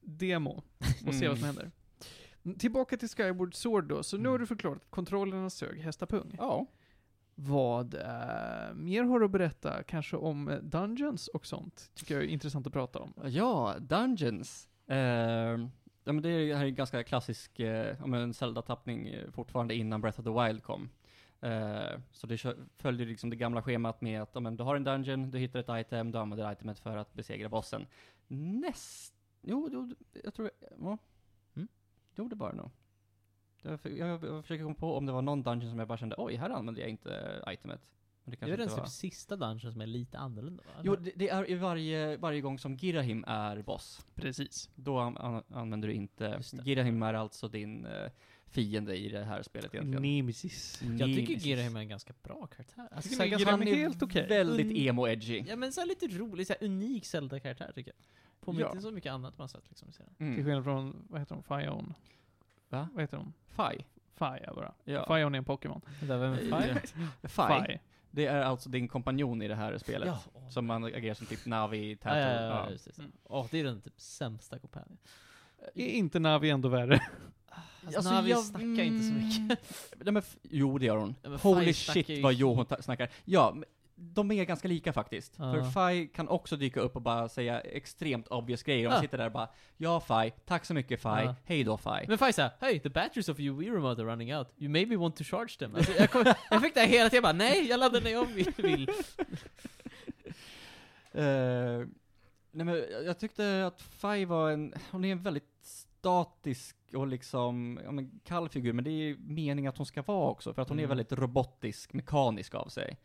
demo. 0.00 0.62
Och 1.06 1.14
se 1.14 1.28
vad 1.28 1.38
som 1.38 1.46
händer. 1.46 1.70
Mm, 2.44 2.58
Tillbaka 2.58 2.96
till 2.96 3.08
Skyward 3.08 3.54
Sword 3.54 3.84
då. 3.84 4.02
Så 4.02 4.16
nu 4.16 4.28
har 4.28 4.38
du 4.38 4.46
förklarat 4.46 4.82
att 4.82 4.90
kontrollerna 4.90 5.50
sög 5.50 5.80
hästapung. 5.80 6.34
Ja. 6.38 6.66
Vad 7.38 7.94
eh, 7.94 8.74
mer 8.74 9.02
har 9.04 9.18
du 9.18 9.24
att 9.24 9.30
berätta? 9.30 9.82
Kanske 9.82 10.16
om 10.16 10.48
eh, 10.48 10.58
Dungeons 10.58 11.28
och 11.28 11.46
sånt? 11.46 11.90
Tycker 11.94 12.14
jag 12.14 12.24
är 12.24 12.28
intressant 12.28 12.66
att 12.66 12.72
prata 12.72 12.98
om. 12.98 13.12
Ja, 13.24 13.74
Dungeons. 13.80 14.68
Eh, 14.86 14.96
ja, 16.04 16.12
men 16.12 16.22
det 16.22 16.28
är- 16.28 16.48
det 16.48 16.54
här 16.56 16.64
är 16.64 16.68
en 16.68 16.74
ganska 16.74 17.04
klassisk 17.04 17.60
eh, 17.60 17.96
ja, 18.00 18.06
men 18.06 18.34
Zelda-tappning 18.34 19.08
eh, 19.08 19.30
fortfarande 19.30 19.74
innan 19.74 20.00
Breath 20.00 20.20
of 20.20 20.24
the 20.24 20.44
Wild 20.46 20.62
kom. 20.62 20.88
Eh, 21.40 22.00
så 22.12 22.26
det 22.26 22.44
följer 22.76 23.06
liksom 23.06 23.30
det 23.30 23.36
gamla 23.36 23.62
schemat 23.62 24.00
med 24.00 24.22
att 24.22 24.30
ja, 24.34 24.40
men 24.40 24.56
du 24.56 24.64
har 24.64 24.76
en 24.76 24.84
dungeon, 24.84 25.30
du 25.30 25.38
hittar 25.38 25.60
ett 25.60 25.86
item, 25.86 26.12
du 26.12 26.18
använder 26.18 26.52
itemet 26.52 26.78
för 26.78 26.96
att 26.96 27.12
besegra 27.14 27.48
bossen. 27.48 27.86
Näst... 28.28 29.14
Jo, 29.42 29.68
jo 29.72 29.90
jag 30.24 30.34
tror... 30.34 30.50
Ja. 30.80 30.98
Mm. 31.56 31.68
Jo, 32.14 32.28
det 32.28 32.36
var 32.36 32.50
det 32.50 32.56
nog. 32.56 32.70
Jag, 33.62 33.78
jag, 33.82 34.24
jag 34.24 34.42
försöker 34.42 34.62
komma 34.64 34.74
på 34.74 34.96
om 34.96 35.06
det 35.06 35.12
var 35.12 35.22
någon 35.22 35.42
dungeon 35.42 35.70
som 35.70 35.78
jag 35.78 35.88
bara 35.88 35.98
kände 35.98 36.14
oj, 36.18 36.34
här 36.36 36.50
använde 36.50 36.80
jag 36.80 36.90
inte 36.90 37.40
eh, 37.46 37.52
itemet. 37.52 37.80
Men 38.24 38.30
det 38.40 38.46
Det 38.46 38.52
är 38.52 38.56
den 38.56 38.68
var. 38.68 38.76
typ 38.78 38.88
sista 38.88 39.36
dungeon 39.36 39.72
som 39.72 39.80
är 39.80 39.86
lite 39.86 40.18
annorlunda 40.18 40.62
va? 40.66 40.80
Jo, 40.82 40.96
det, 40.96 41.12
det 41.16 41.28
är 41.28 41.50
i 41.50 41.54
varje, 41.54 42.16
varje 42.16 42.40
gång 42.40 42.58
som 42.58 42.78
Girahim 42.78 43.24
är 43.26 43.62
boss. 43.62 44.06
Precis. 44.14 44.70
Då 44.74 44.98
an, 44.98 45.16
an, 45.16 45.42
använder 45.50 45.88
du 45.88 45.94
inte. 45.94 46.40
Girahim 46.64 47.02
är 47.02 47.14
alltså 47.14 47.48
din 47.48 47.86
eh, 47.86 48.10
fiende 48.46 48.96
i 48.96 49.08
det 49.08 49.24
här 49.24 49.42
spelet 49.42 49.74
egentligen. 49.74 50.02
Nemesis. 50.02 50.82
Jag 50.98 51.14
tycker. 51.14 51.34
Girahim 51.34 51.76
är 51.76 51.80
en 51.80 51.88
ganska 51.88 52.14
bra 52.22 52.46
karaktär. 52.46 52.88
Alltså, 52.92 53.10
tycker 53.10 53.26
ganska- 53.26 53.38
Girahim 53.38 53.58
Han 53.60 53.68
är 53.68 53.74
helt 53.76 54.02
okej. 54.02 54.26
väldigt 54.28 54.66
Mm. 54.66 54.76
emo-edgy. 54.98 55.44
Ja 55.48 55.56
men 55.56 55.72
så 55.72 55.80
här 55.80 55.88
lite 55.88 56.06
rolig, 56.08 56.46
så 56.46 56.52
här 56.60 56.66
unik 56.66 57.04
Zelda-karaktär 57.06 57.72
tycker 57.74 57.90
jag. 57.90 57.96
Påminner 58.40 58.64
Ja. 58.66 58.70
inte 58.70 58.82
så 58.82 58.90
mycket 58.90 59.12
annat 59.12 59.38
man 59.38 59.48
sett 59.48 59.68
liksom 59.68 59.88
i 59.88 59.92
serien. 59.92 60.14
Till 60.14 60.26
Mm. 60.26 60.44
skillnad 60.44 60.64
från, 60.64 61.06
vad 61.08 61.20
heter 61.20 61.34
de? 61.34 61.42
Fion? 61.62 61.94
Va? 62.68 62.88
Vad 62.94 63.02
heter 63.02 63.16
de? 63.16 63.32
Fi. 63.48 63.84
Fia 64.14 64.52
bara. 64.54 64.74
Ja. 64.84 65.04
Fion 65.06 65.34
är 65.34 65.38
en 65.38 65.44
Pokémon. 65.44 65.80
Vem 66.02 66.22
är? 66.22 66.36
Fi. 66.36 67.28
Fi. 67.28 67.78
Det 68.10 68.26
är 68.26 68.42
alltså 68.42 68.68
din 68.68 68.88
kompanjon 68.88 69.42
i 69.42 69.48
det 69.48 69.54
här 69.54 69.78
spelet. 69.78 70.08
Ja. 70.34 70.48
Som 70.50 70.66
man 70.66 70.84
agerar 70.84 71.14
som 71.14 71.26
typ 71.26 71.46
Navi, 71.46 71.96
Tattoo. 71.96 72.18
ja, 72.18 72.26
ja, 72.26 72.42
ja, 72.42 72.64
ja. 72.64 72.70
just 72.70 72.84
det. 72.84 72.92
så. 72.92 73.00
Mm. 73.00 73.12
Åh, 73.24 73.46
det 73.50 73.60
är 73.60 73.64
den 73.64 73.80
typ 73.80 74.00
sämsta 74.00 74.58
kompanjen. 74.58 74.98
Är 75.74 75.86
inte 75.86 76.18
Navi 76.18 76.50
ändå 76.50 76.68
värre? 76.68 77.00
Alltså, 77.86 78.10
Navi 78.10 78.34
snackar 78.34 78.82
inte 78.82 79.06
så 79.06 79.12
mycket. 79.12 79.38
Mm. 79.38 79.56
Nej, 79.96 80.12
men 80.12 80.22
jo, 80.42 80.78
det 80.78 80.86
gör 80.86 80.96
hon. 80.96 81.14
Ja, 81.22 81.36
Holy 81.36 81.72
shit 81.72 82.22
vad 82.22 82.34
jo 82.34 82.54
hon 82.54 82.66
snackar. 82.82 83.08
Ja, 83.24 83.52
men 83.54 83.64
de 83.98 84.30
är 84.30 84.44
ganska 84.44 84.68
lika 84.68 84.92
faktiskt. 84.92 85.34
Ja. 85.38 85.52
För 85.52 85.90
Fi 85.90 86.06
kan 86.06 86.28
också 86.28 86.56
dyka 86.56 86.80
upp 86.80 86.96
och 86.96 87.02
bara 87.02 87.28
säga 87.28 87.60
extremt 87.60 88.28
obvious 88.28 88.62
grejer. 88.62 88.86
Och 88.86 88.92
man 88.92 89.00
sitter 89.00 89.18
där 89.18 89.26
och 89.26 89.32
bara 89.32 89.48
Ja 89.76 90.00
Fi, 90.00 90.32
tack 90.46 90.64
så 90.64 90.74
mycket 90.74 91.02
Fi, 91.02 91.08
Ja. 91.08 91.34
hej 91.44 91.64
då 91.64 91.76
Fi. 91.76 92.04
Men 92.08 92.18
Fai 92.18 92.32
såhär, 92.32 92.50
hey, 92.60 92.80
the 92.80 92.88
batteries 92.88 93.28
of 93.28 93.40
your 93.40 93.58
Wii 93.58 93.70
remote 93.70 94.02
are 94.02 94.08
running 94.10 94.36
out. 94.36 94.48
You 94.58 94.70
maybe 94.70 94.96
want 94.96 95.16
to 95.16 95.24
charge 95.24 95.56
them. 95.58 95.74
Alltså, 95.74 95.92
jag, 95.92 96.10
kom, 96.10 96.24
jag 96.50 96.62
fick 96.62 96.74
det 96.74 96.80
här 96.80 96.86
hela 96.88 97.10
tiden, 97.10 97.16
jag 97.16 97.22
bara 97.22 97.32
nej, 97.48 97.68
jag 97.68 97.80
laddar 97.80 98.00
när 98.00 98.10
jag 98.10 98.24
vill. 98.26 98.52
vill. 98.56 98.90
Eh, 101.12 101.86
nej 102.50 102.64
men 102.66 102.84
jag- 103.04 103.18
tyckte 103.18 103.66
att 103.66 103.82
Fi 103.82 104.24
var 104.24 104.50
en, 104.50 104.74
hon 104.90 105.04
är 105.04 105.12
en 105.12 105.22
väldigt 105.22 105.48
statisk 105.62 106.76
och 106.94 107.06
liksom, 107.06 107.80
ja 107.84 107.90
men 107.90 108.20
kall 108.24 108.48
figur, 108.48 108.72
men 108.72 108.84
det 108.84 108.90
är 108.90 109.04
ju 109.04 109.16
meningen 109.20 109.68
att 109.68 109.76
hon 109.76 109.86
ska 109.86 110.02
vara 110.02 110.30
också, 110.30 110.54
för 110.54 110.62
att 110.62 110.68
hon 110.68 110.78
är 110.78 110.84
Mm. 110.84 110.96
väldigt 110.96 111.18
robotisk, 111.18 111.92
mekanisk 111.92 112.54
av 112.54 112.68
sig. 112.68 112.96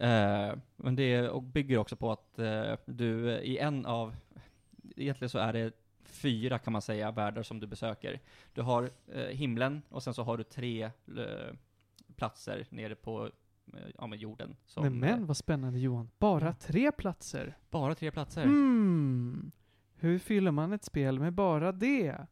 Eh, 0.00 0.54
men 0.76 0.96
det 0.96 1.28
och 1.28 1.42
bygger 1.42 1.78
också 1.78 1.96
på 1.96 2.12
att 2.12 2.38
eh, 2.38 2.74
du 2.84 3.30
eh, 3.34 3.40
i 3.40 3.58
en 3.58 3.86
av, 3.86 4.16
egentligen 4.96 5.30
så 5.30 5.38
är 5.38 5.52
det 5.52 5.72
fyra 6.04 6.58
kan 6.58 6.72
man 6.72 6.82
säga, 6.82 7.10
världar 7.10 7.42
som 7.42 7.60
du 7.60 7.66
besöker. 7.66 8.20
Du 8.54 8.62
har 8.62 8.90
himlen, 9.30 9.82
och 9.88 10.02
sen 10.02 10.14
så 10.14 10.22
har 10.22 10.36
du 10.36 10.44
tre 10.44 10.90
platser 12.16 12.66
nere 12.70 12.94
på 12.94 13.30
ja, 13.98 14.06
men 14.06 14.18
jorden. 14.18 14.56
Som, 14.66 14.82
Men, 14.82 14.98
men 14.98 15.26
vad 15.26 15.36
spännande 15.36 15.78
Johan. 15.78 16.10
Bara 16.18 16.52
tre 16.52 16.92
platser? 16.92 17.56
bara 17.70 17.94
tre 17.94 18.10
platser. 18.10 18.44
Hmm. 18.44 19.52
Hur 19.98 20.18
fyller 20.18 20.50
man 20.50 20.72
ett 20.72 20.84
spel 20.84 21.18
med 21.18 21.32
bara 21.32 21.72
det? 21.72 22.26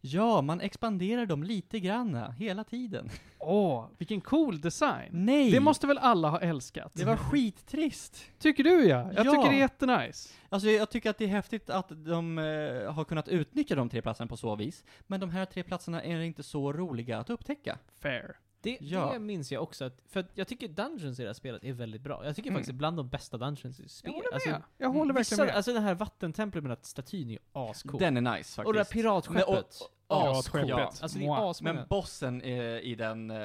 Ja, 0.00 0.42
man 0.42 0.60
expanderar 0.60 1.26
dem 1.26 1.42
lite 1.42 1.80
granna, 1.80 2.30
hela 2.30 2.64
tiden. 2.64 3.08
Åh, 3.38 3.86
vilken 3.98 4.20
cool 4.20 4.60
design! 4.60 5.08
Nej! 5.12 5.50
Det 5.50 5.60
måste 5.60 5.86
väl 5.86 5.98
alla 5.98 6.28
ha 6.28 6.40
älskat? 6.40 6.92
Det 6.94 7.04
var 7.04 7.16
skittrist. 7.16 8.24
Tycker 8.38 8.64
du 8.64 8.84
ja? 8.86 9.12
Jag 9.16 9.26
Ja. 9.26 9.30
tycker 9.32 9.48
det 9.50 9.56
är 9.56 9.60
jättenice. 9.60 10.28
Alltså 10.48 10.68
jag 10.68 10.90
tycker 10.90 11.10
att 11.10 11.18
det 11.18 11.24
är 11.24 11.28
häftigt 11.28 11.70
att 11.70 11.88
de 11.88 12.38
eh, 12.38 12.92
har 12.92 13.04
kunnat 13.04 13.28
utnyttja 13.28 13.74
de 13.74 13.88
tre 13.88 14.02
platserna 14.02 14.28
på 14.28 14.36
så 14.36 14.56
vis, 14.56 14.84
men 15.06 15.20
de 15.20 15.30
här 15.30 15.44
tre 15.44 15.62
platserna 15.62 16.02
är 16.02 16.20
inte 16.20 16.42
så 16.42 16.72
roliga 16.72 17.18
att 17.18 17.30
upptäcka. 17.30 17.78
Fair. 18.00 18.36
Det, 18.60 18.78
Ja. 18.80 19.10
det 19.12 19.18
minns 19.18 19.52
jag 19.52 19.62
också, 19.62 19.84
att, 19.84 20.00
för 20.06 20.20
att 20.20 20.30
jag 20.34 20.48
tycker 20.48 20.68
Dungeons 20.68 21.18
i 21.20 21.22
det 21.22 21.28
här 21.28 21.34
spelet 21.34 21.64
är 21.64 21.72
väldigt 21.72 22.02
bra. 22.02 22.24
Jag 22.24 22.36
tycker 22.36 22.50
Mm. 22.50 22.60
faktiskt 22.60 22.74
bland 22.78 22.96
de 22.96 23.08
bästa 23.08 23.36
Dungeons 23.38 23.80
i 23.80 23.88
spel. 23.88 24.12
Jag 24.12 24.16
håller 24.22 24.34
Alltså, 24.34 24.50
med. 24.50 24.62
Jag 24.78 24.88
håller 24.90 25.14
verkligen 25.14 25.46
med. 25.46 25.54
Alltså 25.56 25.72
den 25.72 25.82
här 25.82 25.94
vattentemplet 25.94 26.64
med 26.64 26.70
den 26.70 26.76
här 26.78 26.84
statyn 26.84 27.28
är 27.28 27.32
ju 27.32 27.38
ascool. 27.52 28.00
Den 28.00 28.16
är 28.16 28.20
nice 28.20 28.34
faktiskt. 28.36 28.58
och 28.58 28.72
det 28.72 28.78
där 28.78 28.84
piratskeppet. 28.84 29.46
Men, 29.48 29.58
och- 29.58 29.64
Ja, 30.08 30.38
ascoolt. 30.38 30.64
skeppet. 30.66 31.02
Alltså 31.02 31.18
det 31.18 31.24
är 31.26 31.50
asmånga. 31.50 31.74
Men 31.74 31.86
bossen 31.88 32.42
i 32.42 32.94
den, 32.94 33.30
eh, 33.30 33.36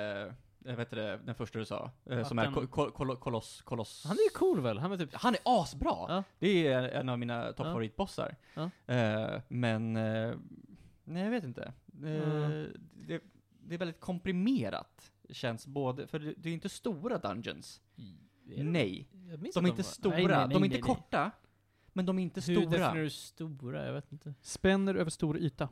jag 0.65 0.75
vet 0.75 0.79
inte, 0.93 1.17
den 1.17 1.35
första 1.35 1.59
du 1.59 1.65
sa, 1.65 1.91
eh, 2.05 2.27
som 2.27 2.39
är 2.39 2.45
Vatten- 2.45 2.67
ko- 2.67 2.85
ko- 2.85 2.91
kolo- 2.91 3.15
koloss, 3.15 3.61
koloss. 3.61 4.03
Han 4.07 4.17
är 4.17 4.23
ju 4.23 4.29
cool 4.29 4.61
väl? 4.61 4.77
Han 4.77 4.91
är 4.91 4.97
typ... 4.97 5.09
Han 5.13 5.33
är 5.33 5.39
asbra! 5.43 5.95
Ja. 6.07 6.23
Det 6.39 6.67
är 6.67 6.81
en 6.89 7.09
av 7.09 7.19
mina 7.19 7.45
toppfavoritbossar. 7.53 8.35
Ja. 8.53 8.69
Eh, 8.93 9.41
men, 9.47 9.97
eh, 9.97 10.33
nej 11.03 11.23
jag 11.23 11.31
vet 11.31 11.43
inte. 11.43 11.73
Eh, 12.03 12.09
Mm. 12.09 12.73
det, 13.07 13.21
det 13.65 13.73
är 13.75 13.79
väldigt 13.79 13.99
komprimerat, 13.99 15.11
känns 15.33 15.67
både, 15.67 16.07
för 16.07 16.19
det, 16.19 16.49
är 16.49 16.53
inte 16.53 16.69
stora 16.69 17.17
dungeons. 17.17 17.81
Nej. 18.45 19.07
De 19.53 19.65
är 19.65 19.69
inte 19.69 19.83
stora, 19.83 20.15
Nej, 20.15 20.25
nej, 20.27 20.37
nej, 20.37 20.47
de 20.49 20.55
är 20.63 20.65
inte 20.65 20.77
nej. 20.77 20.81
korta, 20.81 21.31
men 21.93 22.05
de 22.05 22.19
är 22.19 22.23
inte 22.23 22.41
Hur 22.41 22.55
definierar 22.55 22.89
stora. 22.89 23.03
du 23.03 23.09
stora? 23.09 23.85
Jag 23.85 23.93
vet 23.93 24.11
inte. 24.11 24.33
Spänner 24.41 24.95
över 24.95 25.09
stor 25.11 25.37
yta. 25.37 25.69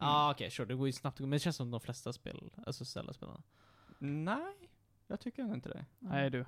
Ja, 0.00 0.06
ah, 0.06 0.30
okej, 0.30 0.50
sure. 0.50 0.66
Det 0.68 0.74
går 0.74 0.86
ju 0.86 0.92
snabbt 0.92 1.20
men 1.20 1.30
det 1.30 1.38
känns 1.38 1.56
som 1.56 1.70
de 1.70 1.80
flesta 1.80 2.12
spel, 2.12 2.50
alltså 2.66 2.84
Zelda-spelarna. 2.84 3.42
Nej, 3.98 4.70
jag 5.06 5.20
tycker 5.20 5.54
inte 5.54 5.68
det. 5.68 5.86
Nej 5.98 6.30
du. 6.30 6.44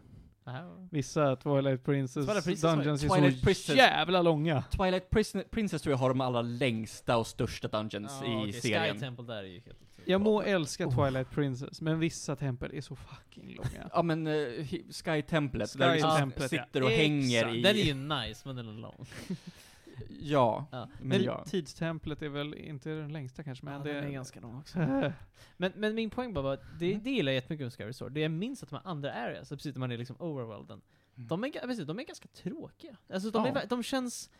Vissa 0.90 1.36
Twilight 1.36 1.84
Princess, 1.84 2.26
Twilight 2.26 2.44
Princess 2.44 2.62
Dungeons 2.74 3.04
är 3.04 3.08
Twilight 3.08 3.38
så 3.40 3.46
Princess- 3.46 3.76
jävla 3.76 4.22
långa. 4.22 4.62
Twilight 4.62 5.10
Pris- 5.10 5.44
Princess 5.50 5.82
tror 5.82 5.90
jag 5.92 5.98
har 5.98 6.08
de 6.08 6.20
allra 6.20 6.42
längsta 6.42 7.16
och 7.16 7.26
största 7.26 7.68
dungeons 7.68 8.12
Ja, 8.22 8.26
i 8.46 8.50
okej, 8.50 8.52
serien. 8.60 8.94
Sky 8.94 9.00
Temple 9.00 9.24
där 9.24 9.36
är 9.36 9.42
ju 9.42 9.60
helt. 9.60 9.78
Jag 10.06 10.20
må 10.20 10.42
älska 10.42 10.90
Twilight 10.90 11.30
Princess, 11.30 11.80
men 11.80 11.98
vissa 11.98 12.36
tempel 12.36 12.74
är 12.74 12.80
så 12.80 12.96
fucking 12.96 13.54
långa. 13.54 13.90
Ja 13.92 14.02
men 14.02 14.26
uh, 14.26 14.64
Sky-templet, 14.90 15.70
Sky 15.70 15.78
där 15.78 15.88
du 15.88 15.94
liksom 15.94 16.16
Templet, 16.18 16.52
ja. 16.52 16.64
sitter 16.64 16.82
och 16.82 16.90
hänger 16.90 17.38
Exakt. 17.38 17.54
i... 17.56 17.62
Den 17.62 17.76
är 17.76 17.80
ju 17.80 17.94
nice, 17.94 18.42
men 18.48 18.56
den 18.56 18.68
är 18.68 18.72
lång. 18.80 19.06
Ja, 20.20 20.66
Ja. 20.72 20.88
men 21.02 21.22
ja. 21.22 21.44
tidstemplet 21.44 22.22
är 22.22 22.28
väl 22.28 22.54
inte 22.54 22.88
den 22.90 23.12
längsta 23.12 23.42
kanske, 23.42 23.64
men 23.64 23.74
ja, 23.74 23.80
det 23.80 23.92
den 23.92 24.04
är 24.04 24.10
ganska 24.10 24.40
lång 24.40 24.58
också. 24.58 24.78
Men, 25.56 25.72
men 25.76 25.94
min 25.94 26.10
poäng 26.10 26.32
bara 26.34 26.42
var 26.42 26.54
att 26.54 26.62
det, 26.78 26.90
Mm. 26.92 27.04
det 27.04 27.10
gillar 27.10 27.32
jag 27.32 27.34
jättemycket 27.34 27.64
med 27.64 27.72
Sky 27.74 27.84
Resort. 27.84 28.14
Det 28.14 28.20
jag 28.20 28.30
minns 28.30 28.62
att 28.62 28.70
de 28.70 28.76
här 28.76 28.90
andra 28.90 29.12
areas, 29.12 29.48
precis 29.48 29.74
när 29.74 29.80
man 29.80 29.92
är 29.92 29.98
liksom 29.98 30.16
overworlden, 30.18 30.80
Mm. 31.16 31.28
de 31.28 31.44
är, 31.44 31.50
precis, 31.50 31.84
de 31.86 31.98
är 31.98 32.02
ganska 32.02 32.28
tråkiga. 32.28 32.96
Alltså 33.12 33.30
de, 33.30 33.46
Ja. 33.46 33.60
är, 33.60 33.66
de 33.66 33.82
känns 33.82 34.30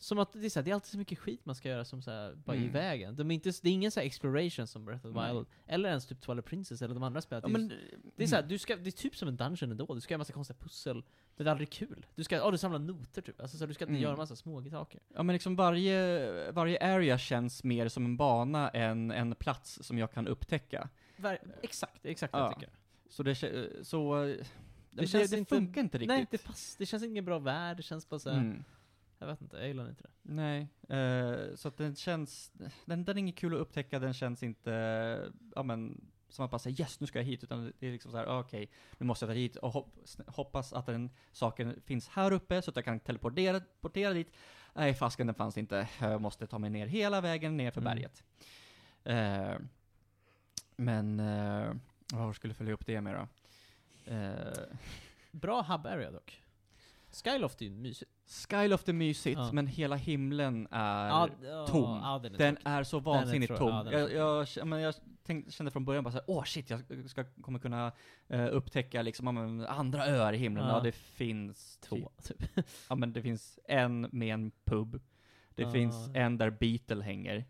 som 0.00 0.18
att 0.18 0.32
det 0.32 0.44
är, 0.46 0.50
så 0.50 0.58
här, 0.58 0.64
det 0.64 0.70
är 0.70 0.74
alltid 0.74 0.90
så 0.90 0.98
mycket 0.98 1.18
skit 1.18 1.40
man 1.46 1.54
ska 1.54 1.68
göra 1.68 1.84
som 1.84 2.02
så 2.02 2.10
här, 2.10 2.34
bara 2.34 2.56
i 2.56 2.60
Mm. 2.60 2.72
vägen. 2.72 3.16
De 3.16 3.30
är 3.30 3.34
inte, 3.34 3.50
det 3.62 3.68
är 3.68 3.72
ingen 3.72 3.90
så 3.90 4.00
här 4.00 4.06
exploration 4.06 4.66
som 4.66 4.84
Breath 4.84 5.06
of 5.06 5.12
the 5.14 5.20
Nej. 5.20 5.34
Wild, 5.34 5.46
eller 5.66 5.88
ens 5.88 6.06
typ 6.06 6.20
Twilight 6.20 6.44
Princess 6.44 6.82
eller 6.82 6.94
de 6.94 7.02
andra 7.02 7.20
spelen. 7.20 7.42
Ja, 7.42 7.48
Det 7.48 7.54
är 7.64 7.68
men, 7.68 7.72
Det 8.16 8.22
är, 8.22 8.26
så 8.26 8.36
här, 8.36 8.42
du 8.42 8.58
ska, 8.58 8.76
det 8.76 8.88
är 8.88 8.90
typ 8.90 9.16
som 9.16 9.28
en 9.28 9.36
dungeon 9.36 9.70
ändå, 9.70 9.94
du 9.94 10.00
ska 10.00 10.14
göra 10.14 10.18
massa 10.18 10.32
konstiga 10.32 10.56
pussel, 10.60 10.94
men 11.36 11.44
det 11.44 11.48
är 11.48 11.50
aldrig 11.50 11.70
kul. 11.70 12.06
Du 12.14 12.24
ska, 12.24 12.36
ja 12.36 12.50
du 12.50 12.58
samlar 12.58 12.78
noter 12.78 13.22
typ, 13.22 13.40
alltså 13.40 13.56
så 13.56 13.62
här, 13.64 13.68
du 13.68 13.74
ska 13.74 13.84
inte 13.84 13.90
Mm. 13.90 14.02
göra 14.02 14.16
massa 14.16 14.36
små 14.36 14.62
saker. 14.70 15.00
ja 15.14 15.22
men 15.22 15.32
liksom 15.32 15.56
varje, 15.56 16.52
varje 16.52 16.94
area 16.94 17.18
känns 17.18 17.64
mer 17.64 17.88
som 17.88 18.04
en 18.04 18.16
bana 18.16 18.68
än 18.68 19.10
en 19.10 19.34
plats 19.34 19.78
som 19.82 19.98
jag 19.98 20.12
kan 20.12 20.28
upptäcka. 20.28 20.88
Var, 21.16 21.38
exakt, 21.62 22.02
det 22.02 22.08
är 22.08 22.10
exakt 22.10 22.32
vad 22.32 22.42
jag 22.42 22.50
Ja. 22.50 22.54
tycker. 22.54 22.70
Så 23.10 23.22
det, 23.22 23.32
kä- 23.32 23.82
så, 23.82 24.14
det, 24.24 24.44
det, 24.90 25.06
känns 25.06 25.30
det 25.30 25.38
inte- 25.38 25.54
funkar 25.54 25.80
inte 25.80 25.98
riktigt. 25.98 26.08
Nej, 26.08 26.26
det, 26.30 26.44
pass, 26.44 26.76
det 26.78 26.86
känns 26.86 27.02
ingen 27.04 27.24
bra 27.24 27.38
värld, 27.38 27.76
det 27.76 27.82
känns 27.82 28.08
bara 28.08 28.20
så 28.20 28.30
här, 28.30 28.38
Mm. 28.38 28.64
Jag 29.18 29.26
vet 29.26 29.40
inte, 29.42 29.56
jag 29.56 29.66
gillar 29.68 29.88
inte 29.88 30.02
det. 30.02 30.10
Nej, 30.22 30.68
eh, 30.88 31.54
så 31.54 31.68
att 31.68 31.76
den 31.76 31.96
känns, 31.96 32.52
den, 32.84 33.04
den 33.04 33.16
är 33.16 33.18
inget 33.20 33.36
kul 33.36 33.54
att 33.54 33.60
upptäcka, 33.60 33.98
den 33.98 34.14
känns 34.14 34.42
inte, 34.42 35.32
ja 35.54 35.62
men, 35.62 36.00
som 36.28 36.44
att 36.44 36.50
bara 36.50 36.58
säga 36.58 36.76
yes, 36.80 37.00
nu 37.00 37.06
ska 37.06 37.18
jag 37.18 37.24
hit, 37.24 37.44
utan 37.44 37.72
det 37.78 37.86
är 37.86 37.92
liksom 37.92 38.10
så 38.12 38.16
här, 38.18 38.26
ah, 38.26 38.40
okej, 38.40 38.70
nu 38.98 39.06
måste 39.06 39.24
jag 39.24 39.30
ta 39.30 39.34
hit 39.34 39.56
och 39.56 39.72
hopp, 39.72 39.94
hoppas 40.26 40.72
att 40.72 40.86
den 40.86 41.10
saken 41.32 41.80
finns 41.84 42.08
här 42.08 42.32
uppe 42.32 42.62
så 42.62 42.70
att 42.70 42.76
jag 42.76 42.84
kan 42.84 43.00
teleportera 43.00 43.60
portera 43.80 44.12
dit. 44.12 44.32
Nej, 44.74 44.94
fasken 44.94 45.26
den 45.26 45.34
fanns 45.34 45.58
inte, 45.58 45.88
jag 46.00 46.20
måste 46.20 46.46
ta 46.46 46.58
mig 46.58 46.70
ner 46.70 46.86
hela 46.86 47.20
vägen 47.20 47.56
ner 47.56 47.70
för 47.70 47.80
Mm. 47.80 47.94
berget. 47.94 48.22
Eh, 49.04 49.58
men, 50.76 51.20
eh, 51.20 51.72
vad 52.12 52.36
skulle 52.36 52.50
jag 52.50 52.56
följa 52.56 52.72
upp 52.74 52.86
det 52.86 53.00
med 53.00 53.14
då? 53.14 53.28
Eh, 54.12 54.76
Bra 55.30 55.62
hub 55.62 55.86
area 55.86 56.10
dock. 56.10 56.42
Skyloft 57.24 57.60
är 57.60 57.64
ju 57.64 57.70
mysigt. 57.70 58.10
Skyloft 58.50 58.88
är 58.88 58.92
mysigt, 58.92 59.38
Ja. 59.38 59.50
men 59.52 59.66
hela 59.66 59.96
himlen 59.96 60.68
är 60.70 61.08
Ja, 61.08 61.28
ja, 61.44 61.66
tom. 61.66 62.00
Ja, 62.02 62.18
den 62.22 62.34
är 62.34 62.38
Den 62.38 62.54
tråkig. 62.56 62.70
är 62.70 62.82
så 62.84 63.00
vansinnigt 63.00 63.56
tom. 63.56 63.68
ja, 63.68 63.82
den 63.82 63.94
är 63.94 64.08
jag, 64.08 64.46
jag, 64.56 64.66
men 64.66 64.80
jag 64.80 64.94
kände 65.48 65.70
från 65.70 65.84
början 65.84 66.04
bara 66.04 66.10
såhär, 66.10 66.24
åh 66.26 66.44
shit, 66.44 66.70
jag 66.70 66.80
ska, 67.10 67.24
kommer 67.24 67.58
kunna 67.58 67.92
eh, 68.28 68.46
upptäcka 68.52 69.02
liksom, 69.02 69.26
ja, 69.26 69.32
men, 69.32 69.66
andra 69.66 70.06
öar 70.06 70.32
i 70.32 70.36
himlen. 70.36 70.64
Ja, 70.66 70.76
Ja. 70.76 70.80
det 70.82 70.92
finns 70.92 71.76
Två, 71.76 72.10
typ. 72.22 72.42
Ja 72.88 72.94
men 72.94 73.12
det 73.12 73.22
finns 73.22 73.58
en 73.64 74.00
med 74.12 74.34
en 74.34 74.50
pub. 74.64 75.00
Det 75.54 75.62
Ja. 75.62 75.70
finns 75.70 76.10
en 76.14 76.38
där 76.38 76.50
Beatle 76.50 77.02
hänger. 77.04 77.44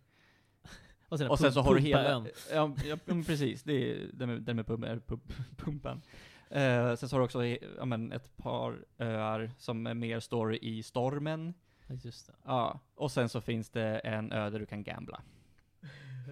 Och 1.08 1.18
sen, 1.18 1.30
Och 1.30 1.38
sen 1.38 1.52
så 1.52 1.60
har 1.60 1.74
du 1.74 1.80
hela... 1.80 2.26
Ja, 2.52 2.74
ja 2.88 2.98
men 3.04 3.24
precis, 3.24 3.62
det 3.62 3.72
är 3.92 4.10
den 4.12 4.28
med, 4.28 4.42
den 4.42 4.56
med 4.56 4.66
pub, 4.66 4.84
är 4.84 4.98
pub, 4.98 5.32
pumpan. 5.56 6.02
Eh, 6.51 6.94
sen 6.94 7.09
så 7.09 7.16
har 7.16 7.20
du 7.20 7.24
också 7.24 7.44
ja, 7.44 7.84
men, 7.84 8.12
ett 8.12 8.36
par 8.36 8.84
öar 8.99 9.51
som 9.59 9.86
är 9.86 9.94
mer 9.94 10.20
story 10.20 10.59
i 10.62 10.82
stormen. 10.82 11.55
Ja, 11.86 11.94
Just 12.03 12.26
det. 12.26 12.32
Ja, 12.44 12.80
och 12.94 13.12
sen 13.12 13.28
så 13.28 13.40
finns 13.40 13.70
det 13.70 13.99
en 13.99 14.32
ö 14.32 14.51
där 14.51 14.59
du 14.59 14.66
kan 14.66 14.82
gambla. 14.82 15.22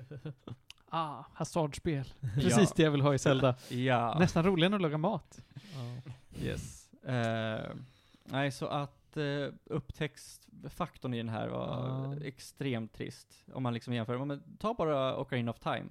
ah, 0.89 1.25
hasardspel. 1.35 2.05
Precis 2.35 2.73
det 2.73 2.83
jag 2.83 2.91
vill 2.91 3.01
ha 3.01 3.15
i 3.15 3.19
Zelda. 3.19 3.55
Ja. 3.69 4.17
Nästan 4.19 4.45
roligare 4.45 4.67
än 4.67 4.75
att 4.75 4.83
laga 4.83 4.99
mat. 4.99 5.43
Yes. 6.43 6.93
Eh, 6.93 7.75
nej, 8.25 8.51
så 8.51 8.67
att 8.67 9.17
uh, 9.17 9.49
upptäcktsfaktorn 9.65 11.15
i 11.15 11.17
den 11.17 11.29
här 11.29 11.49
var 11.49 12.19
extremt 12.23 12.93
trist. 12.93 13.45
Om 13.53 13.63
man 13.63 13.75
liksom 13.75 13.95
jämför, 13.95 14.25
men 14.25 14.57
ta 14.59 14.75
bara 14.75 15.17
Ocarina 15.17 15.51
of 15.51 15.59
Time. 15.59 15.87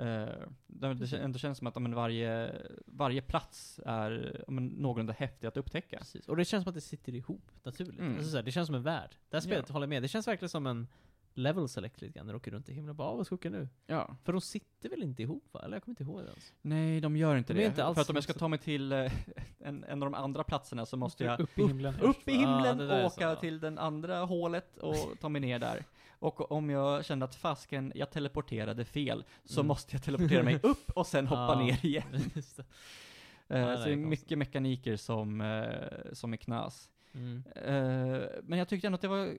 Uh, 0.00 0.28
det, 0.66 0.94
det 0.94 1.12
ändå 1.18 1.38
känns 1.38 1.58
som 1.58 1.66
att 1.66 1.82
men 1.82 1.94
varje, 1.94 2.52
varje 2.86 3.22
plats 3.22 3.80
är 3.86 4.42
men, 4.48 4.66
någorlunda 4.66 5.12
häftig 5.12 5.46
att 5.46 5.56
upptäcka. 5.56 5.98
Precis. 5.98 6.28
Och 6.28 6.36
det 6.36 6.44
känns 6.44 6.64
som 6.64 6.68
att 6.70 6.74
det 6.74 6.80
sitter 6.80 7.14
ihop 7.14 7.50
naturligt. 7.62 7.98
Mm. 8.00 8.14
Alltså, 8.14 8.30
så 8.30 8.36
här, 8.36 8.44
det 8.44 8.52
känns 8.52 8.66
som 8.66 8.74
en 8.74 8.82
värld. 8.82 9.16
Det 9.30 9.36
här 9.36 9.40
spelet 9.40 9.64
Ja. 9.68 9.72
håller 9.72 9.86
med. 9.86 10.02
Det 10.02 10.08
känns 10.08 10.28
verkligen 10.28 10.48
som 10.48 10.66
en 10.66 10.86
level 11.34 11.68
select 11.68 12.00
lite 12.00 12.12
grann 12.12 12.26
när 12.26 12.32
du 12.32 12.36
åker 12.36 12.50
runt 12.50 12.68
i 12.68 12.72
himlen 12.72 12.88
och 12.90 12.94
bara 12.96 13.08
"Ah, 13.08 13.14
vad 13.16 13.26
ska 13.26 13.32
jag 13.34 13.38
åka 13.38 13.50
nu? 13.50 13.68
Ja. 13.86 14.16
För 14.24 14.32
de 14.32 14.40
sitter 14.40 14.88
väl 14.88 15.02
inte 15.02 15.22
ihop 15.22 15.44
va? 15.52 15.60
Eller 15.64 15.76
jag 15.76 15.82
kommer 15.82 15.92
inte 15.92 16.02
ihåg 16.02 16.20
det 16.22 16.28
ens. 16.28 16.52
Nej, 16.62 17.00
de 17.00 17.16
gör 17.16 17.36
inte 17.36 17.52
De 17.52 17.58
det. 17.60 17.66
inte 17.66 17.84
alls 17.84 17.94
För 17.94 18.02
att 18.02 18.10
om 18.10 18.14
jag 18.16 18.24
ska 18.24 18.32
ta 18.32 18.48
mig 18.48 18.58
till 18.58 18.92
eh, 18.92 19.12
en, 19.58 19.84
en 19.84 20.02
av 20.02 20.10
de 20.10 20.14
andra 20.14 20.44
platserna 20.44 20.86
så 20.86 20.96
måste 20.96 21.24
jag 21.24 21.40
Upp 21.40 21.58
i 21.58 21.62
himlen. 21.66 21.94
upp 22.00 22.28
i 22.28 22.32
Ja, 22.32 22.38
himlen 22.38 22.78
det 22.78 22.94
är 22.94 23.00
och 23.04 23.12
åka 23.12 23.34
så. 23.34 23.40
till 23.40 23.60
den 23.60 23.78
andra 23.78 24.18
hålet 24.24 24.78
och 24.78 24.94
ta 25.20 25.28
mig 25.28 25.40
ner 25.40 25.58
där. 25.58 25.84
Och 26.20 26.52
om 26.52 26.70
jag 26.70 27.04
kände 27.04 27.24
att 27.24 27.34
fasken, 27.34 27.92
jag 27.94 28.10
teleporterade 28.10 28.84
fel, 28.84 29.24
så 29.44 29.60
Mm. 29.60 29.68
måste 29.68 29.94
jag 29.96 30.02
teleportera 30.02 30.42
mig 30.42 30.60
upp 30.62 30.90
och 30.90 31.06
sen 31.06 31.26
hoppa 31.26 31.40
Ja. 31.52 31.58
ner 31.64 31.86
igen. 31.86 32.04
Det. 32.34 33.56
Eh, 33.56 33.60
Ja, 33.60 33.76
så 33.76 33.84
det 33.84 33.90
är 33.90 33.94
konstigt. 33.94 33.98
mycket 34.08 34.38
mekaniker 34.38 34.96
som, 34.96 35.40
eh, 35.40 36.12
som 36.12 36.32
är 36.32 36.36
knas. 36.36 36.90
Mm. 37.12 37.42
Eh, 37.56 38.20
men 38.42 38.58
jag 38.58 38.68
tyckte 38.68 38.86
ändå 38.86 38.94
att 38.94 39.00
det 39.02 39.08
var 39.08 39.34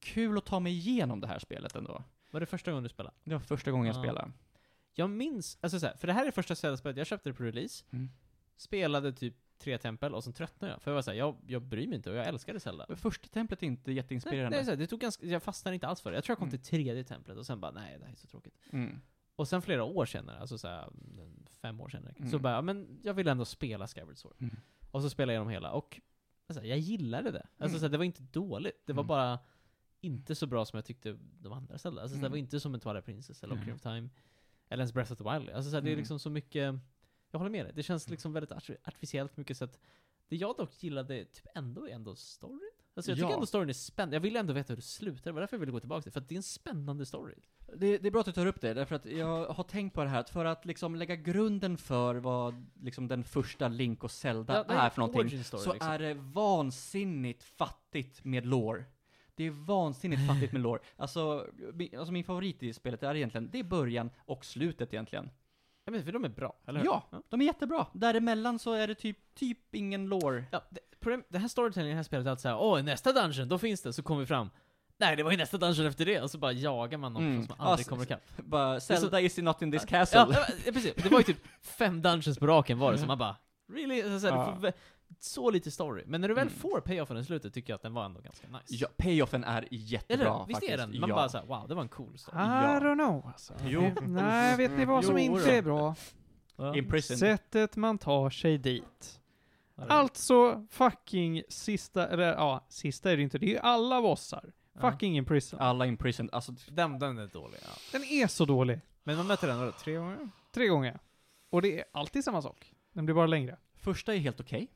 kul 0.00 0.38
att 0.38 0.44
ta 0.46 0.60
mig 0.60 0.72
igenom 0.72 1.20
det 1.20 1.26
här 1.26 1.38
spelet 1.38 1.76
ändå. 1.76 2.04
Var 2.30 2.40
det 2.40 2.46
första 2.46 2.70
gången 2.70 2.82
du 2.82 2.88
spelade? 2.88 3.14
Det 3.24 3.32
var 3.34 3.40
första 3.40 3.70
gången 3.70 3.86
jag 3.86 3.96
Ja. 3.96 4.00
spelade. 4.02 4.32
Jag 4.94 5.10
minns, 5.10 5.58
alltså 5.60 5.80
så 5.80 5.86
här, 5.86 5.96
för 5.96 6.06
det 6.06 6.12
här 6.12 6.26
är 6.26 6.30
första 6.30 6.54
Zelda-spelet, 6.54 6.96
jag 6.96 7.06
köpte 7.06 7.28
det 7.28 7.34
på 7.34 7.42
release, 7.42 7.84
Mm. 7.92 8.10
spelade 8.56 9.12
typ 9.12 9.34
tre 9.58 9.78
tempel 9.78 10.14
och 10.14 10.24
sen 10.24 10.32
tröttnade 10.32 10.72
jag. 10.72 10.82
För 10.82 10.90
jag 10.90 10.94
var 10.94 11.02
såhär, 11.02 11.18
jag, 11.18 11.36
jag 11.46 11.62
bryr 11.62 11.86
mig 11.86 11.96
inte 11.96 12.10
och 12.10 12.16
jag 12.16 12.26
älskade 12.26 12.60
Zelda. 12.60 12.86
Första 12.96 13.28
templet 13.28 13.62
är 13.62 13.66
inte 13.66 13.82
Nej, 13.90 13.96
jätteinspirerande. 13.96 14.56
det, 14.56 14.60
är 14.60 14.64
så 14.64 14.70
här, 14.70 14.76
det 14.78 14.86
tog 14.86 15.00
ganska, 15.00 15.26
jag 15.26 15.42
fastnade 15.42 15.74
inte 15.74 15.86
alls 15.86 16.00
för 16.00 16.10
det. 16.10 16.16
Jag 16.16 16.24
tror 16.24 16.32
jag 16.32 16.38
kom 16.38 16.48
Mm. 16.48 16.58
till 16.60 16.70
tredje 16.70 17.04
templet 17.04 17.38
och 17.38 17.46
sen 17.46 17.60
bara, 17.60 17.72
nej 17.72 17.96
det 17.98 18.04
här 18.04 18.12
är 18.12 18.16
så 18.16 18.26
tråkigt. 18.26 18.54
Mm. 18.70 19.00
Och 19.36 19.48
sen 19.48 19.62
flera 19.62 19.84
år 19.84 20.06
senare, 20.06 20.38
alltså 20.38 20.58
så 20.58 20.68
här, 20.68 20.82
en- 21.18 21.46
fem 21.62 21.80
år 21.80 21.88
senare, 21.88 22.14
Mm. 22.18 22.30
så 22.30 22.38
bara, 22.38 22.62
men 22.62 23.00
jag 23.02 23.14
vill 23.14 23.28
ändå 23.28 23.44
spela 23.44 23.86
Skyward 23.88 24.16
Sword. 24.16 24.36
Mm. 24.40 24.56
Och 24.90 25.02
så 25.02 25.10
spelade 25.10 25.32
jag 25.32 25.40
igenom 25.40 25.50
hela, 25.50 25.70
och 25.72 26.00
alltså, 26.48 26.64
jag 26.64 26.78
gillade 26.78 27.30
det. 27.30 27.38
Alltså 27.58 27.64
Mm. 27.76 27.78
så 27.78 27.84
här, 27.84 27.88
det 27.90 27.98
var 27.98 28.04
inte 28.04 28.22
dåligt, 28.22 28.86
det 28.86 28.92
var 28.92 29.02
Mm. 29.02 29.08
bara 29.08 29.38
inte 30.00 30.34
så 30.34 30.46
bra 30.46 30.64
som 30.64 30.76
jag 30.76 30.84
tyckte 30.84 31.18
de 31.40 31.52
andra 31.52 31.78
Zelda. 31.78 32.02
Alltså 32.02 32.14
så 32.14 32.20
det 32.20 32.26
Mm. 32.26 32.30
var 32.32 32.38
inte 32.38 32.60
som 32.60 32.74
en 32.74 32.80
Twilight 32.80 33.04
Princess 33.04 33.42
eller 33.44 33.54
Nej. 33.54 33.62
Ocarina 33.62 33.74
of 33.76 33.82
Time, 33.82 34.08
eller 34.68 34.82
ens 34.82 34.92
Breath 34.92 35.12
of 35.12 35.18
the 35.18 35.24
Wild. 35.24 35.50
Alltså 35.50 35.70
så 35.70 35.76
här, 35.76 35.80
det 35.82 35.88
är 35.88 35.92
Mm. 35.92 35.98
liksom 35.98 36.18
så 36.18 36.30
mycket, 36.30 36.74
jag 37.36 37.38
håller 37.38 37.50
med 37.50 37.64
dig, 37.66 37.72
det 37.76 37.82
känns 37.82 38.08
liksom 38.08 38.32
väldigt 38.32 38.50
arti- 38.50 38.76
artificiellt 38.84 39.36
mycket 39.36 39.56
så 39.56 39.64
att 39.64 39.78
det 40.28 40.36
jag 40.36 40.56
dock 40.56 40.82
gillade 40.82 41.24
typ 41.24 41.46
ändå 41.54 41.88
är 41.88 41.92
ändå 41.94 42.14
storyn. 42.16 42.70
Alltså 42.94 43.10
jag 43.10 43.18
tycker 43.18 43.28
Ja. 43.28 43.34
ändå 43.34 43.46
storyn 43.46 43.68
är 43.68 43.72
spännande, 43.72 44.16
jag 44.16 44.20
vill 44.20 44.36
ändå 44.36 44.52
veta 44.52 44.72
hur 44.72 44.76
det 44.76 44.82
slutar, 44.82 45.24
det 45.24 45.32
var 45.32 45.40
därför 45.40 45.56
jag 45.56 45.60
ville 45.60 45.72
gå 45.72 45.80
tillbaka 45.80 46.02
till 46.02 46.10
det, 46.10 46.12
för 46.12 46.20
att 46.20 46.28
det 46.28 46.34
är 46.34 46.36
en 46.36 46.42
spännande 46.42 47.06
story. 47.06 47.34
Det, 47.76 47.98
det 47.98 48.08
är 48.08 48.10
bra 48.10 48.20
att 48.20 48.26
du 48.26 48.32
tar 48.32 48.46
upp 48.46 48.60
det, 48.60 48.74
därför 48.74 48.94
att 48.94 49.06
jag 49.06 49.46
har 49.46 49.64
tänkt 49.64 49.94
på 49.94 50.02
det 50.04 50.10
här, 50.10 50.20
att 50.20 50.30
för 50.30 50.44
att 50.44 50.64
liksom 50.64 50.94
lägga 50.96 51.16
grunden 51.16 51.76
för 51.76 52.14
vad 52.14 52.66
liksom 52.82 53.08
den 53.08 53.24
första 53.24 53.68
Link 53.68 54.04
och 54.04 54.10
Zelda 54.10 54.54
Ja, 54.54 54.64
det 54.64 54.74
är 54.74 54.90
för 54.90 55.00
någonting, 55.00 55.44
story, 55.44 55.62
så 55.62 55.72
liksom. 55.72 55.92
är 55.92 55.98
det 55.98 56.14
vansinnigt 56.14 57.42
fattigt 57.42 58.24
med 58.24 58.46
lore. 58.46 58.84
Det 59.34 59.44
är 59.44 59.50
vansinnigt 59.50 60.26
fattigt 60.28 60.52
med 60.52 60.62
lore. 60.62 60.80
Alltså, 60.96 61.46
alltså 61.98 62.12
min 62.12 62.24
favorit 62.24 62.62
i 62.62 62.72
spelet 62.72 63.02
är 63.02 63.14
egentligen, 63.14 63.50
det 63.52 63.58
är 63.58 63.64
början 63.64 64.10
och 64.18 64.44
slutet 64.44 64.92
egentligen. 64.94 65.30
Ja 65.88 65.92
men 65.92 66.04
för 66.04 66.12
de 66.12 66.24
är 66.24 66.28
bra, 66.28 66.56
eller 66.66 66.80
hur? 66.80 66.86
Ja, 66.86 67.02
de 67.28 67.40
är 67.40 67.44
jättebra. 67.44 67.86
Däremellan 67.92 68.58
så 68.58 68.72
är 68.72 68.86
det 68.88 68.94
typ, 68.94 69.34
typ 69.34 69.74
ingen 69.74 70.06
lore. 70.06 70.44
Ja, 70.52 70.62
det, 70.70 70.80
problem, 71.00 71.22
det 71.28 71.38
här 71.38 71.48
storytelling 71.48 71.88
i 71.88 71.92
det 71.92 71.96
här 71.96 72.02
spelet 72.02 72.26
är 72.26 72.30
alltid 72.30 72.42
såhär, 72.42 72.56
åh, 72.58 72.82
nästa 72.82 73.12
dungeon, 73.12 73.48
då 73.48 73.58
finns 73.58 73.82
det, 73.82 73.92
så 73.92 74.02
kommer 74.02 74.20
vi 74.20 74.26
fram. 74.26 74.50
Nej, 74.98 75.16
det 75.16 75.22
var 75.22 75.32
i 75.32 75.36
nästa 75.36 75.58
dungeon 75.58 75.86
efter 75.86 76.04
det, 76.06 76.20
och 76.22 76.30
så 76.30 76.38
bara 76.38 76.52
jagar 76.52 76.98
man 76.98 77.12
någon 77.12 77.22
Mm. 77.26 77.46
som 77.46 77.54
man 77.58 77.68
aldrig 77.68 77.86
Ja, 77.86 77.88
kommer 77.88 78.02
ikapp. 78.02 78.20
Bara, 78.36 78.80
så- 78.80 78.96
Zelda 78.96 79.20
is 79.20 79.38
not 79.38 79.62
in 79.62 79.72
this 79.72 79.82
Ja, 79.82 79.88
castle. 79.88 80.18
ja, 80.32 80.46
ja, 80.66 80.72
precis. 80.72 80.94
Det 80.94 81.08
var 81.08 81.18
ju 81.18 81.24
typ 81.24 81.46
fem 81.62 82.02
dungeons 82.02 82.38
på 82.38 82.46
raken 82.46 82.78
var 82.78 82.92
det, 82.92 82.98
så 82.98 83.06
man 83.06 83.18
bara, 83.18 83.36
really? 83.72 84.02
Så, 84.02 84.20
så, 84.20 84.26
här, 84.30 84.72
Så 85.20 85.50
lite 85.50 85.70
story. 85.70 86.02
Men 86.06 86.20
när 86.20 86.28
du 86.28 86.34
väl 86.34 86.46
Mm. 86.48 86.58
får 86.58 86.80
payoffen 86.80 87.16
i 87.16 87.24
slutet 87.24 87.54
tycker 87.54 87.72
jag 87.72 87.74
att 87.76 87.82
den 87.82 87.94
var 87.94 88.04
ändå 88.04 88.20
ganska 88.20 88.48
nice. 88.48 88.62
Ja, 88.68 88.88
payoffen 88.96 89.44
är 89.44 89.58
Eller 89.58 89.68
jättebra 89.70 90.38
hur? 90.38 90.46
Visst 90.46 90.56
faktiskt. 90.60 90.72
är 90.72 90.76
den? 90.86 91.00
Man 91.00 91.08
ja. 91.10 91.14
bara 91.16 91.28
såhär, 91.28 91.46
wow, 91.46 91.68
det 91.68 91.74
var 91.74 91.82
en 91.82 91.88
cool 91.88 92.18
story. 92.18 92.38
I 92.38 92.40
Ja. 92.40 92.80
don't 92.80 92.94
know 92.94 93.26
alltså. 93.26 93.54
Jo. 93.66 93.90
Nej, 94.02 94.56
vet 94.56 94.70
ni 94.70 94.84
vad 94.84 95.04
som 95.04 95.18
Jo, 95.18 95.36
inte 95.36 95.52
är 95.56 95.62
bra? 95.62 95.94
Ja. 96.56 96.76
In 96.76 96.88
prison. 96.88 97.16
Sättet 97.16 97.76
man 97.76 97.98
tar 97.98 98.30
sig 98.30 98.58
dit. 98.58 99.20
Ja. 99.74 99.84
Alltså 99.88 100.66
fucking 100.70 101.42
sista, 101.48 102.08
eller 102.08 102.32
ja, 102.32 102.66
sista 102.68 103.12
är 103.12 103.16
det 103.16 103.22
inte, 103.22 103.38
det 103.38 103.46
är 103.46 103.50
ju 103.50 103.58
alla 103.58 104.02
bossar. 104.02 104.52
Ja. 104.72 104.90
Fucking 104.90 105.16
in 105.16 105.24
prison. 105.24 105.60
Alla 105.60 105.86
in 105.86 105.96
prison, 105.96 106.28
alltså 106.32 106.52
Den, 106.68 106.98
den 106.98 107.18
är 107.18 107.26
dålig, 107.26 107.58
ja. 107.62 107.70
Den 107.92 108.04
är 108.04 108.26
så 108.26 108.44
dålig. 108.44 108.80
Men 109.04 109.16
man 109.16 109.26
möter 109.26 109.46
den 109.48 109.60
då, 109.60 109.72
tre 109.72 109.94
gånger? 109.96 110.18
Tre 110.54 110.66
gånger. 110.68 110.98
Och 111.50 111.62
det 111.62 111.78
är 111.78 111.84
alltid 111.92 112.24
samma 112.24 112.42
sak. 112.42 112.72
Den 112.92 113.04
blir 113.06 113.14
bara 113.14 113.26
längre. 113.26 113.56
första 113.76 114.14
är 114.14 114.18
helt 114.18 114.40
okej. 114.40 114.68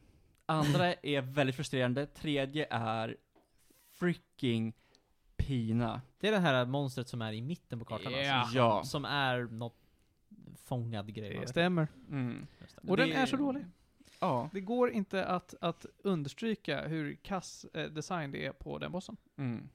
Andra 0.51 0.95
är 0.95 1.21
väldigt 1.21 1.57
frustrerande. 1.57 2.07
Tredje 2.07 2.67
är 2.71 3.17
freaking 3.93 4.73
pina. 5.37 6.01
Det 6.21 6.29
är 6.29 6.33
det 6.33 6.39
här 6.39 6.67
monstret 6.67 7.09
som 7.09 7.23
är 7.23 7.33
i 7.33 7.43
mitten 7.43 7.79
på 7.79 7.85
kartan 7.85 8.13
Ja. 8.13 8.35
alltså. 8.35 8.57
Ja. 8.57 8.85
Som 8.85 9.05
är 9.05 9.39
något 9.43 9.77
fångad 10.57 11.15
grej. 11.15 11.39
Det 11.41 11.47
stämmer. 11.49 11.89
Mm. 12.11 12.47
Och 12.89 12.97
den 12.97 13.13
är 13.13 13.27
så 13.27 13.37
dålig. 13.37 13.65
Ja. 14.21 14.49
Det 14.53 14.61
går 14.61 14.91
inte 14.91 15.25
att, 15.27 15.55
att 15.61 15.87
understryka 15.99 16.87
hur 16.89 17.15
kass 17.15 17.65
eh, 17.75 17.87
design 17.91 18.31
det 18.33 18.47
är 18.47 18.53
på 18.53 18.79
den 18.79 18.93
bossen. 18.93 19.17
Mm. 19.37 19.69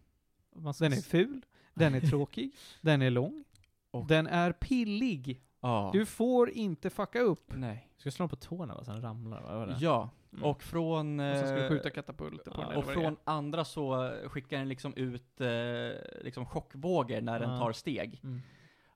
Man 0.55 0.73
Den 0.79 0.93
är 0.93 1.01
ful, 1.01 1.41
den 1.73 1.93
är 1.95 2.01
tråkig, 2.01 2.51
den 2.81 3.01
är 3.01 3.09
lång, 3.09 3.43
Och- 3.91 4.07
den 4.07 4.27
är 4.27 4.51
pillig. 4.51 5.41
Ja. 5.59 5.89
Du 5.93 6.05
får 6.05 6.49
inte 6.49 6.89
fucka 6.89 7.19
upp. 7.19 7.51
Nej. 7.55 7.89
Ska 7.97 8.11
slå 8.11 8.23
den 8.23 8.29
på 8.29 8.35
tårna 8.35 8.75
va, 8.75 8.83
så 8.83 8.91
den 8.91 9.01
ramlar? 9.01 9.41
Vad 9.41 9.55
var 9.55 9.67
det? 9.67 9.77
Ja. 9.79 10.09
Mm. 10.37 10.49
Och 10.49 10.63
från... 10.63 11.19
Och 11.19 11.37
ska 11.37 11.51
du 11.55 11.63
eh, 11.63 11.69
skjuta 11.69 11.89
katapulter 11.89 12.51
på 12.51 12.61
ja, 12.61 12.67
den. 12.69 12.77
Och 12.77 12.85
från 12.85 13.17
andra 13.23 13.65
så 13.65 14.13
skickar 14.27 14.57
den 14.57 14.69
liksom 14.69 14.93
ut 14.93 15.41
eh, 15.41 16.23
liksom 16.23 16.45
chockvågor 16.45 17.21
när 17.21 17.39
den 17.39 17.49
Ja. 17.49 17.57
tar 17.59 17.71
steg. 17.71 18.19
Mm. 18.23 18.41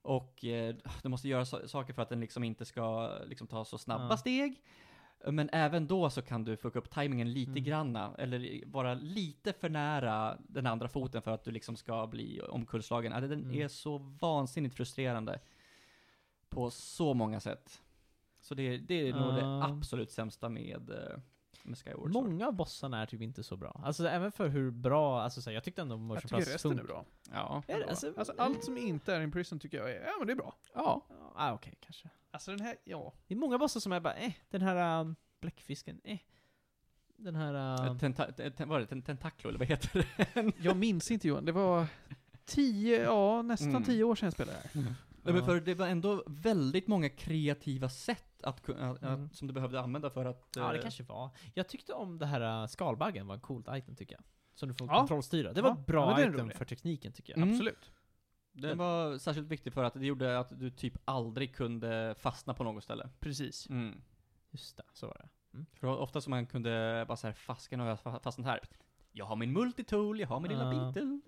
Och 0.02 0.46
eh, 0.46 0.76
du 1.04 1.10
måste 1.10 1.28
göra 1.28 1.44
so- 1.44 1.68
saker 1.68 1.94
för 1.94 2.02
att 2.02 2.10
den 2.10 2.20
liksom 2.20 2.44
inte 2.44 2.66
ska 2.66 3.12
liksom 3.26 3.48
ta 3.48 3.66
så 3.66 3.78
snabba 3.78 4.08
Ja. 4.10 4.18
steg. 4.18 4.62
Men 5.28 5.50
även 5.54 5.88
då 5.88 6.10
så 6.10 6.22
kan 6.22 6.44
du 6.44 6.58
fucka 6.58 6.80
upp 6.80 6.90
tajmingen 6.90 7.34
lite 7.34 7.52
Mm. 7.52 7.64
granna, 7.64 8.16
eller 8.18 8.66
vara 8.66 8.94
lite 8.94 9.54
för 9.54 9.70
nära 9.70 10.38
den 10.48 10.68
andra 10.68 10.88
foten 10.88 11.22
för 11.22 11.32
att 11.32 11.44
du 11.44 11.52
liksom 11.52 11.76
ska 11.76 12.08
bli 12.08 12.42
omkullslagen. 12.42 13.14
Alltså, 13.14 13.28
den 13.28 13.44
Mm. 13.44 13.62
är 13.62 13.68
så 13.68 13.98
vansinnigt 13.98 14.76
frustrerande. 14.76 15.40
På 16.50 16.70
så 16.72 17.14
många 17.14 17.40
sätt. 17.40 17.82
Så 18.40 18.56
det, 18.56 18.78
det 18.78 19.10
är 19.10 19.14
nog 19.14 19.34
det 19.34 19.42
Ja. 19.42 19.66
absolut 19.68 20.12
sämsta 20.12 20.50
med, 20.50 20.90
eh, 20.90 21.20
med 21.64 21.78
Skyward 21.78 22.00
Sword. 22.00 22.12
Många 22.14 22.48
av 22.48 22.54
bossarna 22.54 23.02
är 23.02 23.06
typ 23.06 23.22
inte 23.22 23.44
så 23.44 23.58
bra. 23.58 23.82
Alltså 23.86 24.08
även 24.08 24.32
för 24.32 24.48
hur 24.50 24.72
bra, 24.72 25.22
alltså 25.22 25.42
så 25.42 25.50
här, 25.50 25.56
jag 25.56 25.64
tyckte 25.64 25.82
ändå 25.82 25.94
Jag 25.96 26.00
Motion 26.00 26.22
tycker 26.22 26.36
Plus 26.36 26.48
resten 26.54 26.80
är 26.80 26.84
bra. 26.84 27.06
Ja. 27.32 27.64
Är 27.68 27.80
det? 27.80 27.86
Alltså, 27.90 28.14
Alltså 28.18 28.34
allt 28.38 28.64
som 28.64 28.78
inte 28.78 29.14
är 29.16 29.22
in 29.22 29.32
prison 29.32 29.60
tycker 29.60 29.78
jag 29.78 29.92
är, 29.92 30.02
ja 30.06 30.12
men 30.20 30.28
det 30.28 30.34
är 30.34 30.38
bra. 30.38 30.56
Ja, 30.74 31.06
ah, 31.36 31.54
okej 31.54 31.78
kanske. 31.80 32.10
Alltså 32.32 32.52
den 32.52 32.62
här, 32.62 32.76
ja. 32.84 33.14
Det 33.28 33.34
är 33.34 33.38
många 33.38 33.58
bossar 33.58 33.80
som 33.80 33.92
är 33.92 34.00
bara 34.00 34.14
eh, 34.16 34.32
den 34.50 34.62
här 34.62 35.02
um, 35.02 35.16
bläckfisken, 35.42 36.02
eh. 36.04 36.20
Den 37.18 37.36
här... 37.36 37.86
Uh, 37.92 37.98
tenta, 37.98 38.32
te, 38.32 38.66
vad 38.66 38.76
är 38.78 38.80
det? 38.80 38.88
Ten, 38.88 39.02
tentaklo, 39.02 39.50
eller 39.50 39.60
vad 39.60 39.68
heter 39.68 40.08
det? 40.34 40.52
Jag 40.58 40.78
minns 40.78 41.12
inte 41.12 41.28
Johan, 41.28 41.46
det 41.46 41.52
var 41.52 41.86
tio, 42.46 43.04
ja 43.04 43.42
nästan 43.42 43.70
Mm. 43.70 43.84
tio 43.84 44.04
år 44.04 44.16
sedan 44.16 44.26
jag 44.28 44.34
spelade 44.34 44.58
det 44.74 44.80
här. 44.80 44.84
Nej, 44.84 44.94
men 45.34 45.36
Ja. 45.36 45.46
för 45.46 45.62
det 45.62 45.74
var 45.76 45.88
ändå 45.88 46.24
väldigt 46.28 46.88
många 46.88 47.10
kreativa 47.10 47.90
sätt 47.90 48.26
att, 48.44 48.70
att, 48.70 49.02
Mm. 49.04 49.26
att, 49.26 49.36
som 49.36 49.48
du 49.48 49.54
behövde 49.54 49.82
använda 49.82 50.10
för 50.10 50.26
att... 50.26 50.48
ja, 50.56 50.72
det 50.72 50.78
eh, 50.78 50.82
kanske 50.82 51.04
var. 51.04 51.30
Jag 51.54 51.68
tyckte 51.70 51.94
om 51.94 52.18
det 52.20 52.26
här 52.26 52.62
uh, 52.62 52.68
skalbaggen 52.68 53.28
var 53.28 53.36
en 53.36 53.42
coolt 53.42 53.68
item 53.72 53.96
tycker 53.96 54.16
jag. 54.16 54.24
Som 54.54 54.70
du 54.70 54.76
får 54.76 54.88
Ja. 54.88 54.98
kontrollstyra. 54.98 55.54
Det 55.54 55.62
var 55.62 55.70
Ja, 55.70 55.76
ett 55.80 55.86
bra 55.86 56.22
ja, 56.22 56.30
item 56.30 56.50
för 56.52 56.66
tekniken 56.66 57.12
tycker 57.12 57.34
jag. 57.34 57.38
Mm. 57.38 57.50
Absolut. 57.50 57.92
Den 58.52 58.78
var 58.78 59.18
särskilt 59.18 59.48
viktig 59.48 59.74
för 59.74 59.84
att 59.84 59.94
det 59.94 60.06
gjorde 60.06 60.40
att 60.40 60.60
du 60.60 60.70
typ 60.72 60.94
aldrig 61.06 61.56
kunde 61.56 62.16
fastna 62.18 62.54
på 62.54 62.64
något 62.64 62.84
ställe. 62.84 63.10
Precis. 63.20 63.70
Mm. 63.70 64.02
Just 64.52 64.78
det, 64.78 64.84
så 64.94 65.08
var 65.08 65.14
det. 65.14 65.30
Mm. 65.54 65.66
För 65.74 65.88
ofta 65.88 66.22
som 66.22 66.32
man 66.32 66.46
kunde 66.46 67.06
bara 67.08 67.18
såhär, 67.18 67.34
fasken 67.34 67.80
har 67.80 67.88
jag 67.88 67.98
fa- 68.00 68.20
fastnat 68.24 68.48
här. 68.48 68.60
Jag 69.12 69.26
har 69.26 69.36
min 69.36 69.54
multitool, 69.54 70.20
jag 70.20 70.28
har 70.28 70.40
min 70.40 70.52
lilla 70.52 70.64
Ja. 70.74 70.92
beetle. 70.92 71.20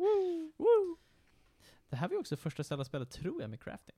Det 1.90 1.96
här 1.96 2.08
var 2.08 2.14
ju 2.14 2.20
också 2.20 2.38
första 2.38 2.64
Zelda-spelet, 2.64 3.12
tror 3.12 3.42
jag, 3.42 3.50
med 3.50 3.62
crafting. 3.64 3.96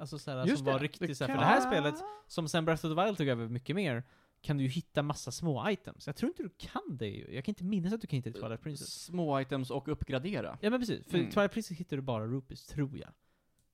Alltså 0.00 0.18
såhär, 0.18 0.46
Just 0.46 0.56
som 0.58 0.66
det, 0.66 0.72
var 0.72 0.78
riktigt 0.78 1.16
såhär, 1.18 1.32
för 1.34 1.38
det 1.38 1.44
här 1.46 1.60
spelet, 1.60 1.94
som 2.26 2.48
sen 2.48 2.64
Breath 2.64 2.86
of 2.86 2.96
the 2.96 3.04
Wild 3.04 3.16
tog 3.18 3.28
över 3.28 3.48
mycket 3.48 3.76
mer, 3.76 4.02
kan 4.42 4.56
du 4.56 4.62
ju 4.64 4.70
hitta 4.70 5.02
massa 5.02 5.30
små 5.32 5.70
items. 5.70 6.06
Jag 6.06 6.16
tror 6.16 6.30
inte 6.30 6.42
du 6.42 6.50
kan 6.58 6.96
det 6.96 7.08
ju. 7.08 7.34
Jag 7.34 7.44
kan 7.44 7.50
inte 7.52 7.64
minnas 7.64 7.92
att 7.92 8.00
du 8.00 8.06
kan 8.06 8.16
hitta 8.16 8.30
det 8.30 8.38
i 8.38 8.40
Twilight 8.42 8.62
Princess. 8.62 9.02
Små 9.04 9.40
items 9.40 9.70
och 9.70 9.88
uppgradera. 9.88 10.58
Ja 10.60 10.70
men 10.70 10.80
precis, 10.80 11.06
för 11.06 11.18
Mm. 11.18 11.30
Twilight 11.30 11.52
Princess 11.52 11.78
hittar 11.78 11.96
du 11.96 12.02
bara 12.02 12.26
rupees, 12.26 12.66
tror 12.66 12.98
jag. 12.98 13.08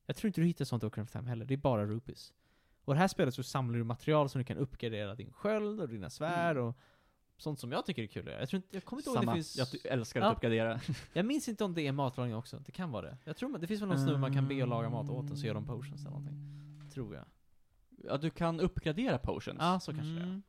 Jag 0.05 0.15
tror 0.15 0.27
inte 0.27 0.41
du 0.41 0.47
hittar 0.47 0.65
sånt 0.65 0.83
i 0.83 0.85
Ocarina 0.85 1.03
of 1.03 1.11
Time 1.11 1.29
heller, 1.29 1.45
det 1.45 1.53
är 1.53 1.57
bara 1.57 1.85
rupees. 1.85 2.33
Och 2.85 2.93
det 2.93 2.99
här 2.99 3.07
spelet 3.07 3.33
så 3.33 3.43
samlar 3.43 3.77
du 3.77 3.83
material 3.83 4.29
som 4.29 4.39
du 4.39 4.45
kan 4.45 4.57
uppgradera 4.57 5.15
din 5.15 5.33
sköld 5.33 5.81
och 5.81 5.89
dina 5.89 6.09
svärd 6.09 6.57
och 6.57 6.77
sånt 7.37 7.59
som 7.59 7.71
jag 7.71 7.85
tycker 7.85 8.03
är 8.03 8.07
kul 8.07 8.21
att 8.27 8.31
göra. 8.31 8.39
Jag 8.39 8.49
tror 8.49 8.57
inte, 8.57 8.75
jag 8.75 8.85
kommer 8.85 8.99
inte 9.01 9.09
ihåg 9.09 9.17
Samma, 9.17 9.31
det 9.31 9.43
finns... 9.43 9.83
jag 9.83 9.91
älskar 9.93 10.21
Ja. 10.21 10.27
att 10.27 10.35
uppgradera. 10.37 10.79
Jag 11.13 11.25
minns 11.25 11.47
inte 11.47 11.63
om 11.63 11.73
det 11.73 11.87
är 11.87 11.91
matlagning 11.91 12.35
också, 12.35 12.59
det 12.59 12.71
kan 12.71 12.91
vara 12.91 13.05
det. 13.05 13.17
Jag 13.23 13.37
tror 13.37 13.57
det 13.57 13.67
finns 13.67 13.81
väl 13.81 13.89
någon 13.89 13.99
snubbe 13.99 14.17
man 14.17 14.33
kan 14.33 14.47
be 14.47 14.63
att 14.63 14.69
laga 14.69 14.89
mat 14.89 15.09
åt 15.09 15.31
och 15.31 15.37
så 15.37 15.45
gör 15.45 15.53
de 15.53 15.65
potions 15.65 16.01
eller 16.01 16.09
någonting. 16.09 16.37
Tror 16.93 17.15
jag. 17.15 17.25
Ja, 18.03 18.17
du 18.17 18.29
kan 18.29 18.59
uppgradera 18.59 19.17
potions. 19.17 19.57
Ja, 19.59 19.79
så 19.79 19.91
kanske 19.93 20.13
det 20.13 20.19
är. 20.19 20.23
Mm. 20.23 20.43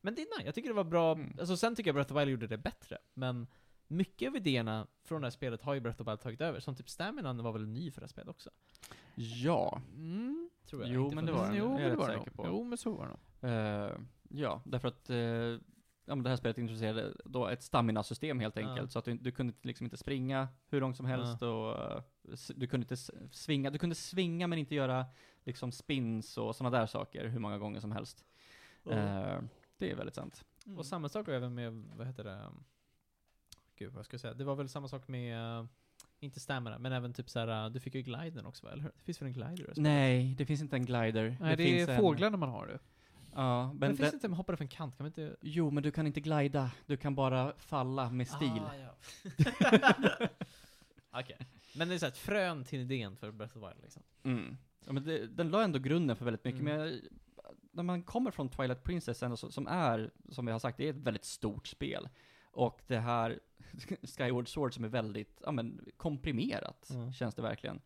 Men 0.00 0.14
det 0.14 0.22
är 0.22 0.38
nice, 0.38 0.46
jag 0.46 0.54
tycker 0.54 0.68
det 0.68 0.74
var 0.74 0.84
bra. 0.84 1.12
Mm. 1.12 1.36
Alltså 1.40 1.56
sen 1.56 1.76
tycker 1.76 1.88
jag 1.88 1.94
Breath 1.94 2.12
of 2.14 2.20
Wild 2.20 2.30
gjorde 2.30 2.46
det 2.46 2.58
bättre. 2.58 2.98
Men 3.14 3.46
mycket 3.86 4.28
av 4.28 4.36
idéerna 4.36 4.86
från 5.04 5.20
det 5.20 5.26
här 5.26 5.30
spelet 5.30 5.62
har 5.62 5.74
ju 5.74 5.80
Breath 5.80 6.00
of 6.02 6.08
Wild 6.08 6.20
tagit 6.20 6.40
över. 6.40 6.60
Som 6.60 6.76
typ 6.76 6.88
Stamina 6.88 7.32
var 7.32 7.52
väl 7.52 7.66
ny 7.66 7.90
för 7.90 8.00
det 8.00 8.04
här 8.04 8.08
spelet 8.08 8.28
också? 8.28 8.50
Ja. 9.14 9.80
Mm. 9.96 10.50
Tror 10.66 10.82
jag. 10.82 10.90
Jo, 10.90 11.04
Inte 11.04 11.14
men 11.14 11.26
det 11.26 11.32
var 11.32 11.46
den. 11.46 11.56
Jo, 11.56 11.64
är 11.64 11.68
men 11.68 11.78
det 11.82 11.90
rätt 11.90 11.98
var 11.98 12.08
det 12.08 12.18
säker 12.18 12.30
på. 12.30 12.46
Jo, 12.46 12.64
men 12.64 12.78
så 12.78 12.92
var 12.92 13.04
det 13.06 13.10
nog. 13.10 13.50
Eh, 13.52 13.98
ja, 14.28 14.62
därför 14.64 14.88
att 14.88 15.10
eh, 15.10 15.16
ja, 16.10 16.14
men 16.14 16.22
det 16.22 16.30
här 16.30 16.36
spelet 16.36 16.58
introducerade 16.58 17.12
då 17.24 17.48
ett 17.48 17.62
stamina-system 17.62 18.40
helt 18.40 18.56
enkelt. 18.56 18.80
Ja. 18.80 18.88
Så 18.88 18.98
att 18.98 19.04
du, 19.04 19.14
du 19.14 19.32
kunde 19.32 19.54
liksom 19.62 19.84
inte 19.84 19.96
springa 19.96 20.48
hur 20.68 20.80
långt 20.80 20.96
som 20.96 21.06
helst 21.06 21.42
och 21.42 21.78
eh, 21.78 22.02
du 22.54 22.66
kunde 22.66 22.84
inte 22.84 22.96
svinga. 23.30 23.70
Du 23.70 23.78
kunde 23.78 23.94
svinga 23.94 24.46
men 24.46 24.58
inte 24.58 24.74
göra 24.74 25.06
liksom 25.44 25.72
spins 25.72 26.38
och 26.38 26.56
sådana 26.56 26.78
där 26.78 26.86
saker 26.86 27.26
hur 27.26 27.38
många 27.38 27.58
gånger 27.58 27.80
som 27.80 27.92
helst. 27.92 28.24
Eh, 28.90 29.38
det 29.78 29.90
är 29.90 29.96
väldigt 29.96 30.14
sant. 30.14 30.44
Och 30.76 30.86
samma 30.86 31.08
sak 31.08 31.28
även 31.28 31.54
med, 31.54 31.72
vad 31.72 32.06
heter 32.06 32.24
det? 32.24 32.40
um, 32.46 32.64
Gud, 33.76 33.92
vad 33.92 34.04
ska 34.04 34.14
jag 34.14 34.20
säga? 34.20 34.34
Det 34.34 34.44
var 34.44 34.54
väl 34.54 34.68
samma 34.68 34.88
sak 34.88 35.08
med, 35.08 35.60
uh, 35.60 35.66
inte 36.20 36.40
Stamina, 36.40 36.78
men 36.78 36.92
även 36.92 37.12
typ 37.12 37.30
såhär, 37.30 37.66
uh, 37.66 37.72
du 37.72 37.80
fick 37.80 37.94
ju 37.94 38.02
gliden 38.02 38.46
också 38.46 38.66
va? 38.66 38.72
Eller 38.72 38.82
hur? 38.82 38.92
Det 38.96 39.04
finns 39.04 39.22
väl 39.22 39.26
en 39.26 39.32
glider 39.32 39.72
det? 39.74 39.80
Nej, 39.80 40.34
det 40.38 40.46
finns 40.46 40.60
inte 40.60 40.76
en 40.76 40.84
glider. 40.84 41.36
Nej, 41.40 41.56
det, 41.56 41.64
finns 41.64 41.88
är 41.88 41.92
en- 41.92 42.00
fåglarna 42.00 42.36
man 42.36 42.48
har 42.48 42.66
det. 42.66 42.78
Ja, 43.34 43.66
Men, 43.66 43.78
men 43.78 43.90
det 43.90 43.96
finns 43.96 44.10
det, 44.10 44.14
inte, 44.14 44.28
man 44.28 44.36
hoppar 44.36 44.52
upp 44.52 44.60
en 44.60 44.68
kant, 44.68 44.96
kan 44.96 45.04
man 45.04 45.06
inte? 45.06 45.36
Jo, 45.42 45.70
men 45.70 45.82
du 45.82 45.90
kan 45.90 46.06
inte 46.06 46.20
glida. 46.20 46.70
Du 46.86 46.96
kan 46.96 47.14
bara 47.14 47.52
falla 47.56 48.10
med 48.10 48.28
stil. 48.28 48.62
Ah, 48.70 48.74
ja. 48.76 48.94
Okej. 51.20 51.36
Men 51.76 51.88
det 51.88 51.94
är 51.94 51.98
såhär 51.98 52.10
ett 52.12 52.18
frön 52.18 52.64
till 52.64 52.80
idén 52.80 53.16
för 53.16 53.30
Breath 53.30 53.56
of 53.56 53.62
the 53.62 53.68
Wild 53.68 53.82
liksom. 53.82 54.02
Mm. 54.22 54.56
Ja, 54.86 54.92
men 54.92 55.04
det, 55.04 55.26
den 55.26 55.48
la 55.50 55.62
ändå 55.62 55.78
grunden 55.78 56.16
för 56.16 56.24
väldigt 56.24 56.44
mycket, 56.44 56.60
Mm. 56.60 56.76
men 56.76 56.86
jag, 56.88 57.00
när 57.72 57.82
man 57.82 58.02
kommer 58.02 58.30
från 58.30 58.48
Twilight 58.48 58.82
Princess, 58.84 59.22
ändå, 59.22 59.36
så- 59.36 59.50
som 59.50 59.66
är, 59.66 60.10
som 60.28 60.46
vi 60.46 60.52
har 60.52 60.58
sagt, 60.58 60.78
det 60.78 60.86
är 60.86 60.90
ett 60.90 60.96
väldigt 60.96 61.24
stort 61.24 61.66
spel. 61.66 62.08
Och 62.44 62.80
det 62.86 62.98
här 62.98 63.40
Skyward 64.18 64.48
Sword 64.48 64.74
som 64.74 64.84
är 64.84 64.88
väldigt, 64.88 65.40
ja 65.44 65.52
men 65.52 65.80
komprimerat, 65.96 66.90
Mm. 66.90 67.12
känns 67.12 67.34
det 67.34 67.42
verkligen. 67.42 67.80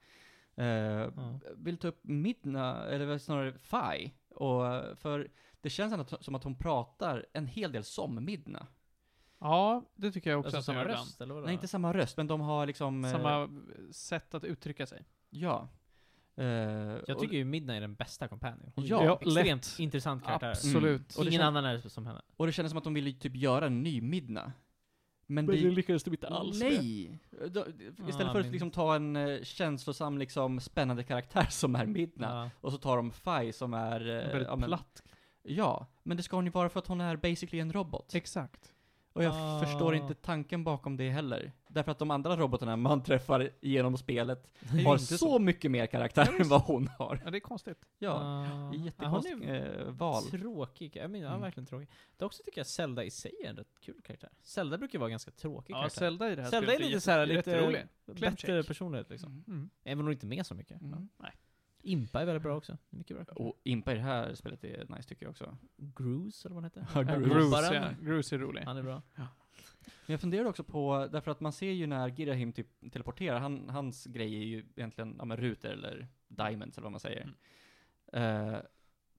Uh, 0.59 1.37
Vill 1.57 1.77
ta 1.77 1.89
upp 1.89 2.05
Midna, 2.05 2.85
eller 2.87 3.19
snarare 3.19 3.53
Fi, 3.59 4.13
och 4.35 4.63
för 4.99 5.29
det 5.61 5.71
känns 5.71 5.93
ändå 5.93 6.05
som 6.21 6.35
att 6.35 6.45
hon 6.45 6.55
pratar 6.59 7.27
en 7.33 7.47
hel 7.47 7.73
del 7.73 7.85
som 7.85 8.25
Midna. 8.25 8.67
Ja, 9.39 9.83
det 9.95 10.13
tycker 10.13 10.31
jag 10.31 10.41
också 10.41 10.57
Alltså 10.57 10.73
att 10.73 10.77
samma 10.77 10.85
röst, 10.93 11.21
eller 11.21 11.35
vadå? 11.35 11.47
Nej, 11.47 11.55
inte 11.55 11.69
samma 11.69 11.93
röst, 11.93 12.17
men 12.17 12.27
de 12.27 12.41
har 12.41 12.67
liksom... 12.67 13.05
eh, 13.05 13.11
Samma 13.11 13.49
sätt 13.93 14.35
att 14.35 14.45
uttrycka 14.45 14.87
sig. 14.87 15.05
Ja. 15.31 15.69
Eh, 16.37 16.45
Jag 17.07 17.19
tycker 17.19 17.37
ju 17.37 17.45
Midna 17.45 17.77
är 17.77 17.81
den 17.81 17.95
bästa 17.95 18.29
companion. 18.29 18.73
Hon 18.77 18.85
Ja, 18.87 19.19
extremt 19.21 19.47
lätt. 19.67 19.79
intressant 19.79 20.25
karaktär. 20.25 20.51
Absolut. 20.51 21.15
Och 21.17 21.25
det 21.25 21.29
Ingen 21.31 21.41
kän- 21.43 21.45
annan 21.47 21.65
är 21.65 21.79
som 21.89 22.07
henne. 22.07 22.23
Och 22.37 22.47
det 22.47 22.53
kändes 22.53 22.71
som 22.71 22.79
att 22.79 22.85
de 22.85 22.95
ville 22.95 23.13
typ 23.13 23.37
göra 23.37 23.67
en 23.67 23.83
ny 23.83 24.01
Midna. 24.01 24.53
Men, 25.27 25.47
det... 25.47 25.53
lyckades 25.53 26.05
de 26.05 26.11
inte 26.11 26.31
Nej! 26.55 27.19
Då, 27.49 27.67
istället 28.09 28.29
Ah, 28.29 28.33
för 28.33 28.39
att 28.41 28.47
min- 28.47 28.53
liksom 28.53 28.71
ta 28.71 28.95
en 28.97 29.17
eh, 29.17 29.43
känslosam, 29.43 30.19
liksom 30.19 30.61
spännande 30.61 31.03
karaktär 31.05 31.47
som 31.51 31.75
är 31.77 31.87
Midna, 31.87 32.27
Ja. 32.27 32.51
och 32.61 32.73
så 32.73 32.79
tar 32.79 32.97
de 32.97 33.11
Fai 33.11 33.53
som 33.53 33.75
är... 33.75 34.01
eh, 34.01 34.29
Väldigt 34.29 34.49
ja, 34.49 34.57
men, 34.57 34.69
platt. 34.69 35.03
Ja, 35.43 35.87
men 36.03 36.17
det 36.17 36.23
ska 36.23 36.37
hon 36.37 36.45
ju 36.45 36.51
vara 36.51 36.69
för 36.69 36.79
att 36.79 36.87
hon 36.87 37.01
är 37.01 37.17
basically 37.17 37.61
en 37.61 37.73
robot. 37.73 38.15
Exakt. 38.15 38.74
Och 39.15 39.23
jag 39.25 39.33
Ah. 39.37 39.61
förstår 39.65 39.95
inte 39.95 40.15
tanken 40.15 40.65
bakom 40.65 40.97
det 40.97 41.11
heller. 41.11 41.53
Därför 41.69 41.93
att 41.93 41.99
de 41.99 42.11
andra 42.11 42.37
robotarna 42.37 42.77
man 42.77 43.03
träffar 43.03 43.51
genom 43.61 43.97
spelet 43.97 44.51
har 44.87 44.99
så, 44.99 45.17
så. 45.19 45.39
mycket 45.39 45.71
mer 45.71 45.87
karaktär 45.87 46.41
än 46.41 46.49
vad 46.49 46.61
hon 46.63 46.89
har. 46.99 47.21
Ja, 47.25 47.31
det 47.31 47.39
är 47.39 47.41
konstigt. 47.41 47.79
Ja, 47.99 48.11
Ah. 48.13 48.45
Ja, 48.73 48.75
jättekonstigt 48.85 49.43
är 49.45 49.87
eh, 49.87 49.93
val. 49.93 50.23
Tråkig. 50.23 50.97
Jag 50.97 51.11
menar, 51.11 51.25
ja, 51.27 51.31
Mm. 51.31 51.43
verkligen 51.43 51.67
tråkig. 51.67 51.89
Det 52.17 52.25
också 52.25 52.43
tycker 52.43 52.59
jag 52.59 52.67
Zelda 52.67 53.05
i 53.05 53.11
sig 53.11 53.33
är 53.45 53.49
en 53.51 53.57
rätt 53.57 53.81
kul 53.81 54.01
karaktär. 54.05 54.31
Zelda 54.43 54.79
brukar 54.79 54.99
vara 54.99 55.11
ganska 55.11 55.31
tråkig 55.31 55.73
Ja, 55.75 55.77
karaktär. 55.79 55.99
Zelda 56.01 56.31
i 56.33 56.37
det 56.37 56.43
här 56.43 56.51
Zelda 56.51 56.75
är 56.75 56.79
lite 56.79 57.01
såhär, 57.01 57.27
lite 57.27 57.87
bättre 58.07 58.63
personlighet 58.63 59.11
liksom. 59.11 59.31
Mm. 59.33 59.45
Mm. 59.49 59.71
Även 59.85 59.99
om 59.99 60.05
hon 60.05 60.13
inte 60.13 60.27
är 60.27 60.29
med 60.29 60.47
så 60.47 60.55
mycket. 60.55 60.81
Mm. 60.81 61.09
Ja. 61.19 61.29
Impa 61.85 62.21
är 62.21 62.27
väldigt 62.27 62.43
bra 62.43 62.57
också. 62.57 62.79
Mycket 62.91 63.17
bra. 63.17 63.45
Och 63.45 63.61
Impa 63.65 63.93
i 63.93 63.95
det 63.95 64.01
här 64.01 64.35
spelet 64.35 64.65
är 64.65 64.97
nice 64.97 65.09
tycker 65.09 65.27
jag 65.27 65.31
också. 65.31 65.57
Gruce, 65.77 66.49
eller 66.49 66.55
vad 66.55 66.65
han 66.65 66.71
heter? 66.71 66.87
Ja, 66.95 67.13
Ja. 67.13 67.19
Gruce, 67.19 67.45
Mobbaren. 67.45 67.97
ja. 68.01 68.07
Gruce 68.07 68.35
är 68.35 68.39
rolig. 68.39 68.63
Han 68.63 68.77
är 68.77 68.83
bra. 68.83 69.03
Men 70.07 70.13
jag 70.13 70.21
funderar 70.21 70.45
också 70.45 70.65
på, 70.65 71.09
därför 71.13 71.31
att 71.31 71.41
man 71.41 71.53
ser 71.53 71.71
ju 71.71 71.87
när 71.87 72.11
Girahim 72.11 72.53
typ 72.53 72.93
teleporterar, 72.93 73.41
han, 73.41 73.69
hans 73.69 74.05
grej 74.05 74.35
är 74.35 74.45
ju 74.45 74.67
egentligen, 74.77 75.15
ja 75.19 75.25
men 75.25 75.37
ruter 75.37 75.71
eller 75.71 76.09
diamonds 76.29 76.79
eller 76.79 76.85
vad 76.85 76.93
man 76.93 77.01
säger. 77.01 77.35
Eh, 78.13 78.57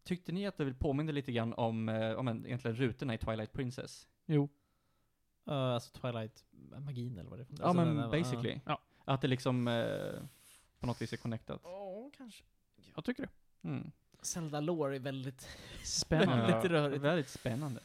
tyckte 0.04 0.32
ni 0.32 0.48
att 0.48 0.58
det 0.58 0.74
påminna 0.74 1.12
lite 1.12 1.32
grann 1.32 1.54
om, 1.54 1.90
uh, 1.90 2.16
om 2.16 2.28
en, 2.28 2.46
egentligen 2.46 2.78
rutorna 2.78 3.14
i 3.14 3.18
Twilight 3.18 3.54
Princess? 3.54 4.08
Jo. 4.26 4.50
Uh, 5.48 5.54
alltså 5.54 6.00
Twilight-magin 6.00 7.18
eller 7.18 7.30
vad 7.30 7.40
det 7.40 7.44
är. 7.44 7.48
Ja 7.60 7.66
Alltså 7.66 7.86
men 7.86 8.12
basically. 8.12 8.60
Ja. 8.66 8.82
Att 9.06 9.22
det 9.22 9.28
liksom 9.28 9.66
på 10.80 10.88
något 10.88 11.02
vis 11.02 11.14
är 11.14 11.18
connectat. 11.18 11.62
Ja, 11.64 12.12
kanske. 12.18 12.44
Jag 12.96 13.06
tycker 13.06 13.24
det. 13.24 13.30
Mm. 13.68 13.92
Zelda 14.22 14.60
lore 14.60 14.96
är 14.96 15.00
väldigt... 15.00 15.48
Spännande. 15.84 16.56
Lite 16.56 16.70
rörigt. 16.70 17.04
Väldigt 17.04 17.30
spännande. 17.30 17.82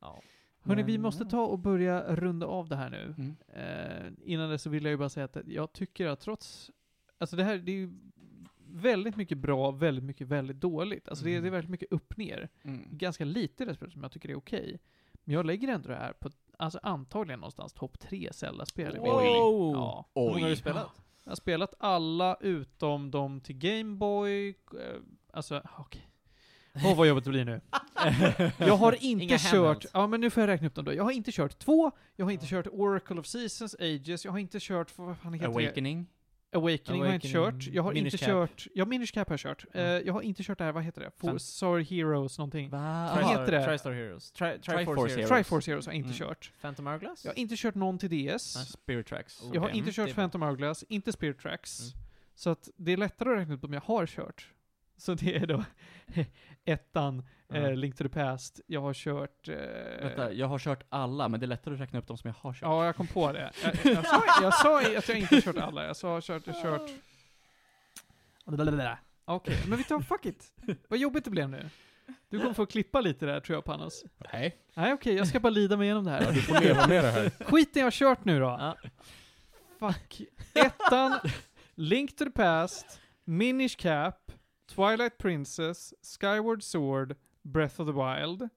Ja. 0.00 0.22
Hörni, 0.62 0.82
vi 0.82 0.98
måste 0.98 1.24
ta 1.24 1.42
och 1.42 1.58
börja 1.58 2.16
runda 2.16 2.46
av 2.46 2.68
det 2.68 2.76
här 2.76 2.90
nu. 2.90 3.14
Mm. 3.18 3.36
Eh, 3.48 4.12
innan 4.24 4.50
det 4.50 4.58
så 4.58 4.70
vill 4.70 4.84
jag 4.84 4.90
ju 4.90 4.96
bara 4.96 5.08
säga 5.08 5.24
att 5.24 5.36
jag 5.46 5.72
tycker 5.72 6.06
att 6.06 6.20
trots, 6.20 6.70
alltså 7.18 7.36
det 7.36 7.44
här, 7.44 7.58
det 7.58 7.72
är 7.72 7.76
ju 7.76 7.92
väldigt 8.66 9.16
mycket 9.16 9.38
bra, 9.38 9.70
väldigt 9.70 10.04
mycket 10.04 10.26
väldigt 10.26 10.60
dåligt. 10.60 11.08
Alltså 11.08 11.24
det, 11.24 11.36
är, 11.36 11.40
det 11.40 11.48
är 11.48 11.50
väldigt 11.50 11.70
mycket 11.70 11.92
upp 11.92 12.16
ner. 12.16 12.48
Mm. 12.62 12.88
Ganska 12.90 13.24
lite 13.24 13.74
spelet 13.74 13.92
som 13.92 14.02
jag 14.02 14.12
tycker 14.12 14.28
är 14.28 14.36
okej. 14.36 14.80
Men 15.24 15.34
jag 15.34 15.46
lägger 15.46 15.68
ändå 15.68 15.88
det 15.88 15.96
här 15.96 16.12
på, 16.12 16.30
alltså 16.56 16.80
antagligen 16.82 17.40
någonstans 17.40 17.72
topp 17.72 17.98
tre 17.98 18.32
Zelda-spel 18.32 18.96
Wow! 18.98 19.72
Ja. 19.74 20.06
Hur 20.14 20.22
många 20.22 20.36
Oj. 20.36 20.42
har 20.42 20.48
du 20.48 20.56
spelat? 20.56 21.02
Jag 21.24 21.30
har 21.30 21.36
spelat 21.36 21.74
alla 21.78 22.36
utom 22.40 23.10
de 23.10 23.40
till 23.40 23.58
Gameboy, 23.58 24.48
eh, 24.48 24.54
alltså 25.32 25.62
okej. 25.78 26.06
Åh 26.84 26.96
vad 26.96 27.08
jobbigt 27.08 27.24
det 27.24 27.30
blir 27.30 27.44
nu. 27.44 27.60
Jag 28.58 28.76
har 28.76 28.92
inte 29.04 29.24
Inga 29.24 29.38
kört, 29.38 29.52
handhelds. 29.52 29.86
ja 29.94 30.06
men 30.06 30.20
nu 30.20 30.30
får 30.30 30.40
jag 30.40 30.48
räkna 30.48 30.66
upp 30.66 30.74
dem 30.74 30.84
då. 30.84 30.94
Jag 30.94 31.04
har 31.04 31.10
inte 31.10 31.32
kört 31.32 31.58
två, 31.58 31.90
jag 32.16 32.26
har 32.26 32.32
inte 32.32 32.46
kört 32.46 32.66
Oracle 32.66 33.20
of 33.20 33.26
Seasons, 33.26 33.76
Ages, 33.78 34.24
jag 34.24 34.32
har 34.32 34.38
inte 34.38 34.58
kört, 34.60 34.98
vad 34.98 35.18
fan 35.18 35.32
heter 35.34 35.48
det? 35.48 35.52
Awakening. 36.52 37.00
Awakening 37.00 37.00
har 37.00 37.06
jag 37.06 37.14
inte 37.14 37.28
kört. 37.28 37.66
Jag 37.74 37.82
har 37.82 37.92
inte 37.92 38.18
Cap. 38.18 38.28
kört, 38.28 38.66
ja 38.74 38.84
Minish 38.84 39.12
Cap 39.14 39.28
har 39.28 39.32
jag 39.32 39.40
kört. 39.40 39.64
Mm. 39.74 40.06
jag 40.06 40.12
har 40.12 40.22
inte 40.22 40.42
kört 40.42 40.58
det 40.58 40.64
här, 40.64 40.72
vad 40.72 40.82
heter 40.84 41.00
det? 41.00 41.10
For 41.20 41.78
Heroes 41.78 42.38
någonting. 42.38 42.70
Va? 42.70 43.12
Vad 43.14 43.24
heter 43.30 43.52
det? 43.52 43.64
Tristar 43.66 43.92
Heroes. 43.92 44.32
Tri 44.32 44.58
Triforce 44.58 44.84
Heroes. 44.84 45.14
Heroes. 45.16 45.28
Triforce 45.28 45.70
Heroes 45.70 45.86
har 45.86 45.92
jag 45.92 45.96
inte 45.98 46.06
Mm. 46.06 46.18
kört. 46.18 46.52
Phantom 46.60 46.86
Hourglass? 46.86 47.24
Jag 47.24 47.32
har 47.32 47.38
inte 47.38 47.54
kört 47.56 47.74
någon 47.74 47.98
till 47.98 48.08
DS. 48.08 48.56
Nej. 48.56 48.66
Spirit 48.66 49.06
Tracks. 49.06 49.42
Jag 49.52 49.60
har 49.60 49.68
inte 49.68 49.78
Mm, 49.80 49.92
kört. 49.92 50.14
Phantom 50.14 50.42
Hourglass, 50.42 50.84
inte 50.88 51.12
Spirit 51.12 51.38
Tracks. 51.38 51.80
Mm. 51.80 51.92
Så 52.34 52.50
att 52.50 52.68
det 52.76 52.92
är 52.92 52.96
lättare 52.96 53.30
att 53.32 53.38
räkna 53.38 53.54
ut 53.54 53.64
om 53.64 53.72
jag 53.72 53.80
har 53.80 54.06
kört. 54.06 54.48
Så 55.00 55.14
det 55.14 55.36
är 55.36 55.46
då 55.46 55.64
ettan, 56.64 57.22
eh, 57.52 57.62
Ja. 57.62 57.70
Link 57.70 57.96
to 57.96 58.04
the 58.04 58.08
Past. 58.08 58.60
Jag 58.66 58.80
har 58.80 58.94
kört... 58.94 59.48
Eh, 59.48 59.56
Vänta, 60.02 60.32
jag 60.32 60.46
har 60.46 60.58
kört 60.58 60.82
alla, 60.88 61.28
men 61.28 61.40
det 61.40 61.46
är 61.46 61.48
lättare 61.48 61.74
att 61.74 61.80
räkna 61.80 61.98
upp 61.98 62.06
de 62.06 62.18
som 62.18 62.28
jag 62.28 62.34
har 62.34 62.52
kört. 62.52 62.62
Ja, 62.62 62.84
jag 62.86 62.96
kom 62.96 63.06
på 63.06 63.32
det. 63.32 63.50
Jag, 63.62 63.94
jag, 63.94 64.06
sa, 64.06 64.22
jag 64.42 64.54
sa 64.54 64.80
att 64.80 65.08
jag 65.08 65.18
inte 65.18 65.34
har 65.34 65.42
kört 65.42 65.56
alla. 65.56 65.86
Jag 65.86 65.96
sa 65.96 66.20
kört, 66.20 66.44
kört... 66.62 66.90
Okej, 69.24 69.56
men 69.68 69.78
vi 69.78 69.84
tar 69.84 70.00
fuck 70.00 70.26
it. 70.26 70.52
Vad 70.88 70.98
jobbigt 70.98 71.24
det 71.24 71.30
blev 71.30 71.48
nu. 71.48 71.68
Du 72.28 72.38
kommer 72.38 72.54
få 72.54 72.66
klippa 72.66 73.00
lite 73.00 73.26
där 73.26 73.40
tror 73.40 73.56
jag 73.56 73.64
Panos. 73.64 74.04
Nej, 74.32 74.56
Nej 74.74 74.92
okej, 74.92 75.14
jag 75.14 75.28
ska 75.28 75.40
bara 75.40 75.50
lida 75.50 75.76
mig 75.76 75.84
igenom 75.84 76.04
det 76.04 76.10
ja, 76.10 76.16
här. 76.16 76.32
du 76.32 76.42
får 76.42 76.60
leva 76.60 76.86
med 76.86 77.04
det 77.04 77.10
här. 77.10 77.30
Skiten 77.44 77.80
jag 77.80 77.86
har 77.86 77.90
kört 77.90 78.24
nu 78.24 78.40
då. 78.40 78.46
Ja. 78.46 78.76
Fuck. 79.78 80.22
Ettan, 80.54 81.18
Link 81.74 82.16
to 82.16 82.24
the 82.24 82.30
Past, 82.30 83.00
Minish 83.24 83.76
Cap, 83.78 84.32
Twilight 84.74 85.18
Princess, 85.18 85.94
Skyward 86.02 86.62
Sword, 86.62 87.16
Breath 87.42 87.80
of 87.80 87.86
the 87.86 87.92
Wild. 87.92 88.48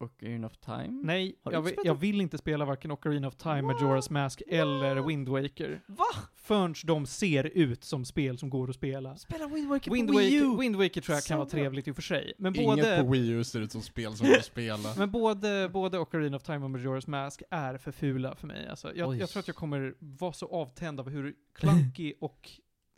Och 0.00 0.22
In 0.22 0.44
of 0.44 0.56
Time. 0.56 1.00
Nej, 1.02 1.34
jag, 1.42 1.72
jag 1.84 1.94
vill 1.94 2.20
inte 2.20 2.38
spela 2.38 2.64
varken 2.64 2.90
Ocarina 2.90 3.28
of 3.28 3.36
Time, 3.36 3.62
Majora's 3.62 4.12
Mask 4.12 4.42
eller 4.48 5.06
Wind 5.06 5.28
Waker. 5.28 5.80
Va? 5.86 6.04
Förrän 6.36 6.74
de 6.84 7.06
ser 7.06 7.44
ut 7.44 7.84
som 7.84 8.04
spel 8.04 8.38
som 8.38 8.50
går 8.50 8.70
att 8.70 8.76
spela. 8.76 9.16
Spela 9.16 9.46
Wind 9.46 9.68
Waker 9.68 9.90
Wind 9.90 10.08
på 10.08 10.18
Wii 10.18 10.34
U! 10.34 10.56
Wind 10.60 10.76
Waker 10.76 11.00
tror 11.00 11.14
jag 11.14 11.24
kan 11.24 11.38
vara 11.38 11.48
trevligt 11.48 11.88
i 11.88 11.90
och 11.90 11.94
för 11.94 12.02
sig. 12.02 12.32
Men 12.38 12.56
Inget 12.56 12.76
både, 12.76 13.02
på 13.02 13.10
Wii 13.10 13.28
U 13.28 13.44
ser 13.44 13.60
ut 13.60 13.72
som 13.72 13.82
spel 13.82 14.16
som 14.16 14.26
du 14.26 14.42
spelar. 14.42 14.98
men 14.98 15.10
både, 15.10 15.68
både 15.72 15.98
Ocarina 15.98 16.36
of 16.36 16.42
Time 16.42 16.64
och 16.64 16.70
Majora's 16.70 17.10
Mask 17.10 17.42
är 17.50 17.78
för 17.78 17.92
fula 17.92 18.34
för 18.34 18.46
mig. 18.46 18.68
Alltså, 18.68 18.94
jag, 18.94 19.16
jag 19.16 19.28
tror 19.28 19.40
att 19.40 19.48
jag 19.48 19.56
kommer 19.56 19.94
vara 19.98 20.32
så 20.32 20.46
avtänd 20.46 21.00
av 21.00 21.08
hur 21.08 21.34
clunky 21.54 22.14
och 22.20 22.50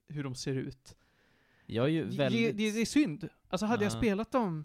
hur 0.08 0.24
de 0.24 0.34
ser 0.34 0.54
ut. 0.54 0.96
Jag 1.75 1.85
är 1.85 1.89
ju 1.91 2.05
Det, 2.05 2.16
väldigt... 2.16 2.57
det, 2.57 2.71
det 2.71 2.81
är 2.81 2.85
synd. 2.87 3.29
Alltså 3.49 3.66
hade 3.66 3.85
jag 3.85 3.93
Ja. 3.93 3.97
spelat 3.99 4.33
dem 4.33 4.64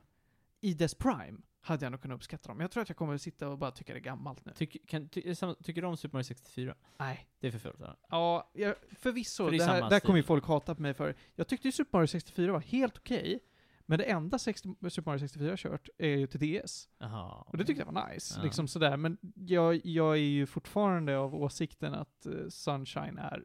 i 0.61 0.73
dess 0.73 0.95
prime, 0.95 1.37
hade 1.61 1.85
jag 1.85 1.91
nog 1.91 2.01
kunnat 2.01 2.15
uppskatta 2.15 2.49
dem. 2.49 2.59
Jag 2.59 2.71
tror 2.71 2.83
att 2.83 2.89
jag 2.89 2.97
kommer 2.97 3.17
sitta 3.17 3.49
och 3.49 3.57
bara 3.57 3.71
tycka 3.71 3.93
det 3.93 3.99
är 3.99 4.03
gammalt 4.03 4.45
nu. 4.45 4.51
Tycker, 4.55 4.79
kan, 4.87 5.09
ty, 5.09 5.21
det 5.21 5.35
samma- 5.35 5.55
tycker 5.63 5.81
du 5.81 5.87
om 5.87 5.97
Super 5.97 6.15
Mario 6.15 6.23
64? 6.23 6.75
Nej. 6.97 7.27
Det 7.39 7.47
är 7.47 7.51
för 7.51 7.59
fult. 7.59 7.81
Ja, 8.09 8.51
jag, 8.53 8.75
förvisso. 8.99 9.43
För 9.45 9.51
det 9.51 9.57
det 9.57 9.63
här, 9.63 9.89
där 9.89 9.99
kommer 9.99 10.17
ju 10.17 10.23
folk 10.23 10.45
hata 10.45 10.75
på 10.75 10.81
mig 10.81 10.93
för. 10.93 11.15
Jag 11.35 11.47
tyckte 11.47 11.67
ju 11.67 11.71
Super 11.71 11.97
Mario 11.97 12.07
64 12.07 12.51
var 12.51 12.59
helt 12.59 12.97
okej. 12.97 13.39
Men 13.87 13.97
det 13.99 14.03
enda 14.05 14.39
60, 14.39 14.75
Super 14.89 15.11
Mario 15.11 15.19
64 15.19 15.45
jag 15.47 15.51
har 15.51 15.57
kört 15.57 15.89
är 15.97 16.07
ju 16.17 16.27
till 16.27 16.61
DS. 16.61 16.89
Jaha. 16.99 17.43
Och 17.47 17.57
det 17.57 17.65
tyckte 17.65 17.83
jag 17.85 17.91
var 17.93 18.09
nice. 18.13 18.33
Ja. 18.37 18.43
Liksom 18.43 18.67
sådär. 18.67 18.97
Men 18.97 19.17
jag, 19.35 19.81
jag 19.85 20.11
är 20.13 20.19
ju 20.19 20.45
fortfarande 20.45 21.17
av 21.17 21.35
åsikten 21.35 21.93
att 21.93 22.25
eh, 22.25 22.31
Sunshine 22.49 23.17
är 23.17 23.43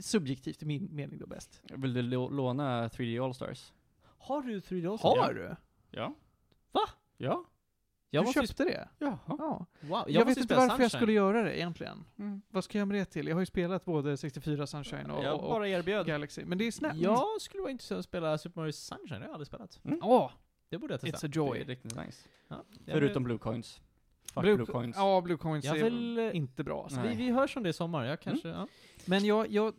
subjektivt 0.00 0.62
i 0.62 0.66
min 0.66 0.88
mening 0.94 1.18
då 1.18 1.26
bäst. 1.26 1.62
Vill 1.70 1.94
du 1.94 2.02
lå- 2.02 2.30
låna 2.30 2.88
3D 2.88 3.24
All-Stars? 3.24 3.72
Har 4.18 4.42
du 4.42 4.60
3D 4.60 4.86
All 4.92 4.98
Har 4.98 5.32
du? 5.34 5.56
Ja. 5.90 6.14
Va? 6.72 6.80
Ja. 7.16 7.44
Jag 8.10 8.26
du 8.26 8.32
köpte 8.32 8.64
det? 8.64 8.88
Jaha. 8.98 9.18
Ja. 9.26 9.66
Wow, 9.80 10.04
Jag, 10.06 10.06
vet 10.06 10.26
måste 10.26 10.40
ju 10.40 10.42
inte 10.42 10.54
varför 10.54 10.68
jag 10.68 10.76
Sunshine. 10.90 10.90
skulle 11.00 11.12
göra 11.12 11.42
det 11.42 11.56
egentligen. 11.58 12.04
Mm. 12.18 12.42
Vad 12.48 12.64
ska 12.64 12.78
jag 12.78 12.88
med 12.88 12.96
det 12.98 13.04
till? 13.04 13.26
Jag 13.28 13.36
har 13.36 13.40
ju 13.40 13.46
spelat 13.46 13.84
både 13.84 14.16
64 14.16 14.66
Sunshine 14.66 15.10
och, 15.10 15.24
Jag 15.24 15.40
bara 15.40 15.68
erbjöd. 15.68 16.06
Galaxy. 16.06 16.44
Men 16.44 16.58
det 16.58 16.66
är 16.66 16.72
snällt. 16.72 17.00
Jag 17.00 17.40
skulle 17.40 17.60
vara 17.60 17.70
intresserad 17.70 17.96
av 17.96 18.00
att 18.00 18.04
spela 18.04 18.38
Super 18.38 18.60
Mario 18.60 18.72
Sunshine, 18.72 19.08
det 19.08 19.16
har 19.16 19.22
jag 19.24 19.32
aldrig 19.32 19.46
spelat. 19.46 19.80
Ja, 19.82 20.32
Det 20.68 20.78
borde 20.78 20.94
jag 20.94 21.00
testa. 21.00 21.16
it's 21.26 21.30
a 21.30 21.30
Det 21.34 21.38
är 21.40 21.46
joy. 21.58 21.64
riktigt 21.64 21.96
nice. 22.06 22.28
Ja, 22.48 22.56
jag 22.84 22.92
Förutom 22.94 23.24
Blue 23.24 23.38
Coins. 23.38 23.80
Fuck 24.34 24.42
Blue, 24.42 24.54
Blue, 24.56 24.66
Coins. 24.66 24.96
Ja, 24.96 25.20
Blue 25.20 25.36
Coins 25.36 25.64
Jag 25.64 25.78
är 25.78 25.84
vill, 25.84 26.18
eh, 26.18 26.36
inte 26.36 26.64
bra. 26.64 26.82
Alltså. 26.82 27.00
Vi, 27.00 27.14
vi 27.14 27.30
hörs 27.30 27.56
om 27.56 27.62
det 27.62 27.68
i 27.68 27.72
sommar, 27.72 28.04
jag 28.04 28.20
kanske, 28.20 28.48
ja. 28.48 28.68
Men 29.06 29.24
jag, 29.24 29.50
jag 29.50 29.74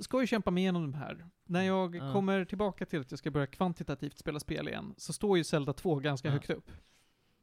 ska 0.00 0.20
ju 0.20 0.26
kämpa 0.26 0.50
mig 0.50 0.62
igenom 0.62 0.82
de 0.82 0.94
här. 0.94 1.26
När 1.44 1.62
jag 1.62 1.96
Ja. 1.96 2.12
kommer 2.12 2.44
tillbaka 2.44 2.86
till 2.86 3.00
att 3.00 3.10
jag 3.10 3.18
ska 3.18 3.30
börja 3.30 3.46
kvantitativt 3.46 4.18
spela 4.18 4.40
spel 4.40 4.68
igen, 4.68 4.94
så 4.96 5.12
står 5.12 5.38
ju 5.38 5.44
Zelda 5.44 5.72
2 5.72 5.94
ganska 5.96 6.28
Ja. 6.28 6.32
högt 6.32 6.50
upp. 6.50 6.70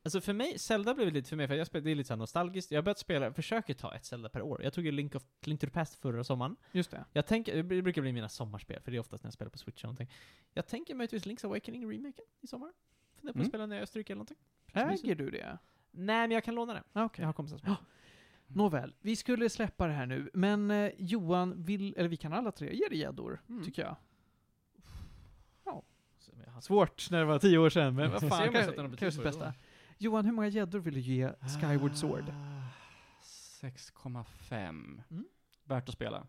Alltså 0.06 0.22
för 0.22 0.34
mig, 0.34 0.60
Zelda 0.60 0.93
blev 0.93 1.14
lite 1.14 1.30
för 1.30 1.36
mig, 1.36 1.47
för 1.47 1.56
jag 1.56 1.68
spel, 1.68 1.84
det 1.84 1.91
är 1.91 1.95
lite 1.95 2.08
så 2.08 2.16
nostalgiskt. 2.16 2.72
Jag 2.72 2.78
har 2.78 2.84
börjat 2.84 2.99
spela, 2.99 3.26
jag 3.26 3.36
försöker 3.36 3.74
ta 3.74 3.95
ett 3.95 4.06
Zelda 4.06 4.30
per 4.30 4.41
år. 4.41 4.64
Jag 4.64 4.74
tog 4.74 4.86
ju 4.86 4.91
Link, 4.91 5.16
of, 5.16 5.24
Link 5.45 5.62
to 5.62 5.68
the 5.68 5.72
Past 5.74 5.95
förra 5.95 6.24
sommaren. 6.24 6.56
Just 6.72 6.91
det. 6.91 7.06
Jag 7.14 7.26
tänker, 7.28 7.64
det 7.64 7.82
brukar 7.82 8.01
bli 8.01 8.12
mina 8.14 8.30
sommarspel, 8.30 8.82
för 8.82 8.91
det 8.91 8.97
är 8.97 8.99
oftast 8.99 9.24
när 9.24 9.28
jag 9.28 9.34
spelar 9.34 9.49
på 9.49 9.58
Switch 9.58 9.84
eller 9.84 9.88
någonting. 9.93 10.12
Jag 10.54 10.68
tänker 10.68 10.95
möjligtvis 10.95 11.26
Link's 11.26 11.45
Awakening 11.45 11.91
remaken 11.91 12.26
i 12.41 12.47
sommar. 12.47 12.72
Funderar 13.16 13.34
på 13.34 13.38
Mm. 13.39 13.41
att 13.41 13.47
spela 13.51 13.66
när 13.66 13.76
jag 13.76 13.84
Österrike 13.84 14.14
eller 14.14 14.18
någonting. 14.18 14.38
Äger 14.74 15.16
du 15.16 15.30
det? 15.30 15.58
Nej, 15.94 16.18
men 16.28 16.32
jag 16.32 16.44
kan 16.44 16.56
låna 16.56 16.74
det. 16.74 16.84
Ah, 16.94 17.04
Okej. 17.06 17.22
Jag 17.24 17.28
har 17.28 17.34
kompisar 17.34 17.58
som 17.58 17.76
Nåväl, 18.48 18.96
vi 19.02 19.16
skulle 19.16 19.50
släppa 19.50 19.88
det 19.88 19.94
här 19.94 20.06
nu, 20.06 20.30
men 20.34 20.72
eh, 20.72 20.91
Johan 20.98 21.64
vill, 21.64 21.94
eller 21.98 22.10
vi 22.10 22.18
kan 22.18 22.34
alla 22.34 22.52
tre 22.52 22.76
ge 22.76 22.88
det 22.89 22.96
gäddor, 22.98 23.41
Mm. 23.50 23.64
tycker 23.64 23.82
jag. 23.82 23.96
har. 26.54 26.62
Svårt 26.62 27.12
när 27.12 27.20
det 27.20 27.26
var 27.26 27.39
tio 27.39 27.58
år 27.58 27.70
sedan, 27.70 27.96
men 27.96 28.12
vad 28.12 28.20
Se 28.20 28.26
om 28.26 28.30
fan, 28.30 28.44
jag 28.44 28.54
kan, 28.54 28.64
sätter 28.64 28.82
något 28.84 28.91
betyg 28.91 29.00
kanske 29.00 29.18
på 29.20 29.24
det 29.24 29.30
bästa. 29.30 29.46
då. 29.46 29.54
Johan, 29.98 30.26
hur 30.26 30.32
många 30.32 30.48
gäddor 30.48 30.80
vill 30.80 30.94
du 30.94 31.00
ge 31.00 31.32
Skyward 31.62 31.96
Sword? 31.96 32.30
Ah, 32.30 32.68
6,5. 33.62 35.02
Mm. 35.12 35.26
Värt 35.64 35.89
att 35.89 35.94
spela. 35.96 36.28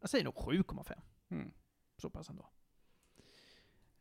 Jag 0.00 0.10
säger 0.10 0.24
nog 0.24 0.34
7,5. 0.34 0.92
Mm. 1.30 1.50
Så 1.96 2.10
pass 2.10 2.30
ändå. 2.30 2.48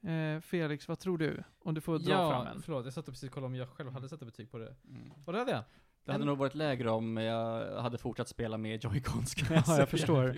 Eh, 0.06 0.40
Felix, 0.42 0.88
vad 0.88 1.00
tror 1.00 1.18
du? 1.18 1.44
Om 1.60 1.74
du 1.74 1.82
får 1.82 2.00
dra 2.00 2.06
fram 2.06 2.46
Ja, 2.46 2.52
en. 2.52 2.62
förlåt, 2.62 2.86
jag 2.86 2.94
satt 2.94 3.08
och 3.08 3.14
precis 3.14 3.30
kollade 3.30 3.46
om 3.48 3.56
jag 3.56 3.70
själv 3.70 3.92
hade 3.92 4.10
satt 4.10 4.22
ett 4.22 4.26
betyg 4.28 4.52
på 4.52 4.58
det. 4.58 4.76
Mm. 4.90 5.12
Och 5.26 5.34
det 5.34 5.40
hade 5.40 5.52
jag. 5.52 5.64
Det 6.06 6.12
hade 6.12 6.22
En- 6.24 6.28
nog 6.28 6.38
varit 6.38 6.56
lägre 6.56 6.90
om 6.90 7.18
jag 7.18 7.82
hade 7.82 7.98
fortsatt 7.98 8.28
spela 8.28 8.58
med 8.58 8.84
Joy-Cons. 8.84 9.36
Ja, 9.68 9.78
jag 9.80 9.90
förstår. 9.96 10.38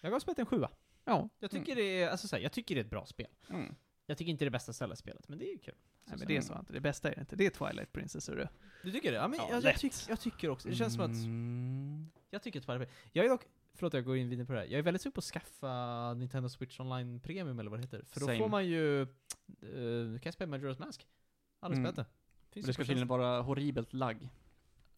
Jag 0.00 0.12
gav 0.12 0.18
spelet 0.20 0.38
en 0.38 0.46
sjua. 0.46 0.70
Ja, 1.04 1.28
Jag 1.38 1.50
tycker 1.50 1.76
det 1.76 2.02
är, 2.02 2.10
alltså 2.10 2.28
så 2.28 2.36
här, 2.36 2.42
jag 2.42 2.52
tycker 2.52 2.74
det 2.74 2.80
är 2.80 2.84
ett 2.84 2.90
bra 2.90 3.06
spel. 3.06 3.26
Mm. 3.50 3.74
Jag 4.06 4.18
tycker 4.18 4.30
inte 4.30 4.44
det 4.44 4.46
är 4.46 4.50
det 4.50 4.50
bästa 4.50 4.72
Zelda-spelet, 4.72 5.28
men 5.28 5.38
det 5.38 5.44
är 5.48 5.52
ju 5.52 5.58
kul. 5.58 5.74
nej, 6.04 6.16
men 6.18 6.28
det 6.28 6.36
är 6.36 6.40
så 6.40 6.58
inte. 6.58 6.72
Det 6.72 6.80
bästa 6.80 7.10
är 7.10 7.14
det 7.14 7.20
inte. 7.20 7.36
Det 7.36 7.46
är 7.46 7.50
Twilight 7.50 7.92
Princess, 7.92 8.28
hörru. 8.28 8.46
Du 8.82 8.92
tycker 8.92 9.12
det? 9.12 9.18
Ja, 9.18 9.28
men 9.28 9.38
Ja, 9.38 9.46
jag, 9.50 9.64
jag, 9.64 9.76
tyck, 9.78 9.92
jag 10.08 10.20
tycker 10.20 10.50
också, 10.50 10.68
det 10.68 10.74
känns 10.74 10.94
som 10.94 11.02
att, 11.04 11.10
Mm. 11.16 12.06
jag 12.30 12.42
tycker 12.42 12.60
Twilight 12.60 12.90
Jag 13.12 13.24
är 13.24 13.28
dock, 13.28 13.42
förlåt 13.78 13.94
jag 13.94 14.04
går 14.04 14.16
in 14.16 14.28
vidare 14.28 14.46
på 14.46 14.52
det 14.52 14.58
här. 14.58 14.66
Jag 14.66 14.78
är 14.78 14.82
väldigt 14.82 15.02
sugen 15.02 15.12
på 15.12 15.18
att 15.18 15.24
skaffa 15.24 16.14
Nintendo 16.14 16.48
Switch 16.48 16.80
Online 16.80 17.20
Premium 17.20 17.58
eller 17.58 17.70
vad 17.70 17.78
det 17.78 17.82
heter. 17.82 18.02
För 18.08 18.20
då 18.20 18.26
Same. 18.26 18.38
får 18.38 18.48
man 18.48 18.66
ju, 18.66 19.00
uh, 19.00 20.18
kan 20.18 20.20
jag 20.24 20.34
spela 20.34 20.56
Majora's 20.56 20.80
Mask? 20.80 21.06
Aldrig 21.60 21.78
Mm. 21.84 21.94
det. 21.94 22.04
Finns 22.50 22.66
Det 22.66 22.72
ska 22.72 22.84
tydligen 22.84 23.08
vara 23.08 23.40
horribelt 23.40 23.92
lagg. 23.92 24.28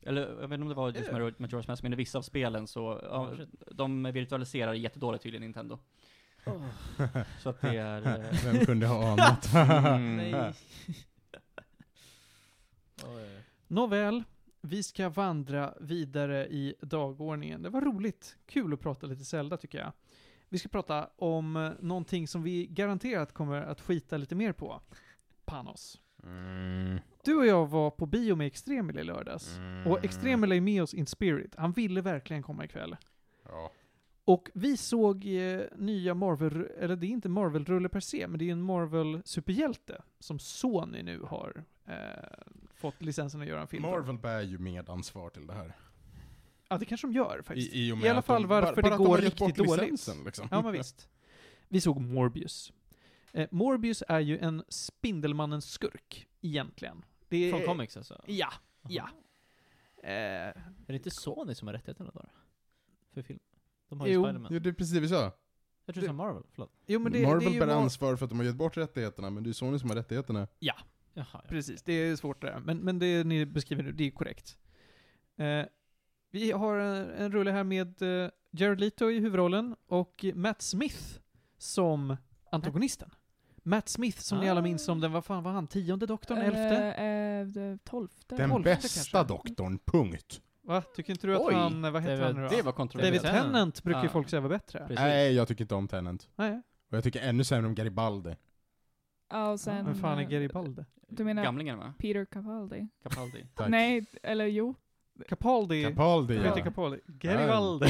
Eller 0.03 0.21
jag 0.21 0.35
vet 0.37 0.43
inte 0.53 0.63
om 0.63 0.69
det 0.69 0.75
var 0.75 0.91
just 0.93 1.13
med 1.13 1.21
Majora's 1.23 1.69
Mask, 1.69 1.83
men 1.83 1.93
i 1.93 1.97
vissa 1.97 2.19
av 2.19 2.23
spelen 2.23 2.67
så, 2.67 3.01
ja, 3.03 3.33
de 3.73 4.03
virtualiserar 4.13 4.73
jättedåligt 4.75 5.23
tydligen 5.23 5.43
Nintendo. 5.43 5.79
Så 7.39 7.49
att 7.49 7.61
det 7.61 7.77
är... 7.77 8.07
eh, 8.07 8.45
Vem 8.45 8.67
kunde 8.67 8.87
ha 8.87 9.13
anat? 9.13 9.55
Mm. 9.55 10.17
Nej. 10.31 10.53
Nåväl, 13.69 14.25
vi 14.61 14.83
ska 14.83 15.09
vandra 15.09 15.75
vidare 15.81 16.47
i 16.47 16.75
dagordningen. 16.81 17.63
Det 17.63 17.71
var 17.71 17.81
roligt. 17.81 18.37
Kul 18.47 18.73
att 18.73 18.81
prata 18.81 19.07
lite 19.07 19.25
Zelda 19.25 19.57
tycker 19.57 19.79
jag. 19.79 19.93
Vi 20.49 20.59
ska 20.59 20.69
prata 20.69 21.11
om 21.17 21.57
eh, 21.57 21.71
någonting 21.81 22.29
som 22.29 22.43
vi 22.43 22.67
garanterat 22.67 23.33
kommer 23.33 23.63
att 23.63 23.81
skita 23.81 24.17
lite 24.17 24.35
mer 24.35 24.53
på. 24.53 24.81
Panos. 25.45 26.01
Mm. 26.23 26.99
Du 27.25 27.37
och 27.37 27.47
jag 27.47 27.67
var 27.67 27.91
på 27.91 28.07
bio 28.07 28.37
med 28.37 28.47
Extremil 28.47 28.99
i 28.99 29.05
lördags. 29.05 29.57
Mm. 29.57 29.87
Och 29.87 30.05
Extremil 30.05 30.53
är 30.53 30.61
med 30.61 30.83
oss 30.83 30.95
in 30.95 31.07
spirit. 31.07 31.55
Han 31.57 31.73
ville 31.73 32.01
verkligen 32.01 32.43
komma 32.43 32.65
ikväll. 32.65 32.97
Ja. 33.45 33.73
Och 34.25 34.51
vi 34.55 34.77
såg 34.77 35.27
eh, 35.27 35.61
nya 35.77 36.15
Marvel, 36.15 36.67
eller 36.79 36.97
det 36.97 37.07
är 37.07 37.09
inte 37.09 37.29
Marvel-rulle 37.29 37.89
per 37.89 38.01
se, 38.01 38.29
men 38.29 38.39
det 38.39 38.49
är 38.49 38.53
en 38.53 38.63
Marvel-superhjälte 38.63 40.03
som 40.19 40.39
Sony 40.39 41.03
nu 41.03 41.21
har 41.21 41.65
eh, 41.87 41.95
fått 42.81 43.03
licensen 43.03 43.41
att 43.41 43.47
göra 43.49 43.61
en 43.61 43.67
film. 43.67 43.83
Marvel 43.83 44.19
bär 44.19 44.41
ju 44.41 44.59
medansvar 44.59 45.31
till 45.31 45.47
det 45.47 45.53
här. 45.55 45.77
Ja, 46.69 46.79
det 46.79 46.85
kanske 46.85 47.07
de 47.07 47.13
gör 47.13 47.43
faktiskt. 47.43 47.73
I, 47.73 47.89
i, 47.89 47.93
och 47.93 47.99
I 47.99 48.09
alla 48.09 48.23
fall 48.23 48.43
de, 48.43 48.49
varför 48.49 48.67
bara, 48.67 48.77
det 48.77 48.83
bara 48.83 48.91
de 48.91 48.99
går 48.99 49.07
bort 49.09 49.21
riktigt 49.21 49.57
dåligt. 49.57 49.91
licensen, 49.91 50.25
Liksom. 50.25 50.49
Ja, 50.51 50.63
men 50.63 50.73
visst. 50.73 51.09
Vi 51.69 51.81
såg 51.81 52.01
Morbius. 52.01 52.73
Eh, 53.33 53.49
Morbius 53.51 54.03
är 54.09 54.21
ju 54.21 54.39
en 54.39 54.65
Spindelmannens 54.69 55.71
skurk, 55.71 56.29
egentligen. 56.41 57.05
Det 57.29 57.37
är, 57.37 57.51
Från 57.53 57.63
comics 57.67 57.97
alltså? 57.97 58.23
Ja, 58.27 58.53
ja. 58.89 59.09
Eh, 60.03 60.11
Är 60.13 60.55
det 60.87 60.95
inte 60.95 61.11
Sony 61.11 61.55
som 61.55 61.69
har 61.69 61.75
rättigheterna 61.75 62.11
då? 62.15 62.25
För 63.15 63.23
film? 63.23 63.41
De 63.89 64.01
har 64.01 64.07
ju 64.07 64.13
Jo. 64.13 64.25
Spiderman. 64.25 64.53
Ja, 64.55 64.61
det 64.61 64.69
är 64.69 64.73
precis 64.73 64.95
det 64.95 65.01
vi 65.01 65.09
sa. 65.09 65.33
Jag 65.87 65.95
tror 65.95 66.03
det 66.05 66.09
är 66.11 66.13
Marvel, 66.13 66.43
förlåt. 66.53 66.73
jo 66.87 66.99
men 67.01 67.13
det, 67.13 67.23
Marvel 67.27 67.41
det 67.45 67.51
är 67.51 67.53
ju 67.55 67.61
bär 67.61 67.67
Mar- 67.67 67.83
ansvar 67.83 68.17
för 68.17 68.25
att 68.25 68.31
de 68.31 68.39
har 68.39 68.47
gett 68.47 68.57
bort 68.57 68.77
rättigheterna, 68.77 69.31
men 69.31 69.43
det 69.45 69.51
är 69.51 69.53
Sony 69.53 69.79
som 69.79 69.89
har 69.91 69.97
rättigheterna. 69.97 70.49
Jaha, 71.15 71.27
ja. 71.33 71.43
Precis, 71.49 71.83
det 71.83 71.93
är 71.93 72.17
svårt 72.17 72.41
det 72.41 72.47
där. 72.47 72.61
Men, 72.61 72.79
men 72.79 72.99
det 72.99 73.25
ni 73.25 73.47
beskriver 73.47 73.83
nu, 73.83 73.93
det 73.93 74.05
är 74.07 74.11
korrekt. 74.11 74.59
Eh, 75.37 75.63
vi 76.31 76.53
har 76.53 76.79
en, 76.79 77.11
en 77.11 77.33
rulle 77.33 77.51
här 77.51 77.65
med 77.65 78.03
eh, 78.03 78.31
Jared 78.51 78.81
Leto 78.81 79.11
i 79.11 79.19
huvudrollen 79.21 79.77
och 79.87 80.25
Matt 80.35 80.63
Smith 80.63 81.19
som 81.59 82.17
antagonisten. 82.51 83.11
Matt 83.63 83.89
Smith 83.89 84.19
som 84.19 84.41
ni 84.41 84.49
alla 84.51 84.63
minns 84.63 84.85
som 84.85 85.01
den, 85.01 85.13
vad 85.13 85.25
fan 85.25 85.43
var 85.43 85.53
han, 85.53 85.67
tionde 85.67 86.07
doktorn, 86.07 86.39
elfte? 86.39 86.77
Eh, 86.87 87.63
eh, 87.65 87.77
tolfte. 87.85 88.37
Den 88.37 88.51
Tolfte 88.51 88.71
bästa 88.71 89.19
kanske. 89.19 89.35
doktorn, 89.35 89.79
punkt. 89.85 90.43
Va? 90.63 90.83
Tycker 90.83 91.13
inte 91.13 91.27
du 91.27 91.35
att 91.35 91.41
Oj, 91.41 91.55
han, 91.55 91.83
vad 91.93 92.03
heter 92.03 92.17
var- 92.17 92.27
han 92.27 92.37
nu 92.37 92.43
då? 92.43 92.49
Det 92.49 92.63
var 92.63 92.73
kontroversiellt. 92.73 93.23
David 93.25 93.43
Tennant 93.43 93.83
brukar 93.83 94.01
ju 94.01 94.07
Ja. 94.07 94.13
folk 94.13 94.29
säga 94.29 94.41
var 94.41 94.49
bättre. 94.49 94.79
Precis. 94.79 94.97
Nej, 94.99 95.33
jag 95.35 95.49
tycker 95.49 95.65
inte 95.65 95.75
om 95.75 95.89
Tenant. 95.89 96.29
Nej, 96.37 96.63
Och 96.91 96.97
jag 96.97 97.05
tycker 97.05 97.21
ännu 97.21 97.45
sämre 97.45 97.67
om 97.69 97.75
Garibaldi. 97.75 98.37
Ja, 99.31 99.51
och 99.51 99.61
sen... 99.61 99.85
vem 99.85 99.95
fan 99.95 100.19
är 100.19 100.23
eh, 100.23 100.29
Garibaldi? 100.29 100.83
Du 101.11 101.25
menar 101.25 101.43
Gamlingen 101.45 101.79
va? 101.79 101.95
Peter 101.99 102.25
Capaldi? 102.25 102.89
Capaldi. 103.03 103.47
Tack. 103.55 103.69
Nej, 103.69 104.05
eller 104.23 104.47
jo. 104.47 104.75
Capaldi. 105.29 105.85
Capaldi, 105.85 106.37
Peter 106.39 106.59
ja. 106.59 106.65
Capaldi. 106.65 106.99
Garibaldi. 107.07 107.87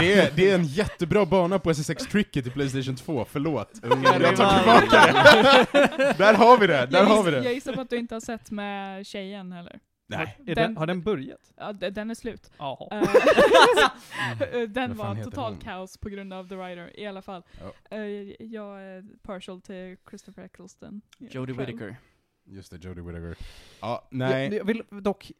det, 0.00 0.12
är, 0.12 0.36
det 0.36 0.50
är 0.50 0.54
en 0.54 0.64
jättebra 0.64 1.26
bana 1.26 1.58
på 1.58 1.70
SSX 1.70 2.06
Tricket 2.06 2.46
i 2.46 2.50
Playstation 2.50 2.96
2, 2.96 3.24
förlåt. 3.24 3.70
Jag 3.82 4.36
tar 4.36 4.58
tillbaka 4.58 5.12
det. 5.12 6.14
Där 6.18 6.34
har 6.34 6.58
vi 6.58 6.66
det, 6.66 6.86
där 6.86 6.98
jag, 6.98 7.04
har 7.04 7.22
vi 7.22 7.30
giss, 7.30 7.34
jag 7.34 7.44
det. 7.44 7.52
gissar 7.52 7.72
på 7.72 7.80
att 7.80 7.90
du 7.90 7.96
inte 7.96 8.14
har 8.14 8.20
sett 8.20 8.50
med 8.50 9.06
tjejen 9.06 9.52
heller. 9.52 9.80
Nej. 10.06 10.36
Den, 10.38 10.54
Den- 10.54 10.76
har 10.76 10.86
den 10.86 11.02
börjat? 11.02 11.52
Ja, 11.56 11.72
den 11.72 12.10
är 12.10 12.14
slut. 12.14 12.50
Jaha. 12.58 12.88
Eh, 12.90 13.02
den 14.68 14.94
Vad 14.96 15.06
fan 15.06 15.16
var 15.16 15.24
totalt 15.24 15.62
kaos 15.62 15.96
på 15.98 16.08
grund 16.08 16.32
av 16.32 16.48
The 16.48 16.54
Writer, 16.56 17.00
i 17.00 17.06
alla 17.06 17.22
fall. 17.22 17.42
Eh, 17.90 18.00
jag 18.44 18.82
är 18.82 19.04
partial 19.22 19.60
till 19.60 19.96
Christopher 20.08 20.44
Eccleston. 20.44 21.00
Jodie 21.18 21.54
själv. 21.54 21.66
Whittaker. 21.66 21.96
Just 22.46 22.70
det, 22.70 22.84
Jodie 22.84 23.02
Whittaker. 23.02 23.36
Ja, 23.80 24.08
Jag, 24.10 24.18
nej. 24.18 24.54
jag 24.54 24.64
vill 24.64 24.82
dock... 24.90 25.32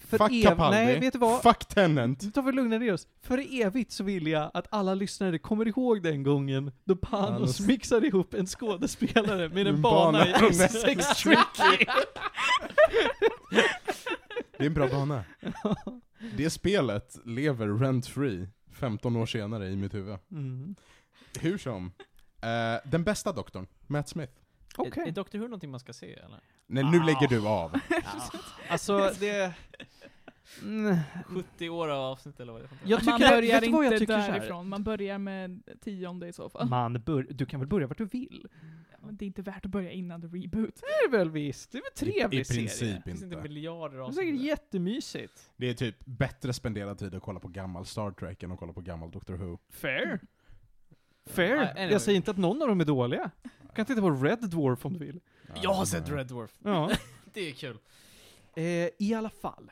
För 0.00 0.18
Fuck 0.18 0.32
ev- 0.32 0.42
Capaldi. 0.42 0.76
Nej, 0.78 1.00
vet 1.00 1.12
du 1.12 1.18
vad? 1.18 1.42
Fuck 1.42 1.58
Tenant. 1.64 2.22
Nu 2.22 2.30
tar 2.30 2.42
vi 2.42 2.52
lugna 2.52 2.78
ner 2.78 2.92
oss. 2.94 3.08
För 3.20 3.62
evigt 3.62 3.92
så 3.92 4.04
vill 4.04 4.26
jag 4.26 4.50
att 4.54 4.66
alla 4.70 4.94
lyssnare 4.94 5.38
kommer 5.38 5.68
ihåg 5.68 6.02
den 6.02 6.22
gången 6.22 6.72
då 6.84 6.96
Panos 6.96 7.60
Panos- 7.60 7.66
mixade 7.66 8.06
ihop 8.06 8.34
en 8.34 8.46
skådespelare 8.46 9.48
med 9.48 9.58
en 9.66 9.74
En 9.74 9.82
bana, 9.82 10.12
bana 10.12 10.26
i 10.26 10.32
SSX 10.50 11.22
Tricky. 11.22 11.84
Det 14.58 14.64
är 14.64 14.66
en 14.66 14.74
bra 14.74 14.88
bana. 14.88 15.24
Det 16.36 16.50
spelet 16.50 17.18
lever 17.24 17.68
rent-free 17.68 18.48
15 18.72 19.16
år 19.16 19.26
senare 19.26 19.68
i 19.68 19.76
mitt 19.76 19.94
huvud. 19.94 20.18
Mm. 20.30 20.74
Hur 21.40 21.58
som. 21.58 21.92
Eh, 22.42 22.90
den 22.90 23.04
bästa 23.04 23.32
doktorn, 23.32 23.66
Matt 23.86 24.08
Smith. 24.08 24.32
Okej. 24.78 25.02
Är, 25.02 25.06
är 25.08 25.12
Doctor 25.12 25.38
Who 25.38 25.44
någonting 25.44 25.70
man 25.70 25.80
ska 25.80 25.92
se 25.92 26.12
eller? 26.12 26.40
Nej, 26.66 26.84
nu 26.84 27.00
Ah. 27.00 27.04
lägger 27.04 27.28
du 27.28 27.48
av. 27.48 27.72
Alltså, 28.68 29.10
det... 29.20 29.54
Mm. 30.62 30.96
70 31.26 31.68
år 31.68 31.88
av 31.88 32.00
avsnitt 32.12 32.40
eller 32.40 32.52
vad 32.52 32.62
det 32.62 32.64
är. 32.66 32.70
Jag 32.84 33.04
Man 33.04 33.18
tycker, 33.18 33.30
börjar 33.30 33.60
vet 33.60 33.64
du 33.64 33.70
vad 33.72 33.84
jag 33.84 33.92
inte 33.92 33.98
tycker 33.98 34.18
därifrån, 34.32 34.68
man 34.68 34.84
börjar 34.84 35.18
med 35.18 35.62
tionde 35.80 36.28
i 36.28 36.32
så 36.32 36.48
fall. 36.50 36.68
Man 36.68 36.92
bör, 36.92 37.26
du 37.30 37.46
kan 37.46 37.60
väl 37.60 37.68
börja 37.68 37.86
vart 37.86 37.98
du 37.98 38.04
vill? 38.04 38.46
Men 39.00 39.16
det 39.16 39.24
är 39.24 39.26
inte 39.26 39.42
värt 39.42 39.64
att 39.64 39.70
börja 39.70 39.90
innan 39.90 40.20
the 40.20 40.26
reboot. 40.26 40.74
Det 40.80 40.86
är 40.86 41.10
det 41.10 41.16
väl 41.18 41.30
visst? 41.30 41.72
Det 41.72 41.78
är 41.78 41.82
väl 41.82 42.12
trevlig 42.12 42.40
I 42.40 42.44
serie? 42.44 42.60
princip 42.60 42.96
Det 42.96 43.10
finns 43.10 43.22
inte 43.22 43.34
inte. 43.36 43.48
miljarder 43.48 43.96
Det 43.96 44.02
är 44.02 44.06
av 44.06 44.12
säkert 44.12 44.40
jättemysigt. 44.40 45.50
Det 45.56 45.66
är 45.70 45.74
typ 45.74 45.96
bättre 46.04 46.52
spenderad 46.52 46.98
tid 46.98 47.14
att 47.14 47.22
kolla 47.22 47.40
på 47.40 47.48
gammal 47.48 47.86
Star 47.86 48.10
Trek 48.10 48.42
än 48.42 48.52
att 48.52 48.58
kolla 48.58 48.72
på 48.72 48.80
gammal 48.80 49.10
Doctor 49.10 49.34
Who. 49.34 49.58
Fair. 49.70 50.20
Fair. 51.26 51.56
Ah, 51.56 51.60
anyway. 51.70 51.92
Jag 51.92 52.00
säger 52.00 52.16
inte 52.16 52.30
att 52.30 52.36
någon 52.36 52.62
av 52.62 52.68
dem 52.68 52.80
är 52.80 52.84
dåliga. 52.84 53.30
Du 53.72 53.76
kan 53.76 53.86
titta 53.86 54.00
på 54.00 54.10
Red 54.10 54.50
Dwarf 54.50 54.86
om 54.86 54.92
du 54.92 54.98
vill. 54.98 55.20
Jag 55.62 55.72
har 55.72 55.84
sett 55.84 56.08
Red 56.08 56.26
Dwarf. 56.26 56.58
Ja. 56.64 56.90
Det 57.32 57.48
är 57.48 57.52
kul. 57.52 57.78
Eh, 58.56 58.88
I 58.98 59.14
alla 59.14 59.30
fall. 59.30 59.70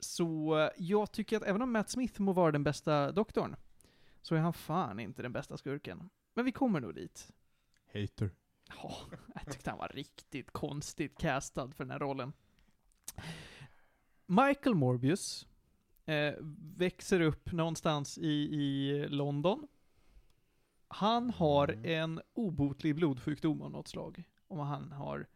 Så 0.00 0.58
eh, 0.58 0.70
jag 0.76 1.12
tycker 1.12 1.36
att 1.36 1.42
även 1.42 1.62
om 1.62 1.72
Matt 1.72 1.90
Smith 1.90 2.20
må 2.20 2.32
vara 2.32 2.52
den 2.52 2.64
bästa 2.64 3.12
doktorn, 3.12 3.56
så 4.22 4.34
är 4.34 4.38
han 4.38 4.52
fan 4.52 5.00
inte 5.00 5.22
den 5.22 5.32
bästa 5.32 5.56
skurken. 5.56 6.10
Men 6.34 6.44
vi 6.44 6.52
kommer 6.52 6.80
nog 6.80 6.94
dit. 6.94 7.32
Hater. 7.86 8.30
Ja, 8.68 8.96
jag 9.34 9.52
tyckte 9.52 9.70
han 9.70 9.78
var 9.78 9.88
riktigt 9.88 10.50
konstigt 10.50 11.18
castad 11.18 11.70
för 11.70 11.84
den 11.84 11.90
här 11.90 11.98
rollen. 11.98 12.32
Michael 14.26 14.74
Morbius 14.74 15.46
eh, 16.04 16.34
växer 16.76 17.20
upp 17.20 17.52
någonstans 17.52 18.18
i, 18.18 18.28
i 18.28 19.06
London. 19.08 19.66
Han 20.92 21.30
har 21.30 21.68
Mm. 21.68 21.84
en 21.84 22.20
obotlig 22.34 22.94
blodsjukdom 22.96 23.62
av 23.62 23.70
något 23.70 23.88
slag. 23.88 24.22
Om 24.48 24.58
han 24.58 24.92
har 24.92 25.26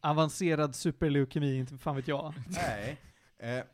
avancerad 0.00 0.74
superleukemi, 0.74 1.56
inte 1.58 1.78
fan 1.78 1.96
vet 1.96 2.08
jag. 2.08 2.34
Nej. 2.48 3.00
Eh, 3.38 3.64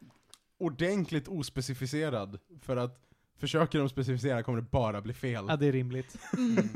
ordentligt 0.59 1.29
ospecificerad, 1.29 2.39
för 2.61 2.77
att 2.77 2.99
försöker 3.37 3.79
de 3.79 3.89
specificera 3.89 4.43
kommer 4.43 4.61
det 4.61 4.69
bara 4.71 5.01
bli 5.01 5.13
fel. 5.15 5.45
Ja, 5.49 5.57
det 5.57 5.67
är 5.67 5.73
rimligt. 5.73 6.17
Mm. 6.37 6.69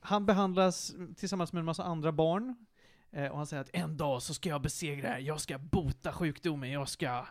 Han 0.00 0.26
behandlas 0.26 0.94
tillsammans 1.16 1.52
med 1.52 1.60
en 1.60 1.66
massa 1.66 1.84
andra 1.84 2.12
barn. 2.12 2.56
Eh, 3.12 3.30
och 3.30 3.36
han 3.36 3.46
säger 3.46 3.60
att 3.60 3.70
en 3.72 3.96
dag 3.96 4.22
så 4.22 4.34
ska 4.34 4.48
jag 4.48 4.62
besegra 4.62 5.02
det 5.02 5.08
här. 5.08 5.18
Jag 5.20 5.40
ska 5.40 5.58
bota 5.58 6.12
sjukdomen. 6.12 6.70
Jag 6.70 6.88
ska 6.88 7.26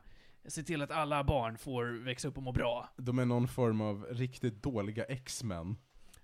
se 0.48 0.64
till 0.64 0.82
att 0.82 0.92
alla 0.92 1.24
barn 1.24 1.58
får 1.58 2.04
växa 2.06 2.28
upp 2.28 2.38
och 2.38 2.44
må 2.44 2.52
bra. 2.52 2.90
De 2.98 3.20
är 3.20 3.26
någon 3.26 3.48
form 3.48 3.82
av 3.82 4.06
riktigt 4.10 4.64
dåliga 4.64 5.04
X-Men. 5.04 5.76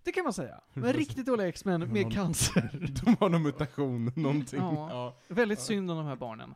Det 0.03 0.11
kan 0.11 0.23
man 0.23 0.33
säga. 0.33 0.61
Men 0.73 0.93
riktigt 0.93 1.25
dåliga 1.25 1.47
X-Men 1.47 1.79
med 1.93 2.13
cancer. 2.13 2.69
De 3.05 3.15
har 3.19 3.29
någon 3.29 3.43
mutation, 3.43 4.11
någonting. 4.15 4.59
Ja. 4.59 4.89
Ja. 4.89 5.17
Väldigt 5.35 5.59
synd 5.59 5.91
om 5.91 5.97
de 5.97 6.05
här 6.05 6.15
barnen. 6.15 6.55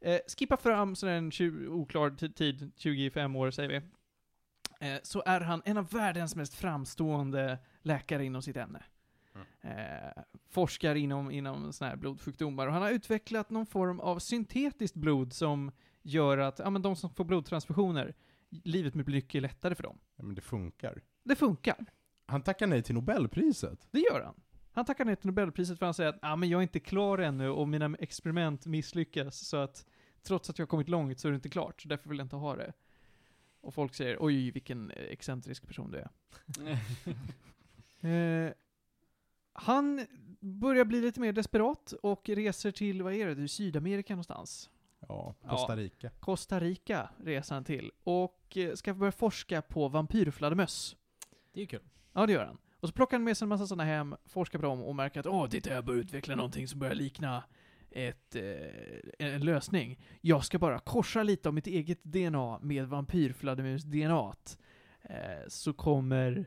Eh, 0.00 0.18
skippa 0.38 0.56
fram 0.56 0.96
sådär 0.96 1.12
en 1.12 1.30
20, 1.30 1.68
oklar 1.68 2.10
ti- 2.10 2.32
tid, 2.32 2.72
25 2.76 3.36
år 3.36 3.50
säger 3.50 3.68
vi. 3.68 3.76
Eh, 4.88 4.98
så 5.02 5.22
är 5.26 5.40
han 5.40 5.62
en 5.64 5.76
av 5.76 5.90
världens 5.90 6.36
mest 6.36 6.54
framstående 6.54 7.58
läkare 7.82 8.24
inom 8.24 8.42
sitt 8.42 8.56
ämne. 8.56 8.82
Eh, 9.60 10.22
forskar 10.50 10.94
inom, 10.94 11.30
inom 11.30 11.72
såna 11.72 11.88
här 11.90 11.96
blodsjukdomar. 11.96 12.66
Och 12.66 12.72
han 12.72 12.82
har 12.82 12.90
utvecklat 12.90 13.50
någon 13.50 13.66
form 13.66 14.00
av 14.00 14.18
syntetiskt 14.18 14.96
blod 14.96 15.32
som 15.32 15.72
gör 16.02 16.38
att, 16.38 16.58
ja 16.58 16.70
men 16.70 16.82
de 16.82 16.96
som 16.96 17.10
får 17.10 17.24
blodtransfusioner, 17.24 18.14
livet 18.50 18.92
blir 18.92 19.04
mycket 19.04 19.42
lättare 19.42 19.74
för 19.74 19.82
dem. 19.82 19.98
Ja, 20.16 20.24
men 20.24 20.34
det 20.34 20.40
funkar. 20.40 21.00
Det 21.24 21.36
funkar. 21.36 21.76
Han 22.30 22.42
tackar 22.42 22.66
nej 22.66 22.82
till 22.82 22.94
Nobelpriset. 22.94 23.88
Det 23.90 24.00
gör 24.00 24.20
han. 24.20 24.34
Han 24.72 24.84
tackar 24.84 25.04
nej 25.04 25.16
till 25.16 25.26
Nobelpriset 25.26 25.78
för 25.78 25.86
att 25.86 25.88
han 25.88 25.94
säger 25.94 26.10
att 26.10 26.18
ah, 26.22 26.36
men 26.36 26.48
jag 26.48 26.58
är 26.58 26.62
inte 26.62 26.80
klar 26.80 27.18
ännu 27.18 27.48
och 27.48 27.68
mina 27.68 27.96
experiment 27.98 28.66
misslyckas 28.66 29.38
så 29.38 29.56
att 29.56 29.86
trots 30.22 30.50
att 30.50 30.58
jag 30.58 30.66
har 30.66 30.68
kommit 30.68 30.88
långt 30.88 31.20
så 31.20 31.28
är 31.28 31.32
det 31.32 31.36
inte 31.36 31.48
klart, 31.48 31.82
så 31.82 31.88
därför 31.88 32.08
vill 32.08 32.18
jag 32.18 32.24
inte 32.24 32.36
ha 32.36 32.56
det. 32.56 32.72
Och 33.60 33.74
folk 33.74 33.94
säger 33.94 34.16
oj 34.20 34.50
vilken 34.50 34.90
excentrisk 34.90 35.66
person 35.66 35.90
du 35.90 35.98
är. 35.98 36.10
Eh, 38.02 38.52
han 39.52 40.06
börjar 40.40 40.84
bli 40.84 41.00
lite 41.00 41.20
mer 41.20 41.32
desperat 41.32 41.92
och 41.92 42.28
reser 42.28 42.70
till, 42.70 43.02
vad 43.02 43.14
är 43.14 43.26
det, 43.26 43.34
det 43.34 43.42
är 43.42 43.46
Sydamerika 43.46 44.12
någonstans. 44.12 44.70
Ja, 45.00 45.34
Costa 45.48 45.76
Rica. 45.76 46.10
Costa 46.20 46.60
Rica 46.60 47.10
reser 47.18 47.54
han 47.54 47.64
till 47.64 47.90
och 48.04 48.56
eh, 48.56 48.74
ska 48.74 48.94
börja 48.94 49.12
forska 49.12 49.62
på 49.62 49.88
vampyrfladdermöss. 49.88 50.96
Det 51.52 51.60
är 51.60 51.62
ju 51.62 51.66
kul. 51.66 51.88
Ja, 52.12 52.26
det 52.26 52.32
gör 52.32 52.44
han. 52.44 52.58
Och 52.80 52.88
så 52.88 52.94
plockar 52.94 53.16
han 53.16 53.24
med 53.24 53.36
sig 53.36 53.44
en 53.44 53.48
massa 53.48 53.66
sådana 53.66 53.84
hem, 53.84 54.16
forskar 54.24 54.58
på 54.58 54.66
dem 54.66 54.82
och 54.82 54.96
märker 54.96 55.20
att 55.20 55.26
åh, 55.26 55.48
titta 55.48 55.74
jag 55.74 55.84
börjar 55.84 56.00
utveckla 56.00 56.36
någonting 56.36 56.68
som 56.68 56.78
börjar 56.80 56.94
likna 56.94 57.44
ett, 57.90 58.36
eh, 58.36 58.42
en 59.18 59.44
lösning. 59.44 59.98
Jag 60.20 60.44
ska 60.44 60.58
bara 60.58 60.78
korsa 60.78 61.22
lite 61.22 61.48
av 61.48 61.54
mitt 61.54 61.66
eget 61.66 62.04
DNA 62.04 62.58
med 62.58 62.88
vampyrfladdermus 62.88 63.84
DNA. 63.84 64.34
Eh, 65.02 65.48
så 65.48 65.72
kommer 65.72 66.44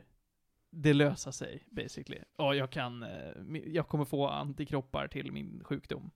det 0.70 0.92
lösa 0.92 1.32
sig, 1.32 1.66
basically. 1.70 2.20
Ja, 2.36 2.54
jag 2.54 2.70
kan, 2.70 3.02
eh, 3.02 3.58
jag 3.66 3.88
kommer 3.88 4.04
få 4.04 4.28
antikroppar 4.28 5.08
till 5.08 5.32
min 5.32 5.64
sjukdom. 5.64 6.10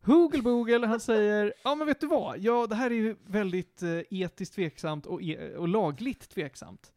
Hoogelbogel, 0.00 0.84
han 0.84 1.00
säger, 1.00 1.54
ja 1.64 1.74
men 1.74 1.86
vet 1.86 2.00
du 2.00 2.06
vad? 2.06 2.38
Ja, 2.38 2.66
det 2.66 2.74
här 2.74 2.90
är 2.90 2.94
ju 2.94 3.16
väldigt 3.26 3.82
eh, 3.82 4.00
etiskt 4.10 4.54
tveksamt 4.54 5.06
och, 5.06 5.22
e- 5.22 5.54
och 5.56 5.68
lagligt 5.68 6.28
tveksamt. 6.30 6.92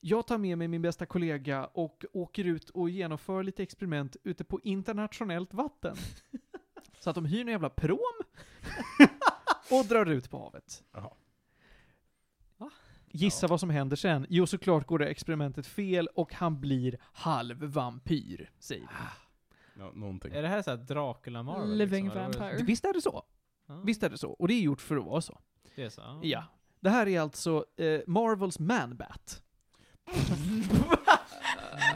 Jag 0.00 0.26
tar 0.26 0.38
med 0.38 0.58
mig 0.58 0.68
min 0.68 0.82
bästa 0.82 1.06
kollega 1.06 1.64
och 1.66 2.04
åker 2.12 2.44
ut 2.44 2.70
och 2.70 2.90
genomför 2.90 3.42
lite 3.42 3.62
experiment 3.62 4.16
ute 4.24 4.44
på 4.44 4.60
internationellt 4.60 5.54
vatten. 5.54 5.96
Så 7.00 7.10
att 7.10 7.14
de 7.14 7.24
hyr 7.24 7.40
en 7.40 7.48
jävla 7.48 7.70
prom 7.70 7.98
och 9.70 9.84
drar 9.88 10.06
ut 10.06 10.30
på 10.30 10.38
havet. 10.38 10.84
Jaha. 10.92 11.10
Gissa 13.12 13.46
vad 13.46 13.60
som 13.60 13.70
händer 13.70 13.96
sen? 13.96 14.26
Jo, 14.28 14.46
såklart 14.46 14.86
går 14.86 14.98
det 14.98 15.06
experimentet 15.06 15.66
fel 15.66 16.06
och 16.14 16.34
han 16.34 16.60
blir 16.60 16.98
halvvampyr, 17.02 18.50
säger 18.58 18.80
vi. 18.82 19.80
Nå- 19.80 19.92
någonting. 19.92 20.32
Är 20.34 20.42
det 20.42 20.48
här 20.48 20.62
såhär 20.62 20.76
Dracula 20.76 21.42
Marvel? 21.42 21.76
Living 21.78 22.04
liksom, 22.04 22.20
eller 22.20 22.28
är 22.28 22.32
det? 22.32 22.38
vampire. 22.38 22.64
Visst 22.64 22.84
är 22.84 22.92
det 22.92 23.00
så? 23.02 23.22
Ja, 23.66 23.80
Visst 23.86 24.02
är 24.02 24.10
det 24.10 24.18
så? 24.18 24.30
Och 24.30 24.48
det 24.48 24.54
är 24.54 24.60
gjort 24.60 24.80
för 24.80 24.96
att 24.96 25.04
vara 25.04 25.20
så. 25.20 25.40
Det 25.76 25.82
är 25.82 25.88
så? 25.88 26.00
ja. 26.00 26.20
Ja. 26.22 26.44
Det 26.80 26.90
här 26.90 27.08
är 27.08 27.20
alltså 27.20 27.64
eh, 27.76 28.00
Marvels 28.06 28.58
Man-Bat. 28.58 29.42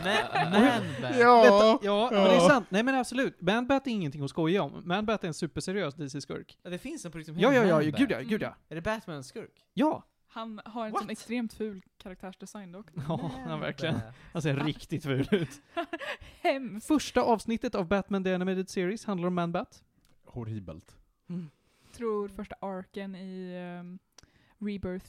Ma- 0.05 0.51
Man-Bat. 0.51 1.17
Ja! 1.19 1.43
Vänta, 1.43 1.85
ja, 1.87 2.09
men 2.12 2.25
det 2.25 2.35
är 2.37 2.49
sant. 2.49 2.67
Nej 2.71 2.83
men 2.83 2.95
absolut. 2.95 3.41
Man-Bat 3.41 3.87
är 3.87 3.91
ingenting 3.91 4.23
att 4.25 4.31
skoja 4.31 4.62
om. 4.62 4.83
Man-Bat 4.85 5.25
är 5.25 5.29
en 5.29 5.35
superseriös 5.35 5.95
DC-skurk. 5.95 6.59
Ja, 6.62 6.71
det 6.71 6.79
finns 6.79 7.05
en 7.05 7.12
på 7.12 7.19
riktigt 7.19 7.35
som 7.35 7.43
Ja, 7.43 7.49
ja, 7.49 7.61
heter 7.61 7.69
ja, 7.69 7.75
Man-Bat. 7.81 7.99
gud 8.01 8.11
ja, 8.11 8.21
gud 8.21 8.43
ja. 8.43 8.55
Är 8.69 8.75
det 8.75 8.81
Batmans 8.83 9.27
skurk? 9.27 9.65
Ja! 9.75 10.05
Han 10.29 10.61
har 10.65 10.87
en 10.87 10.93
What? 10.93 11.03
sån 11.03 11.11
extremt 11.11 11.53
ful 11.55 11.83
karaktärsdesign 12.03 12.73
dock. 12.73 12.87
Ja, 13.09 13.31
ja 13.49 13.57
verkligen. 13.57 13.95
Man-Bat. 13.95 14.15
Han 14.33 14.43
ser 14.43 14.57
riktigt 14.57 15.03
ful 15.03 15.29
ut. 15.31 15.62
Hemskt. 16.43 16.87
Första 16.87 17.23
avsnittet 17.23 17.75
av 17.75 17.89
Batman 17.89 18.25
The 18.25 18.35
Animated 18.35 18.69
Series 18.69 19.05
handlar 19.05 19.29
om 19.29 19.35
Man-Bat. 19.35 19.83
Horribelt. 20.25 20.97
tror 21.97 22.29
första 22.29 22.57
arken 22.61 23.15
i 23.17 23.57
um, 23.81 23.99
Rebirth 24.59 25.07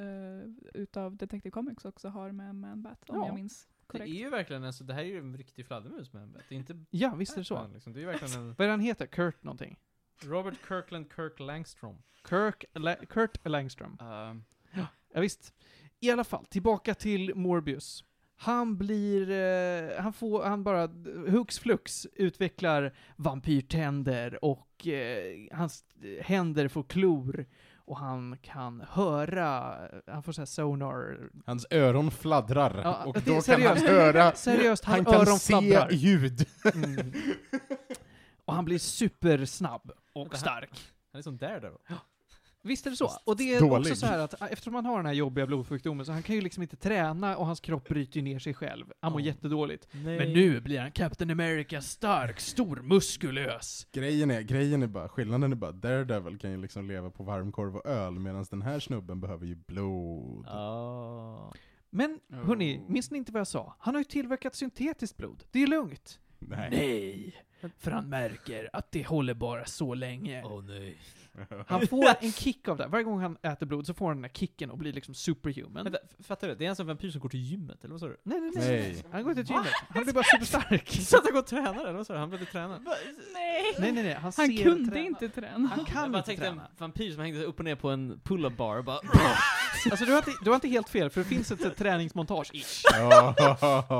uh, 0.00 0.54
utav 0.74 1.16
Detective 1.16 1.50
Comics 1.50 1.84
också 1.84 2.08
har 2.08 2.32
med 2.32 2.54
Man-Bat, 2.54 3.04
om 3.10 3.16
Ja. 3.16 3.26
jag 3.26 3.34
minns 3.34 3.68
Det 3.80 3.86
korrekt. 3.86 4.10
är 4.10 4.14
ju 4.14 4.30
verkligen, 4.30 4.64
alltså, 4.64 4.84
det 4.84 4.94
här 4.94 5.00
är 5.00 5.06
ju 5.06 5.18
en 5.18 5.36
riktig 5.36 5.66
fladdermus 5.66 6.12
Man-Bat. 6.12 6.42
Det 6.48 6.54
är 6.54 6.58
inte 6.58 6.84
Ja, 6.90 7.14
visst 7.14 7.32
är 7.34 7.38
det 7.38 7.44
så. 7.44 7.66
Liksom. 7.74 7.92
Det 7.92 8.02
är 8.02 8.06
verkligen 8.06 8.34
en... 8.40 8.46
Vad 8.48 8.60
är 8.60 8.64
det 8.64 8.70
han 8.70 8.80
heter? 8.80 9.06
Kurt 9.06 9.42
någonting? 9.44 9.78
Robert 10.22 10.54
Kirkland 10.68 11.06
Kirk 11.16 11.40
Langstrom. 11.40 12.02
Kirk, 12.28 12.64
La- 12.74 12.96
Kurt 13.08 13.46
Langström. 13.48 13.98
Ehm, 14.00 14.44
Ja, 15.14 15.20
visst. 15.20 15.54
I 16.00 16.10
alla 16.10 16.24
fall, 16.24 16.46
tillbaka 16.46 16.94
till 16.94 17.34
Morbius. 17.34 18.04
Han 18.36 18.76
blir, 18.76 19.30
eh, 19.30 20.00
han 20.02 20.12
får, 20.12 20.42
han 20.44 20.64
bara 20.64 20.86
hux 21.26 21.58
flux 21.58 22.06
utvecklar 22.12 22.94
vampyrtänder 23.16 24.44
och 24.44 24.86
eh, 24.86 25.48
hans 25.52 25.84
händer 26.22 26.68
får 26.68 26.82
klor 26.82 27.46
och 27.88 27.98
han 27.98 28.36
kan 28.42 28.84
höra, 28.90 29.76
han 30.06 30.22
får 30.22 30.32
såhär 30.32 30.46
sonar. 30.46 31.18
Hans 31.46 31.66
öron 31.70 32.10
fladdrar 32.10 32.80
Ja, 32.84 33.04
och 33.04 33.14
då 33.24 33.32
kan 33.32 33.42
seriöst. 33.42 33.82
han 33.86 33.94
höra, 33.94 34.32
Seriöst, 34.34 34.84
han 34.84 34.94
han, 34.94 35.04
kan 35.04 35.14
öron 35.14 35.38
se 35.38 35.52
fladdrar. 35.52 35.90
ljud. 35.90 36.46
Mm. 36.74 37.12
Och 38.44 38.54
han 38.54 38.64
blir 38.64 38.78
supersnabb 38.78 39.90
och 40.14 40.36
stark. 40.36 40.70
Han 41.12 41.18
är 41.18 41.22
som 41.22 41.36
Daredevil. 41.36 41.78
Visst 42.62 42.86
är 42.86 42.90
det 42.90 42.96
så? 42.96 43.10
Och 43.24 43.36
det 43.36 43.54
är 43.54 43.60
Dålig. 43.60 43.78
också 43.92 43.94
så 43.96 44.06
här 44.06 44.18
att 44.18 44.40
äh, 44.40 44.48
eftersom 44.50 44.74
han 44.74 44.84
har 44.86 44.96
den 44.96 45.06
här 45.06 45.12
jobbiga 45.12 45.46
blodsjukdomen 45.46 46.06
så 46.06 46.12
han 46.12 46.22
kan 46.22 46.34
ju 46.34 46.40
liksom 46.40 46.62
inte 46.62 46.76
träna 46.76 47.36
och 47.36 47.46
hans 47.46 47.60
kropp 47.60 47.88
bryter 47.88 48.16
ju 48.16 48.22
ner 48.22 48.38
sig 48.38 48.54
själv. 48.54 48.86
Han 49.00 49.12
mår 49.12 49.20
Ja. 49.20 49.26
jättedåligt. 49.26 49.88
Nej. 49.92 50.18
Men 50.18 50.32
nu 50.32 50.60
blir 50.60 50.80
han 50.80 50.92
Captain 50.92 51.30
America 51.30 51.80
stark, 51.82 52.40
stor, 52.40 52.76
muskulös. 52.76 53.86
Grejen 53.92 54.30
är, 54.30 54.40
grejen 54.42 54.82
är 54.82 54.86
bara, 54.86 55.08
skillnaden 55.08 55.52
är 55.52 55.56
bara, 55.56 55.72
Daredevil 55.72 56.38
kan 56.38 56.50
ju 56.50 56.56
liksom 56.56 56.88
leva 56.88 57.10
på 57.10 57.22
varmkorv 57.22 57.76
och 57.76 57.86
öl, 57.86 58.12
medan 58.18 58.46
den 58.50 58.62
här 58.62 58.80
snubben 58.80 59.20
behöver 59.20 59.46
ju 59.46 59.54
blod. 59.54 60.44
Ja. 60.48 61.54
Men 61.90 62.20
hörni, 62.32 62.80
minns 62.88 63.10
ni 63.10 63.18
inte 63.18 63.32
vad 63.32 63.40
jag 63.40 63.46
sa? 63.46 63.76
Han 63.78 63.94
har 63.94 64.00
ju 64.00 64.04
tillverkat 64.04 64.54
syntetiskt 64.54 65.16
blod. 65.16 65.44
Det 65.50 65.62
är 65.62 65.66
lugnt. 65.66 66.18
Nej. 66.38 66.68
Nej, 66.70 67.34
för 67.78 67.90
han 67.90 68.08
märker 68.08 68.70
att 68.72 68.92
det 68.92 69.06
håller 69.06 69.34
bara 69.34 69.64
så 69.64 69.94
länge. 69.94 70.42
Åh 70.44 70.64
nej. 70.64 70.96
Han 71.68 71.86
får 71.86 72.08
en 72.20 72.32
kick 72.32 72.68
av 72.68 72.76
det. 72.76 72.86
Varje 72.86 73.04
gång 73.04 73.20
han 73.20 73.36
äter 73.42 73.66
blod 73.66 73.86
så 73.86 73.94
får 73.94 74.06
han 74.08 74.16
den 74.16 74.24
här 74.24 74.30
kicken 74.30 74.70
och 74.70 74.78
blir 74.78 74.92
liksom 74.92 75.14
superhuman. 75.14 75.84
Vänta, 75.84 75.98
fattar 76.22 76.48
du? 76.48 76.54
Det 76.54 76.64
är 76.64 76.68
alltså 76.68 76.82
en 76.82 76.86
vampyr 76.86 77.10
som 77.10 77.20
går 77.20 77.28
till 77.28 77.40
gymmet, 77.40 77.84
eller 77.84 77.92
vad 77.92 78.00
sa 78.00 78.06
du? 78.06 78.16
Nej, 78.22 78.40
nej, 78.40 78.50
nej. 78.56 78.68
Nej. 78.68 79.04
Han 79.12 79.22
går 79.22 79.30
inte 79.32 79.44
till 79.44 79.54
gymmet. 79.54 79.72
Han 79.88 80.02
blir 80.04 80.14
bara 80.14 80.24
superstark. 80.24 80.88
Så 81.00 81.16
att 81.16 81.24
han 81.24 81.32
går 81.32 81.40
och 81.40 81.46
tränar, 81.46 81.80
eller 81.84 81.92
vad 81.92 82.06
sa 82.06 82.12
du? 82.12 82.18
Han 82.18 82.30
behövde 82.30 82.52
träna? 82.52 82.78
Nej! 82.78 83.62
Nej, 83.78 83.92
nej, 83.92 84.02
nej. 84.04 84.12
Han, 84.14 84.22
Han 84.22 84.32
ser 84.32 84.62
kunde 84.64 84.90
träna. 84.92 85.06
inte 85.06 85.28
träna. 85.28 85.68
Han 85.68 85.78
jag 85.78 85.86
kan 85.86 86.12
bara 86.12 86.18
inte 86.18 86.26
tänkte 86.26 86.44
träna. 86.46 86.62
en 86.62 86.68
vampyr 86.78 87.12
som 87.12 87.20
hängde 87.22 87.44
upp 87.44 87.58
och 87.58 87.64
ner 87.64 87.74
på 87.76 87.90
en 87.90 88.20
pull-up 88.24 88.56
bar 88.56 88.76
och 88.78 88.84
bara 88.84 88.98
Alltså 89.90 90.04
du 90.04 90.10
har, 90.12 90.18
inte, 90.18 90.30
du 90.44 90.50
har 90.50 90.54
inte 90.54 90.68
helt 90.68 90.88
fel, 90.88 91.10
för 91.10 91.20
det 91.20 91.26
finns 91.26 91.50
ett, 91.50 91.60
ett 91.64 91.76
träningsmontage. 91.76 92.50
Ish. 92.54 92.82
Ja. 92.92 93.34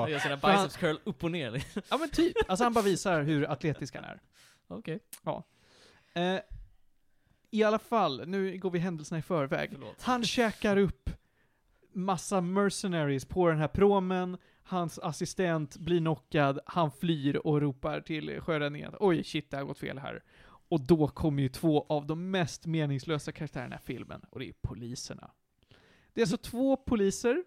gör 0.08 0.18
sina 0.18 0.38
han- 0.42 0.56
biceps 0.56 0.76
curl 0.76 0.96
upp 1.04 1.24
och 1.24 1.30
ner. 1.30 1.50
liksom. 1.50 1.82
Ja 1.88 1.96
men 1.98 2.08
typ. 2.08 2.36
Alltså 2.48 2.64
han 2.64 2.72
bara 2.72 2.84
visar 2.84 3.22
hur 3.22 3.50
atletisk 3.50 3.94
han 3.94 4.04
är. 4.04 4.20
Okej. 4.68 4.98
Eh, 6.14 6.40
I 7.50 7.62
alla 7.62 7.78
fall, 7.78 8.28
nu 8.28 8.58
går 8.58 8.70
vi 8.70 8.78
händelserna 8.78 9.18
i 9.18 9.22
förväg. 9.22 9.70
Förlåt. 9.72 10.02
Han 10.02 10.24
käkar 10.24 10.76
upp 10.76 11.10
massa 11.92 12.40
mercenaries 12.40 13.24
på 13.24 13.48
den 13.48 13.58
här 13.58 13.68
promen, 13.68 14.38
hans 14.62 14.98
assistent 14.98 15.76
blir 15.76 15.98
knockad, 15.98 16.60
han 16.66 16.90
flyr 16.90 17.36
och 17.36 17.60
ropar 17.60 18.00
till 18.00 18.40
sjöräddningen 18.40 18.94
oj 19.00 19.24
shit, 19.24 19.50
det 19.50 19.56
har 19.56 19.64
gått 19.64 19.78
fel 19.78 19.98
här. 19.98 20.22
Och 20.70 20.80
då 20.80 21.08
kommer 21.08 21.42
ju 21.42 21.48
två 21.48 21.86
av 21.88 22.06
de 22.06 22.30
mest 22.30 22.66
meningslösa 22.66 23.32
karaktärerna 23.32 23.76
i 23.76 23.78
filmen, 23.84 24.20
och 24.30 24.38
det 24.38 24.48
är 24.48 24.52
poliserna. 24.52 25.30
Det 26.12 26.20
är 26.20 26.22
alltså 26.22 26.36
två 26.36 26.76
poliser, 26.76 27.44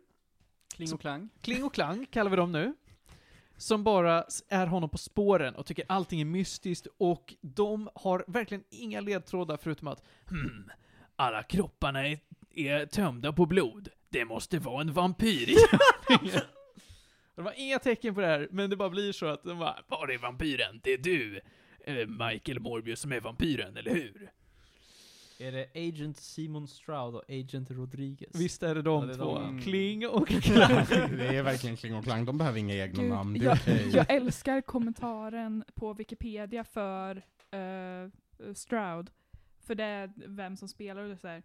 Kling 0.75 0.93
och 0.93 1.01
klang. 1.01 1.29
Kling 1.41 1.63
och 1.63 1.73
Klang 1.73 2.05
kallar 2.05 2.31
vi 2.31 2.37
dem 2.37 2.51
nu. 2.51 2.73
Som 3.61 3.83
bara 3.83 4.25
är 4.49 4.67
honom 4.67 4.89
på 4.89 4.97
spåren 4.97 5.55
och 5.55 5.65
tycker 5.65 5.85
allting 5.87 6.21
är 6.21 6.25
mystiskt 6.25 6.87
och 6.97 7.35
de 7.41 7.89
har 7.95 8.23
verkligen 8.27 8.63
inga 8.69 9.01
ledtrådar 9.01 9.57
förutom 9.57 9.87
att 9.87 10.03
hmm, 10.29 10.71
alla 11.15 11.43
kropparna 11.43 12.07
är, 12.07 12.19
är 12.55 12.85
tömda 12.85 13.33
på 13.33 13.45
blod. 13.45 13.89
Det 14.09 14.25
måste 14.25 14.59
vara 14.59 14.81
en 14.81 14.93
vampyr 14.93 15.49
i 15.49 15.55
körningen." 16.07 16.41
Det 17.35 17.41
var 17.41 17.53
inga 17.57 17.79
tecken 17.79 18.15
på 18.15 18.21
det 18.21 18.27
här, 18.27 18.47
men 18.51 18.69
det 18.69 18.75
bara 18.75 18.89
blir 18.89 19.11
så 19.11 19.25
att 19.25 19.43
de 19.43 19.59
bara, 19.59 19.79
var 19.87 20.07
är 20.07 20.17
vampyren? 20.17 20.79
Det 20.83 20.93
är 20.93 20.97
du, 20.97 21.41
eh, 21.85 22.07
Michael 22.07 22.59
Morbius, 22.59 22.99
som 22.99 23.11
är 23.11 23.19
vampyren, 23.19 23.77
eller 23.77 23.91
hur? 23.91 24.31
Är 25.41 25.51
det 25.51 25.89
Agent 25.89 26.17
Simon 26.17 26.67
Stroud 26.67 27.15
och 27.15 27.23
Agent 27.29 27.71
Rodriguez? 27.71 28.35
Visst 28.35 28.63
är 28.63 28.75
det 28.75 28.81
de 28.81 29.01
Ja, 29.01 29.07
det 29.07 29.13
är 29.13 29.17
två? 29.17 29.39
de. 29.39 29.61
Kling 29.61 30.07
och 30.07 30.27
Klang. 30.41 30.85
Det 31.17 31.37
är 31.37 31.43
verkligen 31.43 31.77
Kling 31.77 31.95
och 31.95 32.03
Klang, 32.03 32.25
de 32.25 32.37
behöver 32.37 32.59
inga 32.59 32.75
egna 32.75 33.01
Gud, 33.01 33.11
namn, 33.11 33.33
det 33.33 33.39
är 33.39 33.43
jag, 33.43 33.53
okej. 33.61 33.89
jag 33.93 34.11
älskar 34.11 34.61
kommentaren 34.61 35.63
på 35.75 35.93
Wikipedia 35.93 36.63
för 36.63 37.15
eh, 37.51 38.09
Stroud. 38.53 39.09
För 39.59 39.75
det 39.75 39.83
är 39.83 40.11
vem 40.15 40.57
som 40.57 40.67
spelar 40.67 41.01
och 41.01 41.07
det 41.07 41.13
är 41.13 41.17
så 41.17 41.27
här. 41.27 41.43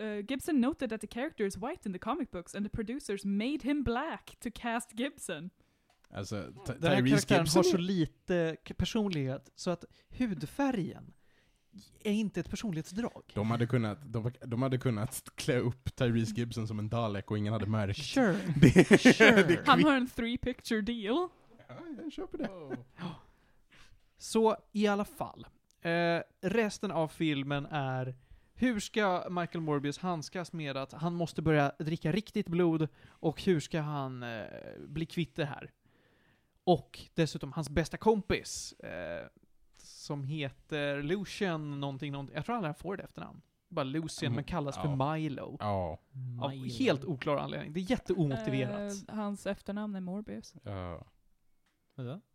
Uh, 0.00 0.24
Gibson 0.28 0.60
noted 0.60 0.90
that 0.90 1.00
the 1.00 1.06
character 1.06 1.44
is 1.44 1.56
white 1.56 1.88
in 1.88 1.92
the 1.92 1.98
comic 1.98 2.30
books 2.30 2.54
and 2.54 2.64
the 2.66 2.70
producers 2.76 3.24
made 3.24 3.58
him 3.62 3.82
black 3.84 4.36
to 4.40 4.48
cast 4.54 4.98
Gibson. 4.98 5.50
Alltså, 6.10 6.36
Den 6.36 6.92
här 6.92 7.06
karaktären 7.06 7.06
Gibson 7.06 7.56
har 7.56 7.62
så 7.62 7.76
lite 7.76 8.56
personlighet, 8.76 9.50
så 9.54 9.70
att 9.70 9.84
hudfärgen 10.18 11.12
är 12.02 12.12
inte 12.12 12.40
ett 12.40 12.50
personlighetsdrag. 12.50 13.22
de 13.34 13.50
hade, 13.50 13.66
kunnat, 13.66 13.98
de, 14.04 14.32
de 14.40 14.62
hade 14.62 14.78
kunnat 14.78 15.30
klä 15.34 15.58
upp 15.58 15.96
Tyrese 15.96 16.34
Gibson 16.36 16.68
som 16.68 16.78
en 16.78 16.88
Dalek 16.88 17.30
och 17.30 17.38
ingen 17.38 17.52
hade 17.52 17.66
märkt. 17.66 18.04
Sure. 18.04 18.36
Det, 18.56 19.00
Sure. 19.00 19.42
det 19.48 19.66
Han 19.66 19.84
har 19.84 19.96
en 19.96 20.06
three 20.08 20.38
picture 20.38 20.80
deal. 20.80 21.28
Ja, 21.68 21.74
jag 22.02 22.12
köper 22.12 22.38
det. 22.38 22.76
Så 24.18 24.56
i 24.72 24.86
alla 24.86 25.04
fall. 25.04 25.46
Eh, 25.80 26.20
resten 26.40 26.90
av 26.90 27.08
filmen 27.08 27.66
är 27.66 28.14
hur 28.54 28.80
ska 28.80 29.26
Michael 29.30 29.60
Morbius 29.60 29.98
handskas 29.98 30.52
med 30.52 30.76
att 30.76 30.92
han 30.92 31.14
måste 31.14 31.42
börja 31.42 31.72
dricka 31.78 32.12
riktigt 32.12 32.48
blod 32.48 32.88
och 33.06 33.42
hur 33.42 33.60
ska 33.60 33.80
han 33.80 34.22
eh, 34.22 34.44
bli 34.78 35.06
kvitt 35.06 35.36
det 35.36 35.44
här? 35.44 35.70
Och 36.64 37.00
dessutom 37.14 37.52
hans 37.52 37.70
bästa 37.70 37.96
kompis, 37.96 38.72
eh, 38.72 39.26
som 40.04 40.24
heter 40.24 41.02
Lucian 41.02 41.80
någonting, 41.80 42.12
någonting, 42.12 42.36
jag 42.36 42.44
tror 42.46 42.56
aldrig 42.56 42.68
han 42.68 42.74
får 42.74 42.96
det 42.96 43.02
efternamn. 43.02 43.42
bara 43.68 43.84
Lucian, 43.84 44.26
Mm, 44.26 44.34
men 44.36 44.44
kallas 44.44 44.76
för 44.76 45.14
Milo. 45.16 45.56
Ja. 45.60 45.98
Av 46.42 46.50
Milo. 46.50 46.74
helt 46.78 47.04
oklar 47.04 47.36
anledning. 47.36 47.72
Det 47.72 47.80
är 47.80 47.90
jätteomotiverat. 47.90 49.08
Eh, 49.08 49.14
hans 49.14 49.46
efternamn 49.46 49.94
är 49.96 50.00
Morbius. 50.00 50.54
ja. 50.64 51.06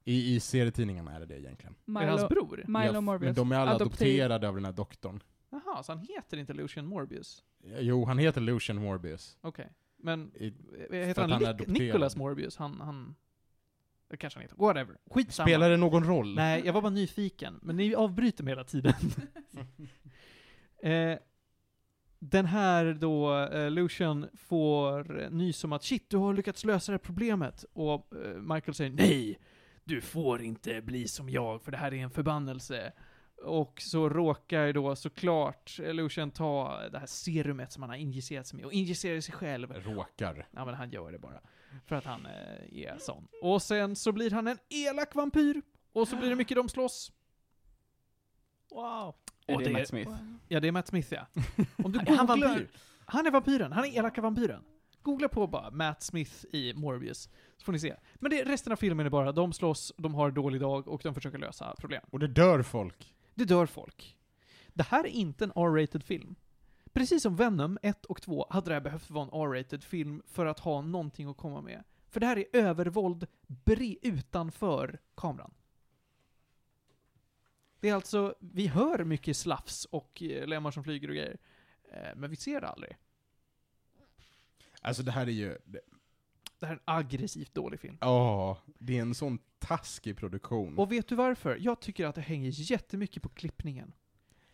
I, 0.03 0.35
I 0.35 0.39
serietidningarna 0.39 1.15
är 1.15 1.19
det 1.19 1.25
det 1.25 1.39
egentligen. 1.39 1.75
är 1.87 1.91
det 2.05 2.05
hans 2.11 2.21
Milo, 2.21 2.45
bror? 2.45 2.63
Milo 2.67 2.93
Ja, 2.93 3.01
Morbius. 3.01 3.27
Men 3.27 3.35
de 3.35 3.51
är 3.51 3.55
alla 3.59 3.71
Adoptiv- 3.71 3.81
adopterade 3.85 4.47
av 4.49 4.55
den 4.55 4.65
här 4.65 4.71
doktorn. 4.71 5.23
Jaha, 5.49 5.83
så 5.83 5.91
han 5.91 5.99
heter 6.01 6.37
inte 6.37 6.53
Lucian 6.53 6.85
Morbius? 6.85 7.43
Jo, 7.79 8.05
han 8.05 8.17
heter 8.17 8.41
Lucian 8.41 8.77
Morbius. 8.81 9.37
Okej. 9.41 9.69
Men, 9.97 10.31
I, 10.35 10.47
eh, 10.91 10.97
heter 11.07 11.21
han, 11.21 11.31
han. 11.45 11.55
Nicholas 11.67 12.15
Morbius? 12.15 12.57
Han, 12.57 12.81
han... 12.81 13.15
Det 14.09 14.17
kanske 14.17 14.37
han 14.39 14.41
heter. 14.41 14.57
Whatever. 14.57 14.97
Skitsamma. 15.11 15.47
spelar 15.47 15.69
det 15.69 15.77
någon 15.77 16.03
roll? 16.03 16.35
Nej, 16.35 16.61
jag 16.65 16.73
var 16.73 16.81
bara 16.81 16.89
nyfiken. 16.89 17.59
Men 17.61 17.77
ni 17.77 17.95
avbryter 17.95 18.43
mig 18.43 18.51
hela 18.51 18.63
tiden. 18.63 18.93
eh, 20.83 21.19
den 22.19 22.45
här 22.45 22.93
då, 22.93 23.43
eh, 23.43 23.71
Lucian 23.71 24.29
får 24.33 25.29
nys 25.29 25.63
om 25.63 25.73
att 25.73 25.83
shit, 25.83 26.09
du 26.09 26.17
har 26.17 26.33
lyckats 26.33 26.65
lösa 26.65 26.91
det 26.91 26.93
här 26.93 27.03
problemet. 27.05 27.65
Och 27.73 28.15
eh, 28.15 28.41
Michael 28.41 28.73
säger 28.73 28.91
nej, 28.91 29.39
du 29.83 30.01
får 30.01 30.41
inte 30.41 30.81
bli 30.81 31.07
som 31.07 31.29
jag, 31.29 31.61
för 31.61 31.71
det 31.71 31.77
här 31.77 31.93
är 31.93 31.97
en 31.97 32.11
förbannelse. 32.11 32.93
Och 33.43 33.81
så 33.81 34.09
råkar 34.09 34.73
då 34.73 34.95
såklart 34.95 35.79
eh, 35.83 35.93
Lucian 35.93 36.31
ta 36.31 36.79
det 36.91 36.99
här 36.99 37.05
serumet 37.05 37.71
som 37.71 37.83
han 37.83 37.89
har 37.89 37.97
injicerat 37.97 38.47
sig 38.47 38.57
med 38.57 38.65
och 38.65 38.73
injicera 38.73 39.21
sig 39.21 39.33
själv. 39.33 39.73
Råkar. 39.73 40.47
Ja 40.51 40.65
men 40.65 40.73
han 40.73 40.91
gör 40.91 41.11
det 41.11 41.19
bara. 41.19 41.41
För 41.85 41.95
att 41.95 42.05
han 42.05 42.25
eh, 42.25 42.77
är 42.83 42.97
sån. 42.99 43.27
Och 43.41 43.61
sen 43.61 43.95
så 43.95 44.11
blir 44.11 44.31
han 44.31 44.47
en 44.47 44.57
elak 44.69 45.15
vampyr. 45.15 45.61
Och 45.93 46.07
så 46.07 46.15
blir 46.15 46.29
det 46.29 46.35
mycket 46.35 46.55
de 46.57 46.69
slåss. 46.69 47.11
Wow. 48.71 49.15
Är 49.47 49.55
Och 49.55 49.63
det 49.63 49.69
Matt 49.71 49.87
Smith? 49.87 50.11
Ja, 50.47 50.59
det 50.59 50.67
är 50.67 50.71
Matt 50.71 50.87
Smith 50.87 51.13
ja. 51.13 51.27
Om 51.83 51.91
du 51.91 51.99
Är 51.99 52.15
han 52.17 52.27
googlar- 52.27 52.47
vampyr? 52.47 52.69
Han 53.05 53.27
är 53.27 53.31
vampyren. 53.31 53.71
Han 53.71 53.85
är 53.85 53.97
elaka 53.97 54.21
vampyren. 54.21 54.63
Googla 55.01 55.27
på 55.29 55.47
bara 55.47 55.71
Matt 55.71 56.01
Smith 56.03 56.45
i 56.51 56.73
Morbius. 56.73 57.29
Så 57.57 57.63
får 57.65 57.71
ni 57.73 57.79
se. 57.79 57.95
Men 58.15 58.31
det, 58.31 58.43
resten 58.43 58.73
av 58.73 58.75
filmen 58.77 59.05
är 59.05 59.09
bara, 59.09 59.31
de 59.31 59.53
slåss, 59.53 59.93
de 59.97 60.15
har 60.15 60.27
en 60.27 60.33
dålig 60.33 60.61
dag 60.61 60.87
och 60.87 61.01
de 61.03 61.15
försöker 61.15 61.37
lösa 61.37 61.75
problem. 61.75 62.01
Och 62.09 62.19
det 62.19 62.27
dör 62.27 62.61
folk. 62.61 63.15
Det 63.35 63.45
dör 63.45 63.65
folk. 63.65 64.17
Det 64.73 64.83
här 64.83 65.03
är 65.03 65.09
inte 65.09 65.43
en 65.43 65.51
R-rated 65.55 66.03
film. 66.03 66.35
Precis 66.99 67.23
som 67.23 67.35
Venom 67.35 67.77
1 67.81 68.05
och 68.05 68.21
2 68.21 68.47
hade 68.49 68.69
det 68.69 68.73
här 68.73 68.81
behövt 68.81 69.09
vara 69.09 69.23
en 69.23 69.29
R-rated 69.33 69.83
film 69.83 70.21
för 70.25 70.45
att 70.45 70.59
ha 70.59 70.81
någonting 70.81 71.27
att 71.29 71.37
komma 71.37 71.61
med. 71.61 71.83
För 72.09 72.19
det 72.19 72.25
här 72.25 72.37
är 72.37 72.45
övervåld 72.53 73.27
utanför 74.01 74.99
kameran. 75.15 75.53
Det 77.79 77.89
är 77.89 77.93
alltså, 77.95 78.35
vi 78.39 78.67
hör 78.67 79.03
mycket 79.03 79.37
slafs 79.37 79.85
och 79.85 80.21
eh, 80.23 80.47
lemmar 80.47 80.71
som 80.71 80.83
flyger 80.83 81.07
och 81.07 81.15
grejer. 81.15 81.37
Eh, 81.91 82.15
Men 82.15 82.29
vi 82.29 82.35
ser 82.35 82.61
det 82.61 82.67
aldrig. 82.67 82.97
Alltså 84.81 85.03
det 85.03 85.11
här 85.11 85.27
är 85.27 85.31
ju... 85.31 85.57
det- 85.65 85.81
Det 86.59 86.65
här 86.65 86.73
är 86.73 86.77
en 86.77 86.83
aggressivt 86.85 87.53
dålig 87.53 87.79
film. 87.79 87.97
Ja, 88.01 88.57
det 88.79 88.97
är 88.97 89.01
en 89.01 89.15
sån 89.15 89.39
taskig 89.59 90.17
produktion. 90.17 90.77
Och 90.77 90.91
vet 90.91 91.07
du 91.07 91.15
varför? 91.15 91.57
Jag 91.61 91.79
tycker 91.79 92.05
att 92.05 92.15
det 92.15 92.21
hänger 92.21 92.71
jättemycket 92.71 93.23
på 93.23 93.29
klippningen. 93.29 93.93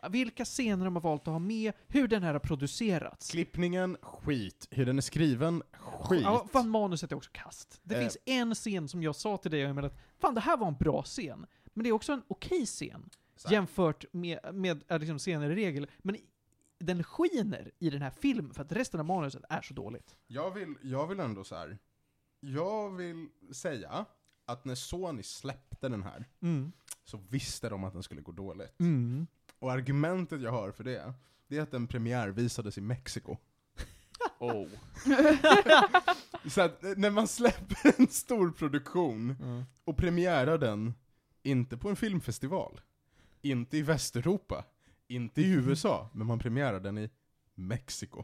Vilka 0.09 0.45
scener 0.45 0.85
de 0.85 0.95
har 0.95 1.01
valt 1.01 1.21
att 1.21 1.31
ha 1.31 1.39
med, 1.39 1.73
hur 1.87 2.07
den 2.07 2.23
här 2.23 2.33
har 2.33 2.39
producerats. 2.39 3.31
Klippningen, 3.31 3.97
skit. 4.01 4.67
Hur 4.71 4.85
den 4.85 4.97
är 4.97 5.01
skriven, 5.01 5.63
skit. 6.01 6.21
Ja, 6.23 6.47
fan 6.51 6.69
manuset 6.69 7.11
är 7.11 7.15
också 7.15 7.29
kast. 7.33 7.79
Det 7.83 7.95
Eh. 7.95 8.01
finns 8.01 8.17
en 8.25 8.55
scen 8.55 8.87
som 8.87 9.03
jag 9.03 9.15
sa 9.15 9.37
till 9.37 9.51
dig, 9.51 9.61
Emil, 9.61 9.85
att 9.85 9.97
fan 10.19 10.35
det 10.35 10.41
här 10.41 10.57
var 10.57 10.67
en 10.67 10.75
bra 10.77 11.03
scen. 11.03 11.45
Men 11.73 11.83
det 11.83 11.89
är 11.89 11.93
också 11.93 12.13
en 12.13 12.21
okej 12.27 12.65
scen. 12.65 13.09
Här. 13.45 13.51
Jämfört 13.51 14.05
med, 14.13 14.39
med 14.53 14.83
äh, 14.87 14.99
liksom 14.99 15.19
scener 15.19 15.49
i 15.49 15.55
regel. 15.55 15.87
Men 15.99 16.17
den 16.79 17.03
skiner 17.03 17.71
i 17.79 17.89
den 17.89 18.01
här 18.01 18.09
filmen 18.09 18.53
för 18.53 18.61
att 18.61 18.71
resten 18.71 18.99
av 18.99 19.05
manuset 19.05 19.43
är 19.49 19.61
så 19.61 19.73
dåligt. 19.73 20.15
Jag 20.27 20.51
vill, 20.51 20.75
jag 20.81 21.07
vill 21.07 21.19
ändå 21.19 21.43
så 21.43 21.55
här. 21.55 21.77
Jag 22.39 22.89
vill 22.95 23.27
säga 23.53 24.05
att 24.45 24.65
när 24.65 24.75
Sony 24.75 25.23
släppte 25.23 25.89
den 25.89 26.03
här, 26.03 26.25
Mm. 26.41 26.71
så 27.03 27.17
visste 27.17 27.69
de 27.69 27.83
att 27.83 27.93
den 27.93 28.03
skulle 28.03 28.21
gå 28.21 28.31
dåligt. 28.31 28.79
Mm. 28.79 29.27
Och 29.59 29.71
argumentet 29.71 30.41
jag 30.41 30.51
har 30.51 30.71
för 30.71 30.83
det, 30.83 31.13
det 31.47 31.57
är 31.57 31.61
att 31.61 31.71
den 31.71 31.87
premiär 31.87 32.29
visades 32.29 32.77
i 32.77 32.81
Mexiko. 32.81 33.37
Oh. 34.39 34.67
Så 36.49 36.61
att 36.61 36.83
eh, 36.83 36.91
när 36.97 37.09
man 37.09 37.27
släpper 37.27 37.99
en 38.01 38.07
stor 38.07 38.51
produktion 38.51 39.35
och 39.83 39.97
premiärar 39.97 40.57
den, 40.57 40.93
inte 41.43 41.77
på 41.77 41.89
en 41.89 41.95
filmfestival, 41.95 42.81
inte 43.41 43.77
i 43.77 43.81
Västeuropa, 43.81 44.65
inte 45.07 45.41
i 45.41 45.49
USA, 45.51 46.09
men 46.13 46.27
man 46.27 46.39
premiärar 46.39 46.79
den 46.79 46.97
i 46.97 47.09
Mexiko. 47.55 48.23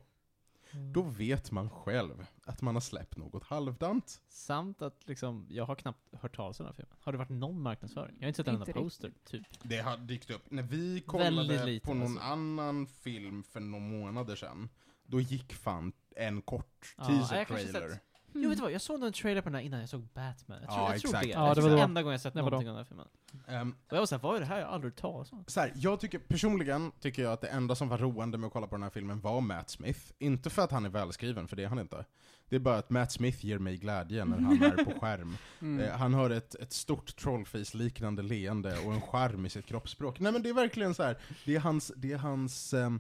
Då 0.74 1.01
vet 1.01 1.51
man 1.51 1.69
själv 1.69 2.26
att 2.45 2.61
man 2.61 2.76
har 2.76 2.82
släppt 2.82 3.17
något 3.17 3.43
halvdant. 3.43 4.22
Samt 4.30 4.82
att 4.82 5.07
liksom, 5.07 5.47
jag 5.49 5.65
har 5.65 5.76
knappt 5.76 6.15
hört 6.15 6.36
talas 6.36 6.59
om 6.59 6.63
den 6.63 6.74
här 6.74 6.76
filmen. 6.76 6.97
Har 6.99 7.11
det 7.11 7.17
varit 7.17 7.30
någon 7.30 7.61
marknadsföring? 7.61 8.15
Jag 8.15 8.24
har 8.24 8.28
inte 8.28 8.38
sett 8.38 8.47
en 8.47 8.55
enda 8.55 8.74
poster, 8.74 9.13
typ. 9.26 9.47
Det 9.63 9.78
har 9.78 9.97
dykt 9.97 10.30
upp. 10.32 10.51
När 10.51 10.63
vi 10.63 11.01
kollade 11.01 11.65
lite, 11.65 11.86
på 11.86 11.93
någon 11.93 12.03
alltså. 12.03 12.24
annan 12.24 12.88
film 12.88 13.43
för 13.43 13.59
några 13.59 13.86
månader 13.86 14.36
sedan, 14.36 14.69
då 15.05 15.22
gick 15.22 15.53
fan 15.53 15.93
en 16.15 16.41
kort 16.41 16.95
Ja, 16.97 17.05
teaser 17.05 17.99
sett- 18.34 18.42
Jo 18.44 18.50
vet 18.50 18.58
du 18.58 18.62
vad, 18.64 18.72
jag 18.72 18.82
såg 18.82 19.04
en 19.04 19.14
trailer 19.14 19.42
på 19.42 19.50
den 19.50 19.56
här 19.56 19.62
innan 19.62 19.80
jag 19.80 19.90
såg 19.90 20.02
Batman. 20.02 20.58
Jag 20.62 20.70
tror, 20.70 20.80
Ja, 20.84 20.92
jag 20.94 21.02
tror 21.02 21.10
exakt. 21.10 21.24
det. 21.26 21.30
Ja, 21.32 21.48
jag 21.48 21.56
det 21.58 21.62
var 21.62 21.70
det 21.70 21.82
enda 21.82 22.02
gången 22.02 22.12
jag 22.12 22.22
sett 22.22 22.34
då. 22.34 22.40
någonting 22.40 22.70
om 22.70 22.76
den 22.76 22.76
här 22.76 22.84
filmen. 22.84 23.08
Ehm, 23.48 23.76
Och 23.88 23.94
jag 23.96 24.00
var 24.00 24.06
såhär, 24.06 24.22
vad 24.22 24.36
är 24.36 24.40
det 24.40 24.46
här? 24.46 24.60
Jag 24.60 24.66
har 24.68 24.74
aldrig 24.74 24.94
hört 24.94 25.00
talas 25.02 25.32
om. 25.32 25.44
så 25.48 25.60
här, 25.60 25.72
jag 25.76 26.00
tycker, 26.00 26.20
personligen 26.20 26.92
tycker 27.00 27.22
jag 27.24 27.32
att 27.34 27.42
det 27.42 27.48
enda 27.48 27.76
som 27.76 27.90
var 27.90 27.98
roande 27.98 28.38
med 28.38 28.48
att 28.48 28.54
kolla 28.54 28.68
på 28.68 28.76
den 28.76 28.84
här 28.84 28.90
filmen 28.90 29.22
var 29.22 29.42
Matt 29.42 29.70
Smith. 29.70 30.00
Inte 30.20 30.50
för 30.50 30.62
att 30.62 30.72
han 30.72 30.86
är 30.86 30.90
välskriven, 30.90 31.48
för 31.48 31.56
det 31.56 31.64
är 31.64 31.68
han 31.68 31.80
inte. 31.80 32.06
Det 32.50 32.56
är 32.56 32.60
bara 32.60 32.78
att 32.78 32.90
Matt 32.90 33.12
Smith 33.12 33.46
ger 33.46 33.60
mig 33.60 33.78
glädje 33.78 34.26
när 34.26 34.40
han 34.40 34.64
är 34.64 34.86
på 34.86 35.00
skärm. 35.00 35.38
Mm. 35.62 35.80
Eh, 35.86 35.92
han 35.98 36.14
har 36.14 36.30
ett, 36.30 36.56
ett 36.56 36.74
stort 36.74 37.16
trollface-liknande 37.16 38.22
leende 38.22 38.78
och 38.86 38.94
en 38.94 39.02
charm 39.02 39.46
i 39.46 39.50
sitt 39.50 39.66
kroppsspråk. 39.66 40.20
Nej 40.20 40.32
men 40.32 40.42
det 40.44 40.50
är 40.50 40.54
verkligen 40.54 40.94
så 40.94 41.04
här. 41.04 41.18
det 41.46 41.56
är 41.56 41.60
hans, 41.60 41.92
det 41.96 42.12
är 42.12 42.18
hans 42.18 42.74
ehm, 42.74 43.00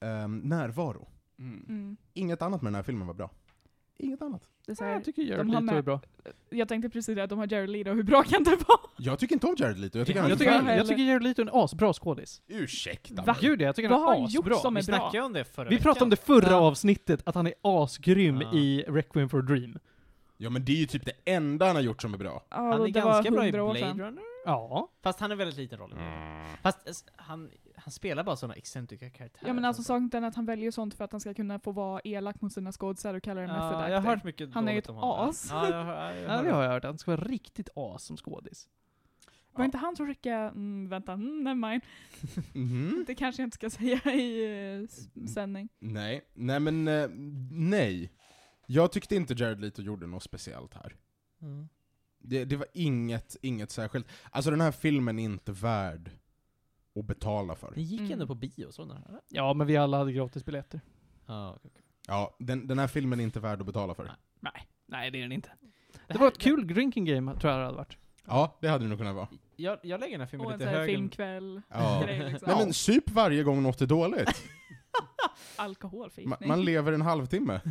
ehm, 0.00 0.38
närvaro. 0.38 1.08
Mm. 1.38 1.64
Mm. 1.68 1.96
Inget 2.14 2.42
annat 2.42 2.62
med 2.62 2.66
den 2.72 2.74
här 2.76 2.82
filmen 2.82 3.06
var 3.06 3.14
bra. 3.14 3.30
Inget 3.98 4.22
annat. 4.22 4.42
Det 4.66 4.72
är 4.72 4.76
så 4.76 4.84
här, 4.84 4.92
jag 4.92 5.04
tycker 5.04 5.22
Jared 5.22 5.38
de 5.46 5.50
har 5.54 5.60
Leto 5.60 5.72
är 5.72 5.74
med- 5.74 5.84
bra. 5.84 6.00
jag 6.50 6.68
tänkte 6.68 6.88
precis 6.90 7.16
det, 7.16 7.22
att 7.24 7.30
de 7.30 7.38
har 7.38 7.52
Jared 7.52 7.70
Leto, 7.70 7.90
hur 7.92 8.02
bra 8.02 8.22
kan 8.22 8.42
det 8.44 8.50
vara? 8.50 8.78
Jag 8.96 9.18
tycker 9.18 9.34
inte 9.34 9.46
om 9.46 9.54
Jared 9.58 9.78
Leto, 9.78 9.98
jag 9.98 10.06
tycker 10.06 10.18
Jag 10.18 10.22
han 10.22 10.30
är 10.30 10.32
Jag 10.32 10.38
tycker, 10.38 10.52
förfärlig. 10.52 10.78
jag 10.80 10.88
tycker 10.88 11.02
Jared 11.02 11.22
Leto 11.22 11.42
är 11.42 11.46
en 11.46 11.50
asbra 11.54 11.92
skådis. 11.92 12.42
Ursäkta 12.48 13.14
Va? 13.14 13.22
mig. 13.26 13.36
Gud 13.40 13.60
jag 13.60 13.76
tycker 13.76 13.88
Vad 13.88 14.00
har 14.00 14.06
han 14.06 14.16
han 14.16 14.24
är 14.30 14.34
gjort 14.34 14.44
asbra. 14.46 14.56
som 14.58 14.74
Vi 14.74 14.80
är 14.80 14.84
bra? 14.86 14.96
snackade 14.98 15.24
om 15.24 15.32
det 15.32 15.44
förra 15.44 15.68
Vi 15.68 15.74
veckan. 15.74 15.82
pratade 15.82 16.04
om 16.04 16.10
det 16.10 16.16
förra 16.16 16.50
Ja. 16.50 16.56
avsnittet, 16.56 17.22
att 17.24 17.34
han 17.34 17.46
är 17.46 17.54
asgrym 17.62 18.40
Ja. 18.40 18.52
i 18.58 18.84
Requiem 18.88 19.28
for 19.28 19.38
a 19.38 19.42
Dream. 19.42 19.78
Ja 20.40 20.50
men 20.50 20.64
det 20.64 20.72
är 20.72 20.76
ju 20.76 20.86
typ 20.86 21.04
det 21.04 21.12
enda 21.32 21.66
han 21.66 21.76
har 21.76 21.82
gjort 21.82 22.02
som 22.02 22.14
är 22.14 22.18
bra. 22.18 22.44
Ja, 22.50 22.56
Han 22.56 22.72
är 22.80 22.84
det 22.84 22.90
ganska 22.90 23.30
var 23.30 23.36
bra 23.36 23.44
i 23.44 23.48
100 23.48 23.64
år 23.64 23.72
Blade 23.72 23.86
sedan. 23.86 24.00
Runner. 24.00 24.22
Ja. 24.44 24.90
Fast 25.02 25.20
han 25.20 25.30
är 25.32 25.36
väldigt 25.36 25.56
liten 25.56 25.78
roll. 25.78 25.94
Fast 26.62 26.88
eh, 26.88 26.92
han, 27.16 27.50
han 27.76 27.92
spelar 27.92 28.24
bara 28.24 28.36
sådana 28.36 28.54
excentriska 28.54 29.10
karaktärer. 29.10 29.48
Ja 29.48 29.52
men 29.54 29.64
alltså 29.64 29.82
saken 29.82 30.24
är 30.24 30.28
att 30.28 30.34
han 30.36 30.46
väljer 30.46 30.70
sånt 30.70 30.94
för 30.94 31.04
att 31.04 31.12
han 31.12 31.20
ska 31.20 31.34
kunna 31.34 31.58
få 31.58 31.72
vara 31.72 32.00
elak 32.04 32.40
mot 32.40 32.52
sina 32.52 32.72
skådisar 32.72 33.14
och 33.14 33.22
kalla 33.22 33.40
det 33.40 33.46
method 33.46 33.62
Ja, 33.62 33.76
acting. 33.78 33.92
jag 33.94 34.00
har 34.00 34.08
hört 34.14 34.24
mycket 34.24 34.54
Han 34.54 34.68
är 34.68 34.72
ju 34.72 34.74
dåligt 34.80 34.84
ett 34.84 34.90
om 34.90 34.96
honom. 34.96 35.28
as. 35.28 35.48
Ja, 35.50 35.70
jag, 35.70 35.84
har- 35.84 35.94
jag, 35.94 36.16
Ja, 36.38 36.42
det 36.42 36.50
har 36.52 36.62
jag 36.62 36.70
hört. 36.70 36.84
Han 36.84 36.98
ska 36.98 37.10
vara 37.10 37.24
riktigt 37.24 37.68
as 37.76 38.04
som 38.04 38.16
skådis. 38.16 38.68
Var 39.52 39.64
inte 39.64 39.78
han 39.78 39.96
som 39.96 40.06
skickade, 40.06 40.36
mm, 40.36 40.88
vänta, 40.88 41.12
mm, 41.12 41.44
never 41.44 41.68
mind. 41.70 41.82
Mhm. 42.52 43.04
Det 43.06 43.14
kanske 43.14 43.42
jag 43.42 43.46
inte 43.46 43.54
ska 43.54 43.70
säga 43.70 44.12
i 44.14 44.44
eh, 44.76 44.84
s- 44.84 45.34
sändning. 45.34 45.68
Nej, 45.78 46.22
nej 46.34 46.60
men 46.60 46.88
eh, 46.88 47.08
nej. 47.50 48.12
Jag 48.70 48.92
tyckte 48.92 49.16
inte 49.16 49.34
Jared 49.34 49.60
Leto 49.60 49.82
gjorde 49.82 50.06
något 50.06 50.22
speciellt 50.22 50.74
här. 50.74 50.96
Mm. 51.42 51.68
Det, 52.18 52.44
det 52.44 52.56
var 52.56 52.66
inget, 52.74 53.36
inget 53.42 53.70
särskilt. 53.70 54.06
Alltså 54.30 54.50
den 54.50 54.60
här 54.60 54.72
filmen 54.72 55.18
är 55.18 55.24
inte 55.24 55.52
värd 55.52 56.10
att 56.98 57.04
betala 57.04 57.54
för. 57.54 57.72
Ni 57.76 57.82
gick 57.82 58.00
Mm. 58.00 58.12
ändå 58.12 58.26
på 58.26 58.34
bio, 58.34 58.70
så 58.72 58.84
den 58.84 58.96
här? 58.96 59.20
Ja, 59.28 59.54
men 59.54 59.66
vi 59.66 59.76
alla 59.76 59.98
hade 59.98 60.12
gratisbiljetter. 60.12 60.80
Ja, 61.26 61.50
okej, 61.56 61.70
okej. 61.74 61.82
Ja, 62.08 62.36
den, 62.38 62.66
den 62.66 62.78
här 62.78 62.86
filmen 62.86 63.20
är 63.20 63.24
inte 63.24 63.40
värd 63.40 63.60
att 63.60 63.66
betala 63.66 63.94
för. 63.94 64.12
Nej, 64.40 64.66
nej 64.86 65.10
det 65.10 65.18
är 65.18 65.22
den 65.22 65.32
inte. 65.32 65.50
Det, 66.06 66.12
här- 66.12 66.20
var 66.20 66.28
ett 66.28 66.38
kul 66.38 66.66
drinking 66.66 67.04
game, 67.04 67.34
tror 67.40 67.52
jag 67.52 67.60
det 67.60 67.64
hade 67.64 67.76
varit. 67.76 67.96
Ja, 68.26 68.58
det 68.60 68.68
hade 68.68 68.84
det 68.84 68.88
nog 68.88 68.98
kunnat 68.98 69.14
vara. 69.14 69.28
Jag, 69.56 69.78
jag 69.82 70.00
lägger 70.00 70.12
den 70.12 70.20
här 70.20 70.26
filmen 70.28 70.46
Och 70.46 70.52
en 70.52 70.58
lite 70.58 70.66
sån 70.70 70.74
här 70.74 70.80
högre. 70.80 70.94
filmkväll. 70.94 71.62
Ja. 71.68 72.02
grej 72.06 72.30
liksom. 72.30 72.48
Nej 72.52 72.64
men 72.64 72.74
sup 72.74 73.10
varje 73.10 73.42
gång 73.42 73.62
något 73.62 73.80
är 73.80 73.86
dåligt. 73.86 74.44
Alkoholförgiftning. 75.58 76.48
man 76.48 76.64
lever 76.64 76.92
en 76.92 77.02
halvtimme. 77.02 77.60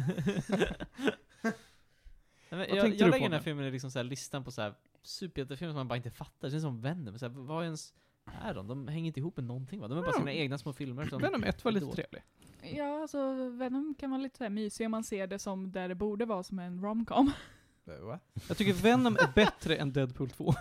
Nej, 2.50 2.60
men 2.60 2.60
Vad 2.60 2.78
jag 2.78 2.82
tänkte 2.84 3.04
jag 3.04 3.08
du 3.08 3.12
lägger 3.12 3.20
på 3.20 3.24
den 3.24 3.34
här 3.34 3.40
filmen 3.40 3.66
i 3.66 3.72
liksom 3.72 3.92
så 3.92 4.00
här 4.00 4.04
listan 4.04 4.44
på 4.44 4.52
så 4.52 4.62
här 4.62 4.74
superhjältefilmer 5.02 5.72
som 5.72 5.78
man 5.78 5.88
bara 5.88 5.98
inte 5.98 6.12
fattar. 6.12 6.48
Det 6.48 6.52
känns 6.52 6.64
som 6.64 6.82
Venom. 6.82 7.20
Så 7.20 7.26
här, 7.26 7.34
vad 7.34 7.64
ens 7.64 7.94
är 8.42 8.54
de? 8.54 8.68
De 8.68 8.88
hänger 8.88 9.08
inte 9.08 9.20
ihop 9.20 9.38
med 9.38 9.46
någonting 9.46 9.80
va? 9.80 9.88
De 9.88 9.98
är 9.98 10.02
bara 10.02 10.14
sina 10.14 10.34
egna 10.34 10.58
små 10.58 10.74
filmer 10.74 11.06
som... 11.06 11.22
Venom 11.22 11.44
1 11.44 11.64
var 11.64 11.72
lite 11.72 11.86
då. 11.86 11.94
trevlig. 11.94 12.24
Ja, 12.62 13.02
alltså 13.02 13.50
Venom 13.50 13.96
kan 14.00 14.10
vara 14.12 14.22
lite 14.22 14.38
så 14.38 14.44
här 14.44 14.50
mysig 14.50 14.86
om 14.86 14.92
man 14.92 15.04
ser 15.04 15.28
det 15.28 15.40
som 15.40 15.72
där 15.72 15.90
det 15.90 15.96
borde 15.96 16.26
vara 16.26 16.44
som 16.44 16.60
en 16.60 16.82
romcom. 16.82 17.32
Va? 17.84 18.20
Jag 18.48 18.58
tycker 18.58 18.74
Venom 18.74 19.16
är 19.16 19.34
bättre 19.36 19.76
än 19.76 19.94
Deadpool 19.94 20.30
2. 20.30 20.54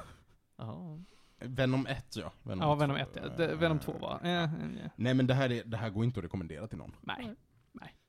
Ja. 0.56 0.98
Venom 1.40 1.86
1 1.86 2.16
ja. 2.16 2.32
Ja, 2.42 2.72
ett. 2.74 2.80
Venom 2.80 2.96
1, 2.96 3.08
ja. 3.14 3.28
Det- 3.36 3.54
Venom 3.54 3.78
2 3.78 3.92
var... 4.00 4.20
Eh, 4.22 4.30
eh, 4.30 4.50
ja. 4.82 4.90
Nej 4.96 5.14
men 5.14 5.26
det 5.26 5.34
här, 5.34 5.52
är, 5.52 5.64
det 5.64 5.76
här 5.76 5.90
går 5.90 6.04
inte 6.04 6.20
att 6.20 6.24
rekommendera 6.24 6.66
till 6.66 6.78
någon. 6.78 6.96
Nej, 7.00 7.36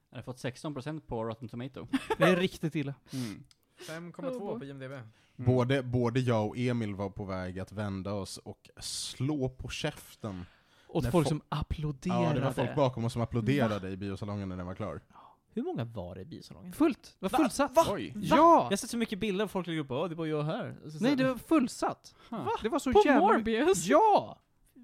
Den 0.09 0.15
har 0.17 0.21
fått 0.21 0.37
16% 0.37 0.99
på 0.99 1.23
Rotten 1.23 1.47
Tomato. 1.47 1.87
det 2.17 2.23
är 2.23 2.35
riktigt 2.35 2.75
illa. 2.75 2.93
Mm. 3.13 3.43
5,2 4.11 4.59
på 4.59 4.65
IMDB. 4.65 4.91
Både, 5.35 5.83
både 5.83 6.19
jag 6.19 6.47
och 6.47 6.57
Emil 6.57 6.95
var 6.95 7.09
på 7.09 7.25
väg 7.25 7.59
att 7.59 7.71
vända 7.71 8.13
oss 8.13 8.37
och 8.37 8.69
slå 8.79 9.49
på 9.49 9.69
käften. 9.69 10.45
Åt 10.87 11.11
folk 11.11 11.25
fo- 11.27 11.29
som 11.29 11.41
applåderade. 11.49 12.23
Ja, 12.23 12.33
det 12.33 12.41
var 12.41 12.51
folk 12.51 12.75
bakom 12.75 13.05
oss 13.05 13.13
som 13.13 13.21
applåderade 13.21 13.89
i 13.89 13.97
biosalongen 13.97 14.49
när 14.49 14.57
den 14.57 14.65
var 14.65 14.75
klar. 14.75 15.01
Hur 15.61 15.63
många 15.63 15.83
var 15.83 16.15
det 16.15 16.21
i 16.21 16.25
biosalongen? 16.25 16.73
Fullt. 16.73 17.15
Det 17.19 17.29
var 17.31 17.37
fullsatt. 17.39 17.89
Oj! 17.89 18.13
Ja! 18.15 18.35
Jag 18.37 18.69
har 18.69 18.75
sett 18.75 18.89
så 18.89 18.97
mycket 18.97 19.19
bilder 19.19 19.43
av 19.43 19.47
folk 19.47 19.67
lägger 19.67 19.79
upp, 19.81 20.09
det 20.09 20.15
var 20.15 20.25
jag 20.25 20.43
här. 20.43 20.75
Och 20.85 20.91
så- 20.91 20.97
Nej, 21.03 21.15
det 21.15 21.23
var 21.27 21.35
fullsatt. 21.37 22.15
Va? 22.29 22.49
Det 22.61 22.69
var 22.69 22.79
så 22.79 22.93
På 22.93 23.01
jävla... 23.05 23.19
Morbius? 23.27 23.85
Ja! 23.85 24.39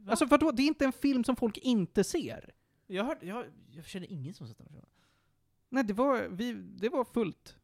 Alltså 0.07 0.25
vadå, 0.25 0.51
det 0.51 0.61
är 0.63 0.67
inte 0.67 0.85
en 0.85 0.91
film 0.93 1.23
som 1.23 1.35
folk 1.35 1.57
inte 1.57 2.03
ser. 2.03 2.53
Jag, 2.87 3.03
hör, 3.03 3.17
jag, 3.21 3.45
jag 3.71 3.85
känner 3.85 4.11
ingen 4.11 4.33
som 4.33 4.47
sett 4.47 4.57
den. 4.57 4.67
filmen. 4.67 4.85
Nej, 5.69 5.83
det 5.83 5.93
var, 5.93 6.27
vi, 6.29 6.53
det 6.53 6.89
var 6.89 7.03
fullt. 7.05 7.55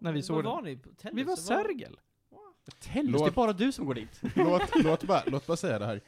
När 0.00 0.12
vi 0.12 0.22
såg 0.22 0.36
Var 0.36 0.42
den. 0.42 0.52
var 0.52 0.62
ni? 0.62 0.76
Tellus? 0.96 1.18
Vi 1.18 1.22
var 1.24 1.36
Sergel. 1.36 1.96
Tellus, 2.80 3.12
Låt- 3.12 3.24
det 3.24 3.30
är 3.30 3.34
bara 3.34 3.52
du 3.52 3.72
som 3.72 3.86
går 3.86 3.94
dit. 3.94 4.20
låt, 4.36 4.84
låt, 4.84 5.04
bara, 5.04 5.22
låt 5.26 5.46
bara 5.46 5.56
säga 5.56 5.78
det 5.78 5.86
här. 5.86 6.00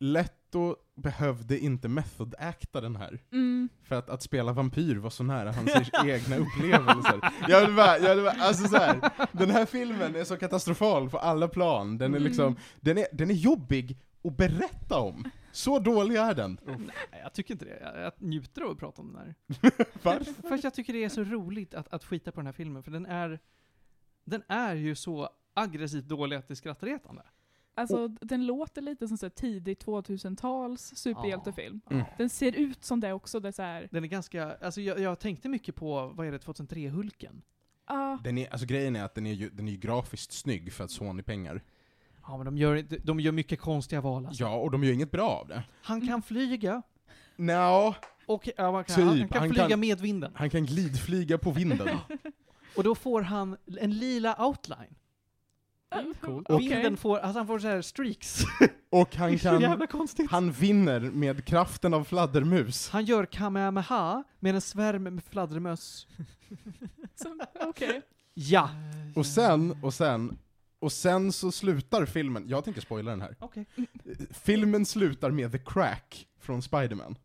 Letto 0.00 0.76
behövde 0.94 1.58
inte 1.58 1.88
method-acta 1.88 2.80
den 2.80 2.96
här. 2.96 3.20
Mm. 3.32 3.68
För 3.82 3.94
att, 3.94 4.10
att 4.10 4.22
spela 4.22 4.52
vampyr 4.52 4.96
var 4.96 5.10
så 5.10 5.22
nära 5.22 5.52
hans 5.52 5.70
egna 6.04 6.36
upplevelser. 6.36 7.32
Jag 7.48 7.66
vill 7.66 7.76
bara, 7.76 7.98
jag 7.98 8.14
vill 8.14 8.24
bara, 8.24 8.42
alltså 8.42 8.68
så 8.68 8.76
här, 8.76 9.10
den 9.32 9.50
här 9.50 9.66
filmen 9.66 10.16
är 10.16 10.24
så 10.24 10.36
katastrofal 10.36 11.10
på 11.10 11.18
alla 11.18 11.48
plan. 11.48 11.98
Den 11.98 12.14
är 12.14 12.18
liksom, 12.18 12.44
Mm. 12.46 12.58
den 12.80 12.98
är, 12.98 13.06
den 13.12 13.30
är 13.30 13.34
jobbig 13.34 13.98
att 14.24 14.36
berätta 14.36 14.98
om. 15.00 15.30
Så 15.52 15.78
dålig 15.78 16.16
är 16.16 16.34
den. 16.34 16.58
Nej, 16.66 17.20
jag 17.22 17.32
tycker 17.32 17.54
inte 17.54 17.64
det. 17.64 17.78
Jag, 17.82 18.00
jag 18.02 18.12
njuter 18.18 18.62
av 18.62 18.70
att 18.70 18.78
prata 18.78 19.02
om 19.02 19.12
den 19.12 19.22
här. 19.22 19.34
Varför? 20.02 20.48
Först 20.48 20.64
jag 20.64 20.74
tycker 20.74 20.92
det 20.92 21.04
är 21.04 21.08
så 21.08 21.24
roligt 21.24 21.74
att, 21.74 21.92
att 21.92 22.04
skita 22.04 22.32
på 22.32 22.40
den 22.40 22.46
här 22.46 22.52
filmen, 22.52 22.82
för 22.82 22.90
den 22.90 23.06
är, 23.06 23.38
den 24.24 24.42
är 24.48 24.74
ju 24.74 24.94
så 24.94 25.28
aggressivt 25.54 26.04
dålig 26.04 26.36
att 26.36 26.48
det 26.48 26.54
är 26.54 26.56
skrattretande. 26.56 27.22
Alltså, 27.78 28.08
den 28.08 28.46
låter 28.46 28.82
lite 28.82 29.08
som 29.08 29.16
så 29.18 29.26
här 29.26 29.30
tidig 29.30 29.78
2000-tals 29.78 30.92
superhjältefilm. 30.96 31.80
Mm. 31.90 32.04
Den 32.18 32.28
ser 32.30 32.52
ut 32.52 32.84
som 32.84 33.00
det 33.00 33.12
också, 33.12 33.40
det 33.40 33.48
är 33.48 33.52
så 33.52 33.62
här, 33.62 33.88
Den 33.90 34.04
är 34.04 34.08
ganska, 34.08 34.56
alltså 34.56 34.80
jag, 34.80 34.98
jag 35.00 35.18
tänkte 35.18 35.48
mycket 35.48 35.74
på, 35.74 36.08
vad 36.14 36.26
är 36.26 36.32
det, 36.32 36.38
2003-Hulken? 36.38 37.42
ah, 37.84 38.18
Den 38.24 38.38
är, 38.38 38.52
alltså 38.52 38.66
grejen 38.66 38.96
är 38.96 39.04
att 39.04 39.14
den 39.14 39.26
är 39.26 39.32
ju, 39.32 39.50
den 39.50 39.68
är 39.68 39.72
ju 39.72 39.78
grafiskt 39.78 40.32
snygg 40.32 40.72
för 40.72 40.84
att 40.84 40.90
Sony-pengar. 40.90 41.62
Ja 42.26 42.36
men 42.36 42.44
de 42.46 42.58
gör, 42.58 42.74
inte- 42.76 42.98
de 42.98 43.20
gör 43.20 43.32
mycket 43.32 43.60
konstiga 43.60 44.00
val 44.00 44.26
alltså. 44.26 44.42
Ja, 44.44 44.54
och 44.56 44.70
de 44.70 44.84
gör 44.84 44.92
inget 44.92 45.10
bra 45.10 45.28
av 45.30 45.48
det. 45.48 45.62
Han 45.82 46.06
kan 46.06 46.22
flyga, 46.22 46.82
Nå, 47.36 47.94
och 48.26 48.48
ja, 48.56 48.82
kan, 48.82 48.96
Typ, 48.96 49.04
han, 49.04 49.18
han 49.18 49.28
kan 49.28 49.38
han 49.40 49.48
flyga 49.48 49.68
kan- 49.68 49.80
med 49.80 50.00
vinden. 50.00 50.32
han 50.34 50.50
kan 50.50 50.66
glidflyga 50.66 51.38
på 51.38 51.50
vinden. 51.50 51.88
Och 52.76 52.84
då 52.84 52.94
får 52.94 53.22
han 53.22 53.56
en 53.80 53.90
lila 53.98 54.46
outline. 54.46 54.94
Coolt. 56.20 56.48
Och- 56.50 56.60
Vinden 56.60 56.96
får, 56.96 57.18
alltså 57.18 57.38
han 57.38 57.46
får 57.46 57.58
så 57.58 57.68
här 57.68 57.82
streaks. 57.82 58.42
Och 58.90 59.08
det 59.12 59.18
han 59.18 59.32
är 59.32 59.38
så 59.38 59.42
kan, 59.48 59.60
jävla 59.60 59.86
konstigt. 59.86 60.30
han 60.30 60.52
vinner 60.52 61.00
med 61.00 61.44
kraften 61.44 61.94
av 61.94 62.04
fladdermus. 62.04 62.88
Han 62.90 63.04
gör 63.04 63.26
kamehameha 63.26 64.24
med 64.40 64.54
en 64.54 64.60
svärm 64.60 65.02
med 65.02 65.24
fladdermöss. 65.24 66.06
okej. 67.60 68.02
Ja! 68.34 68.70
Och 69.16 69.26
sen, 69.26 69.76
och 69.82 69.94
sen, 69.94 70.38
och 70.78 70.92
sen 70.92 71.32
så 71.32 71.52
slutar 71.52 72.06
filmen, 72.06 72.48
jag 72.48 72.64
tänker 72.64 72.80
spoila 72.80 73.10
den 73.10 73.20
här. 73.20 73.36
Okej. 73.40 73.66
Filmen 74.30 74.86
slutar 74.86 75.30
med 75.30 75.52
The 75.52 75.58
Crack 75.58 76.26
från 76.40 76.60
Spider-Man. 76.62 77.16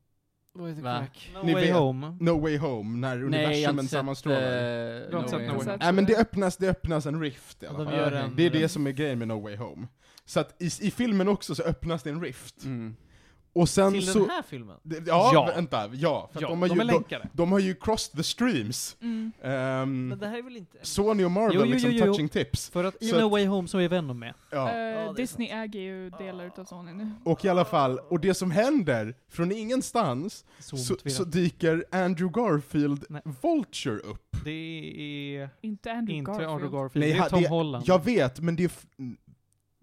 Vad 0.55 0.71
Va? 0.73 0.97
crack? 0.99 1.31
No 1.33 1.43
Ni 1.45 1.53
way 1.53 1.63
vet. 1.65 1.75
home. 1.75 2.17
No 2.19 2.39
Way 2.41 2.57
Home, 2.57 2.97
när 2.97 3.23
universumen 3.23 3.87
sammanstrålar. 3.87 4.37
eh, 4.41 5.09
Du 5.09 5.15
har 5.15 5.19
inte 5.19 5.29
sett 5.29 5.39
Way 5.39 5.47
No 5.47 5.51
Home. 5.53 5.57
Way 5.57 5.65
Home? 5.67 5.77
Nej 5.79 5.93
men 5.93 6.05
det 6.05 6.17
öppnas, 6.17 6.57
det 6.57 6.69
öppnas 6.69 7.05
en 7.05 7.21
rift 7.21 7.63
i 7.63 7.67
alla 7.67 7.77
de 7.77 7.85
fall. 7.85 7.95
gör 7.95 8.11
en, 8.11 8.35
Det 8.35 8.43
är 8.43 8.49
det 8.49 8.69
som 8.69 8.87
är 8.87 8.91
grejen 8.91 9.19
med 9.19 9.27
No 9.27 9.41
Way 9.41 9.55
Home. 9.55 9.87
Så 10.25 10.39
att 10.39 10.61
i, 10.61 10.65
i 10.65 10.91
filmen 10.91 11.27
också 11.27 11.55
så 11.55 11.63
öppnas 11.63 12.03
det 12.03 12.09
en 12.09 12.21
rift. 12.21 12.63
Mm. 12.63 12.95
Och 13.55 13.69
sen 13.69 13.93
Till 13.93 14.07
så... 14.07 14.19
den 14.19 14.29
här 14.29 14.41
filmen? 14.41 14.77
Ja, 14.83 15.31
Ja. 15.33 15.51
vänta, 15.55 15.89
ja. 15.93 16.29
För 16.33 16.37
att 16.39 16.41
Ja, 16.41 16.47
de, 16.49 16.61
har 16.61 16.69
de 16.69 16.79
ju, 16.79 17.03
de, 17.09 17.19
de 17.33 17.51
har 17.51 17.59
ju 17.59 17.75
crossed 17.75 18.15
the 18.17 18.23
streams. 18.23 18.97
Mm. 19.01 19.31
Ehm, 19.43 20.07
Men 20.07 20.19
det 20.19 20.27
här 20.27 20.37
är 20.37 20.41
väl 20.41 20.57
inte... 20.57 20.77
Sony 20.81 21.23
och 21.25 21.31
Marvel 21.31 21.55
Jo, 21.55 21.61
jo, 21.65 21.71
liksom 21.71 21.91
jo, 21.91 21.97
jo. 21.99 22.05
touching 22.05 22.29
tips. 22.29 22.69
För 22.69 22.83
att 22.83 23.03
i 23.03 23.07
Så 23.07 23.19
No 23.19 23.25
att- 23.25 23.31
Way 23.31 23.45
Home 23.45 23.67
så 23.67 23.77
är 23.77 23.89
Venom 23.89 24.19
med. 24.19 24.33
Ja. 24.49 24.69
Är 24.69 25.13
Disney 25.13 25.47
äger 25.49 25.79
ju 25.79 26.09
delar 26.09 26.45
utav 26.45 26.65
Sony 26.65 26.93
nu. 26.93 27.11
Och 27.23 27.45
i 27.45 27.49
alla 27.49 27.65
fall, 27.65 27.99
och 27.99 28.19
det 28.19 28.33
som 28.33 28.51
händer, 28.51 29.15
från 29.29 29.51
ingenstans, 29.51 30.45
Så, 30.59 30.77
så, 30.77 30.95
så 31.09 31.23
dyker 31.23 31.85
Andrew 31.91 32.41
Garfield 32.41 33.05
Nej. 33.09 33.21
Vulture 33.41 33.97
upp. 33.99 34.37
Det 34.45 34.51
är 34.51 35.49
Inte 35.61 35.91
Andrew 35.91 36.17
inte 36.17 36.31
Garfield. 36.31 36.51
Andrew 36.51 36.77
Garfield, 36.77 37.05
Nej, 37.07 37.13
det 37.19 37.25
är 37.25 37.29
Tom 37.29 37.41
det- 37.41 37.49
Holland. 37.49 37.83
Jag 37.87 38.05
vet, 38.05 38.39
men 38.39 38.55
det 38.55 38.63
är... 38.63 38.71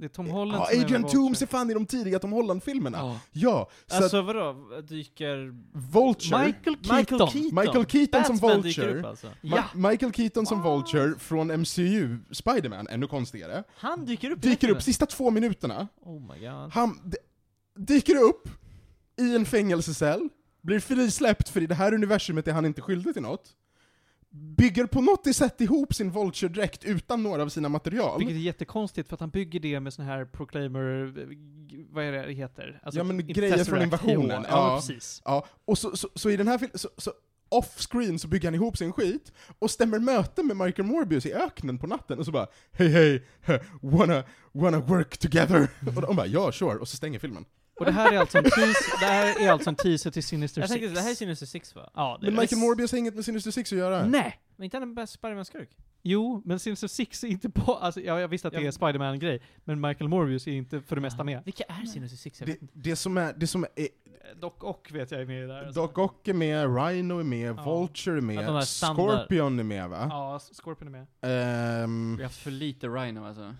Det 0.00 0.06
är 0.06 0.08
Tom 0.08 0.30
Holland 0.30 0.64
Ja, 0.72 0.88
som 0.88 1.02
Tooms 1.02 1.14
Vulture. 1.14 1.44
är 1.44 1.46
fan 1.46 1.70
i 1.70 1.74
de 1.74 1.86
tidiga 1.86 2.18
Tom 2.18 2.32
Holland-filmerna. 2.32 2.98
Ja. 2.98 3.20
Ja, 3.32 3.68
så 3.86 3.96
Alltså 3.96 4.16
att 4.16 4.24
vadå? 4.24 4.56
Dyker... 4.88 5.54
Vulture, 5.72 6.46
Michael 6.46 6.76
Keaton. 6.82 6.96
Michael 6.96 7.30
Keaton! 7.30 7.54
Michael 7.54 7.86
Keaton 7.86 8.24
som 8.24 8.36
Vulture, 8.48 8.98
upp 8.98 9.06
alltså. 9.06 9.26
Ja! 9.40 9.64
Ma- 9.74 9.90
Michael 9.90 10.12
Keaton 10.12 10.46
som 10.46 10.62
What? 10.62 10.66
Vulture 10.66 11.14
från 11.18 11.46
MCU, 11.60 12.16
Spiderman, 12.30 12.88
ännu 12.88 13.06
konstigare, 13.06 13.64
Han 13.76 14.04
dyker 14.04 14.30
upp 14.30 14.44
i 14.44 14.48
dyker 14.48 14.70
upp 14.70 14.82
sista 14.82 15.06
två 15.06 15.30
minuterna, 15.30 15.88
Oh 16.02 16.20
my 16.20 16.46
god. 16.46 16.72
han 16.72 17.00
d- 17.04 17.16
dyker 17.76 18.16
upp 18.16 18.48
i 19.20 19.36
en 19.36 19.46
fängelsecell, 19.46 20.28
blir 20.62 20.80
frisläppt 20.80 21.48
för 21.48 21.60
i 21.60 21.66
det 21.66 21.74
här 21.74 21.94
universumet 21.94 22.48
är 22.48 22.52
han 22.52 22.64
inte 22.66 22.80
skyldig 22.82 23.12
till 23.14 23.22
något, 23.22 23.50
bygger 24.30 24.86
på 24.86 25.00
något 25.00 25.36
sätt 25.36 25.60
ihop 25.60 25.94
sin 25.94 26.10
Vulture-dräkt 26.10 26.84
utan 26.84 27.22
några 27.22 27.42
av 27.42 27.48
sina 27.48 27.68
material. 27.68 28.18
Vilket 28.18 28.36
är 28.36 28.40
jättekonstigt 28.40 29.08
för 29.08 29.14
att 29.14 29.20
han 29.20 29.30
bygger 29.30 29.60
det 29.60 29.80
med 29.80 29.92
sån 29.92 30.04
här 30.04 30.24
Proclaimer, 30.24 31.14
vad 31.90 32.04
är 32.04 32.12
det 32.12 32.26
det 32.26 32.32
heter? 32.32 32.80
Alltså, 32.82 33.00
Ja, 33.00 33.04
men 33.04 33.26
grejer 33.26 33.64
från 33.64 33.82
invasionen. 33.82 34.44
Ja, 34.48 34.70
Ja. 34.72 34.76
precis. 34.76 35.22
Ja, 35.24 35.46
och 35.64 35.78
så, 35.78 35.96
så, 35.96 36.08
så 36.14 36.30
i 36.30 36.36
den 36.36 36.48
här 36.48 36.58
filmen, 36.58 36.78
så, 36.78 36.88
så 36.96 37.12
off-screen 37.48 38.18
så 38.18 38.28
bygger 38.28 38.48
han 38.48 38.54
ihop 38.54 38.76
sin 38.76 38.92
skit, 38.92 39.32
och 39.58 39.70
stämmer 39.70 39.98
möte 39.98 40.42
med 40.42 40.56
Michael 40.56 40.88
Morbius 40.88 41.26
i 41.26 41.32
öknen 41.32 41.78
på 41.78 41.86
natten, 41.86 42.18
och 42.18 42.24
så 42.24 42.32
bara 42.32 42.46
hej 42.72 42.88
hej, 42.88 43.24
wanna, 43.82 44.24
wanna 44.52 44.78
work 44.80 45.18
together? 45.18 45.68
och 45.96 46.02
de 46.02 46.16
bara 46.16 46.26
ja, 46.26 46.52
sure, 46.52 46.78
och 46.78 46.88
så 46.88 46.96
stänger 46.96 47.18
filmen. 47.18 47.44
Och 47.80 47.86
det 47.86 47.92
här 47.92 48.12
är 48.12 48.18
alltså 48.18 48.38
en 48.38 48.44
teaser, 48.44 49.00
det 49.00 49.06
här 49.06 49.40
är 49.46 49.50
alltså 49.50 49.70
en 49.70 49.76
teaser 49.76 50.10
till 50.10 50.22
Sinister 50.24 50.60
Jag 50.60 50.70
Six. 50.70 50.80
tänkte, 50.80 50.94
det 50.94 51.00
här 51.04 51.10
är 51.10 51.14
Sinister 51.14 51.46
Six 51.46 51.74
va? 51.74 51.90
Ja, 51.94 52.18
det 52.20 52.26
Men 52.26 52.34
är 52.36 52.40
Michael 52.40 52.60
Morbius 52.60 52.92
har 52.92 52.98
inget 52.98 53.14
med 53.14 53.24
Sinister 53.24 53.50
Six 53.50 53.72
att 53.72 53.78
göra. 53.78 54.06
Nej! 54.06 54.40
Men 54.56 54.64
inte 54.64 54.76
han 54.76 54.82
en 54.82 54.94
bäst 54.94 55.12
Spiderman-skurk? 55.12 55.68
Jo, 56.02 56.42
men 56.44 56.58
Sinister 56.58 56.88
Six 56.88 57.24
är 57.24 57.28
inte 57.28 57.50
på, 57.50 57.74
alltså 57.74 58.00
jag, 58.00 58.20
jag 58.20 58.28
visste 58.28 58.48
att 58.48 58.54
det 58.54 58.60
Ja. 58.60 58.66
är 58.68 58.70
Spiderman-grej, 58.70 59.42
men 59.64 59.80
Michael 59.80 60.08
Morbius 60.08 60.46
är 60.46 60.52
inte 60.52 60.80
för 60.80 60.96
det 60.96 61.02
mesta 61.02 61.24
med. 61.24 61.42
Vilka 61.44 61.64
är 61.64 61.86
Sinister 61.86 62.16
Six? 62.18 62.40
Jag 62.40 62.48
Det, 62.48 62.52
vet 62.52 62.62
inte. 62.62 62.74
det 62.76 62.96
som 62.96 63.16
är, 63.16 63.32
det 63.36 63.46
som 63.46 63.64
är, 63.64 63.88
Doc 64.40 64.52
Ock 64.60 64.90
vet 64.92 65.10
jag 65.10 65.20
är 65.20 65.26
med 65.26 65.48
där. 65.48 65.64
alltså. 65.66 65.86
Doc 65.86 65.98
Ock 65.98 66.28
är 66.28 66.34
med, 66.34 66.76
Rhino 66.76 67.18
är 67.18 67.24
med, 67.24 67.54
Ja. 67.58 67.64
Vulture 67.80 68.14
är 68.34 68.38
Att 68.38 68.46
de 68.46 68.54
med, 68.54 68.68
standard. 68.68 69.18
Scorpion 69.18 69.58
är 69.58 69.64
med 69.64 69.88
va? 69.88 70.06
Ja, 70.10 70.40
Scorpion 70.62 70.88
är 70.88 70.92
med. 70.92 71.06
Ehm, 71.84 72.16
Vi 72.16 72.22
har 72.22 72.28
haft 72.28 72.40
för 72.42 72.50
lite 72.50 72.86
Rhino 72.88 73.26
alltså. 73.26 73.54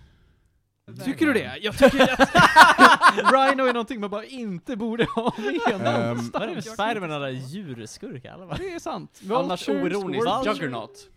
Tycker 0.96 1.26
du 1.26 1.32
det? 1.32 1.58
Jag 1.62 1.78
tycker 1.78 2.02
att 2.12 2.20
Rhino 3.32 3.62
är 3.68 3.72
någonting 3.72 4.00
man 4.00 4.10
bara 4.10 4.24
inte 4.24 4.76
borde 4.76 5.04
ha 5.04 5.34
med 5.38 5.54
Ehm, 5.74 5.82
Vad 5.82 5.92
är 5.92 6.00
det 6.00 6.06
någonstans. 6.08 6.54
med 6.54 6.64
Spiderman 6.64 7.12
alla 7.12 7.30
djurskurkar? 7.30 8.32
Alla. 8.32 8.54
Det 8.54 8.72
är 8.74 8.78
sant. 8.78 9.20
Annars 9.30 9.68
Vulture, 9.68 9.96
oironiskt, 9.96 10.24
Scorpion. 10.24 10.54
Juggernaut 10.54 11.10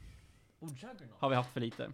har 1.19 1.30
vi 1.30 1.35
haft 1.35 1.53
för 1.53 1.60
lite. 1.60 1.89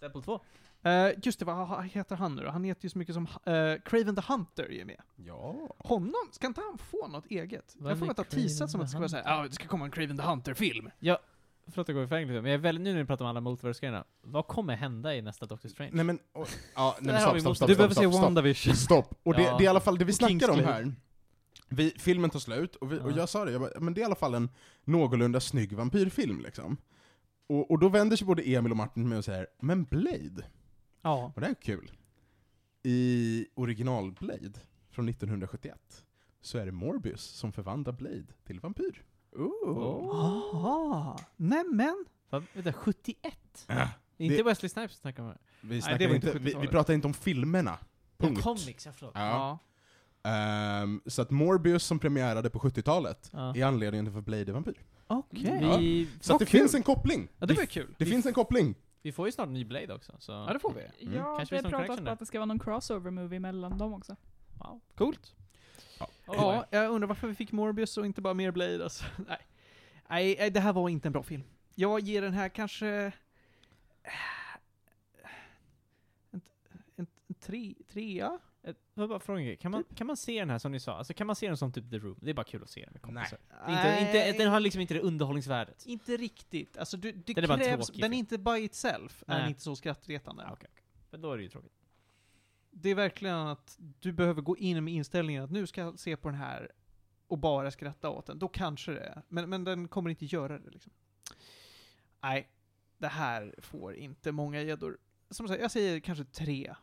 Deadpool 0.00 0.22
2? 0.22 0.40
Eh, 0.82 1.08
just 1.22 1.38
det, 1.38 1.44
vad 1.44 1.84
heter 1.84 2.16
han 2.16 2.36
nu 2.36 2.42
då? 2.42 2.50
Han 2.50 2.64
heter 2.64 2.84
ju 2.84 2.90
så 2.90 2.98
mycket 2.98 3.14
som 3.14 3.22
uh, 3.26 3.80
Craven 3.84 4.16
the 4.16 4.22
Hunter 4.28 4.72
är 4.72 4.84
med. 4.84 5.00
ja. 5.16 5.56
Honom, 5.78 6.28
ska 6.32 6.46
inte 6.46 6.60
han 6.60 6.78
få 6.78 7.06
något 7.08 7.26
eget? 7.26 7.74
Vad 7.78 7.90
jag 7.92 7.98
får 7.98 8.10
att 8.10 8.16
ha 8.16 8.24
teasat 8.24 8.70
som 8.70 8.80
att 8.80 8.86
det 8.86 8.90
ska 8.90 8.98
vara 8.98 9.08
såhär, 9.08 9.24
ja 9.26 9.42
det 9.48 9.52
ska 9.54 9.66
komma 9.68 9.84
en 9.84 9.90
Craven 9.90 10.16
the 10.16 10.22
Hunter-film. 10.22 10.90
Förlåt 11.70 11.88
att 11.88 11.94
går 11.94 12.02
iväg 12.02 12.26
lite, 12.26 12.42
men 12.42 12.50
jag 12.50 12.58
är 12.58 12.62
väldigt, 12.62 12.84
nu 12.84 12.92
när 12.92 13.00
vi 13.00 13.06
pratar 13.06 13.24
om 13.24 13.28
alla 13.28 13.40
multiverse-grejerna, 13.40 14.04
vad 14.22 14.46
kommer 14.46 14.76
hända 14.76 15.14
i 15.16 15.22
nästa 15.22 15.46
Doctor 15.46 15.68
Strange? 15.68 15.90
Nej 15.94 16.04
men, 16.04 16.18
och, 16.32 16.48
ja, 16.74 16.96
nej, 17.00 17.12
men 17.12 17.20
stopp, 17.20 17.40
stopp, 17.40 17.56
stopp, 17.56 17.68
Du 17.68 17.74
stopp, 17.74 17.76
behöver 17.78 17.94
stopp, 17.94 18.14
se. 18.14 18.20
WandaVision. 18.20 18.74
Stopp! 18.74 19.14
Och 19.22 19.34
det, 19.34 19.42
Ja. 19.42 19.56
det 19.58 19.62
är 19.62 19.64
i 19.64 19.68
alla 19.68 19.80
fall 19.80 19.98
det 19.98 20.04
vi 20.04 20.12
snackar 20.12 20.50
om 20.50 20.58
här. 20.58 20.92
Vi, 21.68 21.90
filmen 21.90 22.30
tar 22.30 22.38
slut, 22.38 22.76
och, 22.76 22.92
vi, 22.92 22.98
och 22.98 23.12
Ja. 23.12 23.16
jag 23.16 23.28
sa 23.28 23.44
det, 23.44 23.52
jag 23.52 23.60
bara, 23.60 23.80
men 23.80 23.94
det 23.94 23.98
är 24.00 24.02
i 24.02 24.04
alla 24.04 24.14
fall 24.14 24.34
en 24.34 24.50
någorlunda 24.84 25.40
snygg 25.40 25.72
vampyrfilm 25.72 26.40
liksom. 26.40 26.76
Och, 27.46 27.70
och 27.70 27.78
då 27.78 27.88
vänder 27.88 28.16
sig 28.16 28.26
både 28.26 28.42
Emil 28.42 28.70
och 28.72 28.76
Martin 28.76 29.08
mig 29.08 29.18
och 29.18 29.24
säger, 29.24 29.46
men 29.60 29.84
Blade? 29.84 30.44
Ja. 31.02 31.32
Och 31.34 31.40
det 31.40 31.46
är 31.46 31.54
kul. 31.54 31.90
I 32.82 33.46
original 33.54 34.12
Blade 34.12 34.52
från 34.90 35.08
1971 35.08 36.04
så 36.40 36.58
är 36.58 36.66
det 36.66 36.72
Morbius 36.72 37.22
som 37.22 37.52
förvandlar 37.52 37.92
Blade 37.92 38.26
till 38.44 38.60
vampyr. 38.60 39.04
Aha. 39.36 41.18
Nämen. 41.36 42.04
Vad, 42.30 42.44
vänta, 42.52 42.72
71? 42.72 43.34
Ah, 43.66 43.74
Det 44.16 44.24
är 44.24 44.26
inte 44.26 44.36
Det- 44.36 44.42
Wesley 44.42 44.68
Snipes 44.68 44.92
som 44.92 45.00
snackar 45.00 45.22
om 45.22 45.28
det 45.28 45.32
här. 45.34 45.40
vi, 45.68 45.76
det 45.76 45.82
snackar 45.82 46.08
var 46.08 46.14
inte 46.14 46.26
inte, 46.26 46.38
vi, 46.38 46.44
vi 46.44 46.50
70-talet. 46.50 46.70
pratar 46.70 46.94
inte 46.94 47.06
om 47.06 47.14
filmerna. 47.14 47.78
Punkt. 48.18 48.42
comics, 48.42 48.86
ja 48.86 48.92
förlåt. 48.92 49.12
Ja. 49.14 49.58
Ehm, 50.22 51.00
så 51.06 51.22
att 51.22 51.30
Morbius 51.30 51.84
som 51.84 51.98
premiärade 51.98 52.50
på 52.50 52.58
70-talet 52.58 53.30
Ja. 53.32 53.56
är 53.56 53.64
anledningen 53.64 54.04
till 54.06 54.12
varför 54.12 54.24
Blade 54.24 54.42
är 54.50 54.52
vampyr. 54.52 54.84
Okej. 55.06 55.58
Ja. 55.62 55.76
Vi, 55.76 56.08
Så 56.20 56.32
att 56.32 56.38
det 56.38 56.46
kul. 56.46 56.60
finns 56.60 56.74
en 56.74 56.82
koppling. 56.82 57.28
Ja, 57.38 57.46
det 57.46 57.54
var 57.54 57.60
ju 57.60 57.66
kul. 57.66 57.94
Det 57.98 58.06
finns 58.06 58.26
en 58.26 58.32
koppling. 58.34 58.74
vi 59.02 59.12
får 59.12 59.26
ju 59.26 59.32
snart 59.32 59.46
en 59.46 59.52
ny 59.54 59.64
Blade 59.64 59.94
också, 59.94 60.12
så... 60.18 60.32
Ja, 60.32 60.52
det 60.52 60.58
får 60.58 60.72
vi. 60.74 61.04
Mm. 61.06 61.14
Ja, 61.18 61.36
Kanske 61.36 61.54
det 61.56 61.62
finns 61.62 61.62
någon 61.62 61.70
pratas 61.70 61.86
connection 61.86 61.96
på 61.96 62.04
där. 62.04 62.12
att 62.12 62.18
det 62.18 62.26
ska 62.26 62.38
vara 62.38 62.46
någon 62.46 62.58
crossover-movie 62.58 63.40
mellan 63.40 63.78
dem 63.78 63.94
också. 63.94 64.16
Wow. 64.58 64.80
Coolt. 64.94 65.34
Ja. 66.36 66.66
Ja, 66.70 66.78
jag 66.82 66.90
undrar 66.90 67.08
varför 67.08 67.28
vi 67.28 67.34
fick 67.34 67.52
Morbius 67.52 67.98
och 67.98 68.06
inte 68.06 68.20
bara 68.20 68.34
mer 68.34 68.50
Blade 68.50 68.84
alltså. 68.84 69.04
Nej. 69.28 69.38
Nej, 70.08 70.36
nej, 70.38 70.50
det 70.50 70.60
här 70.60 70.72
var 70.72 70.88
inte 70.88 71.08
en 71.08 71.12
bra 71.12 71.22
film. 71.22 71.42
Jag 71.74 72.00
ger 72.00 72.22
den 72.22 72.32
här 72.32 72.48
kanske... 72.48 73.12
En, 76.30 76.40
en, 76.96 77.06
en 77.28 77.34
tre, 77.34 77.74
trea? 77.88 78.38
Jag 78.62 78.74
vill 79.02 79.08
bara 79.08 79.20
fråga. 79.20 79.56
Kan 79.56 79.70
man, 79.70 79.84
kan 79.94 80.06
man 80.06 80.16
se 80.16 80.40
den 80.40 80.50
här 80.50 80.58
som 80.58 80.72
ni 80.72 80.80
sa? 80.80 80.96
Alltså 80.98 81.14
kan 81.14 81.26
man 81.26 81.36
se 81.36 81.46
den 81.48 81.56
som 81.56 81.72
typ 81.72 81.90
The 81.90 81.98
Room? 81.98 82.18
Det 82.22 82.30
är 82.30 82.34
bara 82.34 82.44
kul 82.44 82.62
att 82.62 82.70
se 82.70 82.84
den 82.84 82.92
med 82.92 83.02
kompisar. 83.02 83.38
Är 83.64 84.00
Inte, 84.00 84.28
inte, 84.28 84.42
den 84.42 84.52
har 84.52 84.60
liksom 84.60 84.80
inte 84.80 84.94
det 84.94 85.00
underhållningsvärdet. 85.00 85.86
Inte 85.86 86.16
riktigt. 86.16 86.78
Alltså, 86.78 86.96
du, 86.96 87.12
det 87.12 87.34
Den 87.34 87.44
är 87.44 87.48
bara 87.48 87.58
krävs, 87.58 87.86
tråkig 87.86 88.02
den 88.02 88.12
är 88.12 88.18
inte 88.18 88.38
by 88.38 88.58
itself, 88.58 89.22
är 89.26 89.32
den 89.32 89.40
Nej. 89.40 89.48
inte 89.48 89.60
så 89.60 89.76
skrattretande. 89.76 90.42
Okej, 90.42 90.54
okej. 90.72 90.84
Men 91.10 91.20
då 91.20 91.32
är 91.32 91.36
det 91.36 91.42
ju 91.42 91.48
tråkigt. 91.48 91.72
Det 92.80 92.88
är 92.88 92.94
verkligen 92.94 93.36
att 93.36 93.78
du 93.78 94.12
behöver 94.12 94.42
gå 94.42 94.56
in 94.56 94.84
med 94.84 94.94
inställningen 94.94 95.44
att 95.44 95.50
nu 95.50 95.66
ska 95.66 95.80
jag 95.80 95.98
se 95.98 96.16
på 96.16 96.28
den 96.28 96.38
här 96.38 96.72
och 97.26 97.38
bara 97.38 97.70
skratta 97.70 98.10
åt 98.10 98.26
den. 98.26 98.38
Då 98.38 98.48
kanske 98.48 98.92
det 98.92 99.00
är. 99.00 99.22
Men, 99.28 99.50
men 99.50 99.64
den 99.64 99.88
kommer 99.88 100.10
inte 100.10 100.24
göra 100.24 100.58
det 100.58 100.70
liksom. 100.70 100.92
Nej, 102.22 102.48
det 102.98 103.08
här 103.08 103.54
får 103.58 103.94
inte 103.94 104.32
många 104.32 104.62
gäddor. 104.62 104.98
Som 105.30 105.48
sagt, 105.48 105.60
jag 105.62 105.70
säger 105.70 106.00
kanske 106.00 106.24
tre. 106.24 106.74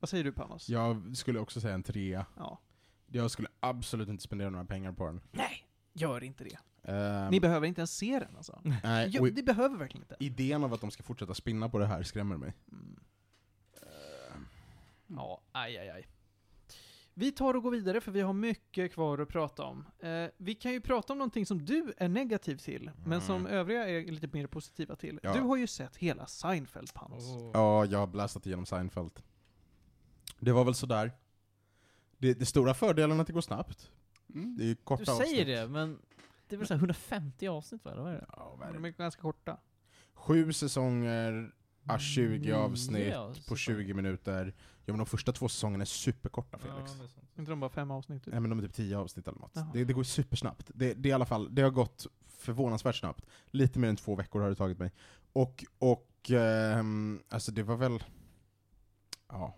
Vad 0.00 0.08
säger 0.08 0.24
du 0.24 0.32
Panos? 0.32 0.68
Jag 0.68 1.16
skulle 1.16 1.38
också 1.38 1.60
säga 1.60 1.74
en 1.74 1.82
trea. 1.82 2.26
Ja. 2.36 2.60
Jag 3.06 3.30
skulle 3.30 3.48
absolut 3.60 4.08
inte 4.08 4.22
spendera 4.22 4.50
några 4.50 4.64
pengar 4.64 4.92
på 4.92 5.06
den. 5.06 5.20
Nej, 5.32 5.68
gör 5.92 6.24
inte 6.24 6.44
det. 6.44 6.58
Ehm, 6.92 7.30
Ni 7.30 7.40
behöver 7.40 7.66
inte 7.66 7.80
ens 7.80 7.96
se 7.96 8.18
den 8.18 8.36
alltså. 8.36 8.60
nej, 8.82 9.18
och 9.20 9.32
ni 9.32 9.42
behöver 9.42 9.76
verkligen 9.76 10.02
inte. 10.02 10.16
idén 10.24 10.64
av 10.64 10.74
att 10.74 10.80
de 10.80 10.90
ska 10.90 11.02
fortsätta 11.02 11.34
spinna 11.34 11.68
på 11.68 11.78
det 11.78 11.86
här 11.86 12.02
skrämmer 12.02 12.36
mig. 12.36 12.54
Mm. 12.72 13.00
Ja, 15.06 15.40
aj, 15.52 15.76
aj, 15.78 15.88
aj. 15.90 16.06
Vi 17.16 17.32
tar 17.32 17.54
och 17.54 17.62
går 17.62 17.70
vidare 17.70 18.00
för 18.00 18.12
vi 18.12 18.20
har 18.20 18.32
mycket 18.32 18.92
kvar 18.92 19.18
att 19.18 19.28
prata 19.28 19.62
om. 19.64 19.84
Eh, 19.98 20.26
vi 20.36 20.54
kan 20.54 20.72
ju 20.72 20.80
prata 20.80 21.12
om 21.12 21.18
någonting 21.18 21.46
som 21.46 21.64
du 21.64 21.92
är 21.96 22.08
negativ 22.08 22.56
till, 22.56 22.90
men 23.06 23.20
som 23.20 23.36
Mm. 23.40 23.52
övriga 23.52 23.88
är 23.88 24.02
lite 24.12 24.28
mer 24.32 24.46
positiva 24.46 24.96
till. 24.96 25.20
Ja. 25.22 25.32
Du 25.34 25.40
har 25.40 25.56
ju 25.56 25.66
sett 25.66 25.96
hela 25.96 26.26
Seinfeld, 26.26 26.94
Panos. 26.94 27.24
Ja, 27.54 27.84
jag 27.84 27.98
har 27.98 28.06
blästat 28.06 28.46
igenom 28.46 28.66
Seinfeld. 28.66 29.20
Det 30.40 30.52
var 30.52 30.64
väl 30.64 30.74
sådär. 30.74 31.12
Det, 32.18 32.34
det 32.34 32.46
stora 32.46 32.74
fördelen 32.74 33.16
är 33.16 33.20
att 33.20 33.26
det 33.26 33.32
går 33.32 33.40
snabbt. 33.40 33.90
Mm. 34.34 34.56
Det 34.56 34.64
är 34.64 34.68
ju 34.68 34.74
korta 34.76 35.00
Du 35.00 35.06
säger 35.06 35.22
avsnitt. 35.22 35.46
det, 35.46 35.68
men 35.68 35.98
det 36.48 36.54
är 36.54 36.58
väl 36.58 36.66
så 36.66 36.74
här 36.74 36.78
150 36.78 37.48
avsnitt 37.48 37.84
va? 37.84 37.90
Eller 37.92 38.02
vad 38.02 38.12
är 38.12 38.16
det? 38.16 38.26
Ja, 38.28 38.56
vad 38.58 38.68
är 38.68 38.72
De 38.72 38.82
det? 38.82 38.88
är 38.88 38.92
ganska 38.92 39.22
korta. 39.22 39.56
Sju 40.14 40.52
säsonger, 40.52 41.54
ah, 41.86 41.98
20 41.98 42.38
Nio 42.38 42.56
avsnitt 42.56 43.14
på 43.48 43.56
säsonger. 43.56 43.56
20 43.56 43.94
minuter. 43.94 44.54
Ja 44.86 44.92
men 44.92 44.98
de 44.98 45.06
första 45.06 45.32
två 45.32 45.48
säsongerna 45.48 45.82
är 45.82 45.86
superkorta 45.86 46.58
Felix. 46.58 46.92
Ja, 46.98 47.04
det 47.04 47.38
är. 47.38 47.40
Inte 47.40 47.52
de 47.52 47.60
bara 47.60 47.70
fem 47.70 47.90
avsnitt? 47.90 48.24
Typ. 48.24 48.32
Nej 48.32 48.40
men 48.40 48.50
de 48.50 48.58
är 48.58 48.62
typ 48.62 48.74
10 48.74 48.98
avsnitt 48.98 49.28
eller 49.28 49.38
något. 49.38 49.54
Det, 49.72 49.84
det 49.84 49.92
går 49.92 50.02
supersnabbt. 50.02 50.70
Det, 50.74 50.94
det 50.94 51.08
är 51.08 51.10
i 51.10 51.12
alla 51.12 51.26
fall, 51.26 51.54
det 51.54 51.62
har 51.62 51.70
gått 51.70 52.06
förvånansvärt 52.26 52.96
snabbt. 52.96 53.26
Lite 53.46 53.78
mer 53.78 53.88
än 53.88 53.96
två 53.96 54.14
veckor 54.14 54.40
har 54.40 54.48
det 54.48 54.54
tagit 54.56 54.78
mig. 54.78 54.92
Och, 55.32 55.64
och 55.78 56.30
ehm, 56.30 57.22
alltså 57.28 57.52
det 57.52 57.62
var 57.62 57.76
väl, 57.76 58.04
ja, 59.28 59.56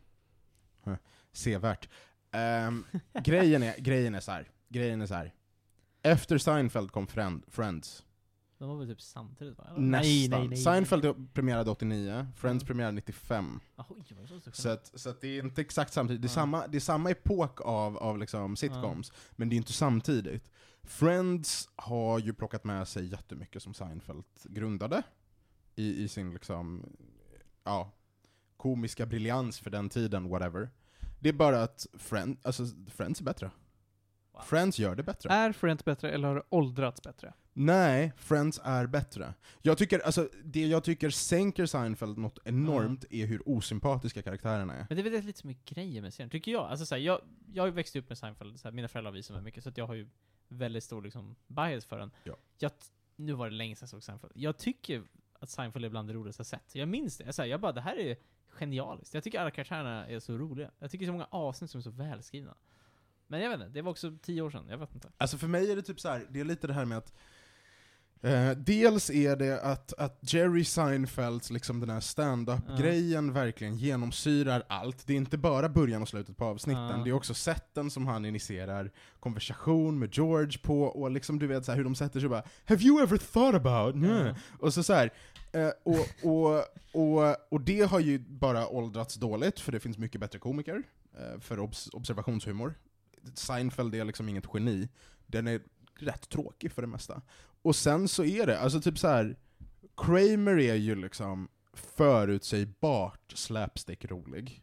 sevärt. 1.32 1.88
Ehm, 2.30 2.84
grejen, 3.24 3.62
är, 3.62 3.76
grejen 3.78 4.14
är 4.14 4.20
så 4.20 4.32
här. 4.32 4.50
grejen 4.68 5.02
är 5.02 5.06
så 5.06 5.14
här. 5.14 5.34
Efter 6.02 6.38
Seinfeld 6.38 6.90
kom 6.90 7.06
Friend, 7.06 7.44
Friends. 7.48 8.04
De 8.58 8.68
var 8.68 8.76
väl 8.76 8.88
typ 8.88 9.00
samtidigt 9.00 9.58
va? 9.58 9.64
Nästan. 9.76 10.56
Seinfeld 10.56 11.34
premiärade 11.34 11.70
89, 11.70 12.26
Friends 12.36 12.64
premiärade 12.64 12.92
95. 12.92 13.60
Ah, 13.76 13.84
Oj, 13.88 13.96
var 14.16 14.22
det 14.22 14.40
så 14.40 14.50
Så 14.62 14.68
att, 14.68 15.00
så 15.00 15.08
att 15.10 15.20
det 15.20 15.28
är 15.38 15.44
inte 15.44 15.60
exakt 15.60 15.92
samtidigt. 15.92 16.22
Det 16.22 16.26
är, 16.26 16.30
Ja. 16.30 16.34
samma, 16.34 16.66
det 16.66 16.78
är 16.78 16.80
samma 16.80 17.10
epok 17.10 17.60
av, 17.60 17.98
av 17.98 18.18
liksom 18.18 18.56
sitcoms, 18.56 19.12
men 19.32 19.48
det 19.48 19.54
är 19.54 19.56
inte 19.56 19.72
samtidigt. 19.72 20.50
Friends 20.82 21.68
har 21.76 22.18
ju 22.18 22.34
plockat 22.34 22.64
med 22.64 22.88
sig 22.88 23.06
jättemycket 23.06 23.62
som 23.62 23.74
Seinfeld 23.74 24.24
grundade 24.44 25.02
i, 25.74 26.02
i 26.04 26.08
sin 26.08 26.32
liksom, 26.32 26.96
ja, 27.64 27.90
komiska 28.56 29.06
briljans 29.06 29.58
för 29.58 29.70
den 29.70 29.88
tiden, 29.88 30.28
whatever. 30.28 30.70
Det 31.20 31.28
är 31.28 31.32
bara 31.32 31.62
att 31.62 31.86
Friend, 31.98 32.38
alltså, 32.42 32.64
Friends 32.90 33.20
är 33.20 33.24
bättre. 33.24 33.50
Wow. 34.32 34.42
Friends 34.42 34.78
gör 34.78 34.94
det 34.96 35.02
bättre. 35.02 35.30
Är 35.30 35.52
Friends 35.52 35.84
bättre 35.84 36.10
eller 36.10 36.28
har 36.28 36.34
det 36.34 36.42
åldrats 36.48 37.02
bättre? 37.02 37.32
Nej, 37.58 38.12
Friends 38.16 38.60
är 38.64 38.86
bättre. 38.86 39.34
Jag 39.62 39.78
tycker, 39.78 40.00
alltså, 40.00 40.28
det 40.44 40.66
jag 40.66 40.84
tycker 40.84 41.10
sänker 41.10 41.66
Seinfeld 41.66 42.18
något 42.18 42.38
enormt 42.44 43.04
är 43.10 43.26
hur 43.26 43.48
osympatiska 43.48 44.22
karaktärerna 44.22 44.74
är. 44.74 44.86
Men 44.88 44.96
det 44.96 45.00
är 45.02 45.10
väl 45.10 45.24
lite 45.24 45.38
som 45.38 45.50
är 45.50 45.56
grejen 45.64 46.02
med 46.02 46.14
serien, 46.14 46.30
tycker 46.30 46.52
jag. 46.52 46.64
Alltså, 46.64 46.86
så 46.86 46.94
här, 46.94 47.02
jag, 47.02 47.20
jag 47.52 47.62
har 47.62 47.66
ju 47.66 47.72
växt 47.72 47.96
upp 47.96 48.08
med 48.08 48.18
Seinfeld, 48.18 48.60
så 48.60 48.68
här, 48.68 48.72
mina 48.72 48.88
föräldrar 48.88 49.12
visat 49.12 49.34
mig 49.34 49.44
mycket, 49.44 49.62
så 49.62 49.68
att 49.68 49.78
jag 49.78 49.86
har 49.86 49.94
ju 49.94 50.08
väldigt 50.48 50.84
stor 50.84 51.02
liksom, 51.02 51.36
bias 51.46 51.84
för 51.84 51.98
den. 51.98 52.10
Ja. 52.24 52.36
Jag, 52.58 52.72
nu 53.16 53.32
var 53.32 53.50
det 53.50 53.56
länge 53.56 53.76
sedan 53.76 53.84
jag 53.84 53.90
såg 53.90 54.02
Seinfeld. 54.02 54.32
Jag 54.36 54.58
tycker 54.58 55.02
att 55.40 55.50
Seinfeld 55.50 55.84
är 55.84 55.88
bland 55.88 56.08
det 56.08 56.14
roligaste 56.14 56.40
jag 56.40 56.46
sett. 56.46 56.74
Jag 56.74 56.88
minns 56.88 57.16
det. 57.16 57.24
Jag, 57.24 57.34
så 57.34 57.42
här, 57.42 57.48
jag 57.48 57.60
bara, 57.60 57.72
det 57.72 57.80
här 57.80 57.98
är 57.98 58.16
genialiskt. 58.48 59.14
Jag 59.14 59.24
tycker 59.24 59.40
alla 59.40 59.50
karaktärerna 59.50 60.06
är 60.06 60.20
så 60.20 60.38
roliga. 60.38 60.70
Jag 60.78 60.90
tycker 60.90 61.06
så 61.06 61.12
många 61.12 61.28
avsnitt 61.30 61.70
som 61.70 61.78
är 61.78 61.82
så 61.82 61.90
välskrivna. 61.90 62.54
Men 63.26 63.40
jag 63.40 63.50
vet 63.50 63.60
inte, 63.60 63.72
det 63.72 63.82
var 63.82 63.90
också 63.90 64.18
tio 64.22 64.42
år 64.42 64.50
sedan, 64.50 64.66
jag 64.68 64.78
vet 64.78 64.94
inte. 64.94 65.12
Alltså 65.16 65.38
för 65.38 65.48
mig 65.48 65.70
är 65.72 65.76
det 65.76 65.82
typ 65.82 66.00
så 66.00 66.08
här, 66.08 66.26
det 66.30 66.40
är 66.40 66.44
lite 66.44 66.66
det 66.66 66.72
här 66.72 66.84
med 66.84 66.98
att 66.98 67.12
eh, 68.22 68.50
dels 68.50 69.10
är 69.10 69.36
det 69.36 69.60
att, 69.60 69.92
att 69.98 70.32
Jerry 70.32 70.64
Seinfelds, 70.64 71.50
liksom 71.50 71.80
den 71.80 71.90
här 71.90 72.00
stand-up-grejen 72.00 73.32
verkligen 73.32 73.76
genomsyrar 73.76 74.62
allt. 74.68 75.06
Det 75.06 75.12
är 75.12 75.16
inte 75.16 75.38
bara 75.38 75.68
början 75.68 76.02
och 76.02 76.08
slutet 76.08 76.36
på 76.36 76.44
avsnitten, 76.44 76.98
Ja. 76.98 77.04
det 77.04 77.10
är 77.10 77.14
också 77.14 77.34
sätten 77.34 77.90
som 77.90 78.06
han 78.06 78.24
initierar 78.24 78.90
konversation 79.20 79.98
med 79.98 80.14
George 80.16 80.58
på, 80.62 80.82
och 80.82 81.10
liksom 81.10 81.38
du 81.38 81.46
vet 81.46 81.64
så 81.64 81.72
här, 81.72 81.76
hur 81.76 81.84
de 81.84 81.94
sätter 81.94 82.20
sig 82.20 82.26
och 82.26 82.30
bara 82.30 82.44
”Have 82.64 82.82
you 82.82 83.02
ever 83.02 83.16
thought 83.18 83.54
about?” 83.54 83.96
Ja. 84.04 84.34
Och 84.58 84.74
så, 84.74 84.82
så 84.82 84.92
här, 84.92 85.10
eh, 85.52 85.70
och, 85.84 86.06
och, 86.22 86.64
och, 86.92 87.52
och 87.52 87.60
det 87.60 87.80
har 87.82 88.00
ju 88.00 88.18
bara 88.18 88.68
åldrats 88.68 89.14
dåligt, 89.14 89.60
för 89.60 89.72
det 89.72 89.80
finns 89.80 89.98
mycket 89.98 90.20
bättre 90.20 90.38
komiker 90.38 90.82
eh, 91.18 91.40
för 91.40 91.60
obs 91.60 91.88
observationshumor. 91.92 92.74
Seinfeld 93.34 93.94
är 93.94 94.04
liksom 94.04 94.28
inget 94.28 94.44
geni. 94.54 94.88
Den 95.26 95.46
är 95.46 95.60
rätt 95.98 96.28
tråkig 96.28 96.72
för 96.72 96.82
det 96.82 96.88
mesta. 96.88 97.22
Och 97.66 97.76
sen 97.76 98.08
så 98.08 98.24
är 98.24 98.46
det, 98.46 98.58
alltså 98.60 98.80
typ 98.80 98.98
så 98.98 99.08
här. 99.08 99.36
Kramer 99.96 100.58
är 100.58 100.74
ju 100.74 100.94
liksom 100.94 101.48
förutsägbart 101.74 103.32
slapstick-rolig. 103.34 104.62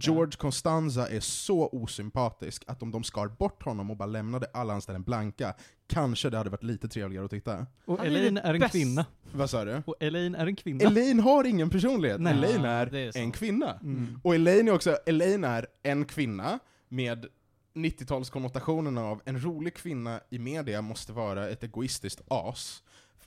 George 0.00 0.32
Costanza 0.38 1.08
är 1.08 1.20
så 1.20 1.68
osympatisk 1.68 2.64
att 2.66 2.82
om 2.82 2.90
de 2.90 3.04
skar 3.04 3.28
bort 3.28 3.62
honom 3.62 3.90
och 3.90 3.96
bara 3.96 4.06
lämnade 4.06 4.46
alla 4.52 4.72
hans 4.72 4.84
ställen 4.84 5.02
blanka, 5.02 5.54
kanske 5.86 6.30
det 6.30 6.36
hade 6.36 6.50
varit 6.50 6.62
lite 6.62 6.88
trevligare 6.88 7.24
att 7.24 7.30
titta. 7.30 7.66
Och 7.84 7.98
Han 7.98 8.06
är 8.06 8.10
Elaine 8.10 8.34
det 8.34 8.40
är 8.40 8.54
en 8.54 8.60
bäst. 8.60 8.72
kvinna. 8.72 9.06
Vad 9.32 9.50
sa 9.50 9.64
du? 9.64 9.82
Och 9.86 9.94
Elaine 10.00 10.34
är 10.34 10.46
en 10.46 10.56
kvinna. 10.56 10.84
Elaine 10.84 11.20
har 11.20 11.44
ingen 11.44 11.70
personlighet, 11.70 12.20
Nej. 12.20 12.32
Elaine 12.32 12.64
är, 12.64 12.94
är 12.94 13.16
en 13.16 13.32
kvinna. 13.32 13.78
Mm. 13.82 14.20
Och 14.24 14.34
Elaine 14.34 14.68
är 14.68 14.72
också, 14.72 14.98
Elaine 15.06 15.44
är 15.44 15.66
en 15.82 16.04
kvinna 16.04 16.58
med 16.88 17.26
90-talskonnotationerna 17.74 19.00
av 19.00 19.22
en 19.24 19.44
rolig 19.44 19.74
kvinna 19.74 20.20
i 20.30 20.38
media 20.38 20.82
måste 20.82 21.12
vara 21.12 21.48
ett 21.48 21.62
egoistiskt 21.62 22.20
as. 22.28 22.82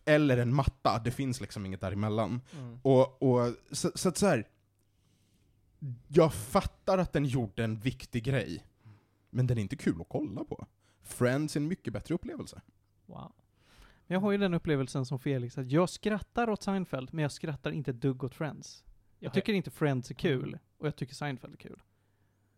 Eller 0.05 0.37
en 0.37 0.53
matta, 0.53 1.01
det 1.03 1.11
finns 1.11 1.41
liksom 1.41 1.65
inget 1.65 1.81
däremellan. 1.81 2.41
Mm. 2.57 2.79
Och, 2.81 3.21
och, 3.21 3.55
så, 3.71 3.91
så 3.95 4.09
att 4.09 4.17
så 4.17 4.27
här. 4.27 4.47
Jag 6.07 6.33
fattar 6.33 6.97
att 6.97 7.13
den 7.13 7.25
gjorde 7.25 7.63
en 7.63 7.79
viktig 7.79 8.23
grej, 8.23 8.63
men 9.29 9.47
den 9.47 9.57
är 9.57 9.61
inte 9.61 9.75
kul 9.75 10.01
att 10.01 10.09
kolla 10.09 10.43
på. 10.43 10.65
Friends 11.01 11.55
är 11.55 11.59
en 11.59 11.67
mycket 11.67 11.93
bättre 11.93 12.15
upplevelse. 12.15 12.61
Wow. 13.05 13.31
Jag 14.07 14.19
har 14.19 14.31
ju 14.31 14.37
den 14.37 14.53
upplevelsen 14.53 15.05
som 15.05 15.19
Felix, 15.19 15.57
att 15.57 15.71
jag 15.71 15.89
skrattar 15.89 16.49
åt 16.49 16.63
Seinfeld, 16.63 17.13
men 17.13 17.21
jag 17.21 17.31
skrattar 17.31 17.71
inte 17.71 17.91
ett 17.91 18.01
dugg 18.01 18.23
åt 18.23 18.35
Friends. 18.35 18.83
Jag 19.19 19.33
tycker 19.33 19.53
inte 19.53 19.71
Friends 19.71 20.09
är 20.09 20.15
kul, 20.15 20.59
och 20.77 20.87
jag 20.87 20.95
tycker 20.95 21.15
Seinfeld 21.15 21.53
är 21.53 21.57
kul. 21.57 21.81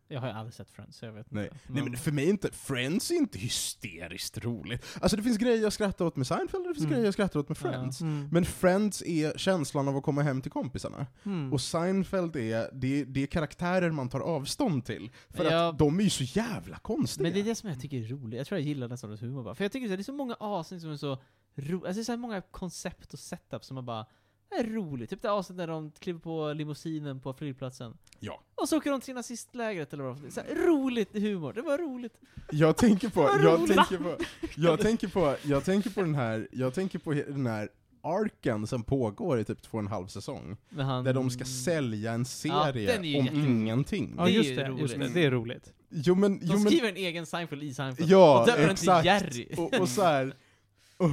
Jag 0.08 0.20
har 0.20 0.28
ju 0.28 0.34
aldrig 0.34 0.54
sett 0.54 0.70
Friends, 0.70 0.96
så 0.98 1.04
jag 1.04 1.12
vet 1.12 1.30
Nej. 1.30 1.44
inte. 1.44 1.56
Nej 1.68 1.82
men 1.82 1.96
för 1.96 2.12
mig 2.12 2.24
är 2.24 2.30
inte, 2.30 2.52
Friends 2.52 3.10
är 3.10 3.14
inte 3.14 3.38
hysteriskt 3.38 4.38
roligt. 4.44 4.84
Alltså 5.00 5.16
det 5.16 5.22
finns 5.22 5.38
grejer 5.38 5.62
jag 5.62 5.72
skrattar 5.72 6.04
åt 6.04 6.16
med 6.16 6.26
Seinfeld, 6.26 6.62
och 6.66 6.68
det 6.68 6.74
finns 6.74 6.84
Mm. 6.84 6.90
grejer 6.92 7.04
jag 7.04 7.14
skrattar 7.14 7.40
åt 7.40 7.48
med 7.48 7.56
Ja. 7.58 7.60
Friends. 7.70 8.00
Mm. 8.00 8.28
Men 8.32 8.44
Friends 8.44 9.02
är 9.02 9.38
känslan 9.38 9.88
av 9.88 9.96
att 9.96 10.02
komma 10.02 10.22
hem 10.22 10.42
till 10.42 10.50
kompisarna. 10.50 11.06
Mm. 11.24 11.52
Och 11.52 11.60
Seinfeld 11.60 12.36
är, 12.36 12.70
det, 12.72 13.04
det 13.04 13.22
är 13.22 13.26
karaktärer 13.26 13.90
man 13.90 14.08
tar 14.08 14.20
avstånd 14.20 14.84
till. 14.84 15.10
För 15.30 15.44
Ja. 15.44 15.68
att 15.68 15.78
de 15.78 15.98
är 16.00 16.04
ju 16.04 16.10
så 16.10 16.24
jävla 16.24 16.78
konstiga. 16.78 17.22
Men 17.22 17.32
det 17.32 17.40
är 17.40 17.44
det 17.44 17.54
som 17.54 17.68
jag 17.70 17.80
tycker 17.80 17.96
är 18.04 18.08
roligt. 18.08 18.38
Jag 18.38 18.46
tror 18.46 18.60
jag 18.60 18.66
gillar 18.68 18.88
den 18.88 18.98
sortens 18.98 19.22
humor 19.22 19.42
bara. 19.44 19.54
För 19.54 19.64
jag 19.64 19.72
tycker 19.72 19.86
så 19.86 19.90
här, 19.90 19.96
det 19.96 20.00
är 20.02 20.04
så 20.04 20.12
många 20.12 20.34
avsnitt 20.34 20.80
som 20.82 20.90
är 20.90 20.96
så 20.96 21.18
ro- 21.54 21.76
Alltså 21.86 21.94
det 21.94 22.00
är 22.00 22.04
så 22.04 22.16
många 22.16 22.40
koncept 22.40 23.12
och 23.12 23.18
setup 23.18 23.64
som 23.64 23.74
man 23.74 23.84
bara 23.86 24.06
Det 24.48 24.56
är 24.56 24.64
roligt. 24.64 25.10
Typ 25.10 25.22
det 25.22 25.30
avsnitt 25.30 25.56
när 25.56 25.66
de 25.66 25.92
kliver 25.98 26.20
på 26.20 26.52
limousinen 26.52 27.20
på 27.20 27.32
flygplatsen. 27.32 27.96
Ja. 28.20 28.42
Och 28.54 28.68
så 28.68 28.76
åker 28.76 28.90
de 28.90 29.00
till 29.00 29.14
nazistlägret 29.14 29.92
eller 29.92 30.04
vad 30.04 30.16
det 30.22 30.40
är. 30.40 30.66
Roligt 30.66 31.12
humor, 31.12 31.52
det 31.52 31.62
var 31.62 31.78
roligt. 31.78 32.20
Jag 32.50 32.76
tänker 32.76 33.08
på, 33.08 33.20
jag 33.42 33.66
tänker 33.66 33.98
på, 33.98 34.16
jag 34.56 34.80
tänker 34.80 35.08
på, 35.08 35.36
jag 35.42 35.64
tänker 35.64 35.90
på 35.90 36.00
den 36.00 36.14
här, 36.14 36.48
jag 36.52 36.74
tänker 36.74 36.98
på 36.98 37.12
den 37.12 37.46
här 37.46 37.68
arken 38.02 38.66
som 38.66 38.82
pågår 38.82 39.40
i 39.40 39.44
typ 39.44 39.62
två 39.62 39.78
och 39.78 39.82
en 39.82 39.88
halv 39.88 40.06
säsong. 40.06 40.56
Han... 40.76 41.04
Där 41.04 41.12
de 41.12 41.30
ska 41.30 41.44
sälja 41.44 42.12
en 42.12 42.24
serie 42.24 43.02
ju 43.02 43.18
om 43.20 43.28
ingenting. 43.28 44.14
Ja 44.16 44.24
Det 44.24 44.30
är 44.30 44.34
just 44.34 44.50
ju 44.50 44.56
det, 44.56 44.68
just 44.68 44.96
roligt. 44.96 45.14
det, 45.14 45.20
det 45.20 45.26
är 45.26 45.30
roligt. 45.30 45.72
Jo 45.90 46.14
men, 46.14 46.38
De 46.38 46.46
jo, 46.46 46.52
men 46.52 46.66
skriver 46.66 46.88
en 46.88 46.96
egen 46.96 47.26
Seinfeld 47.26 47.62
i 47.62 47.74
Seinfeld. 47.74 48.10
Ja, 48.10 48.40
och 48.40 48.46
döper 48.46 48.66
den 48.66 48.76
till 48.76 48.88
Jerry. 48.88 49.48
Och, 49.56 49.80
och 49.80 49.88
så 49.88 50.02
här. 50.02 50.34
Och, 50.96 51.10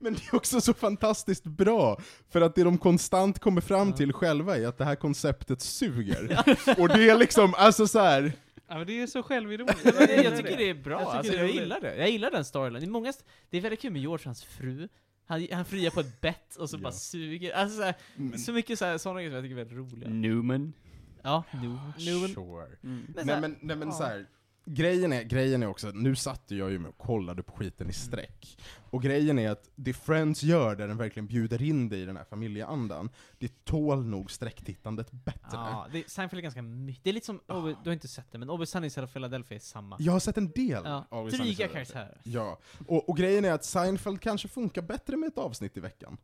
men 0.00 0.14
det 0.14 0.20
är 0.32 0.34
också 0.34 0.60
så 0.60 0.74
fantastiskt 0.74 1.44
bra, 1.44 2.00
för 2.30 2.40
att 2.40 2.54
det 2.54 2.64
de 2.64 2.78
konstant 2.78 3.38
kommer 3.38 3.60
fram 3.60 3.88
Ja. 3.90 3.96
till 3.96 4.12
själva 4.12 4.56
är 4.56 4.66
att 4.66 4.78
det 4.78 4.84
här 4.84 4.96
konceptet 4.96 5.60
suger. 5.62 6.44
Och 6.78 6.88
det 6.88 7.10
är 7.10 7.18
liksom, 7.18 7.54
alltså 7.56 7.86
så 7.86 7.98
här. 7.98 8.32
Ja 8.68 8.78
men 8.78 8.86
det 8.86 9.02
är 9.02 9.06
så 9.06 9.22
självironiskt. 9.22 9.84
Jag 9.84 10.36
tycker 10.36 10.56
det 10.56 10.70
är 10.70 10.74
bra, 10.74 11.00
Jag 11.00 11.06
tycker 11.08 11.16
alltså, 11.18 11.32
det 11.32 11.38
är 11.38 11.42
jag 11.42 11.50
gillar 11.54 11.80
det. 11.80 11.96
Jag 11.96 12.10
gillar 12.10 12.30
den 12.30 12.44
storyn. 12.44 12.72
Det 12.72 12.80
är, 12.82 12.86
många, 12.86 13.08
st- 13.10 13.24
det 13.50 13.56
är 13.56 13.60
väldigt 13.60 13.80
kul 13.80 13.92
med 13.92 14.00
George 14.02 14.22
och 14.22 14.24
hans 14.26 14.44
fru. 14.44 14.88
Han, 15.26 15.46
han 15.52 15.64
friar 15.64 15.90
på 15.90 16.00
ett 16.00 16.20
bett 16.20 16.56
och 16.56 16.70
så 16.70 16.76
Ja. 16.76 16.80
bara 16.80 16.92
suger. 16.92 17.52
Alltså, 17.52 17.76
så, 17.76 17.82
här, 17.82 17.94
Men, 18.16 18.38
så 18.38 18.52
mycket 18.52 18.78
så 18.78 18.84
här, 18.84 18.98
sådana 18.98 19.20
grejer 19.20 19.30
som 19.30 19.34
jag 19.36 19.44
tycker 19.44 19.60
är 19.60 19.64
väldigt 19.64 19.92
roliga. 19.92 20.08
Newman. 20.08 20.72
Ja, 21.22 21.44
nu. 21.52 21.68
nu 21.98 22.28
sure. 22.28 22.66
Mm. 22.84 23.04
Men 23.14 23.24
så 23.24 23.24
Nej 23.26 23.40
men, 23.40 23.56
nej, 23.60 23.76
men 23.76 23.88
ja. 23.88 23.94
så 23.94 24.04
här. 24.04 24.26
Grejen 24.72 25.12
är, 25.12 25.22
grejen 25.22 25.62
är 25.62 25.66
också, 25.66 25.90
nu 25.90 26.16
satt 26.16 26.42
jag 26.46 26.70
ju 26.70 26.78
med 26.78 26.88
och 26.88 26.98
kollade 26.98 27.42
på 27.42 27.52
skiten 27.52 27.90
i 27.90 27.92
sträck. 27.92 28.58
Och 28.90 29.02
grejen 29.02 29.38
är 29.38 29.50
att 29.50 29.70
det 29.74 29.92
Friends 29.92 30.42
gör, 30.42 30.76
där 30.76 30.88
den 30.88 30.96
verkligen 30.96 31.26
bjuder 31.26 31.62
in 31.62 31.88
dig 31.88 32.00
i 32.00 32.04
den 32.04 32.16
här 32.16 32.24
familjeandan, 32.24 33.10
det 33.38 33.64
tål 33.64 34.06
nog 34.06 34.30
sträcktittandet 34.30 35.10
bättre. 35.12 35.38
Ja, 35.52 35.86
det, 35.92 36.10
Seinfeld 36.10 36.38
är 36.38 36.42
ganska 36.42 36.62
mycket. 36.62 37.04
Det 37.04 37.10
är 37.10 37.14
lite 37.14 37.26
som, 37.26 37.40
Always- 37.46 37.76
du 37.84 37.90
har 37.90 37.94
inte 37.94 38.08
sett 38.08 38.32
det, 38.32 38.38
men 38.38 38.50
Always 38.50 38.70
Sunny 38.70 38.86
i 38.86 39.06
Philadelphia 39.12 39.56
är 39.56 39.60
samma. 39.60 39.96
Jag 39.98 40.12
har 40.12 40.20
sett 40.20 40.36
en 40.36 40.50
del 40.50 40.82
Ja, 40.84 41.06
av 41.10 41.28
in 41.28 41.38
dryga 41.38 41.68
karaktärer. 41.68 42.20
Ja, 42.24 42.58
och, 42.86 43.08
och 43.08 43.16
grejen 43.16 43.44
är 43.44 43.52
att 43.52 43.64
Seinfeld 43.64 44.20
kanske 44.20 44.48
funkar 44.48 44.82
bättre 44.82 45.16
med 45.16 45.26
ett 45.26 45.38
avsnitt 45.38 45.76
i 45.76 45.80
veckan. 45.80 46.16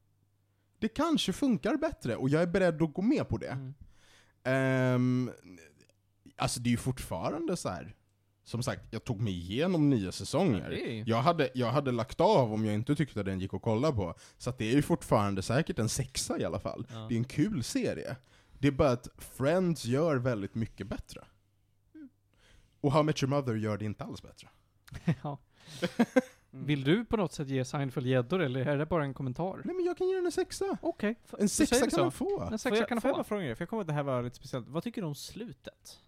Det 0.79 0.89
kanske 0.89 1.33
funkar 1.33 1.77
bättre, 1.77 2.17
och 2.17 2.29
jag 2.29 2.43
är 2.43 2.47
beredd 2.47 2.83
att 2.83 2.95
gå 2.95 3.03
med 3.03 3.29
på 3.29 3.37
det. 3.39 3.49
Mm. 3.49 3.75
Ehm, 4.45 5.31
alltså 6.37 6.61
det 6.61 6.69
är 6.69 6.71
ju 6.71 6.77
fortfarande 6.77 7.57
så 7.57 7.69
här. 7.69 7.95
Som 8.47 8.63
sagt, 8.63 8.83
jag 8.91 9.05
tog 9.05 9.21
mig 9.21 9.33
igenom 9.33 9.91
nya 9.91 10.13
säsonger. 10.13 10.71
Ju- 10.71 11.05
Jag 11.07 11.23
hade, 11.23 11.51
jag 11.55 11.67
hade 11.73 11.93
lagt 11.93 12.21
av 12.21 12.53
om 12.53 12.65
jag 12.65 12.75
inte 12.75 12.97
tyckte 12.97 13.23
den 13.23 13.41
gick 13.41 13.55
att 13.55 13.63
kolla 13.63 13.93
på, 13.93 14.15
så 14.39 14.51
att 14.51 14.59
det 14.59 14.71
är 14.71 14.75
ju 14.75 14.83
fortfarande 14.83 15.43
säkert 15.43 15.79
en 15.79 15.89
sexa 15.89 16.39
i 16.41 16.45
alla 16.45 16.59
fall. 16.61 16.87
Ja. 16.91 17.07
Det 17.09 17.15
är 17.15 17.19
en 17.19 17.25
kul 17.25 17.63
serie. 17.63 18.17
Det 18.59 18.69
är 18.69 18.73
bara 18.73 18.91
att 18.91 19.09
Friends 19.19 19.85
gör 19.85 20.17
väldigt 20.17 20.55
mycket 20.55 20.87
bättre. 20.87 21.25
Och 22.81 22.93
How 22.93 23.01
I 23.01 23.05
Met 23.05 23.23
Your 23.23 23.31
Mother 23.31 23.55
gör 23.55 23.79
det 23.79 23.85
inte 23.85 24.05
alls 24.05 24.23
bättre. 24.23 24.49
ja. 25.23 25.39
Vill 26.51 26.85
du 26.85 27.05
på 27.05 27.17
något 27.17 27.33
sätt 27.33 27.49
ge 27.49 27.65
Seinfeld 27.65 28.07
gäddor 28.07 28.41
eller 28.43 28.67
är 28.67 28.79
det 28.79 28.87
bara 28.87 29.05
en 29.05 29.15
kommentar? 29.15 29.61
Nej 29.65 29.75
men 29.75 29.85
jag 29.85 29.99
kan 29.99 30.09
ge 30.09 30.15
den 30.15 30.27
en 30.27 30.33
sexa. 30.33 30.79
Okej. 30.83 31.19
En 31.39 31.49
säger 31.49 31.67
sexa 31.69 31.81
kan 31.81 31.91
så. 31.91 32.01
man 32.03 32.13
få. 32.13 32.41
En 32.43 32.51
Får 32.51 32.57
sexa 32.59 32.77
jag, 32.77 32.89
kan 32.89 32.97
du 32.97 33.01
får 33.01 33.09
jag 33.09 33.17
bara 33.17 33.25
få. 33.25 33.29
fråga 33.29 33.45
er, 33.45 33.55
för 33.55 33.63
jag 33.63 33.69
kommer 33.69 33.81
att 33.81 33.87
det 33.87 33.93
här 33.93 34.03
var 34.03 34.23
lite 34.23 34.37
speciellt. 34.37 34.69
Vad 34.69 34.83
tycker 34.83 35.01
du 35.03 35.07
om 35.09 35.15
slutet? 35.15 36.01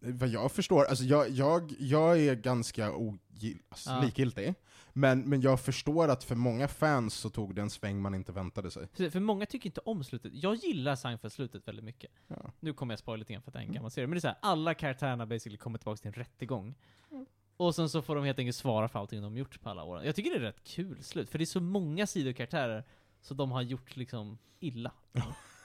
Vad 0.00 0.28
jag 0.28 0.52
förstår, 0.52 0.84
alltså 0.84 1.04
jag, 1.04 1.30
jag, 1.30 1.72
jag 1.78 2.20
är 2.20 2.34
ganska 2.34 2.92
ogill, 2.92 3.58
alltså 3.68 3.90
Ja. 3.90 4.00
likgiltig. 4.00 4.54
Men, 4.92 5.20
men 5.20 5.40
jag 5.40 5.60
förstår 5.60 6.08
att 6.08 6.24
för 6.24 6.34
många 6.34 6.68
fans 6.68 7.14
så 7.14 7.30
tog 7.30 7.54
det 7.54 7.62
en 7.62 7.70
sväng 7.70 8.00
man 8.02 8.14
inte 8.14 8.32
väntade 8.32 8.70
sig. 8.70 8.88
För, 8.92 9.10
för 9.10 9.20
många 9.20 9.46
tycker 9.46 9.66
inte 9.68 9.80
om 9.80 10.04
slutet. 10.04 10.32
Jag 10.34 10.54
gillar 10.56 10.96
Seinfeld-slutet 10.96 11.68
väldigt 11.68 11.84
mycket. 11.84 12.10
Ja. 12.28 12.36
Nu 12.60 12.72
kommer 12.72 12.92
jag 12.92 12.98
spoila 12.98 13.16
lite 13.16 13.32
grann 13.32 13.42
för 13.42 13.50
att 13.50 13.52
det 13.52 13.58
är 13.58 13.62
en 13.62 13.66
Mm. 13.68 13.74
gammal 13.74 13.90
serie, 13.90 14.06
men 14.06 14.14
det 14.14 14.18
är 14.18 14.20
så 14.20 14.26
här, 14.28 14.36
alla 14.42 14.74
karaktärerna 14.74 15.26
basically 15.26 15.56
kommer 15.58 15.78
tillbaka 15.78 15.96
till 15.98 16.06
en 16.08 16.12
rättegång. 16.14 16.74
Mm. 17.10 17.26
Och 17.56 17.74
sen 17.74 17.88
så 17.88 18.02
får 18.02 18.14
de 18.16 18.24
helt 18.24 18.38
enkelt 18.38 18.56
svara 18.56 18.88
för 18.88 18.98
allting 18.98 19.22
de 19.22 19.36
gjort 19.36 19.60
på 19.60 19.70
alla 19.70 19.82
åren. 19.84 20.06
Jag 20.06 20.14
tycker 20.16 20.30
det 20.30 20.36
är 20.36 20.40
rätt 20.40 20.64
kul 20.64 21.02
slut, 21.02 21.30
för 21.30 21.38
det 21.38 21.44
är 21.44 21.46
så 21.46 21.60
många 21.60 22.06
sidokaraktärer 22.06 22.84
så 23.20 23.34
de 23.34 23.50
har 23.52 23.62
gjort 23.62 23.96
liksom 23.96 24.38
illa. 24.60 24.92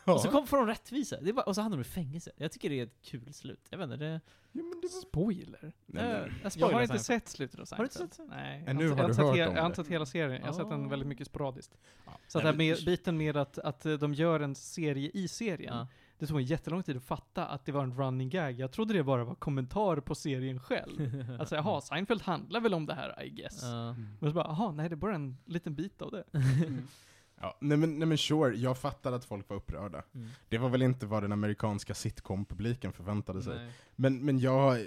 Och 0.06 0.22
så 0.22 0.30
kom, 0.32 0.46
de 0.50 0.68
rättvisa. 0.68 1.22
Det 1.22 1.30
är 1.30 1.34
bara, 1.34 1.42
och 1.46 1.56
så 1.56 1.62
hamnar 1.62 1.78
de 1.78 1.82
i 1.82 1.84
fängelse. 1.84 2.32
Jag 2.38 2.52
tycker 2.52 2.70
det 2.70 2.80
är 2.80 2.84
ett 2.84 3.02
kul 3.04 3.34
slut. 3.34 3.68
Jag 3.70 3.78
vet 3.78 3.86
inte, 3.86 3.98
det... 3.98 4.22
Jo, 4.52 4.64
men 4.64 4.82
det 4.82 4.88
var... 4.88 5.02
Spoiler? 5.02 5.74
Nej, 5.86 6.04
Eh, 6.06 6.22
men, 6.22 6.32
jag, 6.44 6.70
Jag 6.70 6.74
har 6.76 6.82
inte 6.82 7.00
Seinfeld. 7.00 7.22
sett 7.24 7.30
slutet 7.30 7.60
av 7.60 7.78
Har 7.78 7.84
du 7.84 7.90
Seinfeld. 7.90 8.02
inte 8.04 8.16
sett 8.16 8.28
Nej. 8.30 8.64
Men 8.66 8.80
jag 8.80 8.84
nu 8.84 8.90
har 9.02 9.08
du 9.08 9.14
sett 9.14 9.24
hört 9.26 9.32
om 9.34 9.38
Jag 9.38 9.52
har 9.62 9.66
inte 9.66 9.76
sett 9.84 9.88
hela 9.92 10.06
serien, 10.06 10.32
jag 10.42 10.46
har 10.48 10.54
sett 10.54 10.70
den 10.70 10.86
Ah. 10.86 10.90
väldigt 10.90 11.08
mycket 11.08 11.28
sporadiskt. 11.28 11.78
Ja. 12.06 12.12
Så 12.28 12.38
att 12.38 12.44
Nej, 12.44 12.68
det 12.70 12.76
här 12.76 12.86
biten 12.86 13.18
med 13.18 13.38
att, 13.38 13.58
att 13.58 13.86
eh, 13.86 13.94
de 13.94 14.14
gör 14.14 14.40
en 14.40 14.56
serie 14.56 15.12
i 15.14 15.28
serien, 15.28 15.74
Ja. 15.76 15.88
det 16.18 16.28
tog 16.28 16.38
en 16.38 16.46
jättelång 16.46 16.84
tid 16.84 16.98
att 16.98 17.04
fatta 17.04 17.46
att 17.48 17.66
det 17.66 17.72
var 17.72 17.84
en 17.84 17.94
running 17.98 18.30
gag. 18.30 18.52
Jag 18.52 18.72
trodde 18.72 18.94
det 18.94 19.04
bara 19.04 19.24
var 19.24 19.36
kommentar 19.36 19.98
på 20.00 20.16
serien 20.16 20.60
själv. 20.60 21.26
Alltså 21.40 21.56
jaha, 21.56 21.82
Seinfeld 21.82 22.22
handlar 22.22 22.60
väl 22.60 22.74
om 22.74 22.86
det 22.86 22.94
här 22.94 23.24
I 23.24 23.30
guess. 23.30 23.60
Ja. 23.64 23.96
Men 24.20 24.30
så 24.32 24.36
bara, 24.36 24.46
jaha, 24.48 24.72
nej 24.72 24.90
det 24.90 24.94
är 24.94 24.98
bara 24.98 25.16
en 25.16 25.38
liten 25.46 25.76
bit 25.76 26.02
av 26.02 26.12
det. 26.12 26.24
Ja, 27.42 27.58
nej, 27.62 27.78
men, 27.78 28.00
nej 28.00 28.08
men 28.08 28.18
sure, 28.18 28.56
jag 28.56 28.78
fattar 28.78 29.12
att 29.12 29.26
folk 29.26 29.50
var 29.50 29.58
upprörda. 29.58 30.04
Mm. 30.14 30.30
Det 30.50 30.58
var 30.58 30.70
väl 30.70 30.82
inte 30.82 31.06
vad 31.06 31.24
den 31.24 31.32
amerikanska 31.32 31.94
sitcom-publiken 31.94 32.94
förväntade 32.94 33.42
sig. 33.42 33.58
Nej. 33.58 33.74
Men, 33.96 34.26
men 34.26 34.40
jag... 34.40 34.86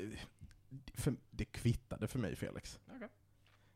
För, 0.95 1.15
det 1.31 1.45
kvittade 1.45 2.09
för 2.09 2.19
mig, 2.19 2.37
Felix. 2.37 2.81
Okej. 2.97 3.09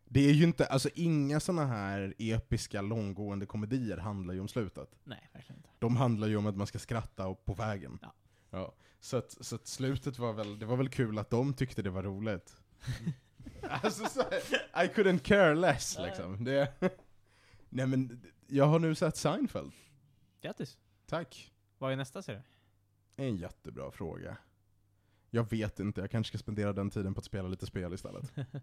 Det 0.04 0.20
är 0.20 0.32
ju 0.32 0.44
inte, 0.44 0.66
alltså 0.66 0.88
inga 0.94 1.40
såna 1.40 1.66
här 1.66 2.14
episka, 2.18 2.82
långgående 2.82 3.46
komedier 3.46 3.96
handlar 3.96 4.34
ju 4.34 4.40
om 4.40 4.48
slutet. 4.48 4.98
Nej, 5.04 5.30
verkligen 5.32 5.58
inte. 5.58 5.68
De 5.78 5.96
handlar 5.96 6.28
ju 6.28 6.36
om 6.36 6.46
att 6.46 6.56
man 6.56 6.66
ska 6.66 6.78
skratta 6.78 7.34
på 7.34 7.54
vägen. 7.54 7.98
Ja. 8.02 8.14
Ja. 8.50 8.74
Så, 9.00 9.16
att, 9.16 9.36
så 9.40 9.54
att 9.54 9.66
slutet 9.66 10.18
var 10.18 10.32
väl, 10.32 10.58
det 10.58 10.66
var 10.66 10.76
väl 10.76 10.88
kul 10.88 11.18
att 11.18 11.30
de 11.30 11.54
tyckte 11.54 11.82
det 11.82 11.90
var 11.90 12.02
roligt. 12.02 12.56
alltså 13.82 14.04
så, 14.04 14.20
I 14.74 14.88
couldn't 14.94 15.18
care 15.18 15.54
less 15.54 15.98
liksom. 15.98 16.44
Det, 16.44 16.72
nej 17.68 17.86
men, 17.86 18.22
jag 18.50 18.66
har 18.66 18.78
nu 18.78 18.94
sett 18.94 19.16
Seinfeld. 19.16 19.72
Grattis. 20.40 20.78
Tack. 21.06 21.52
Vad 21.78 21.92
är 21.92 21.96
nästa 21.96 22.22
serie? 22.22 22.42
En 23.16 23.36
jättebra 23.36 23.90
fråga. 23.90 24.36
Jag 25.30 25.50
vet 25.50 25.80
inte, 25.80 26.00
jag 26.00 26.10
kanske 26.10 26.28
ska 26.28 26.38
spendera 26.38 26.72
den 26.72 26.90
tiden 26.90 27.14
på 27.14 27.18
att 27.18 27.24
spela 27.24 27.48
lite 27.48 27.66
spel 27.66 27.94
istället. 27.94 28.32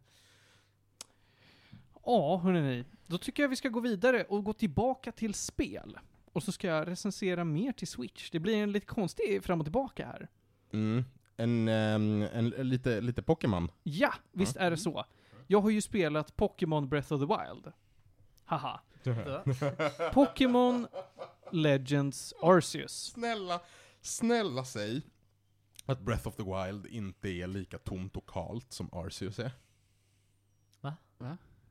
Ja, 2.05 2.37
hörni. 2.37 2.85
Då 3.07 3.17
tycker 3.17 3.43
jag 3.43 3.49
vi 3.49 3.55
ska 3.55 3.69
gå 3.69 3.79
vidare 3.79 4.23
och 4.23 4.43
gå 4.43 4.53
tillbaka 4.53 5.11
till 5.11 5.33
spel. 5.33 5.99
Och 6.33 6.43
så 6.43 6.51
ska 6.51 6.67
jag 6.67 6.87
recensera 6.87 7.43
mer 7.43 7.71
till 7.71 7.87
Switch. 7.87 8.29
Det 8.29 8.39
blir 8.39 8.55
en 8.55 8.71
lite 8.71 8.85
konstig 8.85 9.43
fram 9.43 9.59
och 9.59 9.65
tillbaka 9.65 10.05
här. 10.05 10.27
Mm. 10.71 11.03
En, 11.37 11.67
ehm, 11.67 12.21
en, 12.21 12.53
en, 12.53 12.69
lite, 12.69 13.01
lite 13.01 13.21
Pokémon. 13.21 13.71
Ja, 13.83 14.13
visst 14.31 14.55
är 14.55 14.71
det 14.71 14.77
så. 14.77 15.05
Jag 15.47 15.61
har 15.61 15.69
ju 15.69 15.81
spelat 15.81 16.35
Pokémon 16.35 16.89
Breath 16.89 17.13
of 17.13 17.19
the 17.19 17.25
Wild. 17.25 17.73
Haha. 18.45 18.81
Pokémon 20.14 20.88
Legends 21.52 22.34
Arceus. 22.41 23.06
Snälla, 23.06 23.61
snälla 24.02 24.65
säg 24.65 25.02
att 25.86 25.99
Breath 25.99 26.27
of 26.27 26.36
the 26.36 26.44
Wild 26.44 26.86
inte 26.86 27.30
är 27.30 27.48
lika 27.48 27.77
tomt 27.77 28.18
och 28.18 28.30
kalt 28.30 28.72
som 28.72 28.90
Arceus 28.94 29.40
är. 29.40 29.52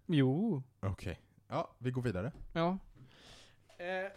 Jo. 0.06 0.62
Okej. 0.80 1.20
Ja, 1.48 1.74
vi 1.78 1.90
går 1.90 2.02
vidare. 2.02 2.32
Ja. 2.52 2.78
Eh, 3.78 4.12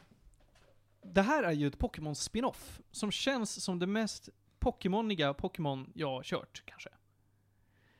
det 1.02 1.22
här 1.22 1.44
är 1.44 1.52
ju 1.52 1.68
ett 1.68 1.78
Pokémon 1.78 2.16
spin-off 2.16 2.82
som 2.92 3.12
känns 3.12 3.64
som 3.64 3.80
det 3.80 3.88
mest 3.88 4.30
Pokémoniga 4.60 5.34
Pokémon 5.34 5.92
jag 5.96 6.10
har 6.10 6.24
kört, 6.24 6.64
kanske. 6.66 6.90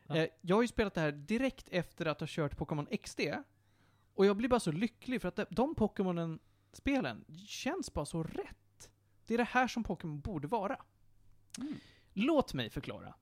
Ja. 0.08 0.18
Eh, 0.18 0.28
jag 0.42 0.56
har 0.56 0.62
ju 0.62 0.68
spelat 0.68 0.94
det 0.94 1.02
här 1.02 1.12
direkt 1.12 1.70
efter 1.70 2.06
att 2.06 2.20
ha 2.20 2.28
kört 2.30 2.58
Pokémon 2.58 2.88
XD. 3.04 3.22
Och 4.18 4.26
jag 4.26 4.38
blir 4.38 4.50
bara 4.50 4.60
så 4.60 4.72
lycklig 4.72 5.22
för 5.22 5.28
att 5.28 5.36
de, 5.36 5.46
de 5.50 5.76
Pokémonen, 5.76 6.40
spelen, 6.72 7.26
känns 7.48 7.94
bara 7.94 8.06
så 8.06 8.24
rätt. 8.24 8.90
Det 9.26 9.34
är 9.34 9.38
det 9.38 9.44
här 9.44 9.68
som 9.68 9.84
Pokémon 9.84 10.20
borde 10.20 10.48
vara. 10.48 10.78
Låt 12.14 12.54
mig 12.54 12.70
förklara. 12.70 13.14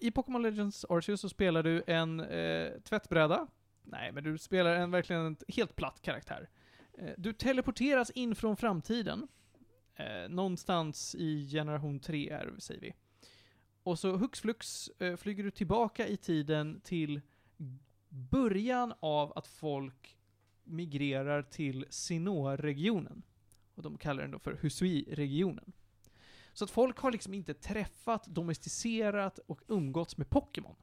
I 0.00 0.10
Pokémon 0.10 0.42
Legends 0.42 0.84
Arceus 0.88 1.20
så 1.20 1.28
spelar 1.28 1.62
du 1.62 1.82
en 1.86 2.20
eh, 2.20 2.80
tvättbräda. 2.80 3.46
Nej, 3.82 4.12
men 4.12 4.24
du 4.24 4.38
spelar 4.38 4.74
en 4.74 4.90
verkligen 4.90 5.26
en 5.26 5.36
helt 5.48 5.76
platt 5.76 6.02
karaktär. 6.02 6.48
Eh, 6.92 7.12
du 7.18 7.32
teleporteras 7.32 8.10
in 8.10 8.34
från 8.34 8.56
framtiden. 8.56 9.28
Eh, 9.94 10.28
någonstans 10.28 11.14
i 11.14 11.48
generation 11.50 12.00
3 12.00 12.30
är 12.30 12.54
säger 12.58 12.80
vi. 12.80 12.94
Och 13.82 13.98
så 13.98 14.16
hux 14.16 14.40
flux 14.40 14.88
eh, 14.88 15.16
flyger 15.16 15.44
du 15.44 15.50
tillbaka 15.50 16.06
i 16.08 16.16
tiden 16.16 16.80
till 16.84 17.20
början 18.16 18.94
av 19.00 19.32
att 19.38 19.46
folk 19.46 20.16
migrerar 20.64 21.42
till 21.42 21.86
Sinoa-regionen. 21.90 23.22
Och 23.74 23.82
de 23.82 23.98
kallar 23.98 24.22
den 24.22 24.30
då 24.30 24.38
för 24.38 24.58
Husui-regionen. 24.62 25.72
Så 26.52 26.64
att 26.64 26.70
folk 26.70 26.98
har 26.98 27.12
liksom 27.12 27.34
inte 27.34 27.54
träffat, 27.54 28.26
domesticerat 28.26 29.38
och 29.38 29.60
umgåtts 29.68 30.16
med 30.16 30.30
Pokémon. 30.30 30.76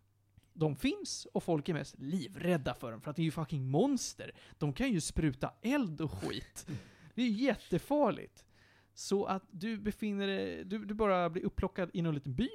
de 0.53 0.75
finns 0.75 1.27
och 1.33 1.43
folk 1.43 1.69
är 1.69 1.73
mest 1.73 1.95
livrädda 1.97 2.73
för 2.73 2.91
dem 2.91 3.01
för 3.01 3.09
att 3.09 3.15
det 3.15 3.21
är 3.21 3.25
ju 3.25 3.31
fucking 3.31 3.67
monster. 3.67 4.31
De 4.57 4.73
kan 4.73 4.91
ju 4.91 5.01
spruta 5.01 5.53
eld 5.61 6.01
och 6.01 6.11
skit. 6.11 6.67
Det 7.15 7.21
är 7.21 7.25
ju 7.25 7.43
jättefarligt. 7.45 8.45
Så 8.93 9.25
att 9.25 9.43
du 9.51 9.77
befinner 9.77 10.27
dig, 10.27 10.65
du, 10.65 10.85
du 10.85 10.93
bara 10.93 11.29
blir 11.29 11.43
upplockad 11.43 11.89
i 11.93 12.01
någon 12.01 12.15
liten 12.15 12.35
by. 12.35 12.49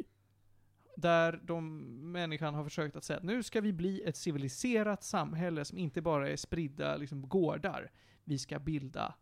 Där 1.01 1.41
de, 1.43 1.79
människan 2.13 2.55
har 2.55 2.65
försökt 2.65 2.97
att 2.97 3.05
säga 3.05 3.17
att 3.17 3.23
nu 3.23 3.43
ska 3.43 3.61
vi 3.61 3.73
bli 3.73 4.03
ett 4.03 4.17
civiliserat 4.17 5.05
samhälle 5.05 5.65
som 5.65 5.79
inte 5.79 6.03
bara 6.03 6.29
är 6.29 6.37
spridda 6.37 6.97
liksom, 6.97 7.29
gårdar. 7.29 7.91
Vi 8.25 8.39
ska 8.39 8.59
bilda 8.59 9.15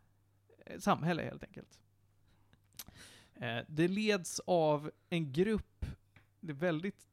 ett 0.67 0.83
samhälle 0.83 1.23
helt 1.23 1.43
enkelt. 1.45 1.81
Eh, 3.35 3.59
Det 3.69 3.89
leds 3.89 4.41
av 4.47 4.91
en 5.09 5.33
grupp, 5.33 5.87
det 6.41 6.53
är 6.53 6.57
väldigt, 6.57 7.07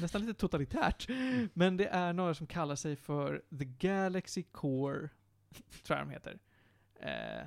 nästan 0.00 0.20
lite 0.20 0.40
totalitärt, 0.40 1.08
men 1.54 1.76
det 1.76 1.86
är 1.86 2.12
några 2.12 2.34
som 2.34 2.46
kallar 2.46 2.76
sig 2.76 2.96
för 2.96 3.42
The 3.58 3.64
Galaxy 3.64 4.42
Core, 4.42 5.08
tror 5.82 5.98
jag 5.98 6.06
de 6.06 6.10
heter. 6.10 6.38
Eh, 6.94 7.46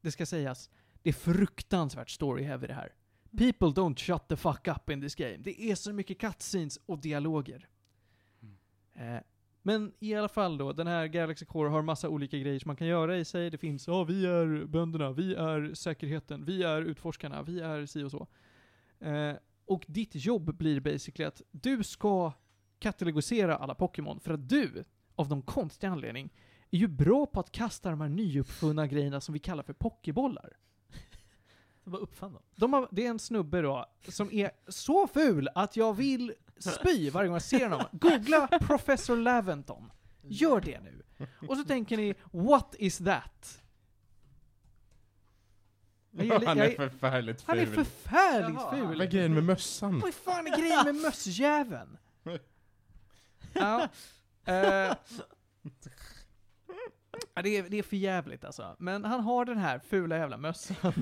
Det 0.00 0.10
ska 0.12 0.26
sägas, 0.26 0.70
det 1.02 1.08
är 1.08 1.14
fruktansvärt 1.14 2.08
story-heavy 2.20 2.66
det 2.66 2.74
här. 2.74 2.94
People 3.38 3.68
don't 3.68 3.98
shut 3.98 4.28
the 4.28 4.36
fuck 4.36 4.68
up 4.68 4.90
in 4.90 5.00
this 5.00 5.14
game. 5.14 5.36
Det 5.36 5.62
är 5.62 5.74
så 5.74 5.92
mycket 5.92 6.18
cutscenes 6.18 6.78
och 6.86 6.98
dialoger. 6.98 7.68
Eh, 8.94 9.20
Men 9.62 9.92
i 10.00 10.14
alla 10.14 10.28
fall 10.28 10.58
då, 10.58 10.72
den 10.72 10.86
här 10.86 11.06
Galaxy 11.06 11.46
Core 11.46 11.68
har 11.68 11.82
massa 11.82 12.08
olika 12.08 12.38
grejer 12.38 12.58
som 12.58 12.68
man 12.68 12.76
kan 12.76 12.86
göra 12.86 13.16
i 13.16 13.24
sig. 13.24 13.50
Det 13.50 13.58
finns, 13.58 13.86
ja 13.88 14.04
vi 14.04 14.26
är 14.26 14.64
bönderna, 14.64 15.12
vi 15.12 15.34
är 15.34 15.74
säkerheten, 15.74 16.44
vi 16.44 16.62
är 16.62 16.82
utforskarna, 16.82 17.42
vi 17.42 17.60
är 17.60 17.86
si 17.86 18.02
och 18.02 18.10
så. 18.10 18.26
Eh, 19.00 19.34
och 19.66 19.84
ditt 19.88 20.14
jobb 20.14 20.56
blir 20.56 20.80
basically 20.80 21.28
att 21.28 21.42
du 21.50 21.82
ska 21.84 22.32
katalogisera 22.78 23.56
alla 23.56 23.74
Pokémon 23.74 24.20
för 24.20 24.34
att 24.34 24.48
du, 24.48 24.84
av 25.14 25.28
någon 25.28 25.42
konstig 25.42 25.86
anledning, 25.86 26.30
är 26.70 26.78
ju 26.78 26.88
bra 26.88 27.26
på 27.26 27.40
att 27.40 27.52
kasta 27.52 27.90
de 27.90 28.00
här 28.00 28.08
nyuppfunna 28.08 28.86
grejerna 28.86 29.20
som 29.20 29.32
vi 29.32 29.38
kallar 29.38 29.62
för 29.62 29.72
pokébollar. 29.72 30.56
Bara 31.88 32.02
uppfann 32.02 32.32
dem. 32.32 32.42
De 32.56 32.72
har, 32.72 32.88
det 32.90 33.06
är 33.06 33.10
en 33.10 33.18
snubbe 33.18 33.60
då, 33.62 33.86
som 34.08 34.32
är 34.32 34.50
så 34.68 35.06
ful 35.08 35.48
att 35.54 35.76
jag 35.76 35.94
vill 35.96 36.34
spy 36.58 37.10
varje 37.10 37.28
gång 37.28 37.34
jag 37.34 37.42
ser 37.42 37.68
honom. 37.70 37.86
Googla 37.92 38.46
Professor 38.46 39.16
Laventon. 39.16 39.92
Gör 40.22 40.60
det 40.60 40.80
nu. 40.80 41.02
Och 41.48 41.56
så 41.56 41.64
tänker 41.64 41.96
ni, 41.96 42.14
what 42.32 42.74
is 42.78 42.98
that? 42.98 43.62
Jag 46.10 46.24
gillar- 46.24 46.46
Han 46.46 46.58
jag- 46.58 46.66
är 46.72 46.76
förfärligt 46.76 47.42
han 47.46 47.58
är 47.58 47.66
ful. 47.66 47.74
förfärligt 47.74 48.58
Jaha. 48.60 48.70
ful. 48.76 48.86
Vad 48.86 49.00
är 49.00 49.06
grejen 49.10 49.34
med 49.34 49.44
mössan? 49.44 50.00
Vad 50.00 50.14
fan 50.14 50.46
är 50.46 50.56
grejen 50.58 50.84
med 50.84 50.94
mössjäveln? 50.94 51.98
ja. 53.52 53.88
eh, 54.44 54.94
ja, 57.34 57.42
det, 57.42 57.56
är, 57.56 57.62
det 57.62 57.78
är 57.78 57.82
för 57.82 57.96
jävligt 57.96 58.44
alltså. 58.44 58.76
Men 58.78 59.04
han 59.04 59.20
har 59.20 59.44
den 59.44 59.58
här 59.58 59.78
fula 59.78 60.18
jävla 60.18 60.36
mössan. 60.36 60.92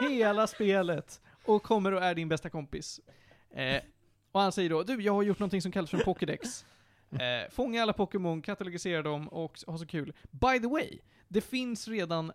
Hela 0.00 0.46
spelet. 0.46 1.20
Och 1.44 1.62
kommer 1.62 1.92
och 1.92 2.02
är 2.02 2.14
din 2.14 2.28
bästa 2.28 2.50
kompis. 2.50 3.00
Eh, 3.50 3.82
och 4.32 4.40
han 4.40 4.52
säger 4.52 4.70
då, 4.70 4.82
du 4.82 5.02
jag 5.02 5.14
har 5.14 5.22
gjort 5.22 5.38
någonting 5.38 5.62
som 5.62 5.72
kallas 5.72 5.90
för 5.90 5.98
en 5.98 6.04
Pokédex. 6.04 6.66
Eh, 7.10 7.50
fånga 7.50 7.82
alla 7.82 7.92
Pokémon, 7.92 8.42
katalogisera 8.42 9.02
dem 9.02 9.28
och 9.28 9.58
ha 9.66 9.78
så 9.78 9.86
kul. 9.86 10.12
By 10.30 10.60
the 10.60 10.66
way, 10.66 10.98
det 11.28 11.40
finns 11.40 11.88
redan 11.88 12.32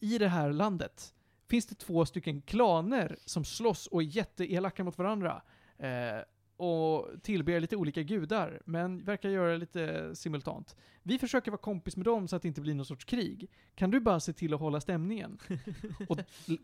i 0.00 0.18
det 0.18 0.28
här 0.28 0.52
landet 0.52 1.14
finns 1.52 1.66
det 1.66 1.74
två 1.74 2.06
stycken 2.06 2.42
klaner 2.42 3.16
som 3.24 3.44
slåss 3.44 3.86
och 3.86 4.02
är 4.02 4.06
jätteelaka 4.06 4.84
mot 4.84 4.98
varandra. 4.98 5.42
Eh, 5.78 6.18
och 6.56 7.08
tillber 7.22 7.60
lite 7.60 7.76
olika 7.76 8.02
gudar, 8.02 8.62
men 8.64 9.04
verkar 9.04 9.28
göra 9.28 9.50
det 9.50 9.58
lite 9.58 10.14
simultant. 10.16 10.76
Vi 11.02 11.18
försöker 11.18 11.50
vara 11.50 11.60
kompis 11.60 11.96
med 11.96 12.04
dem 12.04 12.28
så 12.28 12.36
att 12.36 12.42
det 12.42 12.48
inte 12.48 12.60
blir 12.60 12.74
någon 12.74 12.86
sorts 12.86 13.04
krig. 13.04 13.50
Kan 13.74 13.90
du 13.90 14.00
bara 14.00 14.20
se 14.20 14.32
till 14.32 14.54
att 14.54 14.60
hålla 14.60 14.80
stämningen? 14.80 15.38
och 16.08 16.18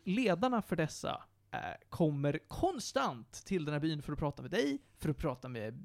ledarna 0.04 0.62
för 0.62 0.76
dessa 0.76 1.22
eh, 1.50 1.58
kommer 1.88 2.38
konstant 2.48 3.32
till 3.32 3.64
den 3.64 3.72
här 3.72 3.80
byn 3.80 4.02
för 4.02 4.12
att 4.12 4.18
prata 4.18 4.42
med 4.42 4.50
dig, 4.50 4.78
för 4.98 5.08
att 5.08 5.16
prata 5.16 5.48
med 5.48 5.84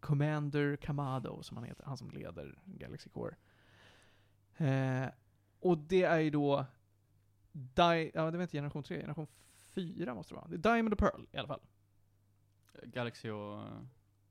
Commander 0.00 0.76
Kamado, 0.76 1.42
som 1.42 1.56
han 1.56 1.66
heter, 1.66 1.84
han 1.84 1.96
som 1.96 2.10
leder 2.10 2.58
Galaxy 2.64 3.10
Core. 3.10 3.36
Eh, 4.56 5.08
och 5.60 5.78
det 5.78 6.02
är 6.02 6.18
ju 6.20 6.30
då 6.30 6.66
Di 7.52 8.10
ja, 8.14 8.30
det 8.30 8.36
var 8.36 8.42
inte 8.42 8.56
generation 8.56 8.82
3, 8.82 9.00
generation 9.00 9.26
4 9.74 10.14
måste 10.14 10.34
det 10.34 10.36
vara. 10.36 10.48
Det 10.48 10.54
är 10.54 10.74
Diamond 10.74 10.92
och 10.92 10.98
Pearl 10.98 11.26
i 11.32 11.36
alla 11.36 11.48
fall. 11.48 11.60
Galaxy 12.82 13.30
och... 13.30 13.64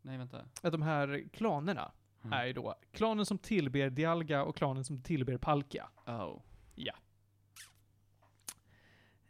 Nej, 0.02 0.18
vänta. 0.18 0.46
Att 0.62 0.72
de 0.72 0.82
här 0.82 1.24
klanerna 1.34 1.92
Mm. 2.26 2.34
är 2.40 2.46
ju 2.46 2.54
då 2.54 2.76
klanen 2.92 3.26
som 3.26 3.38
tillber 3.38 3.90
Dialga 3.90 4.44
och 4.44 4.56
klanen 4.56 4.84
som 4.86 5.02
tillber 5.02 5.38
Palkia. 5.38 5.90
Oh. 6.06 6.40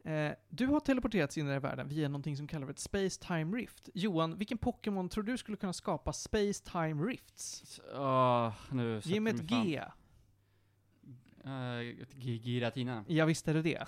Eh, 0.06 0.32
du 0.50 0.66
har 0.68 0.80
teleporterats 0.80 1.38
in 1.38 1.44
i 1.46 1.46
den 1.46 1.54
här 1.54 1.60
världen 1.70 1.88
via 1.88 2.08
någonting 2.08 2.38
som 2.38 2.48
kallas 2.48 2.66
för 2.66 2.72
ett 2.72 2.80
Space 2.80 3.22
Time 3.28 3.58
Rift. 3.58 3.90
Johan, 3.94 4.38
vilken 4.38 4.58
Pokémon 4.58 5.10
tror 5.10 5.24
du 5.24 5.38
skulle 5.38 5.58
kunna 5.58 5.74
skapa 5.74 6.14
Space 6.14 6.64
Time 6.72 7.04
Rifts? 7.04 7.80
Åh, 7.96 8.54
nu 8.72 9.02
Ge 9.04 9.20
mig 9.20 9.34
ett 9.34 9.42
G. 9.42 9.82
Eh, 11.44 12.02
ett 12.02 12.14
G- 12.14 12.42
Giratina. 12.44 13.06
Ja, 13.08 13.26
visst 13.26 13.48
är 13.48 13.54
det 13.54 13.62
det. 13.62 13.86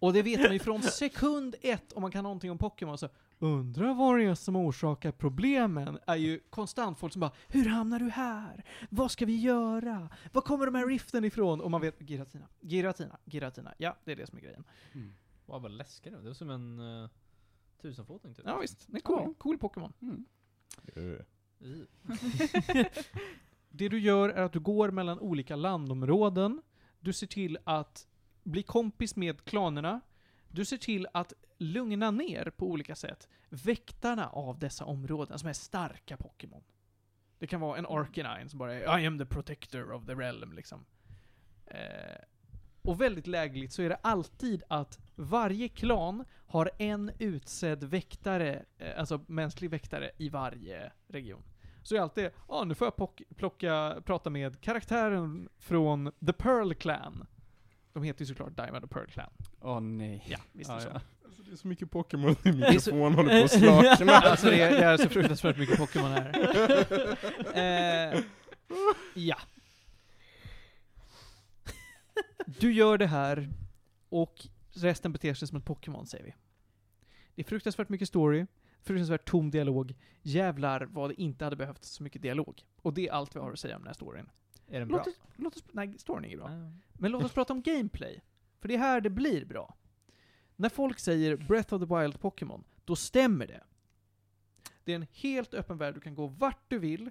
Och 0.00 0.12
det 0.12 0.22
vet 0.22 0.40
man 0.40 0.52
ju 0.52 0.58
från 0.58 0.82
sekund 0.82 1.54
ett, 1.62 1.92
om 1.92 2.02
man 2.02 2.10
kan 2.10 2.22
någonting 2.24 2.50
om 2.50 2.58
Pokémon, 2.58 2.98
så 2.98 3.08
undrar 3.42 3.94
vad 3.94 4.18
det 4.18 4.24
är 4.24 4.34
som 4.34 4.56
orsakar 4.56 5.12
problemen, 5.12 5.98
är 6.06 6.16
ju 6.16 6.40
konstant 6.50 6.98
folk 6.98 7.12
som 7.12 7.20
bara 7.20 7.32
Hur 7.48 7.68
hamnar 7.68 7.98
du 7.98 8.10
här? 8.10 8.64
Vad 8.90 9.10
ska 9.10 9.26
vi 9.26 9.40
göra? 9.40 10.08
Var 10.32 10.42
kommer 10.42 10.66
de 10.66 10.74
här 10.74 10.86
riften 10.86 11.24
ifrån? 11.24 11.60
Och 11.60 11.70
man 11.70 11.80
vet, 11.80 12.00
Giratina, 12.00 12.48
Giratina, 12.60 13.18
Giratina. 13.24 13.74
Ja, 13.78 13.96
det 14.04 14.12
är 14.12 14.16
det 14.16 14.26
som 14.26 14.38
är 14.38 14.42
grejen. 14.42 14.64
Mm. 14.92 15.12
Wow, 15.46 15.62
vad 15.62 15.70
läskigt 15.70 16.12
det 16.12 16.16
var. 16.16 16.22
Det 16.22 16.28
var 16.28 16.34
som 16.34 16.50
en 16.50 16.80
uh, 16.80 17.08
tusenfoting 17.80 18.34
typ. 18.34 18.44
Ja, 18.46 18.58
visst. 18.58 18.86
Det 18.86 18.96
är 18.96 19.00
cool. 19.00 19.22
Ja. 19.26 19.34
Cool 19.38 19.58
Pokémon. 19.58 19.92
Mm. 20.00 20.24
Eh. 20.94 21.24
Det 23.68 23.88
du 23.88 23.98
gör 23.98 24.28
är 24.28 24.42
att 24.42 24.52
du 24.52 24.60
går 24.60 24.90
mellan 24.90 25.18
olika 25.18 25.56
landområden. 25.56 26.62
Du 27.00 27.12
ser 27.12 27.26
till 27.26 27.58
att 27.64 28.06
bli 28.42 28.62
kompis 28.62 29.16
med 29.16 29.44
klanerna. 29.44 30.00
Du 30.48 30.64
ser 30.64 30.76
till 30.76 31.06
att 31.12 31.32
lugna 31.62 32.10
ner 32.10 32.52
på 32.56 32.66
olika 32.66 32.94
sätt 32.94 33.28
väktarna 33.48 34.28
av 34.28 34.58
dessa 34.58 34.84
områden, 34.84 35.38
som 35.38 35.48
är 35.48 35.52
starka 35.52 36.16
Pokémon. 36.16 36.62
Det 37.38 37.46
kan 37.46 37.60
vara 37.60 37.78
en 37.78 37.86
Arcanine 37.86 38.48
som 38.48 38.58
bara 38.58 38.74
är 38.74 38.98
I 38.98 39.06
am 39.06 39.18
the 39.18 39.26
protector 39.26 39.92
of 39.92 40.06
the 40.06 40.14
realm, 40.14 40.52
liksom. 40.52 40.84
Eh, 41.66 41.78
och 42.82 43.00
väldigt 43.00 43.26
lägligt 43.26 43.72
så 43.72 43.82
är 43.82 43.88
det 43.88 43.98
alltid 44.02 44.62
att 44.68 44.98
varje 45.14 45.68
klan 45.68 46.24
har 46.46 46.70
en 46.78 47.10
utsedd 47.18 47.84
väktare, 47.84 48.64
eh, 48.78 48.98
alltså 48.98 49.20
mänsklig 49.26 49.70
väktare, 49.70 50.10
i 50.18 50.28
varje 50.28 50.92
region. 51.08 51.42
Så 51.82 51.94
är 51.94 51.96
det 51.96 52.02
alltid, 52.02 52.30
ja 52.48 52.64
nu 52.64 52.74
får 52.74 52.86
jag 52.96 53.18
plocka, 53.36 54.02
prata 54.04 54.30
med 54.30 54.60
karaktären 54.60 55.48
från 55.58 56.12
The 56.26 56.32
Pearl 56.32 56.74
Clan. 56.74 57.26
De 57.92 58.02
heter 58.02 58.20
ju 58.20 58.26
såklart 58.26 58.56
Diamond 58.56 58.84
och 58.84 58.90
Pearl 58.90 59.06
Clan. 59.06 59.30
Åh 59.60 59.80
nej. 59.80 60.24
Ja, 60.28 60.38
visst 60.52 60.70
är 60.70 60.74
det 60.76 60.82
Ja, 60.82 60.90
så. 60.90 60.94
ja. 60.94 61.00
Det 61.52 61.56
är 61.56 61.58
så 61.58 61.68
mycket 61.68 61.90
Pokémon 61.90 62.30
i 62.30 62.48
är 62.48 62.52
så- 62.52 62.58
mikrofon 62.94 63.14
håller 63.14 63.38
på 63.38 63.44
att 63.44 63.50
slakna. 63.98 64.12
Alltså 64.12 64.46
det 64.50 64.60
är, 64.60 64.70
det 64.70 64.84
är 64.84 64.96
så 64.96 65.08
fruktansvärt 65.08 65.58
mycket 65.58 65.78
Pokémon 65.78 66.10
här. 66.10 66.32
Eh, 68.14 68.20
ja. 69.14 69.36
Du 72.46 72.72
gör 72.72 72.98
det 72.98 73.06
här, 73.06 73.48
och 74.08 74.46
resten 74.72 75.12
beter 75.12 75.34
sig 75.34 75.48
som 75.48 75.58
ett 75.58 75.64
Pokémon, 75.64 76.06
säger 76.06 76.24
vi. 76.24 76.34
Det 77.34 77.42
är 77.42 77.46
fruktansvärt 77.46 77.88
mycket 77.88 78.08
story, 78.08 78.46
fruktansvärt 78.82 79.24
tom 79.28 79.50
dialog. 79.50 79.94
Jävlar 80.22 80.80
vad 80.90 81.10
det 81.10 81.20
inte 81.22 81.44
hade 81.44 81.56
behövt 81.56 81.84
så 81.84 82.02
mycket 82.02 82.22
dialog. 82.22 82.62
Och 82.82 82.94
det 82.94 83.08
är 83.08 83.12
allt 83.12 83.36
vi 83.36 83.40
har 83.40 83.52
att 83.52 83.58
säga 83.58 83.76
om 83.76 83.82
den 83.82 83.86
här 83.88 83.94
storyn. 83.94 84.30
Är 84.68 84.78
den 84.80 84.88
bra? 84.88 84.96
Låt 84.98 85.06
oss, 85.06 85.20
låt 85.36 85.56
oss, 85.56 85.64
nej, 85.72 85.94
storyn 85.98 86.32
är 86.32 86.36
bra. 86.36 86.50
Ja. 86.50 86.72
Men 86.92 87.10
låt 87.12 87.24
oss 87.24 87.32
prata 87.32 87.52
om 87.52 87.62
gameplay. 87.62 88.20
För 88.60 88.68
det 88.68 88.74
är 88.74 88.78
här 88.78 89.00
det 89.00 89.10
blir 89.10 89.44
bra. 89.44 89.74
När 90.62 90.68
folk 90.68 90.98
säger 90.98 91.36
Breath 91.36 91.74
of 91.74 91.88
the 91.88 91.94
Wild 91.96 92.20
Pokémon, 92.20 92.64
då 92.84 92.96
stämmer 92.96 93.46
det. 93.46 93.60
Det 94.84 94.92
är 94.92 94.96
en 94.96 95.06
helt 95.12 95.54
öppen 95.54 95.78
värld, 95.78 95.94
du 95.94 96.00
kan 96.00 96.14
gå 96.14 96.26
vart 96.26 96.64
du 96.68 96.78
vill. 96.78 97.10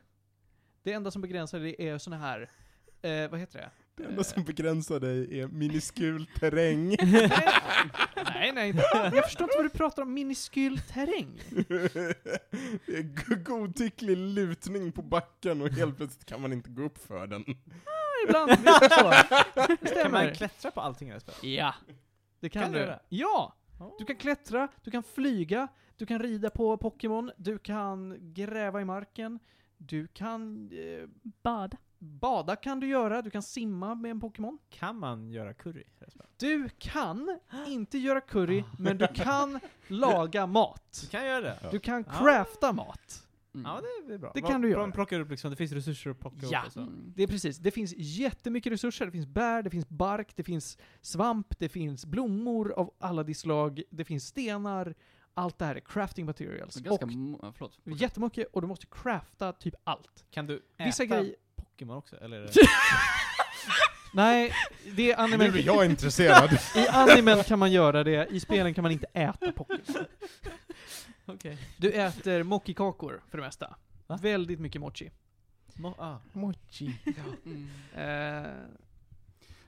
Det 0.83 0.93
enda 0.93 1.11
som 1.11 1.21
begränsar 1.21 1.59
dig 1.59 1.75
är 1.79 1.97
såna 1.97 2.17
här, 2.17 2.49
eh, 3.01 3.29
vad 3.29 3.39
heter 3.39 3.59
det? 3.59 3.69
Det 3.95 4.03
enda 4.09 4.23
som 4.23 4.43
begränsar 4.43 4.99
dig 4.99 5.39
är 5.39 5.47
miniskul 5.47 6.25
terräng. 6.39 6.87
nej, 8.33 8.51
nej, 8.53 8.67
inte. 8.69 8.83
jag 9.13 9.23
förstår 9.25 9.43
inte 9.43 9.57
vad 9.57 9.65
du 9.65 9.69
pratar 9.69 10.01
om, 10.03 10.13
miniskyl 10.13 10.79
terräng. 10.79 11.39
det 12.85 12.97
är 12.97 13.03
go- 13.03 13.43
godtycklig 13.57 14.17
lutning 14.17 14.91
på 14.91 15.01
backen 15.01 15.61
och 15.61 15.69
helt 15.69 15.97
plötsligt 15.97 16.25
kan 16.25 16.41
man 16.41 16.53
inte 16.53 16.69
gå 16.69 16.83
upp 16.83 16.97
för 16.97 17.27
den. 17.27 17.45
Ibland 18.27 18.47
blir 18.61 18.79
det 18.79 18.95
så. 18.95 19.09
Det 19.67 19.77
Kan 19.77 19.87
stämmer. 19.87 20.25
man 20.25 20.35
klättra 20.35 20.71
på 20.71 20.81
allting 20.81 21.07
i 21.07 21.11
det 21.11 21.13
här 21.15 21.19
spelet? 21.19 21.43
Ja. 21.43 21.73
Det 22.41 22.49
kan, 22.49 22.61
Kan 22.63 22.71
du 22.71 22.79
göra? 22.79 22.99
Ja! 23.09 23.53
Du 23.99 24.05
kan 24.05 24.15
klättra, 24.15 24.67
du 24.83 24.91
kan 24.91 25.03
flyga, 25.03 25.67
Du 25.97 26.05
kan 26.05 26.19
rida 26.19 26.49
på 26.49 26.77
Pokémon, 26.77 27.31
du 27.37 27.57
kan 27.59 28.17
gräva 28.33 28.81
i 28.81 28.85
marken, 28.85 29.39
du 29.77 30.07
kan 30.07 30.69
eh, 30.73 31.07
Bad. 31.43 31.77
bada 31.99 32.55
kan 32.55 32.79
du 32.79 32.87
göra, 32.87 33.21
du 33.21 33.29
kan 33.29 33.41
simma 33.43 33.95
med 33.95 34.11
en 34.11 34.19
Pokémon. 34.19 34.57
Kan 34.69 34.99
man 34.99 35.29
göra 35.31 35.53
curry? 35.53 35.83
Du 36.37 36.69
kan 36.79 37.39
inte 37.67 37.97
göra 37.97 38.21
curry, 38.21 38.63
men 38.79 38.97
du 38.97 39.07
kan 39.07 39.59
laga 39.87 40.47
mat. 40.47 40.99
Du 41.01 41.07
kan 41.07 41.25
göra 41.25 41.41
det? 41.41 41.57
Du 41.71 41.79
kan 41.79 42.03
Ja. 42.07 42.13
crafta 42.19 42.73
mat. 42.73 43.27
Mm. 43.55 43.65
Ja, 43.65 43.81
det 44.07 44.13
är 44.13 44.17
bra. 44.17 44.31
Det 44.33 44.41
kan 44.41 44.61
du 44.61 44.69
göra. 44.69 44.91
Plockar 44.91 45.19
upp 45.19 45.29
liksom, 45.31 45.49
det 45.51 45.55
finns 45.57 45.71
resurser 45.71 46.09
att 46.11 46.19
plocka 46.19 46.37
Ja. 46.51 46.59
upp 46.59 46.65
och 46.67 46.73
så. 46.73 46.79
Mm. 46.79 47.13
Det 47.15 47.23
är 47.23 47.27
precis, 47.27 47.57
det 47.57 47.71
finns 47.71 47.93
jättemycket 47.97 48.71
resurser, 48.73 49.05
det 49.05 49.11
finns 49.11 49.27
bär, 49.27 49.63
det 49.63 49.69
finns 49.69 49.89
bark, 49.89 50.35
det 50.35 50.43
finns 50.43 50.77
svamp, 51.01 51.59
det 51.59 51.69
finns 51.69 52.05
blommor 52.05 52.71
av 52.71 52.93
alla 52.99 53.23
de 53.23 53.33
slag, 53.33 53.81
det 53.89 54.05
finns 54.05 54.25
stenar, 54.27 54.93
allt 55.33 55.57
det 55.59 55.65
här 55.65 55.75
är 55.75 55.79
crafting 55.79 56.25
materials. 56.25 56.73
Så 56.73 56.79
ganska 56.83 57.05
och 57.05 57.11
ja, 57.41 57.53
förlåt. 57.57 57.79
jättemycket, 57.85 58.47
och 58.53 58.61
du 58.61 58.67
måste 58.67 58.85
crafta 58.91 59.53
typ 59.53 59.75
allt. 59.83 60.25
Kan 60.31 60.47
du 60.47 60.55
äta 60.57 60.83
Vissa 60.85 61.05
grejer... 61.05 61.35
Pokémon 61.55 61.97
också? 61.97 62.15
Eller? 62.15 62.37
är 62.37 62.45
det- 62.53 62.67
Nej, 64.13 64.53
det 64.95 65.11
är 65.11 65.17
Nu 65.17 65.23
anime. 65.23 65.45
är 65.59 65.65
jag 65.65 65.85
intresserad. 65.85 66.51
I 66.75 66.87
animen 66.87 67.43
kan 67.43 67.59
man 67.59 67.71
göra 67.71 68.03
det, 68.03 68.27
i 68.31 68.39
spelen 68.39 68.73
kan 68.73 68.81
man 68.81 68.91
inte 68.91 69.07
äta 69.13 69.51
Pokémon. 69.51 70.05
Okej. 71.25 71.57
Du 71.77 71.91
äter 71.91 72.43
mochi-kakor 72.43 73.21
för 73.29 73.37
det 73.37 73.43
mesta. 73.43 73.75
Va? 74.07 74.17
Väldigt 74.21 74.59
mycket 74.59 74.81
mochi. 74.81 75.11
Mo- 75.73 75.95
ah. 75.97 76.17
Mochi. 76.33 76.99
Mm. 77.45 77.67
Eh, 77.93 78.51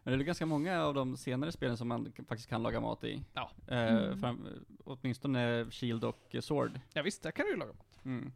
Men 0.05 0.17
det 0.17 0.23
är 0.23 0.25
ganska 0.25 0.45
många 0.45 0.83
av 0.83 0.93
de 0.93 1.17
senare 1.17 1.51
spelen 1.51 1.77
som 1.77 1.87
man 1.87 2.13
faktiskt 2.27 2.49
kan 2.49 2.63
laga 2.63 2.79
mat 2.79 3.03
i. 3.03 3.23
Ja. 3.33 3.51
Eh, 3.67 3.77
Mm. 3.95 4.19
fram, 4.19 4.47
åtminstone 4.83 5.71
Shield 5.71 6.03
och 6.03 6.35
eh, 6.35 6.41
Sword. 6.41 6.79
ja, 6.93 7.01
visst, 7.01 7.23
där 7.23 7.31
kan 7.31 7.45
du 7.45 7.51
ju 7.51 7.57
laga 7.57 7.73
mat. 7.73 7.99
Mm. 8.05 8.31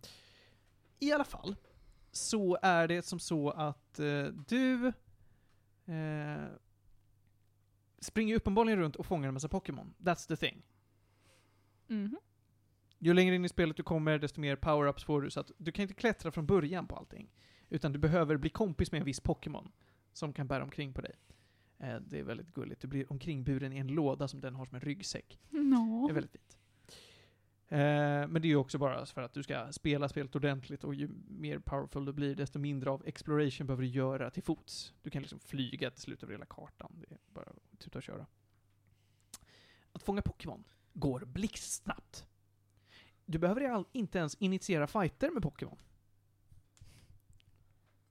I 1.00 1.12
alla 1.12 1.24
fall, 1.24 1.56
så 2.12 2.58
är 2.62 2.88
det 2.88 3.02
som 3.06 3.20
så 3.20 3.50
att 3.50 4.00
eh, 4.00 4.24
du 4.48 4.88
eh, 5.86 6.46
springer 8.00 8.36
uppenbarligen 8.36 8.80
runt 8.80 8.96
och 8.96 9.06
fångar 9.06 9.28
en 9.28 9.34
massa 9.34 9.48
Pokémon. 9.50 9.94
That's 9.98 10.28
the 10.28 10.36
thing. 10.38 10.62
Mhm. 11.88 12.18
Ju 13.00 13.14
längre 13.14 13.36
in 13.36 13.46
i 13.46 13.50
spelet 13.50 13.78
du 13.78 13.84
kommer, 13.84 14.20
desto 14.20 14.42
mer 14.42 14.56
power-ups 14.56 15.06
får 15.06 15.22
du, 15.22 15.30
så 15.30 15.40
att 15.40 15.52
du 15.58 15.72
kan 15.72 15.84
inte 15.84 15.94
klättra 15.94 16.32
från 16.32 16.46
början 16.46 16.88
på 16.88 16.96
allting. 16.96 17.30
Utan 17.70 17.92
du 17.92 18.00
behöver 18.00 18.38
bli 18.38 18.50
kompis 18.50 18.92
med 18.92 19.00
en 19.00 19.06
viss 19.06 19.20
Pokémon 19.20 19.72
som 20.14 20.34
kan 20.34 20.48
bära 20.48 20.64
omkring 20.64 20.94
på 20.94 21.02
dig. 21.02 21.16
Eh, 21.80 21.96
det 21.96 22.20
är 22.20 22.24
väldigt 22.24 22.54
gulligt. 22.54 22.82
Du 22.82 22.88
blir 22.88 23.12
omkringburen 23.12 23.74
i 23.74 23.78
en 23.78 23.88
låda 23.88 24.28
som 24.28 24.42
den 24.42 24.56
har 24.56 24.66
som 24.66 24.76
en 24.76 24.82
ryggsäck. 24.82 25.40
Det 25.50 25.58
Nå. 25.58 26.10
är 26.10 26.14
väldigt 26.14 26.32
fint. 26.32 26.58
Eh, 27.70 27.78
men 28.28 28.34
det 28.34 28.48
är 28.48 28.50
ju 28.50 28.56
också 28.56 28.78
bara 28.78 29.06
för 29.06 29.22
att 29.22 29.34
du 29.34 29.44
ska 29.44 29.72
spela 29.72 30.10
spelet 30.10 30.36
ordentligt 30.36 30.84
och 30.84 30.96
ju 30.96 31.10
mer 31.28 31.60
powerful 31.60 32.06
du 32.06 32.14
blir, 32.14 32.36
desto 32.36 32.60
mindre 32.60 32.90
av 32.90 33.04
exploration 33.06 33.68
behöver 33.68 33.84
du 33.84 33.90
göra 33.90 34.30
till 34.30 34.44
fots. 34.44 34.94
Du 35.02 35.10
kan 35.10 35.22
liksom 35.22 35.40
flyga 35.40 35.92
till 35.92 36.02
slut 36.02 36.24
över 36.24 36.34
hela 36.34 36.46
kartan. 36.46 36.92
Det 36.96 37.14
är 37.16 37.20
bara 37.34 37.46
att 37.46 37.80
tuta 37.80 38.00
och 38.00 38.04
köra. 38.04 38.26
Att 39.92 40.04
fånga 40.04 40.22
Pokémon 40.22 40.64
går 40.94 41.20
blixtsnabbt. 41.26 42.28
Du 43.28 43.38
behöver 43.38 43.86
inte 43.92 44.18
ens 44.20 44.36
initiera 44.36 44.88
fighter 44.88 45.32
med 45.32 45.44
Pokémon. 45.44 45.78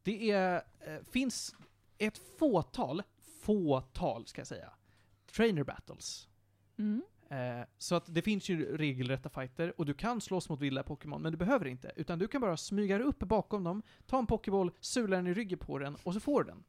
Det 0.02 0.30
är, 0.30 0.62
eh, 0.80 1.02
finns 1.10 1.54
ett 1.98 2.18
fåtal, 2.38 3.02
fåtal 3.42 4.26
ska 4.26 4.40
jag 4.40 4.46
säga, 4.46 4.72
trainer 5.32 5.64
battles 5.64 6.28
Mm. 6.78 7.02
Eh, 7.30 7.66
så 7.78 7.94
att 7.94 8.14
det 8.14 8.22
finns 8.22 8.48
ju 8.48 8.76
regelrätta 8.76 9.28
fighter 9.28 9.80
och 9.80 9.86
du 9.86 9.94
kan 9.94 10.20
slåss 10.20 10.48
mot 10.48 10.60
vilda 10.60 10.82
Pokémon, 10.82 11.22
men 11.22 11.32
du 11.32 11.38
behöver 11.38 11.66
inte. 11.66 11.92
Utan 11.96 12.18
du 12.18 12.28
kan 12.28 12.40
bara 12.40 12.56
smyga 12.56 12.98
dig 12.98 13.06
upp 13.06 13.18
bakom 13.18 13.64
dem, 13.64 13.82
ta 14.06 14.18
en 14.18 14.26
Pokéboll, 14.26 14.70
sula 14.80 15.16
den 15.16 15.26
i 15.26 15.34
ryggen 15.34 15.58
på 15.58 15.78
den 15.78 15.96
och 16.02 16.14
så 16.14 16.20
får 16.20 16.44
du 16.44 16.50
den. 16.50 16.64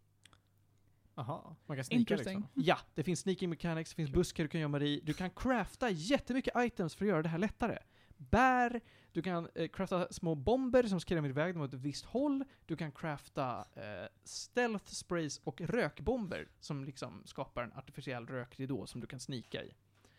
Aha. 1.15 1.55
Man 1.65 1.77
kan 1.77 1.85
Interesting. 1.89 2.37
liksom. 2.37 2.63
Ja, 2.63 2.77
det 2.95 3.03
finns 3.03 3.19
sneaking 3.19 3.49
mechanics, 3.49 3.89
det 3.89 3.95
finns 3.95 4.09
buskar 4.09 4.43
du 4.43 4.49
kan 4.49 4.61
gömma 4.61 4.79
dig 4.79 4.97
i. 4.97 4.99
Du 4.99 5.13
kan 5.13 5.29
crafta 5.29 5.89
jättemycket 5.89 6.53
items 6.57 6.95
för 6.95 7.05
att 7.05 7.09
göra 7.09 7.21
det 7.21 7.29
här 7.29 7.37
lättare. 7.37 7.77
Bär, 8.17 8.81
du 9.11 9.21
kan 9.21 9.47
eh, 9.55 9.67
crafta 9.67 10.07
små 10.11 10.35
bomber 10.35 10.83
som 10.83 10.99
skrämmer 10.99 11.29
iväg 11.29 11.53
dem 11.53 11.61
åt 11.63 11.73
ett 11.73 11.79
visst 11.79 12.05
håll. 12.05 12.43
Du 12.65 12.75
kan 12.75 12.91
crafta 12.91 13.65
eh, 13.75 14.07
stealth 14.23 14.93
sprays 14.93 15.41
och 15.43 15.61
rökbomber 15.61 16.47
som 16.59 16.85
liksom 16.85 17.21
skapar 17.25 17.63
en 17.63 17.73
artificiell 17.73 18.27
rökridå 18.27 18.87
som 18.87 19.01
du 19.01 19.07
kan 19.07 19.19
snika 19.19 19.63
i. 19.63 19.73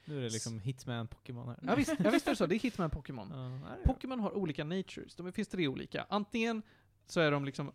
Nu 0.04 0.18
är 0.18 0.22
det 0.22 0.30
liksom 0.30 0.60
Hitman-Pokémon 0.60 1.46
här. 1.46 1.58
Ja 1.62 1.74
visst, 1.74 1.94
ja, 1.98 2.10
visst 2.10 2.26
är 2.26 2.30
det 2.30 2.36
så, 2.36 2.46
det 2.46 2.54
är 2.54 2.58
Hitman 2.60 2.90
Pokémon. 2.90 3.32
Ja. 3.68 3.76
Pokémon 3.84 4.20
har 4.20 4.36
olika 4.36 4.64
natures. 4.64 5.14
De 5.14 5.32
finns 5.32 5.48
tre 5.48 5.68
olika. 5.68 6.06
Antingen 6.08 6.62
så 7.06 7.20
är 7.20 7.30
de 7.30 7.44
liksom 7.44 7.72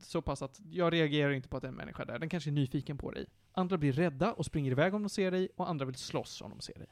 så 0.00 0.22
pass 0.22 0.42
att 0.42 0.60
jag 0.70 0.92
reagerar 0.92 1.30
inte 1.32 1.48
på 1.48 1.56
att 1.56 1.60
det 1.60 1.66
är 1.66 1.70
en 1.70 1.76
människa 1.76 2.04
där. 2.04 2.18
Den 2.18 2.28
kanske 2.28 2.50
är 2.50 2.52
nyfiken 2.52 2.98
på 2.98 3.10
dig. 3.10 3.26
Andra 3.52 3.78
blir 3.78 3.92
rädda 3.92 4.32
och 4.32 4.46
springer 4.46 4.70
iväg 4.70 4.94
om 4.94 5.02
de 5.02 5.08
ser 5.08 5.30
dig, 5.30 5.48
och 5.56 5.68
andra 5.68 5.86
vill 5.86 5.94
slåss 5.94 6.42
om 6.42 6.50
de 6.50 6.60
ser 6.60 6.78
dig. 6.78 6.88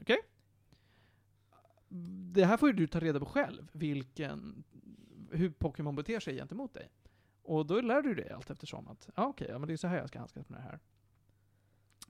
Okej? 0.00 0.18
Det 2.32 2.44
här 2.44 2.56
får 2.56 2.68
ju 2.68 2.74
du 2.74 2.86
ta 2.86 3.00
reda 3.00 3.20
på 3.20 3.26
själv, 3.26 3.70
vilken, 3.72 4.64
hur 5.30 5.50
Pokémon 5.50 5.96
beter 5.96 6.20
sig 6.20 6.36
gentemot 6.36 6.74
dig. 6.74 6.90
Och 7.42 7.66
då 7.66 7.80
lär 7.80 8.02
du 8.02 8.14
dig 8.14 8.30
allt 8.30 8.50
eftersom 8.50 8.88
att, 8.88 9.08
ja 9.14 9.26
okej, 9.26 9.48
ja, 9.50 9.58
men 9.58 9.68
det 9.68 9.72
är 9.72 9.76
så 9.76 9.86
här 9.86 9.96
jag 9.96 10.08
ska 10.08 10.18
handskas 10.18 10.48
med 10.48 10.58
det 10.58 10.62
här. 10.62 10.78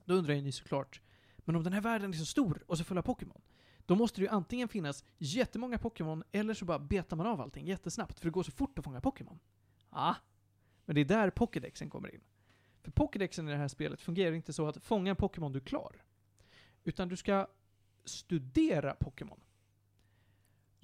Då 0.05 0.13
undrar 0.13 0.33
ju 0.33 0.41
ni 0.41 0.51
såklart, 0.51 1.01
men 1.37 1.55
om 1.55 1.63
den 1.63 1.73
här 1.73 1.81
världen 1.81 2.09
är 2.09 2.13
så 2.13 2.25
stor 2.25 2.63
och 2.67 2.77
så 2.77 2.83
full 2.83 2.97
av 2.97 3.01
Pokémon, 3.01 3.41
då 3.85 3.95
måste 3.95 4.21
det 4.21 4.23
ju 4.23 4.29
antingen 4.29 4.67
finnas 4.67 5.03
jättemånga 5.17 5.77
Pokémon, 5.77 6.23
eller 6.31 6.53
så 6.53 6.65
bara 6.65 6.79
betar 6.79 7.17
man 7.17 7.27
av 7.27 7.41
allting 7.41 7.65
jättesnabbt, 7.65 8.19
för 8.19 8.25
det 8.25 8.31
går 8.31 8.43
så 8.43 8.51
fort 8.51 8.79
att 8.79 8.85
fånga 8.85 9.01
Pokémon. 9.01 9.39
Ja. 9.91 10.15
Men 10.85 10.95
det 10.95 11.01
är 11.01 11.05
där 11.05 11.29
Pokédexen 11.29 11.89
kommer 11.89 12.15
in. 12.15 12.21
För 12.81 12.91
Pokédexen 12.91 13.47
i 13.47 13.51
det 13.51 13.57
här 13.57 13.67
spelet 13.67 14.01
fungerar 14.01 14.31
inte 14.31 14.53
så 14.53 14.67
att 14.67 14.85
fånga 14.85 15.09
en 15.09 15.15
Pokémon 15.15 15.51
du 15.51 15.59
är 15.59 15.63
klar. 15.63 16.03
Utan 16.83 17.09
du 17.09 17.15
ska 17.15 17.47
studera 18.05 18.95
Pokémon. 18.95 19.39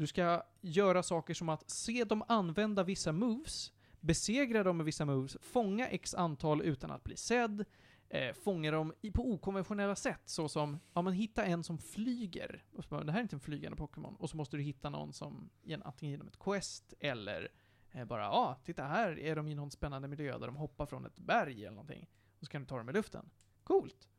Du 0.01 0.07
ska 0.07 0.43
göra 0.61 1.03
saker 1.03 1.33
som 1.33 1.49
att 1.49 1.69
se 1.69 2.03
dem 2.03 2.23
använda 2.27 2.83
vissa 2.83 3.11
moves, 3.11 3.71
besegra 3.99 4.63
dem 4.63 4.77
med 4.77 4.85
vissa 4.85 5.05
moves, 5.05 5.37
fånga 5.41 5.87
x 5.87 6.13
antal 6.15 6.61
utan 6.61 6.91
att 6.91 7.03
bli 7.03 7.15
sedd, 7.15 7.65
eh, 8.09 8.33
fånga 8.33 8.71
dem 8.71 8.93
i, 9.01 9.11
på 9.11 9.33
okonventionella 9.33 9.95
sätt, 9.95 10.21
såsom, 10.25 10.79
ja 10.93 11.01
men 11.01 11.13
hitta 11.13 11.45
en 11.45 11.63
som 11.63 11.77
flyger. 11.77 12.63
Och 12.73 12.83
så 12.83 12.89
bara, 12.89 13.03
det 13.03 13.11
här 13.11 13.19
är 13.19 13.23
inte 13.23 13.35
en 13.35 13.39
flygande 13.39 13.77
Pokémon. 13.77 14.15
Och 14.15 14.29
så 14.29 14.37
måste 14.37 14.57
du 14.57 14.63
hitta 14.63 14.89
någon 14.89 15.13
som, 15.13 15.49
antingen 15.83 16.11
genom 16.11 16.27
ett 16.27 16.39
quest, 16.39 16.93
eller 16.99 17.51
eh, 17.91 18.05
bara, 18.05 18.21
ja, 18.21 18.29
ah, 18.29 18.55
titta 18.63 18.83
här 18.83 19.19
är 19.19 19.35
de 19.35 19.47
i 19.47 19.55
någon 19.55 19.71
spännande 19.71 20.07
miljö 20.07 20.37
där 20.37 20.47
de 20.47 20.55
hoppar 20.55 20.85
från 20.85 21.05
ett 21.05 21.19
berg 21.19 21.65
eller 21.65 21.75
någonting. 21.75 22.09
Och 22.39 22.45
så 22.45 22.51
kan 22.51 22.61
du 22.61 22.67
ta 22.67 22.77
dem 22.77 22.89
i 22.89 22.93
luften. 22.93 23.29
Coolt! 23.63 24.10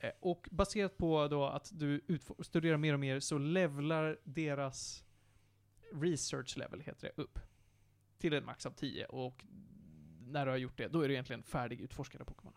Eh, 0.00 0.12
och 0.20 0.48
baserat 0.50 0.96
på 0.96 1.28
då 1.28 1.46
att 1.46 1.70
du 1.72 2.00
studerar 2.42 2.76
mer 2.76 2.94
och 2.94 3.00
mer 3.00 3.20
så 3.20 3.38
levlar 3.38 4.18
deras 4.24 5.04
research 5.92 6.56
level, 6.56 6.80
heter 6.80 7.12
det, 7.16 7.22
upp. 7.22 7.38
Till 8.18 8.32
en 8.32 8.44
max 8.44 8.66
av 8.66 8.70
10 8.70 9.04
och 9.04 9.44
när 10.20 10.46
du 10.46 10.50
har 10.50 10.58
gjort 10.58 10.78
det, 10.78 10.88
då 10.88 11.00
är 11.00 11.08
du 11.08 11.14
egentligen 11.14 11.42
färdig 11.42 11.88
av 11.98 12.24
Pokémon. 12.24 12.52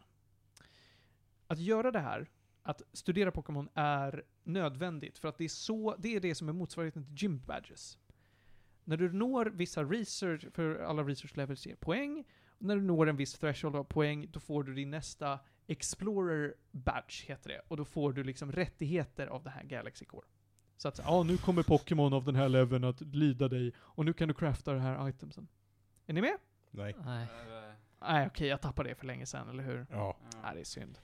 Att 1.47 1.59
göra 1.59 1.91
det 1.91 1.99
här, 1.99 2.29
att 2.61 2.81
studera 2.93 3.31
Pokémon, 3.31 3.69
är 3.73 4.23
nödvändigt 4.43 5.17
för 5.17 5.27
att 5.27 5.37
det 5.37 5.43
är 5.43 5.49
så, 5.49 5.95
det 5.99 6.15
är 6.15 6.19
det 6.19 6.35
som 6.35 6.49
är 6.49 6.53
motsvarigheten 6.53 7.05
till 7.05 7.15
gym 7.15 7.41
badges. 7.45 7.97
När 8.83 8.97
du 8.97 9.13
når 9.13 9.45
vissa 9.45 9.83
research, 9.83 10.45
för 10.53 10.79
alla 10.79 11.03
research 11.03 11.37
levels 11.37 11.65
ger 11.65 11.75
poäng, 11.75 12.25
och 12.47 12.65
när 12.65 12.75
du 12.75 12.81
når 12.81 13.09
en 13.09 13.15
viss 13.15 13.33
threshold 13.33 13.75
av 13.75 13.83
poäng, 13.83 14.27
då 14.31 14.39
får 14.39 14.63
du 14.63 14.73
din 14.73 14.89
nästa 14.89 15.39
Explorer 15.67 16.53
Badge, 16.71 17.25
heter 17.25 17.49
det. 17.49 17.61
Och 17.67 17.77
då 17.77 17.85
får 17.85 18.13
du 18.13 18.23
liksom 18.23 18.51
rättigheter 18.51 19.27
av 19.27 19.43
det 19.43 19.49
här 19.49 19.63
Galaxy 19.63 20.05
Core. 20.05 20.25
Så 20.77 20.87
att, 20.87 20.97
ja 20.97 21.23
nu 21.23 21.37
kommer 21.37 21.63
Pokémon 21.63 22.13
av 22.13 22.25
den 22.25 22.35
här 22.35 22.49
leveln 22.49 22.83
att 22.83 23.01
lyda 23.01 23.47
dig, 23.47 23.73
och 23.77 24.05
nu 24.05 24.13
kan 24.13 24.27
du 24.27 24.33
crafta 24.33 24.73
det 24.73 24.79
här 24.79 25.09
itemsen. 25.09 25.47
Är 26.05 26.13
ni 26.13 26.21
med? 26.21 26.37
Nej. 26.71 26.95
Nej. 27.05 27.27
Nej 28.01 28.27
okej, 28.27 28.47
jag 28.47 28.61
tappade 28.61 28.89
det 28.89 28.95
för 28.95 29.05
länge 29.05 29.25
sedan, 29.25 29.49
eller 29.49 29.63
hur? 29.63 29.85
Ja. 29.91 30.17
Nej, 30.43 30.53
det 30.53 30.59
är 30.59 30.63
synd. 30.63 30.99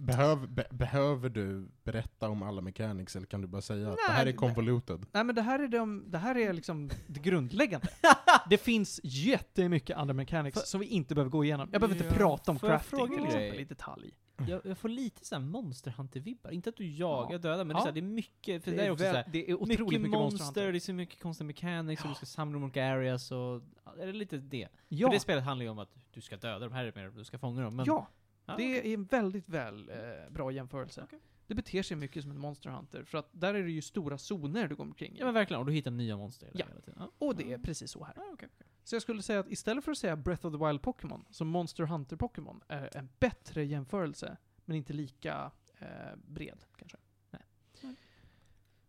Behöv, 0.00 0.48
be, 0.48 0.64
behöver 0.70 1.28
du 1.28 1.68
berätta 1.84 2.28
om 2.28 2.42
alla 2.42 2.60
mechanics, 2.60 3.16
eller 3.16 3.26
kan 3.26 3.40
du 3.40 3.46
bara 3.46 3.62
säga 3.62 3.88
att 3.88 3.98
det 4.06 4.12
här 4.12 4.26
är 4.26 4.32
convoluted? 4.32 5.06
Nej 5.12 5.24
men 5.24 5.34
det 5.34 5.42
här 5.42 5.58
är, 5.58 5.68
de, 5.68 6.04
det 6.10 6.18
här 6.18 6.36
är 6.38 6.52
liksom 6.52 6.90
det 7.06 7.20
grundläggande. 7.20 7.88
det 8.50 8.58
finns 8.58 9.00
jättemycket 9.04 9.96
andra 9.96 10.14
mechanics 10.14 10.60
För- 10.60 10.66
som 10.66 10.80
vi 10.80 10.86
inte 10.86 11.14
behöver 11.14 11.30
gå 11.30 11.44
igenom. 11.44 11.68
Jag 11.72 11.80
behöver 11.80 11.96
inte 11.96 12.08
Ja. 12.14 12.18
prata 12.18 12.50
om 12.50 12.58
crafting 12.58 12.98
fråga 12.98 13.14
till 13.14 13.24
exempel 13.26 13.60
i 13.60 13.64
detalj. 13.64 14.14
Jag, 14.48 14.60
jag 14.64 14.78
får 14.78 14.88
lite 14.88 15.24
såhär 15.24 15.42
Monster 15.42 15.90
Hunter-vibbar. 15.90 16.50
Inte 16.50 16.70
att 16.70 16.76
du 16.76 16.86
jagar 16.90 17.32
Ja. 17.32 17.38
dödar, 17.38 17.64
men 17.64 17.76
Ja. 17.76 17.78
det, 17.78 17.80
är 17.80 17.82
så 17.82 17.86
här, 17.86 17.92
det 17.92 18.00
är 18.00 18.02
mycket, 18.02 18.64
för 18.64 18.70
det, 18.70 18.76
det, 18.76 18.82
är 18.82 18.86
är 18.86 18.90
också 18.90 19.04
väl, 19.04 19.12
såhär, 19.12 19.26
det 19.32 19.50
är 19.50 19.54
otroligt 19.54 19.78
mycket, 19.78 20.00
mycket, 20.00 20.10
monster, 20.18 20.44
Monster 20.44 20.72
det 20.72 20.78
är 20.78 20.80
så 20.80 20.92
mycket 20.92 21.22
konstiga 21.22 21.46
mechanics, 21.46 22.02
och 22.02 22.08
du 22.08 22.14
ska 22.14 22.26
samla 22.26 22.52
de 22.54 22.62
olika 22.64 22.84
areas 22.86 23.30
och... 23.32 23.62
ja, 23.84 23.94
Är 24.00 24.06
det 24.06 24.12
lite 24.12 24.36
det? 24.36 24.68
Ja, 24.88 25.08
För 25.08 25.14
det 25.14 25.20
spelet 25.20 25.44
handlar 25.44 25.64
ju 25.64 25.70
om 25.70 25.78
att 25.78 25.90
du 26.14 26.20
ska 26.20 26.36
döda 26.36 26.58
de 26.68 26.72
här 26.74 26.84
är 26.84 26.92
mer 26.94 27.10
du 27.16 27.24
ska 27.24 27.38
fånga 27.38 27.62
dem, 27.62 27.76
men... 27.76 27.86
ja, 27.86 28.08
Ja, 28.50 28.56
det 28.56 28.78
okej. 28.78 28.90
är 28.90 28.94
en 28.94 29.04
väldigt 29.04 29.48
väl 29.48 29.88
eh, 29.88 30.30
bra 30.30 30.50
jämförelse. 30.52 31.02
Okej. 31.04 31.18
Det 31.46 31.54
beter 31.54 31.82
sig 31.82 31.96
mycket 31.96 32.22
som 32.22 32.30
en 32.30 32.38
Monster 32.38 32.70
Hunter, 32.70 33.04
för 33.04 33.18
att 33.18 33.28
där 33.32 33.54
är 33.54 33.62
det 33.62 33.70
ju 33.70 33.82
stora 33.82 34.18
zoner 34.18 34.68
du 34.68 34.76
går 34.76 34.84
omkring 34.84 35.16
i. 35.16 35.18
Ja 35.18 35.24
men 35.24 35.34
verkligen, 35.34 35.60
och 35.60 35.66
du 35.66 35.72
hittar 35.72 35.90
nya 35.90 36.16
monster 36.16 36.50
Ja. 36.54 36.66
hela 36.68 36.80
tiden. 36.80 36.96
Ja. 37.02 37.10
Och 37.18 37.36
det 37.36 37.52
är 37.52 37.58
precis 37.58 37.90
så 37.90 38.04
här. 38.04 38.14
Ja, 38.16 38.22
okej. 38.32 38.48
Så 38.84 38.94
jag 38.94 39.02
skulle 39.02 39.22
säga 39.22 39.40
att 39.40 39.48
istället 39.50 39.84
för 39.84 39.92
att 39.92 39.98
säga 39.98 40.16
Breath 40.16 40.46
of 40.46 40.58
the 40.58 40.66
Wild 40.66 40.82
Pokémon, 40.82 41.24
så 41.30 41.44
Monster 41.44 41.84
Hunter 41.84 42.16
Pokémon 42.16 42.60
är 42.68 42.96
en 42.96 43.08
bättre 43.18 43.64
jämförelse, 43.64 44.36
men 44.64 44.76
inte 44.76 44.92
lika 44.92 45.50
eh, 45.78 45.88
bred 46.16 46.64
kanske. 46.76 46.98
Nej. 47.30 47.42
Nej. 47.80 47.94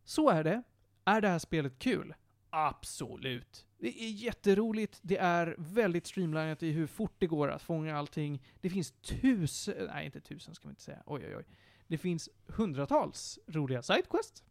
Så 0.03 0.29
är 0.29 0.43
det. 0.43 0.63
Är 1.05 1.21
det 1.21 1.27
här 1.27 1.39
spelet 1.39 1.79
kul? 1.79 2.13
Absolut. 2.49 3.65
Det 3.81 4.03
är 4.03 4.09
jätteroligt, 4.09 4.99
det 5.01 5.17
är 5.17 5.55
väldigt 5.57 6.07
streamlinat 6.07 6.63
i 6.63 6.71
hur 6.71 6.87
fort 6.87 7.13
det 7.17 7.27
går 7.27 7.47
att 7.47 7.61
fånga 7.61 7.97
allting. 7.97 8.43
Det 8.61 8.69
finns 8.69 8.91
tusen, 8.91 9.87
nej 9.93 10.05
inte 10.05 10.21
tusen 10.21 10.55
ska 10.55 10.67
vi 10.67 10.71
inte 10.71 10.81
säga, 10.81 11.03
oj 11.05 11.25
oj 11.25 11.35
oj. 11.37 11.45
Det 11.87 11.97
finns 11.97 12.29
hundratals 12.47 13.39
roliga 13.47 13.81
sidequests. 13.81 14.43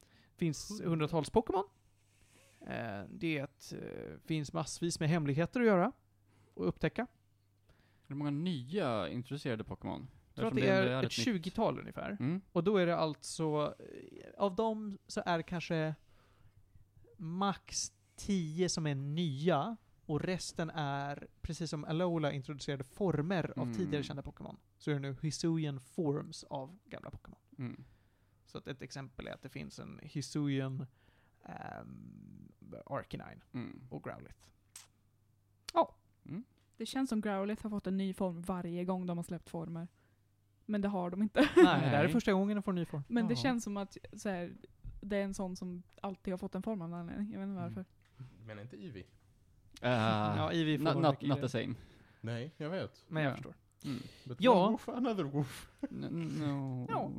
Det 0.00 0.38
finns 0.38 0.80
hundratals 0.84 1.30
Pokémon. 1.30 1.64
Eh, 2.60 3.02
Det 3.10 3.38
eh, 3.72 4.18
finns 4.24 4.52
massvis 4.52 5.00
med 5.00 5.08
hemligheter 5.08 5.60
att 5.60 5.66
göra 5.66 5.92
och 6.54 6.68
upptäcka. 6.68 7.06
Hur 8.06 8.14
många 8.14 8.30
nya 8.30 9.08
introducerade 9.08 9.64
Pokémon? 9.64 10.08
Jag 10.28 10.36
tror 10.36 10.48
att 10.48 10.54
det 10.54 10.68
ändå 10.68 10.90
är 10.92 11.02
ett 11.04 11.10
20-tal 11.10 11.78
ungefär. 11.78 12.10
Mm. 12.20 12.40
Och 12.52 12.64
då 12.64 12.76
är 12.76 12.86
det 12.86 12.96
alltså, 12.96 13.74
eh, 13.78 14.30
av 14.38 14.54
dem 14.54 14.98
så 15.06 15.22
är 15.26 15.36
det 15.36 15.42
kanske 15.42 15.94
max 17.16 17.92
10 18.26 18.68
som 18.68 18.86
är 18.86 18.94
nya, 18.94 19.76
och 20.06 20.20
resten 20.20 20.70
är, 20.70 21.26
precis 21.42 21.70
som 21.70 21.84
Alola 21.84 22.32
introducerade 22.32 22.84
former 22.84 23.52
av 23.56 23.62
Mm. 23.62 23.74
tidigare 23.74 24.02
kända 24.02 24.22
Pokémon, 24.22 24.56
så 24.78 24.90
är 24.90 24.94
det 24.94 25.00
nu 25.00 25.16
Hisuian 25.22 25.80
forms 25.80 26.44
av 26.44 26.78
gamla 26.84 27.10
Pokémon. 27.10 27.38
Mm. 27.58 27.84
Så 28.46 28.58
att 28.58 28.66
ett 28.66 28.82
exempel 28.82 29.26
är 29.26 29.32
att 29.34 29.42
det 29.42 29.48
finns 29.48 29.78
en 29.78 30.00
Hisuian 30.02 30.86
um, 31.82 32.52
Arcanine 32.86 33.40
Mm. 33.52 33.86
och 33.90 34.04
Growlithe. 34.04 34.34
Det 36.76 36.86
känns 36.86 37.08
som 37.10 37.20
Growlithe 37.20 37.62
har 37.62 37.70
fått 37.70 37.86
en 37.86 37.96
ny 37.96 38.14
form 38.14 38.42
varje 38.42 38.84
gång 38.84 39.06
de 39.06 39.18
har 39.18 39.22
släppt 39.24 39.50
former. 39.50 39.88
Men 40.66 40.80
det 40.80 40.88
har 40.88 41.10
de 41.10 41.22
inte. 41.22 41.40
Nej, 41.56 41.80
det 41.80 41.86
här 41.96 42.04
är 42.04 42.08
första 42.08 42.32
gången 42.32 42.56
de 42.56 42.62
får 42.62 42.72
en 42.72 42.76
ny 42.76 42.84
form. 42.84 43.02
Men 43.08 43.26
det 43.28 43.34
Jaha. 43.34 43.42
känns 43.42 43.64
som 43.64 43.76
att 43.76 43.96
så 44.12 44.28
här, 44.28 44.52
det 45.00 45.16
är 45.16 45.22
en 45.24 45.34
sån 45.34 45.56
som 45.56 45.82
alltid 46.02 46.32
har 46.32 46.38
fått 46.38 46.54
en 46.54 46.62
form 46.62 46.82
av 46.82 46.88
någon 46.90 47.00
anledning. 47.00 47.32
Jag 47.32 47.40
vet 47.40 47.46
inte 47.48 47.60
varför. 47.62 47.84
Men 48.46 48.58
inte 48.58 48.76
Eevee? 48.76 49.00
Uh, 49.02 49.06
Ja, 50.36 50.52
Eevee 50.52 50.78
får 50.78 51.00
not, 51.00 51.22
not, 51.22 51.40
the 51.40 51.48
same. 51.48 51.74
Nej, 52.20 52.54
jag 52.56 52.70
vet. 52.70 53.04
Men 53.08 53.22
jag 53.22 53.30
Ja. 53.30 53.34
förstår. 53.34 53.54
Mm. 53.84 54.02
But 54.24 54.36
Ja. 54.40 54.68
wolf, 54.68 54.88
another 54.88 55.24
wolf. 55.24 55.70
No. 55.90 56.86
Ja. 56.88 57.10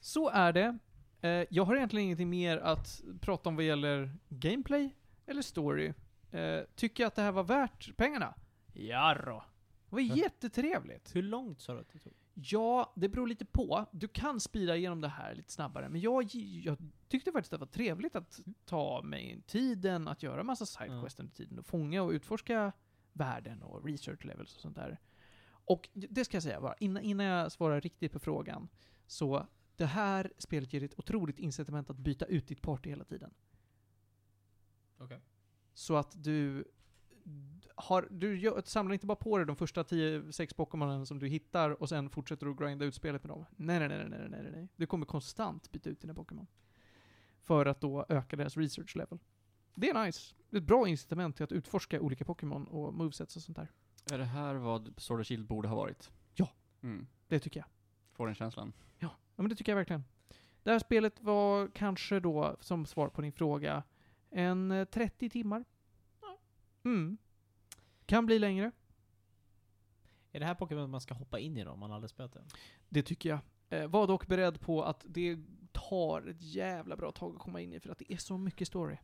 Så 0.00 0.28
är 0.30 0.52
det. 0.52 0.78
Eh, 1.20 1.44
jag 1.50 1.64
har 1.64 1.76
egentligen 1.76 2.04
ingenting 2.04 2.30
mer 2.30 2.58
att 2.58 3.02
prata 3.20 3.48
om 3.48 3.56
vad 3.56 3.64
gäller 3.64 4.10
gameplay 4.28 4.94
eller 5.26 5.42
story. 5.42 5.92
Eh, 6.30 6.60
tycker 6.74 7.02
jag 7.02 7.08
att 7.08 7.14
det 7.14 7.22
här 7.22 7.32
var 7.32 7.44
värt 7.44 7.96
pengarna? 7.96 8.34
Jarrå. 8.74 9.44
Det 9.90 9.94
var 9.96 10.00
jättetrevligt. 10.00 11.16
Hur 11.16 11.22
långt 11.22 11.60
sa 11.60 11.72
du 11.74 11.80
att 11.80 11.92
det 11.92 11.98
tog? 11.98 12.12
Ja, 12.40 12.92
det 12.96 13.08
beror 13.08 13.26
lite 13.26 13.44
på. 13.44 13.86
Du 13.92 14.08
kan 14.08 14.40
speeda 14.40 14.76
igenom 14.76 15.00
det 15.00 15.08
här 15.08 15.34
lite 15.34 15.52
snabbare, 15.52 15.88
men 15.88 16.00
jag, 16.00 16.34
jag 16.64 16.76
tyckte 17.08 17.32
faktiskt 17.32 17.52
att 17.52 17.60
det 17.60 17.66
var 17.66 17.72
trevligt 17.72 18.16
att 18.16 18.40
ta 18.64 19.02
mig 19.02 19.42
tiden 19.46 20.08
att 20.08 20.22
göra 20.22 20.42
massa 20.42 20.66
sidequests 20.66 21.20
under 21.20 21.34
tiden 21.34 21.58
och 21.58 21.66
fånga 21.66 22.02
och 22.02 22.10
utforska 22.10 22.72
världen 23.12 23.62
och 23.62 23.84
research 23.84 24.24
levels 24.24 24.54
och 24.56 24.60
sånt 24.60 24.76
där. 24.76 25.00
Och 25.48 25.88
det 25.92 26.24
ska 26.24 26.36
jag 26.36 26.42
säga 26.42 26.60
bara, 26.60 26.74
innan, 26.80 27.02
innan 27.02 27.26
jag 27.26 27.52
svarar 27.52 27.80
riktigt 27.80 28.12
på 28.12 28.18
frågan, 28.18 28.68
så 29.06 29.46
det 29.76 29.86
här 29.86 30.32
spelet 30.38 30.72
ger 30.72 30.82
ett 30.82 30.98
otroligt 30.98 31.38
incitament 31.38 31.90
att 31.90 31.98
byta 31.98 32.24
ut 32.24 32.48
ditt 32.48 32.62
party 32.62 32.90
hela 32.90 33.04
tiden. 33.04 33.34
Okej. 34.98 35.20
Så 35.74 35.96
att 35.96 36.24
du 36.24 36.64
har, 37.74 38.08
du 38.10 38.62
samlar 38.64 38.92
inte 38.92 39.06
bara 39.06 39.16
på 39.16 39.38
dig 39.38 39.46
de 39.46 39.56
första 39.56 39.82
10-6 39.82 40.54
Pokémonen 40.56 41.06
som 41.06 41.18
du 41.18 41.28
hittar 41.28 41.70
och 41.82 41.88
sen 41.88 42.10
fortsätter 42.10 42.46
du 42.46 42.54
grinda 42.54 42.84
ut 42.84 42.94
spelet 42.94 43.24
med 43.24 43.30
dem. 43.30 43.44
Nej, 43.56 43.78
nej, 43.78 43.88
nej, 43.88 44.06
nej, 44.08 44.28
nej, 44.28 44.50
nej. 44.52 44.68
Du 44.76 44.86
kommer 44.86 45.06
konstant 45.06 45.72
byta 45.72 45.90
ut 45.90 46.00
dina 46.00 46.14
Pokémon. 46.14 46.46
För 47.40 47.66
att 47.66 47.80
då 47.80 48.06
öka 48.08 48.36
deras 48.36 48.56
research 48.56 48.96
level. 48.96 49.18
Det 49.74 49.90
är 49.90 50.04
nice. 50.04 50.34
Det 50.50 50.56
är 50.56 50.60
ett 50.60 50.66
bra 50.66 50.88
incitament 50.88 51.36
till 51.36 51.44
att 51.44 51.52
utforska 51.52 52.00
olika 52.00 52.24
Pokémon 52.24 52.66
och 52.66 52.94
movesets 52.94 53.36
och 53.36 53.42
sånt 53.42 53.56
där. 53.56 53.70
Är 54.12 54.18
det 54.18 54.24
här 54.24 54.54
vad 54.54 54.94
Sword 54.96 55.20
och 55.20 55.26
Shield 55.26 55.46
borde 55.46 55.68
ha 55.68 55.76
varit? 55.76 56.10
Ja. 56.34 56.50
Mm. 56.82 57.06
Det 57.28 57.38
tycker 57.38 57.60
jag. 57.60 57.66
Får 58.12 58.26
den 58.26 58.34
känslan. 58.34 58.72
Ja, 58.98 59.10
men 59.36 59.48
det 59.48 59.56
tycker 59.56 59.72
jag 59.72 59.76
verkligen. 59.76 60.04
Det 60.62 60.70
här 60.70 60.78
spelet 60.78 61.20
var 61.20 61.68
kanske 61.74 62.20
då, 62.20 62.56
som 62.60 62.86
svar 62.86 63.08
på 63.08 63.22
din 63.22 63.32
fråga, 63.32 63.82
en 64.30 64.70
eh, 64.70 64.84
30 64.84 65.30
timmar. 65.30 65.64
Mm. 66.84 67.18
Kan 68.06 68.26
bli 68.26 68.38
längre. 68.38 68.72
Är 70.32 70.40
det 70.40 70.46
här 70.46 70.54
Pokémon 70.54 70.90
man 70.90 71.00
ska 71.00 71.14
hoppa 71.14 71.38
in 71.38 71.56
i 71.56 71.64
då, 71.64 71.70
om 71.70 71.80
man 71.80 71.92
aldrig 71.92 72.10
spelat 72.10 72.32
det? 72.32 72.44
Det 72.88 73.02
tycker 73.02 73.28
jag. 73.28 73.40
Eh, 73.70 73.88
var 73.88 74.06
dock 74.06 74.26
beredd 74.26 74.60
på 74.60 74.82
att 74.82 75.04
det 75.08 75.38
tar 75.72 76.28
ett 76.28 76.42
jävla 76.42 76.96
bra 76.96 77.12
tag 77.12 77.34
att 77.34 77.42
komma 77.42 77.60
in 77.60 77.72
i, 77.72 77.80
för 77.80 77.90
att 77.90 77.98
det 77.98 78.12
är 78.12 78.16
så 78.16 78.38
mycket 78.38 78.68
story. 78.68 78.96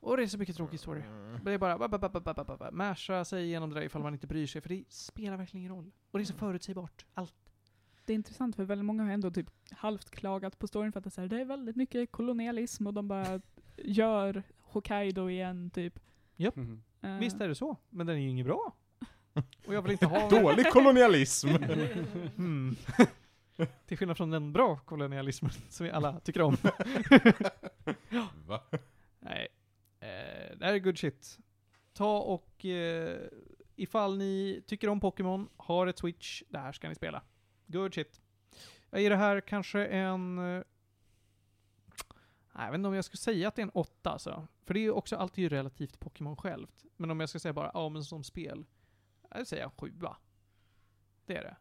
Och 0.00 0.16
det 0.16 0.22
är 0.22 0.26
så 0.26 0.38
mycket 0.38 0.56
tråkig 0.56 0.80
story. 0.80 1.02
Det 1.44 1.52
är 1.52 1.58
bara 1.58 1.78
ba, 1.78 1.88
ba, 1.88 1.98
ba, 1.98 2.08
ba, 2.08 2.20
ba, 2.20 2.34
ba, 2.34 2.44
ba, 2.44 2.56
ba. 2.56 2.70
masha 2.70 3.24
sig 3.24 3.44
igenom 3.44 3.70
det 3.70 3.74
där 3.74 3.86
ifall 3.86 4.02
man 4.02 4.12
inte 4.12 4.26
bryr 4.26 4.46
sig, 4.46 4.60
för 4.60 4.68
det 4.68 4.84
spelar 4.88 5.36
verkligen 5.36 5.60
ingen 5.60 5.76
roll. 5.76 5.90
Och 6.10 6.18
det 6.18 6.22
är 6.22 6.26
så 6.26 6.34
förutsägbart. 6.34 7.06
Allt. 7.14 7.34
Det 8.04 8.12
är 8.12 8.14
intressant 8.14 8.56
för 8.56 8.64
väldigt 8.64 8.84
många 8.84 9.04
har 9.04 9.10
ändå 9.10 9.30
typ 9.30 9.50
halvt 9.70 10.10
klagat 10.10 10.58
på 10.58 10.66
storyn 10.66 10.92
för 10.92 11.00
att 11.00 11.04
det 11.04 11.08
är, 11.08 11.10
så 11.10 11.20
här, 11.20 11.28
det 11.28 11.40
är 11.40 11.44
väldigt 11.44 11.76
mycket 11.76 12.12
kolonialism 12.12 12.86
och 12.86 12.94
de 12.94 13.08
bara 13.08 13.40
gör 13.76 14.42
Hokkaido 14.60 15.28
igen 15.28 15.70
typ. 15.70 16.00
Mhm. 16.38 16.82
Eh, 17.02 17.18
Visst 17.18 17.40
är 17.40 17.48
det 17.48 17.54
så, 17.54 17.76
men 17.90 18.06
den 18.06 18.16
är 18.16 18.20
ju 18.20 18.28
inget 18.28 18.46
bra. 18.46 18.72
Och 19.66 19.74
jag 19.74 19.82
vill 19.82 19.92
inte 19.92 20.06
ha... 20.06 20.28
Dålig 20.42 20.66
kolonialism! 20.70 21.48
Mm. 22.36 22.76
Till 23.86 23.98
skillnad 23.98 24.16
från 24.16 24.30
den 24.30 24.52
bra 24.52 24.76
kolonialismen 24.76 25.50
som 25.68 25.86
vi 25.86 25.92
alla 25.92 26.20
tycker 26.20 26.40
om. 26.42 26.56
Va? 28.46 28.62
Nej. 29.20 29.48
Eh, 30.00 30.56
det 30.58 30.66
här 30.66 30.74
är 30.74 30.78
good 30.78 30.98
shit. 30.98 31.38
Ta 31.92 32.18
och 32.18 32.64
eh, 32.64 33.20
ifall 33.76 34.18
ni 34.18 34.62
tycker 34.66 34.88
om 34.88 35.00
Pokémon, 35.00 35.48
har 35.56 35.86
ett 35.86 35.98
Switch, 35.98 36.42
det 36.48 36.58
här 36.58 36.72
ska 36.72 36.88
ni 36.88 36.94
spela. 36.94 37.22
Good 37.66 37.94
shit. 37.94 38.20
Jag 38.90 39.00
ger 39.02 39.10
det 39.10 39.16
här 39.16 39.40
kanske 39.40 39.86
en... 39.86 40.38
Jag 42.64 42.70
vet 42.70 42.78
inte 42.78 42.88
om 42.88 42.94
jag 42.94 43.04
skulle 43.04 43.18
säga 43.18 43.48
att 43.48 43.54
det 43.54 43.62
är 43.62 43.66
en 43.66 43.70
åtta 43.70 44.10
alltså. 44.10 44.46
För 44.64 44.74
det 44.74 44.80
är 44.80 44.82
ju 44.82 44.90
också 44.90 45.16
alltid 45.16 45.42
ju 45.42 45.48
relativt 45.48 46.00
Pokémon 46.00 46.36
självt. 46.36 46.84
Men 46.96 47.10
om 47.10 47.20
jag 47.20 47.28
ska 47.28 47.38
säga 47.38 47.52
bara, 47.52 47.70
ja 47.74 47.88
men 47.88 48.04
som 48.04 48.24
spel. 48.24 48.66
Jag 49.30 49.46
säger 49.46 49.64
en 49.64 49.70
sjua. 49.70 50.16
Det 51.26 51.36
är 51.36 51.42
det. 51.42 51.56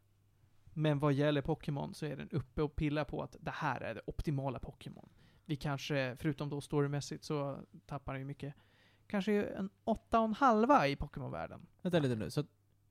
Men 0.73 0.99
vad 0.99 1.13
gäller 1.13 1.41
Pokémon 1.41 1.93
så 1.93 2.05
är 2.05 2.15
den 2.15 2.29
uppe 2.29 2.61
och 2.61 2.75
pillar 2.75 3.03
på 3.03 3.23
att 3.23 3.35
det 3.39 3.51
här 3.51 3.81
är 3.81 3.95
det 3.95 4.01
optimala 4.05 4.59
Pokémon. 4.59 5.09
Vi 5.45 5.55
kanske, 5.55 6.15
förutom 6.19 6.49
då 6.49 6.61
storymässigt, 6.61 7.23
så 7.23 7.59
tappar 7.85 8.13
den 8.13 8.21
ju 8.21 8.25
mycket. 8.25 8.53
Kanske 9.07 9.43
en 9.43 9.69
åtta 9.83 10.19
och 10.19 10.25
en 10.25 10.33
halva 10.33 10.87
i 10.87 10.95
Pokémon-världen. 10.95 11.67
Vänta 11.81 11.99
lite 11.99 12.15
nu, 12.15 12.29
så 12.29 12.43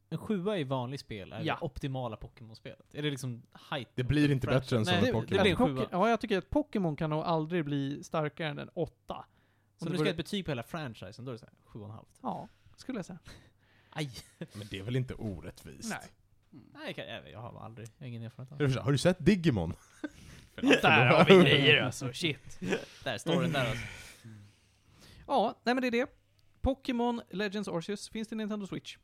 en 0.09 0.19
sjua 0.19 0.59
i 0.59 0.65
vanlig 0.65 1.01
spel 1.01 1.33
är 1.33 1.43
Ja. 1.43 1.55
det 1.61 1.65
optimala 1.67 2.17
Pokémon-spelet? 2.17 2.95
Är 2.95 3.03
det 3.03 3.11
liksom 3.11 3.43
height? 3.71 3.89
Det 3.95 4.05
blir 4.05 4.31
inte 4.31 4.47
Franchise? 4.47 4.65
bättre 4.65 4.77
än 4.77 4.85
så 4.85 4.91
Nej, 4.91 5.01
med 5.01 5.09
det- 5.09 5.13
Pokémon. 5.13 5.37
Det 5.37 5.43
blir 5.43 5.51
en 5.53 5.57
Poké- 5.57 5.77
sjua. 5.77 5.89
Ja, 5.93 6.11
jag 6.11 6.21
tycker 6.21 6.39
att 6.39 6.51
Pokémon 6.51 6.97
kan 6.97 7.11
nog 7.11 7.23
aldrig 7.23 7.65
bli 7.65 8.05
starkare 8.05 8.49
än 8.49 8.59
en 8.59 8.69
åtta. 8.75 9.25
Så 9.77 9.85
Om 9.87 9.93
du 9.93 9.99
ska 9.99 10.05
ge 10.05 10.11
ett 10.11 10.17
betyg 10.17 10.45
på 10.45 10.51
hela 10.51 10.63
franchisen, 10.63 11.25
då 11.25 11.31
är 11.31 11.33
det 11.33 11.39
såhär 11.39 11.55
sju 11.65 11.79
och 11.79 11.85
en 11.85 11.91
halvt. 11.91 12.19
Ja, 12.23 12.49
skulle 12.77 12.99
jag 12.99 13.07
säga. 13.07 13.19
Aj! 13.91 14.11
Men 14.39 14.67
det 14.71 14.79
är 14.79 14.83
väl 14.83 14.97
inte 14.97 15.15
orättvist? 15.15 15.89
Nej. 15.91 16.09
Nej, 16.75 16.95
jag, 16.97 17.09
jag, 17.09 17.31
jag 17.31 17.39
har 17.41 17.61
aldrig, 17.65 17.89
jag 17.99 18.05
har 18.05 18.09
ingen 18.09 18.23
erfarenhet 18.23 18.53
av 18.53 18.59
det 18.69 18.81
Har 18.81 18.93
du 18.93 18.99
sett 18.99 19.25
Digimon? 19.27 19.75
Där 20.61 21.07
har 21.07 21.25
vi 21.25 21.35
grejer 21.35 21.83
alltså, 21.83 22.13
shit. 22.13 22.61
Där 23.05 23.19
står 23.19 23.43
den 23.43 23.53
där 23.53 23.71
alltså. 23.71 23.87
Ja, 25.27 25.55
nej 25.65 25.75
men 25.75 25.83
det 25.83 25.87
är 25.89 25.91
det. 25.91 26.07
Pokémon 26.61 27.23
Legends 27.31 27.69
Arceus 27.69 28.09
finns 28.09 28.29
till 28.29 28.37
Nintendo 28.37 28.67
Switch. 28.67 28.97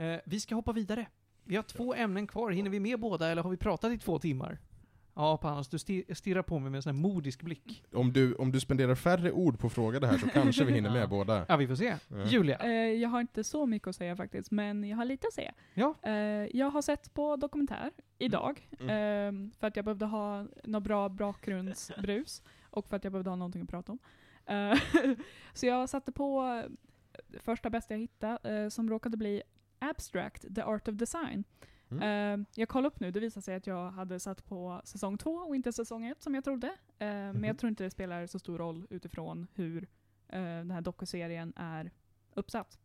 Eh, 0.00 0.20
vi 0.24 0.40
ska 0.40 0.54
hoppa 0.54 0.72
vidare. 0.72 1.06
Vi 1.44 1.56
har 1.56 1.62
två 1.62 1.94
ämnen 1.94 2.26
kvar. 2.26 2.50
Hinner 2.50 2.70
vi 2.70 2.80
med 2.80 3.00
båda 3.00 3.28
eller 3.28 3.42
har 3.42 3.50
vi 3.50 3.56
pratat 3.56 3.92
i 3.92 3.98
två 3.98 4.18
timmar? 4.18 4.58
Ja, 5.14 5.36
Panos, 5.36 5.68
du 5.68 5.76
sti- 5.76 6.14
stirrar 6.14 6.42
på 6.42 6.58
mig 6.58 6.70
med 6.70 6.78
en 6.78 6.82
sån 6.82 6.94
här 6.96 7.02
modisk 7.02 7.42
blick. 7.42 7.84
Om 7.92 8.12
du, 8.12 8.34
om 8.34 8.52
du 8.52 8.60
spenderar 8.60 8.94
färre 8.94 9.32
ord 9.32 9.58
på 9.58 9.68
fråga 9.70 10.00
det 10.00 10.06
här 10.06 10.18
så 10.18 10.28
kanske 10.28 10.64
vi 10.64 10.72
hinner 10.72 10.90
med 10.92 11.02
Ja. 11.02 11.06
båda. 11.06 11.44
Ja, 11.48 11.56
vi 11.56 11.66
får 11.66 11.74
se. 11.74 11.96
Ja. 12.08 12.24
Julia. 12.24 12.58
Eh, 12.58 12.72
jag 12.72 13.08
har 13.08 13.20
inte 13.20 13.44
så 13.44 13.66
mycket 13.66 13.88
att 13.88 13.96
säga 13.96 14.16
faktiskt, 14.16 14.50
men 14.50 14.84
jag 14.84 14.96
har 14.96 15.04
lite 15.04 15.26
att 15.26 15.32
säga. 15.34 15.52
Ja. 15.74 15.94
Eh, 16.02 16.12
jag 16.56 16.70
har 16.70 16.82
sett 16.82 17.14
på 17.14 17.36
dokumentär 17.36 17.90
idag, 18.18 18.68
Mm. 18.80 18.88
eh, 19.46 19.50
för 19.60 19.66
att 19.66 19.76
jag 19.76 19.84
behövde 19.84 20.06
ha 20.06 20.46
något 20.64 20.82
bra 20.82 21.08
bakgrundsbrus, 21.08 22.42
och 22.70 22.88
för 22.88 22.96
att 22.96 23.04
jag 23.04 23.12
behövde 23.12 23.30
ha 23.30 23.36
någonting 23.36 23.62
att 23.62 23.68
prata 23.68 23.92
om. 23.92 23.98
Eh, 24.46 24.78
så 25.54 25.66
jag 25.66 25.88
satte 25.88 26.12
på 26.12 26.62
första 27.40 27.70
bästa 27.70 27.94
jag 27.94 27.98
hittade, 28.00 28.62
eh, 28.62 28.68
som 28.68 28.90
råkade 28.90 29.16
bli 29.16 29.42
Abstract, 29.80 30.54
The 30.54 30.62
Art 30.62 30.88
of 30.88 30.94
Design. 30.94 31.44
Mm. 31.90 32.40
Eh, 32.40 32.46
jag 32.54 32.68
kollade 32.68 32.88
upp 32.88 33.00
nu, 33.00 33.10
det 33.10 33.20
visade 33.20 33.42
sig 33.44 33.54
att 33.54 33.66
jag 33.66 33.90
hade 33.90 34.20
satt 34.20 34.44
på 34.46 34.80
säsong 34.84 35.18
två 35.18 35.30
och 35.30 35.56
inte 35.56 35.72
säsong 35.72 36.06
ett 36.06 36.22
som 36.22 36.34
jag 36.34 36.44
trodde. 36.44 36.66
Eh, 36.66 36.74
Men 36.98 37.30
Mhm. 37.36 37.44
jag 37.44 37.58
tror 37.58 37.68
inte 37.70 37.84
det 37.84 37.90
spelar 37.90 38.26
så 38.26 38.38
stor 38.38 38.58
roll 38.58 38.86
utifrån 38.90 39.46
hur 39.54 39.88
eh, 40.28 40.40
den 40.40 40.70
här 40.70 40.80
dokuserien 40.80 41.52
är 41.56 41.90
uppsatt. 42.34 42.78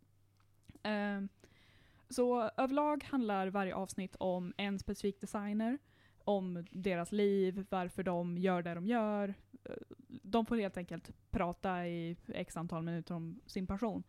Så 2.10 2.42
överlag 2.58 3.04
handlar 3.04 3.48
varje 3.48 3.76
avsnitt 3.76 4.16
om 4.20 4.54
en 4.58 4.80
specifik 4.80 5.22
designer, 5.22 5.78
om 6.24 6.66
deras 6.72 7.12
liv, 7.12 7.66
varför 7.70 8.04
de 8.04 8.38
gör 8.38 8.62
det 8.62 8.74
de 8.74 8.86
gör. 8.88 9.34
De 10.08 10.46
får 10.46 10.58
helt 10.58 10.78
enkelt 10.78 11.12
prata 11.32 11.88
i 11.88 12.18
x 12.28 12.58
antal 12.58 12.84
minuter 12.84 13.16
om 13.16 13.40
sin 13.46 13.68
passion. 13.68 14.04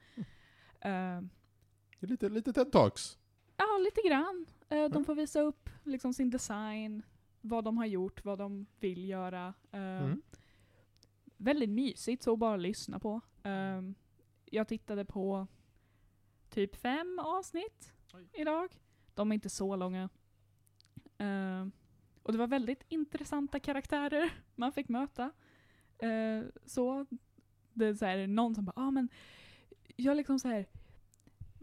Eh, 0.80 1.20
Det 1.98 2.06
är 2.06 2.08
lite, 2.08 2.28
lite 2.28 2.52
TED 2.52 2.72
Talks. 2.72 3.18
Ja, 3.56 3.78
lite 3.84 4.08
grann. 4.08 4.46
Eh, 4.68 4.76
de 4.76 4.92
Mm. 4.92 5.04
får 5.04 5.14
visa 5.14 5.40
upp 5.40 5.70
liksom 5.84 6.14
sin 6.14 6.30
design, 6.30 7.02
vad 7.40 7.64
de 7.64 7.78
har 7.78 7.86
gjort, 7.86 8.24
vad 8.24 8.38
de 8.38 8.66
vill 8.80 9.08
göra. 9.08 9.54
Eh, 9.70 9.80
Mm. 9.80 10.22
Väldigt 11.38 11.70
mysigt 11.70 12.22
så 12.22 12.32
att 12.32 12.38
bara 12.38 12.56
lyssna 12.56 12.98
på. 12.98 13.20
Eh, 13.42 13.82
jag 14.44 14.68
tittade 14.68 15.04
på 15.04 15.46
typ 16.50 16.76
fem 16.76 17.18
avsnitt 17.18 17.92
Oj. 18.14 18.28
idag. 18.32 18.70
De 19.14 19.30
är 19.30 19.34
inte 19.34 19.50
så 19.50 19.76
långa. 19.76 20.08
Och 22.22 22.32
det 22.32 22.38
var 22.38 22.46
väldigt 22.46 22.84
intressanta 22.88 23.60
karaktärer 23.60 24.30
man 24.54 24.72
fick 24.72 24.88
möta. 24.88 25.30
Så 26.64 27.06
det 27.72 27.86
är 27.86 27.94
så 27.94 28.04
här, 28.04 28.26
någon 28.26 28.54
som 28.54 28.64
bara, 28.64 28.72
ah, 28.76 28.90
men 28.90 29.08
jag 29.96 30.16
liksom 30.16 30.38
så 30.38 30.48
här 30.48 30.66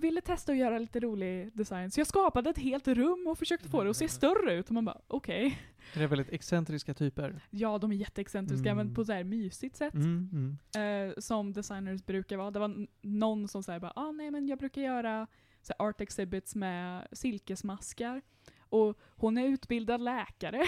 ville 0.04 0.22
testa 0.22 0.52
att 0.52 0.58
göra 0.58 0.80
lite 0.80 1.00
rolig 1.00 1.58
design. 1.58 1.92
Så 1.92 2.00
jag 2.00 2.08
skapade 2.08 2.50
ett 2.50 2.58
helt 2.58 2.88
rum 2.88 3.28
och 3.28 3.38
försökte 3.38 3.70
få 3.70 3.84
det 3.84 3.90
att 3.90 3.98
se 3.98 4.08
större 4.08 4.54
ut. 4.54 4.68
Och 4.68 4.72
man 4.74 4.86
bara, 4.86 5.02
okej. 5.08 5.60
Det 5.94 6.04
är 6.04 6.08
väldigt 6.08 6.30
excentriska 6.30 6.94
typer. 6.94 7.42
Ja, 7.50 7.78
de 7.78 7.92
är 7.92 7.96
jätteexcentriska 7.96 8.70
Mm. 8.72 8.86
men 8.88 8.96
på 8.96 9.06
så 9.06 9.12
här 9.14 9.24
mysigt 9.24 9.76
sätt. 9.76 9.94
Mm, 9.94 10.58
mm. 10.74 11.10
Eh, 11.10 11.14
som 11.18 11.54
designers 11.54 12.06
brukar 12.06 12.38
vara. 12.38 12.52
Det 12.52 12.60
var 12.60 12.88
någon 13.02 13.48
som 13.48 13.64
säger 13.64 13.80
bara, 13.80 13.94
ah, 13.96 14.12
nej 14.12 14.32
men 14.32 14.48
jag 14.48 14.60
brukar 14.60 14.82
göra 14.82 15.28
så 15.62 15.74
här, 15.80 15.88
art 15.88 16.02
exhibits 16.02 16.56
med 16.56 17.08
silkesmaskar. 17.12 18.22
Och 18.60 18.98
hon 19.16 19.38
är 19.38 19.46
utbildad 19.48 20.02
läkare. 20.02 20.64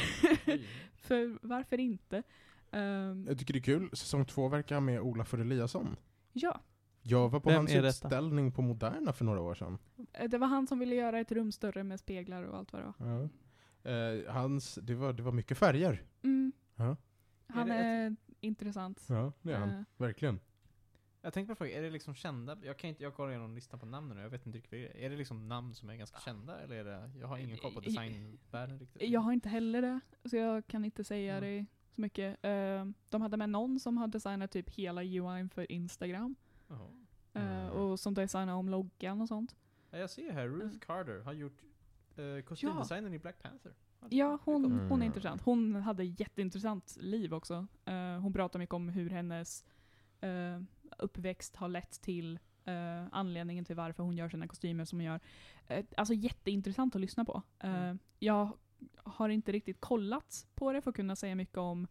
För 0.95 1.47
varför 1.47 1.79
inte? 1.79 2.23
Ehm, 2.71 3.25
Jag 3.27 3.39
tycker 3.39 3.53
det 3.53 3.59
är 3.59 3.63
kul, 3.63 3.89
säsong 3.93 4.25
två 4.25 4.47
verkar 4.47 4.79
med 4.79 5.01
Ola 5.01 5.25
för 5.25 5.37
Eliasson. 5.37 5.95
ja, 6.33 6.59
Jag 7.07 7.29
var 7.29 7.39
på 7.39 7.49
Vem 7.49 7.57
hans 7.57 7.71
utställning 7.75 8.51
på 8.51 8.61
Moderna 8.61 9.13
för 9.13 9.25
några 9.25 9.41
år 9.41 9.55
sedan. 9.55 9.77
eh, 10.13 10.29
det 10.29 10.37
var 10.37 10.47
han 10.47 10.67
som 10.67 10.79
ville 10.79 10.95
göra 10.95 11.19
ett 11.19 11.31
rum 11.31 11.51
större 11.51 11.83
med 11.83 11.99
speglar 11.99 12.43
och 12.43 12.57
allt 12.57 12.73
vad 12.73 12.81
det 12.81 12.93
var. 12.97 13.07
Ja. 13.07 13.29
Eh, 13.91 14.33
hans, 14.33 14.75
det, 14.75 14.95
var, 14.95 15.13
det 15.13 15.23
var 15.23 15.31
mycket 15.31 15.57
färger. 15.57 16.03
Mm. 16.23 16.51
Ja. 16.75 16.97
Han 17.47 17.71
Är 17.71 17.77
det 17.77 17.85
är 17.85 18.15
intressant. 18.39 19.05
Ja, 19.09 19.31
det 19.41 19.51
är 19.53 19.57
han. 19.57 19.69
Eh, 19.69 19.81
Verkligen. 19.97 20.39
Jag 21.21 21.33
tänkte 21.33 21.51
på 21.51 21.55
fråga, 21.57 21.77
är 21.77 21.81
det 21.81 21.89
liksom 21.89 22.15
kända, 22.15 22.57
jag 22.63 22.77
kan 22.77 22.89
inte, 22.89 23.03
jag 23.03 23.13
kollar 23.15 23.29
igenom 23.29 23.55
listan 23.55 23.79
på 23.79 23.85
namnen 23.85 24.17
och 24.17 24.23
jag 24.23 24.29
vet 24.29 24.45
inte 24.45 24.57
riktigt 24.57 24.95
är. 24.95 25.09
Det 25.09 25.15
liksom 25.15 25.47
namn 25.47 25.73
som 25.73 25.89
är 25.89 25.95
ganska 25.95 26.19
kända 26.19 26.59
eller 26.59 26.75
är 26.75 26.83
det, 26.83 27.11
jag 27.19 27.27
har 27.27 27.37
ingen 27.37 27.57
koll 27.57 27.73
på 27.73 27.79
designvärlden 27.79 28.79
riktigt. 28.79 29.09
Jag 29.09 29.21
har 29.21 29.33
inte 29.33 29.49
heller 29.49 29.81
det, 29.81 29.99
så 30.29 30.35
jag 30.35 30.67
kan 30.67 30.85
inte 30.85 31.03
säga 31.03 31.37
Mm. 31.37 31.43
det 31.57 31.65
så 31.95 32.01
mycket. 32.01 32.45
Eh, 32.45 32.85
de 33.09 33.21
hade 33.21 33.37
med 33.37 33.49
någon 33.49 33.79
som 33.79 33.97
har 33.97 34.07
designat 34.07 34.51
typ 34.51 34.69
hela 34.69 35.03
UI 35.03 35.49
för 35.53 35.71
Instagram. 35.71 36.35
Eh, 36.69 36.77
Mm. 37.33 37.69
och 37.71 37.99
som 37.99 38.13
designade 38.13 38.51
om 38.53 38.69
loggan 38.69 39.21
och 39.21 39.27
sånt. 39.27 39.55
Ja, 39.91 39.97
jag 39.97 40.09
ser 40.09 40.31
här, 40.31 40.47
Ruth 40.47 40.65
Mm. 40.65 40.79
Carter 40.79 41.19
har 41.19 41.33
gjort 41.33 41.63
uh, 42.19 42.41
kostymdesignen 42.41 43.13
i 43.13 43.19
Black 43.19 43.41
Panther. 43.43 43.73
Ja, 44.09 44.39
hon, 44.43 44.65
Mm. 44.65 44.89
hon 44.89 45.01
är 45.01 45.05
intressant. 45.05 45.41
Hon 45.41 45.75
hade 45.75 46.03
jätteintressant 46.03 46.97
liv 46.99 47.33
också. 47.33 47.67
Eh, 47.85 48.19
hon 48.19 48.33
pratar 48.33 48.59
mycket 48.59 48.73
om 48.73 48.89
hur 48.89 49.09
hennes 49.09 49.65
eh, 50.21 50.61
uppväxt 50.97 51.55
har 51.55 51.67
lett 51.67 52.01
till 52.01 52.39
eh, 52.65 53.05
anledningen 53.11 53.65
till 53.65 53.75
varför 53.75 54.03
hon 54.03 54.17
gör 54.17 54.29
sina 54.29 54.47
kostymer 54.47 54.85
som 54.85 54.99
hon 54.99 55.05
gör. 55.05 55.19
Eh, 55.67 55.85
alltså 55.97 56.13
jätteintressant 56.13 56.95
att 56.95 57.01
lyssna 57.01 57.25
på. 57.25 57.41
Eh, 57.59 57.69
Mm. 57.75 57.99
Jag 58.19 58.57
har 58.95 59.29
inte 59.29 59.51
riktigt 59.51 59.81
kollat 59.81 60.47
på 60.55 60.73
det 60.73 60.81
för 60.81 60.89
att 60.89 60.95
kunna 60.95 61.15
säga 61.15 61.35
mycket 61.35 61.57
om 61.57 61.87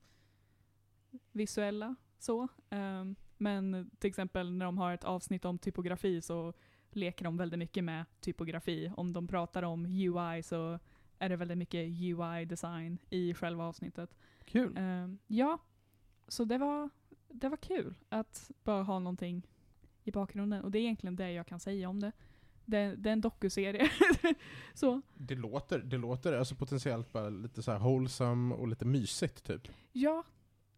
visuella 1.33 1.97
så. 2.19 2.43
Eh, 2.71 3.05
men 3.37 3.91
till 3.99 4.09
exempel 4.09 4.53
när 4.53 4.65
de 4.65 4.79
har 4.79 4.93
ett 4.93 5.05
avsnitt 5.05 5.45
om 5.45 5.59
typografi 5.59 6.21
så 6.21 6.53
leker 6.91 7.25
de 7.25 7.37
väldigt 7.37 7.59
mycket 7.59 7.85
med 7.85 8.05
typografi. 8.21 8.93
Om 8.97 9.13
de 9.13 9.29
pratar 9.29 9.63
om 9.63 9.87
UI 9.87 10.43
så 10.43 10.79
är 11.19 11.29
det 11.29 11.37
väldigt 11.37 11.59
mycket 11.59 11.89
UI-design 11.89 12.99
i 13.11 13.35
själva 13.35 13.65
avsnittet. 13.65 14.17
Kul. 14.45 14.77
Ehm, 14.77 15.19
ja, 15.27 15.59
så 16.29 16.45
det 16.45 16.59
var, 16.59 16.91
det 17.29 17.49
var 17.49 17.57
kul 17.57 17.95
att 18.09 18.51
bara 18.65 18.83
ha 18.83 18.99
någonting 18.99 19.47
i 20.05 20.11
bakgrunden. 20.11 20.63
Och 20.63 20.71
det 20.71 20.79
är 20.79 20.83
egentligen 20.83 21.17
det 21.17 21.33
jag 21.33 21.47
kan 21.47 21.61
säga 21.61 21.89
om 21.89 22.01
det. 22.01 22.13
Det, 22.65 22.95
det 22.97 23.09
är 23.09 23.13
en 23.13 23.21
dokuserie. 23.21 23.91
så, 24.75 25.03
Det 25.15 25.35
låter, 25.35 25.79
det 25.79 25.99
låter 25.99 26.33
alltså 26.33 26.55
potentiellt 26.55 27.13
bara 27.13 27.29
lite 27.29 27.63
så 27.63 27.73
här 27.73 27.79
wholesome 27.79 28.55
och 28.55 28.69
lite 28.69 28.85
mysigt 28.85 29.45
typ. 29.45 29.69
ja, 29.93 30.25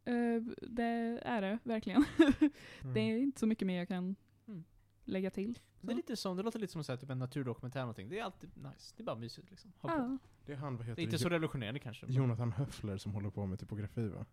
eh, 0.07 0.43
det 0.69 1.19
är 1.23 1.41
det 1.41 1.59
verkligen. 1.63 2.05
det 2.95 3.01
är 3.01 3.19
inte 3.19 3.41
så 3.41 3.47
mycket 3.47 3.67
mer 3.67 3.79
jag 3.79 3.89
kan 3.89 4.17
Mm. 4.49 4.65
lägga 5.05 5.31
till. 5.31 5.59
Det, 5.81 5.93
är 5.93 5.97
lite 5.97 6.17
som, 6.17 6.37
det 6.37 6.43
låter 6.43 6.59
lite 6.59 6.73
som 6.73 6.85
så 6.85 6.97
typ 6.97 7.11
en 7.11 7.19
naturdokumentär 7.19 7.79
eller 7.81 7.85
någonting. 7.85 8.09
Det 8.09 8.19
är 8.19 8.25
alltid 8.25 8.51
nice. 8.57 8.95
Det 8.97 9.03
är 9.03 9.05
bara 9.05 9.17
mysigt 9.17 9.51
liksom. 9.51 9.73
Ja, 9.83 10.19
Det 10.47 10.53
är 10.53 10.57
han, 10.57 10.77
vad 10.77 10.87
Det 10.87 10.91
heter 10.91 11.03
är 11.03 11.05
inte 11.05 11.15
det? 11.17 11.21
så 11.23 11.29
revolutionerande 11.29 11.81
kanske. 11.81 12.07
Jonathan 12.09 12.53
Höffler 12.53 12.97
som 12.99 13.13
håller 13.15 13.31
på 13.31 13.47
med 13.47 13.59
typografi 13.61 14.09
va? 14.09 14.27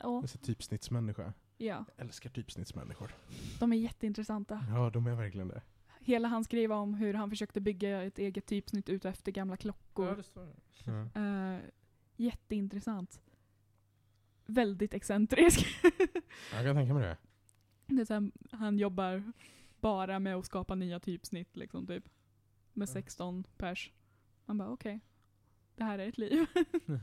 ja, 0.00 0.26
sån 0.26 0.42
typsnittsmänniska. 0.42 1.32
ja, 1.56 1.84
Jag 1.96 2.06
älskar 2.06 2.30
typsnittsmänniskor. 2.30 3.14
de 3.60 3.72
är 3.72 3.76
jätteintressanta. 3.76 4.66
Ja, 4.70 4.90
de 4.90 5.06
är 5.06 5.14
verkligen 5.14 5.48
det. 5.48 5.62
Hela 6.00 6.28
han 6.28 6.44
skrev 6.44 6.72
om 6.72 6.94
hur 6.94 7.14
han 7.14 7.30
försökte 7.30 7.60
bygga 7.60 8.02
ett 8.02 8.18
eget 8.18 8.46
typsnitt 8.46 8.88
ut 8.88 9.04
efter 9.04 9.32
gamla 9.32 9.56
klockor. 9.56 10.06
Ja, 10.08 10.14
det 10.14 10.22
står 10.22 10.46
det. 10.46 10.54
Ja. 11.14 11.22
Eh, 11.54 11.60
jätteintressant. 12.16 13.20
Väldigt 14.46 14.94
excentrisk. 14.94 15.66
Jag 16.52 16.64
kan 16.64 16.76
tänka 16.76 16.94
mig 16.94 17.02
det. 17.02 17.16
det 17.94 18.00
är 18.00 18.04
så 18.04 18.14
här, 18.14 18.30
han 18.50 18.78
jobbar 18.78 19.32
bara 19.80 20.18
med 20.18 20.36
att 20.36 20.46
skapa 20.46 20.74
nya 20.74 21.00
typsnitt 21.00 21.56
liksom 21.56 21.86
typ. 21.86 22.04
Med 22.72 22.88
Ja. 22.88 22.92
16 22.92 23.44
pers. 23.56 23.92
Man 24.46 24.58
bara 24.58 24.68
okej. 24.70 25.00
Det 25.76 25.84
här 25.84 25.98
är 25.98 26.08
ett 26.08 26.18
liv. 26.18 26.46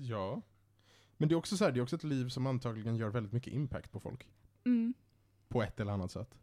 Ja. 0.00 0.42
Men 1.16 1.28
det 1.28 1.34
är 1.34 1.36
också 1.36 1.56
så 1.56 1.64
här, 1.64 1.72
det 1.72 1.80
är 1.80 1.82
också 1.82 1.96
ett 1.96 2.04
liv 2.04 2.28
som 2.28 2.46
antagligen 2.46 2.96
gör 2.96 3.08
väldigt 3.08 3.32
mycket 3.32 3.52
impact 3.52 3.92
på 3.92 4.00
folk. 4.00 4.28
Mm. 4.64 4.94
På 5.48 5.62
ett 5.62 5.80
eller 5.80 5.92
annat 5.92 6.10
sätt. 6.10 6.38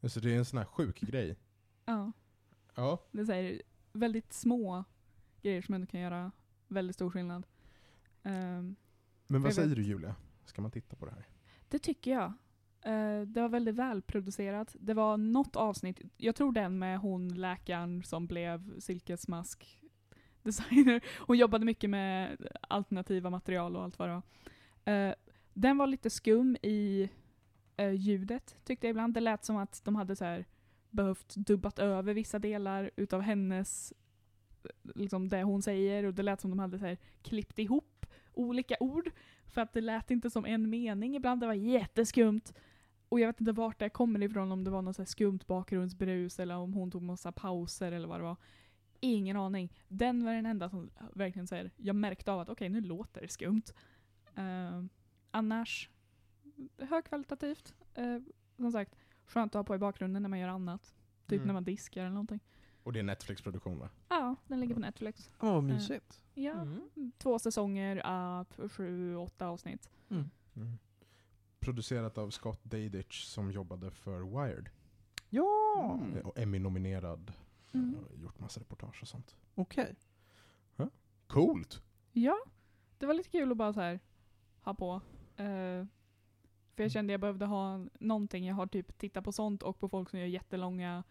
Alltså 0.00 0.20
det 0.20 0.32
är 0.34 0.38
en 0.38 0.44
sån 0.44 0.58
här 0.58 0.64
sjuk 0.66 1.00
grej. 1.00 1.36
Ja. 1.84 2.12
Ja. 2.74 3.02
Det 3.12 3.20
är 3.20 3.24
så 3.56 3.62
väldigt 3.92 4.32
små 4.32 4.84
grejer 5.42 5.62
som 5.62 5.74
ändå 5.74 5.86
kan 5.86 6.00
göra 6.00 6.32
väldigt 6.68 6.96
stor 6.96 7.10
skillnad. 7.10 7.46
Ehm, 8.22 8.76
Men 9.26 9.42
vad 9.42 9.54
säger 9.54 9.76
du 9.76 9.82
Julia? 9.82 10.14
Ska 10.44 10.62
man 10.62 10.70
titta 10.70 10.96
på 10.96 11.06
det 11.06 11.12
här? 11.12 11.26
Det 11.68 11.78
tycker 11.78 12.10
jag. 12.10 12.32
Eh, 12.80 13.20
det 13.26 13.40
var 13.40 13.48
väldigt 13.48 13.74
välproducerat. 13.74 14.76
Det 14.80 14.94
var 14.94 15.16
något 15.16 15.56
avsnitt, 15.56 16.00
jag 16.16 16.34
tror 16.36 16.52
den 16.52 16.78
med 16.78 16.98
hon 16.98 17.28
läkaren 17.28 18.02
som 18.02 18.26
blev 18.26 18.80
silkesmask 18.80 19.80
designer. 20.42 21.00
Hon 21.18 21.38
jobbade 21.38 21.64
mycket 21.64 21.90
med 21.90 22.36
alternativa 22.60 23.30
material 23.30 23.76
och 23.76 23.82
allt 23.82 23.98
vad 23.98 24.08
det 24.08 24.14
var. 24.14 24.22
Eh, 24.94 25.14
den 25.54 25.78
var 25.78 25.86
lite 25.86 26.10
skum 26.10 26.56
i 26.62 27.10
eh, 27.76 27.92
ljudet 27.92 28.56
tyckte 28.64 28.86
jag 28.86 28.90
ibland. 28.90 29.14
Det 29.14 29.20
lät 29.20 29.44
som 29.44 29.56
att 29.56 29.84
de 29.84 29.96
hade 29.96 30.16
så 30.16 30.24
här 30.24 30.46
behövt 30.90 31.34
dubbat 31.34 31.78
över 31.78 32.14
vissa 32.14 32.38
delar 32.38 32.90
utav 32.96 33.20
hennes, 33.20 33.92
liksom 34.94 35.28
det 35.28 35.42
hon 35.42 35.62
säger 35.62 36.04
och 36.04 36.14
det 36.14 36.22
lät 36.22 36.40
som 36.40 36.50
de 36.50 36.58
hade 36.58 36.78
så 36.78 36.86
här 36.86 36.98
klippt 37.22 37.58
ihop 37.58 37.97
olika 38.38 38.76
ord 38.80 39.10
för 39.46 39.60
att 39.60 39.72
det 39.72 39.80
lät 39.80 40.10
inte 40.10 40.30
som 40.30 40.44
en 40.46 40.70
mening 40.70 41.16
ibland. 41.16 41.40
Det 41.40 41.46
var 41.46 41.54
jätteskumt. 41.54 42.42
Och 43.08 43.20
jag 43.20 43.26
vet 43.26 43.40
inte 43.40 43.52
vart 43.52 43.78
det 43.78 43.88
kommer 43.88 44.22
ifrån, 44.22 44.52
om 44.52 44.64
det 44.64 44.70
var 44.70 44.82
något 44.82 44.96
så 44.96 45.04
skumt 45.04 45.40
bakgrundsbrus 45.46 46.40
eller 46.40 46.56
om 46.56 46.72
hon 46.72 46.90
tog 46.90 47.02
massa 47.02 47.32
pauser 47.32 47.92
eller 47.92 48.08
vad 48.08 48.20
det 48.20 48.24
var. 48.24 48.36
Ingen 49.00 49.36
aning. 49.36 49.72
Den 49.88 50.24
var 50.24 50.32
den 50.32 50.46
enda 50.46 50.70
som 50.70 50.90
verkligen 51.14 51.46
säger, 51.46 51.70
jag 51.76 51.96
märkte 51.96 52.32
av 52.32 52.40
att 52.40 52.48
okej, 52.48 52.68
nu 52.68 52.80
låter 52.80 53.20
det 53.20 53.28
skumt. 53.28 53.62
Uh, 54.38 54.84
annars, 55.30 55.90
högkvalitativt. 56.78 57.74
Uh, 57.98 58.18
som 58.56 58.72
sagt, 58.72 58.96
skönt 59.26 59.54
att 59.54 59.58
ha 59.58 59.64
på 59.64 59.74
i 59.74 59.78
bakgrunden 59.78 60.22
när 60.22 60.30
man 60.30 60.38
gör 60.38 60.48
annat. 60.48 60.94
Typ 61.26 61.36
Mm. 61.36 61.46
när 61.46 61.54
man 61.54 61.64
diskar 61.64 62.00
eller 62.00 62.10
någonting. 62.10 62.40
Och 62.88 62.92
det 62.92 62.98
är 62.98 63.02
Netflix-produktion 63.02 63.78
va? 63.78 63.88
Ja, 64.08 64.36
den 64.46 64.60
ligger 64.60 64.74
på 64.74 64.80
Netflix. 64.80 65.30
Ja, 65.40 65.52
vad 65.52 65.64
mysigt. 65.64 66.22
Ja, 66.34 66.52
Mm. 66.52 67.12
två 67.18 67.38
säsonger, 67.38 67.96
uh, 68.60 68.68
sju, 68.68 69.16
åtta 69.16 69.46
avsnitt. 69.46 69.90
Mm. 70.10 70.30
Producerat 71.60 72.18
av 72.18 72.30
Scott 72.30 72.64
Dadich 72.64 73.24
som 73.24 73.50
jobbade 73.52 73.90
för 73.90 74.20
Wired. 74.20 74.68
Ja! 75.28 76.00
Eh, 76.16 76.26
Och 76.26 76.38
Emmy-nominerad 76.38 77.32
Mm. 77.72 77.94
Jag 77.94 78.16
har 78.16 78.22
gjort 78.22 78.38
massa 78.38 78.60
reportage 78.60 79.02
och 79.02 79.08
sånt. 79.08 79.36
Okej. 79.54 79.94
Coolt! 81.26 81.82
Ja, 82.12 82.36
det 82.98 83.06
var 83.06 83.14
lite 83.14 83.28
kul 83.30 83.50
att 83.52 83.56
bara 83.56 83.72
så 83.72 83.80
här 83.80 84.00
ha 84.60 84.74
på. 84.74 84.94
Eh, 85.36 85.44
för 85.46 85.82
Mm. 85.82 85.88
jag 86.76 86.90
kände 86.92 87.12
jag 87.12 87.20
behövde 87.20 87.46
ha 87.46 87.86
någonting. 88.00 88.46
Jag 88.46 88.54
har 88.54 88.66
typ 88.66 88.98
tittat 88.98 89.24
på 89.24 89.32
sånt 89.32 89.62
och 89.62 89.78
på 89.78 89.88
folk 89.88 90.10
som 90.10 90.18
gör 90.18 90.26
jättelånga 90.26 91.04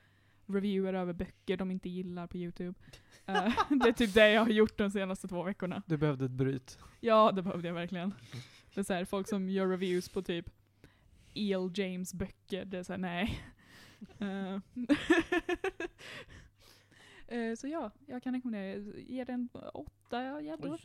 reviewer 0.47 0.93
över 0.93 1.13
böcker 1.13 1.57
de 1.57 1.71
inte 1.71 1.89
gillar 1.89 2.27
på 2.27 2.37
YouTube. 2.37 2.79
Eh, 3.25 3.53
det 3.69 3.89
är 3.89 3.93
typ 3.93 4.13
det 4.13 4.31
jag 4.31 4.41
har 4.41 4.49
gjort 4.49 4.77
de 4.77 4.91
senaste 4.91 5.27
två 5.27 5.43
veckorna. 5.43 5.83
Du 5.85 5.97
behövde 5.97 6.25
ett 6.25 6.31
bryt. 6.31 6.79
Ja, 6.99 7.31
det 7.31 7.41
behövde 7.41 7.67
jag 7.67 7.75
verkligen. 7.75 8.13
Det 8.73 8.81
är 8.81 8.83
så 8.83 8.93
här, 8.93 9.05
folk 9.05 9.27
som 9.27 9.49
gör 9.49 9.67
reviews 9.67 10.09
på 10.09 10.21
typ 10.21 10.49
E.L. 11.33 11.71
James 11.75 12.13
böcker, 12.13 12.65
det 12.65 12.77
är 12.77 12.83
såhär 12.83 12.99
nej. 12.99 13.41
Eh, 14.17 14.59
eh, 17.37 17.55
så 17.55 17.67
ja, 17.67 17.91
jag 18.05 18.23
kan 18.23 18.33
rekommendera, 18.33 18.93
ge 18.97 19.23
den 19.23 19.49
åtta 19.73 20.41
gäddor 20.41 20.81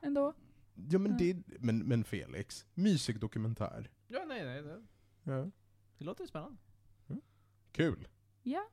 ändå. 0.00 0.34
Ja 0.74 0.98
men, 0.98 1.16
det, 1.16 1.36
men, 1.46 1.78
men 1.78 2.04
Felix, 2.04 2.66
mysig 2.74 3.20
dokumentär. 3.20 3.90
Ja, 4.08 4.24
nej, 4.28 4.44
nej. 4.44 4.62
nej. 4.62 4.82
Ja. 5.22 5.50
Det 5.98 6.04
låter 6.04 6.26
spännande. 6.26 6.58
Kul! 7.72 8.08
Ja. 8.42 8.68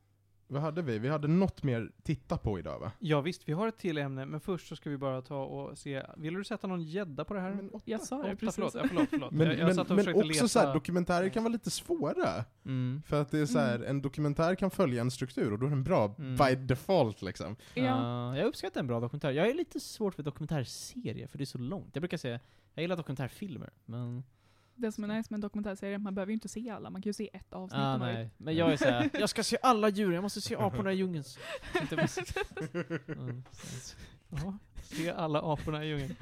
Vad 0.52 0.62
hade 0.62 0.82
vi? 0.82 1.00
Vi 1.00 1.10
hade 1.10 1.28
något 1.28 1.64
mer 1.64 1.92
titta 2.04 2.38
på 2.38 2.60
idag 2.60 2.80
va? 2.80 2.92
Ja 3.00 3.22
visst, 3.22 3.50
vi 3.50 3.54
har 3.54 3.68
ett 3.68 3.78
till 3.78 3.98
ämne, 3.98 4.26
men 4.26 4.40
först 4.40 4.68
så 4.68 4.76
ska 4.76 4.90
vi 4.90 4.98
bara 4.98 5.22
ta 5.22 5.44
och 5.44 5.78
se. 5.78 6.04
Vill 6.18 6.34
du 6.34 6.44
sätta 6.44 6.68
någon 6.68 6.82
gädda 6.82 7.26
på 7.26 7.34
det 7.34 7.40
här? 7.40 7.54
Men, 7.54 7.70
åtta. 7.70 7.84
Jag 7.86 8.02
sa 8.02 8.16
det 8.18 8.24
Åtta, 8.24 8.36
precis. 8.36 8.56
förlåt, 8.56 8.74
ja, 8.76 8.84
förlåt, 8.88 9.10
förlåt. 9.10 9.32
men, 9.32 9.48
jag, 9.48 9.58
jag 9.60 9.66
men, 9.66 9.76
satt 9.76 9.90
och 9.90 9.96
men 9.96 10.08
också 10.16 10.28
leta. 10.28 10.48
så 10.48 10.60
här, 10.60 10.74
dokumentärer 10.74 11.30
kan 11.30 11.44
vara 11.44 11.52
lite 11.52 11.70
svåra. 11.72 12.46
Mm. 12.66 13.02
För 13.06 13.22
att 13.22 13.32
det 13.32 13.40
är 13.40 13.46
så 13.46 13.60
här, 13.60 13.76
Mm. 13.76 13.90
en 13.90 14.02
dokumentär 14.02 14.56
kan 14.56 14.72
följa 14.72 15.02
en 15.02 15.12
struktur 15.12 15.54
och 15.54 15.60
då 15.60 15.66
är 15.66 15.70
den 15.70 15.84
bra 15.84 16.16
Mm. 16.20 16.36
by 16.36 16.56
default 16.66 17.22
liksom. 17.22 17.56
Ja. 17.74 17.84
Ja, 17.84 18.38
jag 18.38 18.48
uppskattar 18.48 18.80
en 18.82 18.88
bra 18.88 19.00
dokumentär. 19.00 19.32
Jag 19.32 19.50
är 19.50 19.54
lite 19.54 19.80
svårt 19.80 20.16
för 20.16 20.24
dokumentärserier, 20.24 21.28
för 21.28 21.38
det 21.38 21.44
är 21.44 21.46
så 21.46 21.58
långt. 21.58 21.90
Jag 21.94 22.02
brukar 22.02 22.18
säga, 22.18 22.40
jag 22.74 22.82
gillar 22.82 22.98
dokumentärfilmer, 22.98 23.70
men... 23.86 24.24
Det 24.82 24.92
som 24.92 25.04
är 25.04 25.08
nice 25.08 25.28
med 25.32 25.38
en 25.38 25.42
dokumentärserie, 25.42 25.98
man 25.98 26.16
behöver 26.16 26.30
ju 26.32 26.34
inte 26.34 26.48
se 26.48 26.70
alla, 26.70 26.90
man 26.90 27.02
kan 27.02 27.10
ju 27.10 27.14
se 27.14 27.30
ett 27.34 27.54
avsnitt 27.54 27.80
Ah, 27.80 27.94
om 27.94 28.00
nej. 28.00 28.30
Men 28.38 28.56
jag 28.56 28.74
är 28.74 28.78
såhär, 28.78 29.10
jag 29.14 29.30
ska 29.30 29.44
se 29.44 29.58
alla 29.62 29.90
djur, 29.90 30.12
jag 30.14 30.22
måste 30.22 30.42
se 30.42 30.56
aporna 30.56 30.94
i 30.94 30.96
djungeln. 30.96 31.24
Mm, 33.08 33.44
Ja, 34.30 34.58
se 34.82 35.12
alla 35.12 35.42
aporna 35.54 35.84
i 35.86 35.88
djungeln. 35.88 36.16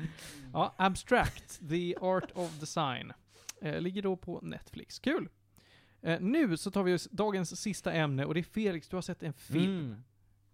Ja, 0.54 0.74
Abstract, 0.78 1.60
The 1.70 1.96
Art 1.96 2.32
of 2.36 2.60
Design. 2.60 3.14
Eh, 3.62 3.82
ligger 3.82 4.02
då 4.02 4.16
på 4.18 4.40
Netflix. 4.42 5.00
Kul! 5.00 5.30
Eh, 6.02 6.20
nu 6.22 6.58
så 6.58 6.72
tar 6.72 6.84
vi 6.84 6.98
dagens 7.12 7.62
sista 7.62 7.94
ämne 7.94 8.26
och 8.26 8.34
det 8.34 8.40
är 8.40 8.44
Felix, 8.44 8.90
du 8.90 8.96
har 8.98 9.02
sett 9.02 9.24
en 9.24 9.34
film. 9.34 9.80
Mm. 9.86 10.04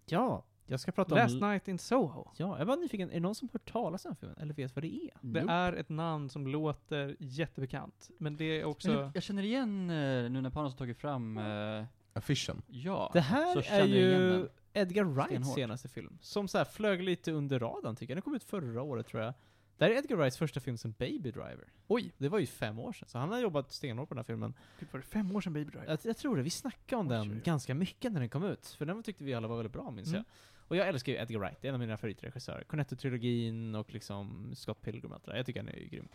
Ja, 0.06 0.44
jag 0.66 0.80
ska 0.80 0.92
prata 0.92 1.14
Last 1.14 1.34
om... 1.42 1.50
Night 1.50 1.68
in 1.68 1.78
Soho. 1.78 2.28
Ja, 2.36 2.58
jag 2.58 2.66
var 2.66 2.76
nyfiken, 2.76 3.10
är 3.10 3.14
det 3.14 3.20
någon 3.20 3.34
som 3.34 3.48
hört 3.52 3.72
talas 3.72 4.04
om 4.04 4.08
den 4.08 4.16
filmen? 4.16 4.36
Eller 4.38 4.54
vet 4.54 4.76
vad 4.76 4.82
det 4.84 4.94
är? 4.94 5.10
Det 5.20 5.40
är 5.48 5.72
ett 5.72 5.88
namn 5.88 6.28
som 6.28 6.46
låter 6.46 7.16
jättebekant, 7.18 8.10
men 8.18 8.36
det 8.36 8.44
är 8.60 8.64
också... 8.64 8.90
Jag, 8.92 9.10
jag 9.14 9.22
känner 9.22 9.42
igen 9.42 9.90
eh, 9.90 10.30
nu 10.30 10.40
när 10.40 10.50
Panos 10.50 10.72
har 10.72 10.78
tagit 10.78 10.98
fram, 10.98 11.38
eh, 11.38 11.84
Affischen. 12.12 12.62
ja. 12.66 13.10
Det 13.12 13.22
så 13.22 13.24
här 13.28 13.56
är 13.58 13.62
känner 13.62 13.78
jag 13.80 13.88
igen 13.88 14.20
ju. 14.20 14.48
Edgar 14.72 15.04
Wrights 15.04 15.28
Stenhårt. 15.30 15.54
senaste 15.54 15.88
film. 15.88 16.18
Som 16.20 16.48
så 16.48 16.58
här 16.58 16.64
flög 16.64 17.02
lite 17.02 17.32
under 17.32 17.58
radarn 17.58 17.96
tycker 17.96 18.12
jag. 18.12 18.16
Den 18.16 18.22
kom 18.22 18.34
ut 18.34 18.44
förra 18.44 18.82
året 18.82 19.06
tror 19.06 19.22
jag. 19.22 19.34
Det 19.78 19.84
här 19.84 19.92
är 19.92 19.96
Edgar 19.98 20.16
Wrights 20.16 20.38
första 20.38 20.60
film 20.60 20.76
som 20.76 20.92
Baby 20.92 21.30
Driver. 21.30 21.72
Oj! 21.86 22.12
Det 22.18 22.28
var 22.28 22.38
ju 22.38 22.46
fem 22.46 22.78
år 22.78 22.92
sedan, 22.92 23.08
så 23.08 23.18
han 23.18 23.32
har 23.32 23.38
jobbat 23.38 23.72
stenhårt 23.72 24.08
på 24.08 24.14
den 24.14 24.18
här 24.18 24.24
filmen. 24.24 24.54
Gud, 24.80 24.88
var 24.92 25.00
det 25.00 25.06
fem 25.06 25.36
år 25.36 25.40
sedan 25.40 25.52
Baby 25.52 25.70
Driver? 25.70 25.86
Jag, 25.88 25.98
jag 26.02 26.16
tror 26.16 26.36
det, 26.36 26.42
vi 26.42 26.50
snackade 26.50 27.00
om 27.00 27.06
Oj, 27.08 27.12
den 27.12 27.30
oj, 27.30 27.36
oj. 27.36 27.40
ganska 27.44 27.74
mycket 27.74 28.12
när 28.12 28.20
den 28.20 28.28
kom 28.28 28.44
ut. 28.44 28.66
För 28.66 28.86
den 28.86 29.02
tyckte 29.02 29.24
vi 29.24 29.34
alla 29.34 29.48
var 29.48 29.56
väldigt 29.56 29.72
bra 29.72 29.90
minns 29.90 30.08
Mm. 30.08 30.16
jag. 30.16 30.24
Och 30.68 30.76
jag 30.76 30.88
älskar 30.88 31.12
ju 31.12 31.18
Edgar 31.18 31.38
Wright, 31.38 31.58
det 31.60 31.66
är 31.66 31.68
en 31.68 31.74
av 31.74 31.80
mina 31.80 31.96
favoritregissörer. 31.96 32.64
Cornetto-trilogin 32.64 33.74
och 33.74 33.92
liksom 33.92 34.52
Scott 34.56 34.82
Pilgrim 34.82 35.10
och 35.10 35.14
allt 35.14 35.24
det 35.24 35.30
där. 35.30 35.36
Jag 35.36 35.46
tycker 35.46 35.60
han 35.60 35.68
är 35.68 35.76
ju 35.76 35.88
grym. 35.88 36.08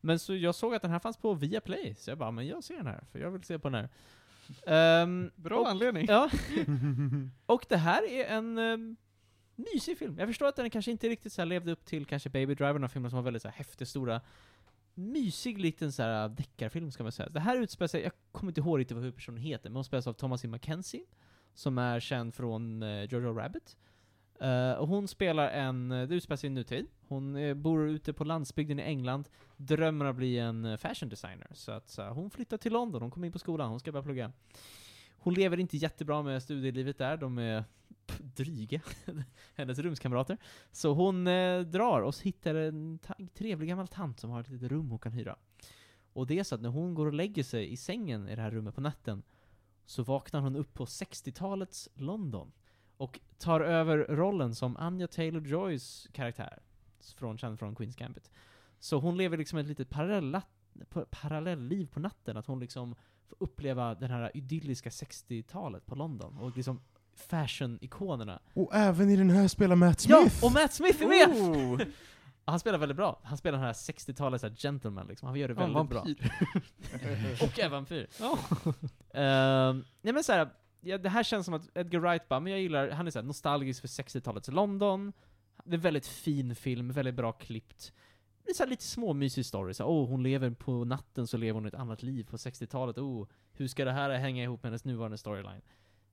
Men 0.00 0.18
så 0.18 0.36
jag 0.36 0.54
såg 0.54 0.74
att 0.74 0.82
den 0.82 0.90
här 0.90 0.98
fanns 0.98 1.16
på 1.16 1.34
Viaplay, 1.34 1.94
så 1.98 2.10
jag 2.10 2.18
bara, 2.18 2.30
men 2.30 2.46
jag 2.46 2.64
ser 2.64 2.76
den 2.76 2.86
här, 2.86 3.04
för 3.12 3.18
jag 3.18 3.30
vill 3.30 3.42
se 3.42 3.58
på 3.58 3.70
den 3.70 3.80
här. 3.80 3.88
Ehm, 5.02 5.30
Bra 5.36 5.60
och, 5.60 5.68
anledning. 5.68 6.06
Ja. 6.08 6.30
och 7.46 7.66
det 7.68 7.76
här 7.76 8.10
är 8.10 8.24
en 8.24 8.58
um, 8.58 8.96
mysig 9.54 9.98
film. 9.98 10.18
Jag 10.18 10.28
förstår 10.28 10.46
att 10.46 10.56
den 10.56 10.70
kanske 10.70 10.90
inte 10.90 11.08
riktigt 11.08 11.32
så 11.32 11.44
levde 11.44 11.72
upp 11.72 11.84
till 11.84 12.06
kanske 12.06 12.28
Baby 12.28 12.54
Driver, 12.54 12.72
några 12.72 12.88
filmer 12.88 13.08
som 13.08 13.16
var 13.16 13.22
väldigt 13.22 13.42
så 13.42 13.48
här 13.48 13.54
häftiga, 13.56 13.86
stora 13.86 14.20
mysig 14.94 15.58
liten 15.58 15.92
så 15.92 16.02
här 16.02 16.28
deckarfilm 16.28 16.90
ska 16.90 17.02
man 17.02 17.12
säga. 17.12 17.28
Det 17.28 17.40
här 17.40 17.56
utspelar 17.56 17.88
sig, 17.88 18.02
jag 18.02 18.12
kommer 18.32 18.50
inte 18.50 18.60
ihåg 18.60 18.78
riktigt 18.78 18.94
vad 18.94 19.04
huvudpersonen 19.04 19.42
heter, 19.42 19.70
men 19.70 19.76
hon 19.76 19.84
spelas 19.84 20.06
av 20.06 20.12
Thomasin 20.12 20.50
McKenzie, 20.50 21.04
som 21.54 21.78
är 21.78 22.00
känd 22.00 22.34
från 22.34 22.82
uh, 22.82 23.04
Jojo 23.04 23.34
Rabbit. 23.34 23.76
Uh, 24.42 24.72
och 24.72 24.88
hon 24.88 25.08
spelar 25.08 25.48
en, 25.48 25.92
eh, 25.92 26.08
det 26.08 26.14
utspelar 26.14 26.36
sig 26.36 26.46
i 26.46 26.50
nutid. 26.50 26.86
Hon 27.08 27.36
eh, 27.36 27.54
bor 27.54 27.88
ute 27.88 28.12
på 28.12 28.24
landsbygden 28.24 28.78
i 28.78 28.82
England, 28.82 29.28
drömmer 29.56 30.04
om 30.04 30.10
att 30.10 30.16
bli 30.16 30.38
en 30.38 30.78
fashion 30.78 31.08
designer. 31.08 31.46
Så 31.52 31.72
att 31.72 31.88
så 31.88 32.02
hon 32.02 32.30
flyttar 32.30 32.56
till 32.56 32.72
London, 32.72 33.02
hon 33.02 33.10
kommer 33.10 33.26
in 33.26 33.32
på 33.32 33.38
skolan, 33.38 33.70
hon 33.70 33.80
ska 33.80 33.92
börja 33.92 34.02
plugga. 34.02 34.32
Hon 35.18 35.34
lever 35.34 35.60
inte 35.60 35.76
jättebra 35.76 36.22
med 36.22 36.42
studielivet 36.42 36.98
där, 36.98 37.16
de 37.16 37.38
är 37.38 37.64
pff, 38.06 38.18
dryga, 38.20 38.80
hennes 39.54 39.78
rumskamrater. 39.78 40.38
Så 40.72 40.92
hon 40.92 41.26
eh, 41.26 41.60
drar 41.60 42.00
och 42.00 42.14
hittar 42.22 42.54
en 42.54 42.98
trevlig 43.34 43.68
gammal 43.68 43.88
tant 43.88 44.20
som 44.20 44.30
har 44.30 44.40
ett 44.40 44.48
litet 44.48 44.70
rum 44.70 44.90
hon 44.90 44.98
kan 44.98 45.12
hyra. 45.12 45.36
Och 46.12 46.26
det 46.26 46.38
är 46.38 46.44
så 46.44 46.54
att 46.54 46.60
när 46.60 46.68
hon 46.68 46.94
går 46.94 47.06
och 47.06 47.14
lägger 47.14 47.42
sig 47.42 47.72
i 47.72 47.76
sängen 47.76 48.28
i 48.28 48.36
det 48.36 48.42
här 48.42 48.50
rummet 48.50 48.74
på 48.74 48.80
natten, 48.80 49.22
så 49.86 50.02
vaknar 50.02 50.40
hon 50.40 50.56
upp 50.56 50.74
på 50.74 50.84
60-talets 50.84 51.88
London. 51.94 52.52
Och 52.96 53.20
tar 53.38 53.60
över 53.60 53.98
rollen 53.98 54.54
som 54.54 54.76
Anya 54.76 55.06
Taylor-Joys 55.06 56.08
karaktär, 56.12 56.58
från, 57.16 57.38
känd 57.38 57.58
från 57.58 57.74
Queens 57.74 57.96
Gambit. 57.96 58.30
Så 58.78 58.98
hon 58.98 59.16
lever 59.16 59.36
liksom 59.36 59.58
ett 59.58 59.66
litet 59.66 59.90
parallellliv 61.10 61.86
på 61.86 62.00
natten, 62.00 62.36
att 62.36 62.46
hon 62.46 62.60
liksom 62.60 62.94
får 63.28 63.36
uppleva 63.40 63.94
den 63.94 64.10
här 64.10 64.30
idylliska 64.34 64.90
60-talet 64.90 65.86
på 65.86 65.94
London, 65.94 66.38
och 66.38 66.56
liksom 66.56 66.80
fashion-ikonerna. 67.28 68.38
Och 68.54 68.74
även 68.74 69.10
i 69.10 69.16
den 69.16 69.30
här 69.30 69.48
spelar 69.48 69.76
Matt 69.76 70.00
Smith! 70.00 70.38
Ja! 70.40 70.46
Och 70.46 70.52
Matt 70.52 70.72
Smith 70.72 71.02
är 71.02 71.08
med! 71.08 71.28
Oh. 71.28 71.80
Han 72.44 72.60
spelar 72.60 72.78
väldigt 72.78 72.96
bra. 72.96 73.20
Han 73.24 73.38
spelar 73.38 73.58
den 73.58 73.66
här 73.66 73.72
60-talets 73.72 74.42
här 74.42 74.50
gentleman 74.50 75.06
liksom. 75.06 75.28
Han 75.28 75.38
gör 75.38 75.48
det 75.48 75.54
väldigt 75.54 75.88
bra. 75.88 76.00
Och 77.46 77.58
är 77.58 77.68
vampyr. 77.68 78.06
Ja. 78.20 78.38
Ehm, 79.20 79.84
nej 80.02 80.14
men 80.14 80.24
såhär, 80.24 80.50
ja, 80.80 80.98
det 80.98 81.08
här 81.08 81.22
känns 81.22 81.44
som 81.44 81.54
att 81.54 81.76
Edgar 81.76 82.00
Wright 82.00 82.28
bara, 82.28 82.40
men 82.40 82.52
jag 82.52 82.60
gillar, 82.60 82.90
han 82.90 83.06
är 83.06 83.10
såhär 83.10 83.26
nostalgisk 83.26 83.80
för 83.80 83.88
60-talets 83.88 84.48
London. 84.48 85.12
Det 85.64 85.70
är 85.70 85.74
en 85.74 85.80
väldigt 85.80 86.06
fin 86.06 86.54
film, 86.54 86.92
väldigt 86.92 87.14
bra 87.14 87.32
klippt. 87.32 87.92
Det 88.44 88.50
är 88.50 88.54
så 88.54 88.66
lite 88.66 88.84
småmysig 88.84 89.46
story, 89.46 89.74
så 89.74 89.84
oh, 89.84 90.08
hon 90.08 90.22
lever 90.22 90.50
på 90.50 90.84
natten 90.84 91.26
så 91.26 91.36
lever 91.36 91.54
hon 91.54 91.66
ett 91.66 91.74
annat 91.74 92.02
liv 92.02 92.24
på 92.24 92.36
60-talet, 92.36 92.98
oh, 92.98 93.28
hur 93.52 93.68
ska 93.68 93.84
det 93.84 93.92
här 93.92 94.10
hänga 94.10 94.42
ihop 94.42 94.62
med 94.62 94.70
hennes 94.70 94.84
nuvarande 94.84 95.18
storyline? 95.18 95.62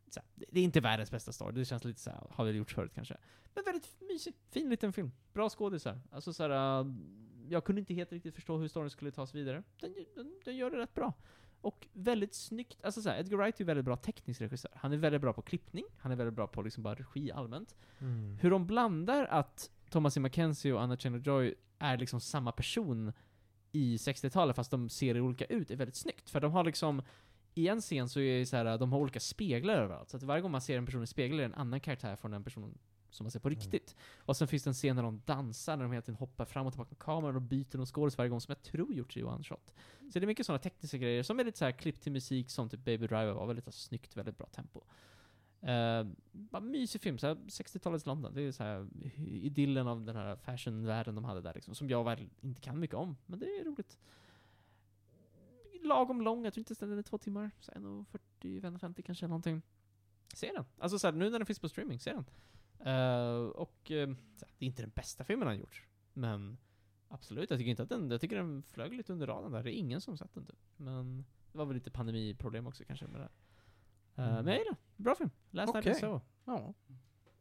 Så 0.10 0.20
här, 0.20 0.28
det- 0.36 0.60
är 0.60 0.64
inte 0.64 0.80
världens 0.82 1.12
bästa 1.12 1.32
story, 1.32 1.54
det 1.56 1.66
känns 1.66 1.84
lite 1.84 2.00
så 2.00 2.10
här, 2.10 2.28
har 2.30 2.46
vi 2.46 2.52
gjort 2.52 2.72
förut 2.72 2.92
kanske. 2.96 3.18
Men 3.54 3.64
väldigt 3.64 3.96
mysig, 4.10 4.34
fin 4.52 4.70
liten 4.70 4.94
film. 4.94 5.12
Bra 5.34 5.50
skådisar. 5.50 6.02
Alltså 6.12 6.34
så 6.34 6.44
här, 6.44 6.80
äh, 6.82 6.88
jag 7.50 7.64
kunde 7.64 7.80
inte 7.82 7.94
helt 7.94 8.12
riktigt 8.12 8.36
förstå 8.36 8.58
hur 8.58 8.68
storyn 8.68 8.90
skulle 8.90 9.12
tas 9.12 9.36
vidare. 9.36 9.64
Den, 9.80 9.96
den, 10.16 10.40
den 10.46 10.58
gör 10.58 10.72
det 10.72 10.78
rätt 10.78 10.94
bra. 10.94 11.14
Och 11.62 11.88
väldigt 11.94 12.34
snyggt, 12.36 12.84
alltså 12.84 13.02
så 13.02 13.10
här, 13.10 13.20
Edgar 13.20 13.38
Wright 13.38 13.60
är 13.62 13.66
väldigt 13.66 13.86
bra 13.86 13.96
teknisk 13.98 14.42
regissör. 14.42 14.72
Han 14.76 14.94
är 14.94 14.98
väldigt 14.98 15.22
bra 15.22 15.34
på 15.34 15.42
klippning, 15.42 15.86
han 15.98 16.12
är 16.12 16.16
väldigt 16.16 16.34
bra 16.34 16.48
på 16.48 16.62
liksom 16.62 16.84
bara 16.84 16.96
regi 16.96 17.32
allmänt. 17.32 17.76
Mm. 18.00 18.38
Hur 18.42 18.52
de 18.52 18.68
blandar 18.68 19.26
att 19.26 19.72
Thomas 19.90 20.18
E. 20.18 20.20
McKenzie 20.20 20.74
och 20.74 20.82
Anna 20.82 20.96
Taylor-Joy 20.96 21.56
är 21.80 21.98
liksom 21.98 22.20
samma 22.22 22.52
person 22.52 23.14
i 23.72 23.98
60-talet 23.98 24.56
fast 24.56 24.72
de 24.72 24.90
ser 24.90 25.22
olika 25.22 25.46
ut 25.46 25.72
är 25.72 25.76
väldigt 25.76 25.96
snyggt. 25.96 26.30
För 26.30 26.40
de 26.40 26.52
har 26.52 26.64
liksom, 26.64 27.02
i 27.58 27.68
en 27.68 27.82
scen 27.82 28.10
så 28.10 28.20
är 28.20 28.40
det 28.40 28.46
så 28.46 28.58
här, 28.58 28.78
de 28.78 28.92
har 28.92 29.00
olika 29.00 29.20
speglar 29.20 29.74
överallt. 29.74 30.10
Så 30.10 30.18
att 30.18 30.24
varje 30.24 30.42
gång 30.42 30.52
man 30.52 30.62
ser 30.62 30.78
en 30.78 30.86
person 30.86 31.04
i 31.04 31.08
spegel 31.08 31.40
är 31.40 31.42
det 31.42 31.46
en 31.46 31.54
annan 31.54 31.80
karaktär 31.80 32.16
från 32.16 32.32
den 32.32 32.44
personen 32.44 32.78
som 33.10 33.24
man 33.24 33.32
ser 33.32 33.40
på 33.40 33.50
riktigt. 33.50 33.96
Och 34.18 34.38
sen 34.38 34.48
finns 34.48 34.64
det 34.64 34.70
en 34.70 34.74
scen 34.74 34.96
när 34.96 35.04
de 35.04 35.22
dansar, 35.26 35.78
när 35.78 35.84
de 35.84 35.92
hela 35.92 36.02
tiden 36.02 36.16
hoppar 36.16 36.46
fram 36.46 36.68
och 36.68 36.74
tillbaka 36.74 36.90
med 36.90 37.00
kameran 37.00 37.36
och 37.36 37.42
byter 37.42 37.78
någon 37.78 37.86
skådis 37.86 38.18
varje 38.18 38.30
gång, 38.30 38.42
som 38.42 38.52
jag 38.52 38.62
tror 38.62 38.94
gjorts 38.94 39.18
i 39.18 39.24
one 39.24 39.44
shot. 39.44 39.74
Så 40.14 40.20
det 40.20 40.26
är 40.26 40.28
mycket 40.28 40.46
sådana 40.46 40.60
tekniska 40.60 40.98
grejer, 40.98 41.24
som 41.24 41.40
är 41.40 41.44
lite 41.44 41.58
så 41.58 41.66
här 41.66 41.72
klipp 41.72 42.02
till 42.02 42.12
musik, 42.12 42.50
som 42.50 42.70
typ 42.70 42.86
Baby 42.86 43.08
Driver 43.08 43.32
var, 43.32 43.46
väldigt 43.46 43.66
så 43.66 43.72
snyggt, 43.72 44.18
väldigt 44.18 44.38
bra 44.38 44.48
tempo. 44.48 44.82
Uh, 45.64 46.12
bara 46.32 46.62
mysig 46.62 47.02
film, 47.02 47.18
så 47.18 47.28
här 47.28 47.36
60-talets 47.36 48.06
London. 48.06 48.34
Det 48.34 48.42
är 48.42 48.52
så 48.52 48.64
här 48.64 48.88
idyllen 49.18 49.88
av 49.88 50.06
den 50.06 50.16
här 50.16 50.36
fashionvärlden 50.36 51.16
de 51.16 51.24
hade 51.24 51.42
där 51.42 51.54
liksom, 51.54 51.76
som 51.76 51.90
jag 51.90 52.04
väl 52.04 52.30
inte 52.42 52.62
kan 52.62 52.80
mycket 52.80 52.96
om, 52.96 53.18
men 53.26 53.40
det 53.40 53.46
är 53.46 53.64
roligt. 53.64 53.98
Lagom 55.88 56.22
lång, 56.22 56.44
jag 56.44 56.54
tror 56.54 56.62
inte 56.72 56.86
den 56.86 56.98
är 56.98 57.04
två 57.04 57.18
timmar, 57.18 57.52
så 57.60 57.72
1.40, 57.72 58.02
1.50 58.42 59.02
kanske 59.02 59.26
eller 59.26 59.30
någonting. 59.30 59.62
Se 60.34 60.52
den. 60.56 60.66
Alltså 60.80 61.00
så 61.00 61.08
här, 61.08 61.12
nu 61.14 61.30
när 61.30 61.40
den 61.40 61.46
finns 61.46 61.60
på 61.60 61.70
streaming, 61.70 62.00
se 62.00 62.14
den. 62.14 62.26
Eh, 62.80 63.46
och 63.50 63.92
eh, 63.92 64.08
så 64.36 64.46
här, 64.46 64.54
det 64.58 64.66
är 64.66 64.68
inte 64.68 64.82
den 64.84 64.92
bästa 64.96 65.24
filmen 65.24 65.48
han 65.48 65.58
gjort, 65.60 65.86
men 66.14 66.58
absolut, 67.08 67.50
jag 67.50 67.60
tycker 67.60 67.70
inte 67.72 67.84
att 67.84 67.90
den, 67.90 68.12
jag 68.12 68.22
tycker 68.22 68.36
den 68.36 68.64
flög 68.64 68.94
lite 68.94 69.14
under 69.14 69.28
radarn 69.28 69.52
där. 69.52 69.64
Det 69.64 69.72
är 69.78 69.80
ingen 69.80 70.02
som 70.02 70.18
sett 70.18 70.34
den 70.34 70.46
typ. 70.46 70.60
Men 70.78 71.26
det 71.52 71.58
var 71.58 71.66
väl 71.66 71.74
lite 71.76 71.92
pandemiproblem 71.92 72.68
också 72.68 72.84
kanske 72.84 73.08
med 73.08 73.22
det. 73.22 73.30
Eh, 74.16 74.30
Mm. 74.30 74.36
men 74.36 74.48
jag 74.48 74.58
gillar 74.58 74.72
det. 74.72 75.04
Bra 75.04 75.16
film. 75.16 75.30
Last 75.50 75.74
Night 75.74 75.86
Okej. 75.86 75.98
I 75.98 76.00
Soho. 76.00 76.22
Ja. 76.46 76.74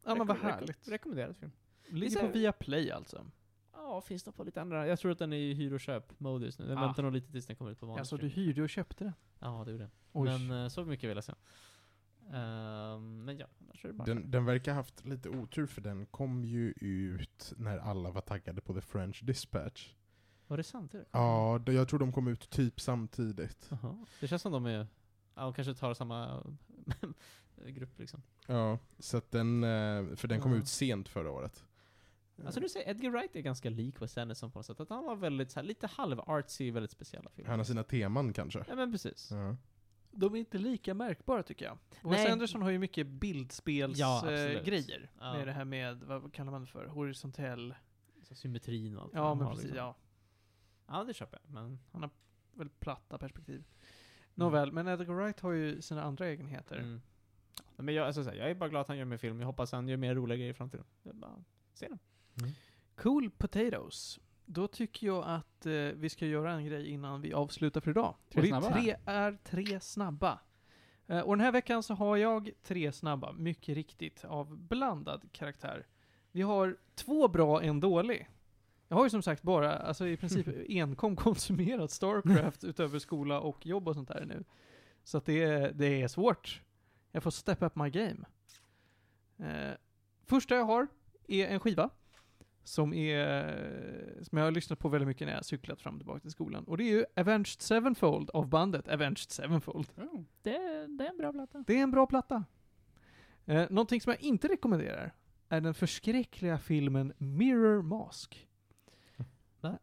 Ja 0.05 0.15
men 0.15 0.27
vad 0.27 0.37
härligt. 0.37 0.89
Rekommenderad 0.89 1.37
film. 1.37 1.53
Ligger 1.89 2.21
på 2.21 2.27
Viaplay 2.27 2.91
alltså. 2.91 3.27
Ja, 3.89 4.01
finns 4.01 4.23
det 4.25 4.33
på 4.33 4.45
lite 4.45 4.61
andra. 4.61 4.87
Jag 4.87 4.99
tror 4.99 5.13
att 5.13 5.19
den 5.19 5.33
är 5.33 5.37
i 5.37 5.55
hyr 5.55 5.73
och 5.73 5.81
köp-mode 5.81 6.45
just 6.45 6.59
nu. 6.59 6.67
Den 6.67 6.79
Ah. 6.79 6.87
väntar 6.87 7.03
nog 7.03 7.13
lite 7.13 7.33
tills 7.33 7.47
den 7.47 7.57
kommer 7.57 7.71
ut 7.71 7.81
på 7.81 7.87
vanlig 7.87 8.01
Alltså 8.01 8.17
du 8.17 8.29
hyrde 8.29 8.63
och 8.63 8.69
köpte 8.71 9.05
den? 9.05 9.13
Ja, 9.39 9.63
det 9.65 9.71
gjorde 9.71 9.85
den. 9.85 9.91
Oj. 10.13 10.29
Men 10.29 10.63
eh, 10.65 10.69
så 10.69 10.85
mycket 10.85 11.11
vill 11.11 11.17
jag 11.17 11.25
säga. 11.25 11.37
Ehm, 12.33 13.25
men 13.25 13.39
ja, 13.39 13.47
annars 13.61 13.85
är 13.85 13.89
det 13.89 13.95
bara... 13.95 14.05
Den, 14.05 14.31
den 14.31 14.45
verkar 14.45 14.73
ha 14.73 14.77
haft 14.77 15.05
lite 15.05 15.29
otur 15.29 15.67
för 15.67 15.81
den 15.81 16.07
kom 16.07 16.45
ju 16.45 16.75
ut 16.81 17.53
när 17.57 17.79
alla 17.79 18.11
var 18.11 18.21
taggade 18.21 18.61
på 18.61 18.75
The 18.75 18.81
French 18.81 19.21
Dispatch. 19.25 19.93
Var 20.47 20.57
det 20.57 20.63
samtidigt? 20.65 21.09
Ja, 21.13 21.61
det- 21.67 21.73
jag 21.73 21.89
tror 21.89 21.99
de 21.99 22.13
kom 22.13 22.29
ut 22.29 22.51
typ 22.51 22.81
samtidigt. 22.81 23.69
Jaha. 23.71 24.07
Det 24.21 24.29
känns 24.29 24.43
som 24.43 24.53
de 24.53 24.67
är... 24.67 24.87
Ja, 25.35 25.43
de 25.43 25.55
kanske 25.55 25.75
tar 25.75 25.95
samma 25.95 26.47
grupp 27.67 27.99
liksom. 27.99 28.23
Ja, 28.47 28.79
så 28.99 29.17
att 29.17 29.31
den, 29.31 29.65
eh, 29.65 30.17
för 30.17 30.29
den 30.29 30.41
kom 30.41 30.53
Ja. 30.53 30.59
ut 30.59 30.69
sent 30.69 31.09
förra 31.09 31.31
året. 31.31 31.65
Alltså 32.45 32.61
du 32.61 32.69
säger, 32.69 32.91
Edgar 32.91 33.11
Wright 33.11 33.37
är 33.37 33.41
ganska 33.41 33.71
lik 33.71 34.03
Wes 34.03 34.19
Anderson 34.19 34.51
på 34.51 34.59
något 34.59 34.67
sätt. 34.67 34.81
Att 34.81 34.91
han 34.91 35.05
har 35.05 35.17
väldigt 35.17 35.51
så 35.51 35.61
här, 35.61 35.67
lite 35.67 35.87
halv-artsy, 35.87 36.71
väldigt 36.71 36.91
speciella 36.91 37.31
filmer. 37.31 37.51
Han 37.51 37.59
har 37.59 37.65
sina 37.65 37.83
teman 37.83 38.33
kanske. 38.33 38.65
Ja 38.69 38.77
men 38.77 38.93
precis. 38.93 39.31
Ja. 39.31 39.57
De 40.11 40.35
är 40.35 40.39
inte 40.39 40.59
lika 40.59 40.95
märkbara 40.95 41.43
tycker 41.43 41.65
jag. 41.65 41.79
Wes 41.91 42.03
Nej. 42.03 42.31
Anderson 42.31 42.63
har 42.63 42.71
ju 42.71 42.79
mycket 42.79 43.07
bildspelsgrejer 43.07 44.55
Ja, 44.55 44.63
grejer 44.63 45.11
Ja. 45.21 45.33
Med 45.33 45.47
det 45.47 45.53
här 45.53 45.65
med, 45.65 46.03
vad 46.03 46.33
kallar 46.33 46.53
man 46.53 46.61
det 46.61 46.67
för? 46.67 46.87
Horisontell? 46.87 47.75
Så 48.23 48.35
symmetrin 48.35 48.97
och 48.97 49.03
allt. 49.03 49.13
Ja 49.15 49.29
han 49.29 49.39
men 49.39 49.47
har, 49.47 49.53
precis, 49.55 49.65
liksom. 49.65 49.79
ja. 49.79 49.97
Ja, 50.87 51.05
det 51.05 51.15
köper 51.15 51.39
jag. 51.43 51.53
Men... 51.53 52.11
Väldigt 52.53 52.81
platta 52.81 53.19
perspektiv. 53.19 53.65
Nåväl, 54.35 54.73
men 54.73 54.89
Edgar 54.89 55.15
Wright 55.15 55.41
har 55.41 55.53
ju 55.53 55.83
sina 55.83 56.03
andra 56.03 56.27
egenheter. 56.27 56.79
Mm. 56.79 57.01
Men 57.77 57.95
jag, 57.95 58.07
alltså, 58.07 58.35
jag 58.35 58.51
är 58.51 58.55
bara 58.55 58.69
glad 58.69 58.81
att 58.81 58.89
han 58.89 58.99
gör 58.99 59.05
mer 59.05 59.17
film. 59.17 59.41
Jag 59.41 59.47
hoppas 59.47 59.73
han 59.73 59.89
gör 59.89 59.97
mer 59.97 60.15
roliga 60.15 60.37
grejer 60.37 60.51
i 60.51 60.55
framtiden. 60.55 60.87
Jag 61.03 61.15
bara, 61.15 61.45
se 61.75 61.89
den. 61.89 61.99
Cool 62.97 63.31
potatoes. 63.31 64.21
Då 64.45 64.69
tycker 64.69 65.07
jag 65.07 65.25
att 65.27 65.67
eh, 65.67 65.73
vi 65.73 66.09
ska 66.09 66.27
göra 66.27 66.53
en 66.53 66.65
grej 66.65 66.91
innan 66.91 67.21
vi 67.21 67.33
avslutar 67.33 67.81
för 67.81 67.91
idag. 67.91 68.15
Tre 68.29 68.43
och 68.43 68.49
snabba? 68.49 68.73
tre, 68.73 68.97
är 69.05 69.39
tre 69.45 69.81
snabba. 69.81 70.39
Eh, 71.07 71.21
och 71.21 71.37
den 71.37 71.45
här 71.45 71.53
veckan 71.53 71.83
så 71.83 71.95
har 71.95 72.17
jag 72.17 72.51
tre 72.63 72.93
snabba, 72.93 73.33
mycket 73.33 73.75
riktigt, 73.75 74.25
av 74.25 74.57
blandad 74.59 75.33
karaktär. 75.33 75.87
Vi 76.33 76.43
har 76.43 76.77
två 76.95 77.29
bra, 77.29 77.63
en 77.63 77.81
dålig. 77.81 78.29
Jag 78.89 78.97
har 78.97 79.05
ju 79.05 79.11
som 79.11 79.23
sagt 79.23 79.43
bara, 79.43 79.79
alltså 79.79 80.07
i 80.07 80.17
princip 80.17 80.47
enkom 80.69 81.17
konsumerat 81.17 81.91
Starcraft 81.91 82.65
utöver 82.65 82.99
skola 82.99 83.41
och 83.41 83.67
jobb 83.67 83.89
och 83.89 83.95
sånt 83.95 84.09
där 84.09 84.25
nu. 84.25 84.45
Så 85.05 85.19
att 85.19 85.25
det 85.25 85.43
är, 85.43 85.73
det 85.73 86.03
är 86.03 86.09
svårt. 86.09 86.63
Jag 87.13 87.23
får 87.23 87.31
step 87.31 87.63
up 87.63 87.77
my 87.77 87.91
game. 87.91 88.25
Eh, 89.39 89.75
första 90.25 90.55
jag 90.55 90.65
har 90.65 90.87
är 91.29 91.47
en 91.47 91.61
skiva. 91.61 91.91
Som 92.67 92.95
är, 92.95 94.23
som 94.23 94.39
jag 94.39 94.45
har 94.45 94.51
lyssnat 94.53 94.79
på 94.79 94.89
väldigt 94.89 95.09
mycket 95.09 95.27
när 95.27 95.33
jag 95.33 95.39
har 95.39 95.43
cyklat 95.43 95.81
fram 95.81 95.95
och 95.95 96.01
tillbaka 96.01 96.21
till 96.21 96.31
skolan. 96.31 96.65
Och 96.65 96.77
det 96.77 96.85
är 96.85 96.91
ju 96.91 97.05
Avenged 97.17 97.61
Sevenfold 97.61 98.31
av 98.31 98.49
bandet 98.49 98.89
Avenged 98.89 99.31
Sevenfold. 99.31 99.89
Oh. 99.97 100.21
Det, 100.43 100.87
det 100.87 101.05
är 101.07 101.11
en 101.11 101.17
bra 101.19 101.33
platta. 101.33 101.65
Det 101.67 101.79
är 101.79 101.83
en 101.83 101.91
bra 101.91 102.07
platta. 102.07 102.45
Eh, 103.45 103.67
någonting 103.71 104.01
som 104.01 104.11
jag 104.13 104.21
inte 104.23 104.49
rekommenderar 104.49 105.15
är 105.49 105.61
den 105.61 105.75
förskräckliga 105.75 106.59
filmen 106.59 107.13
Mirror 107.19 107.83
Mask. 107.83 108.49
Va? 109.61 109.79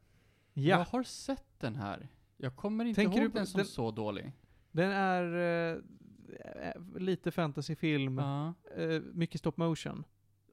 Jag 0.54 0.80
Ja, 0.80 0.86
har 0.92 1.04
sett 1.04 1.60
den 1.60 1.76
här. 1.76 2.08
Jag 2.38 2.56
kommer 2.56 2.86
inte 2.86 3.02
Tänker 3.02 3.22
ihåg 3.22 3.32
du 3.32 3.38
den 3.38 3.48
som 3.48 3.58
den- 3.58 3.66
så 3.68 3.92
dålig. 3.92 4.32
den 4.72 4.92
är 4.92 5.24
eh, 5.36 5.78
eh, 6.68 6.82
lite 7.00 7.32
fantasyfilm, 7.32 8.18
Ja. 8.18 8.54
eh, 8.78 9.02
mycket 9.14 9.40
stop 9.40 9.54
motion 9.56 10.04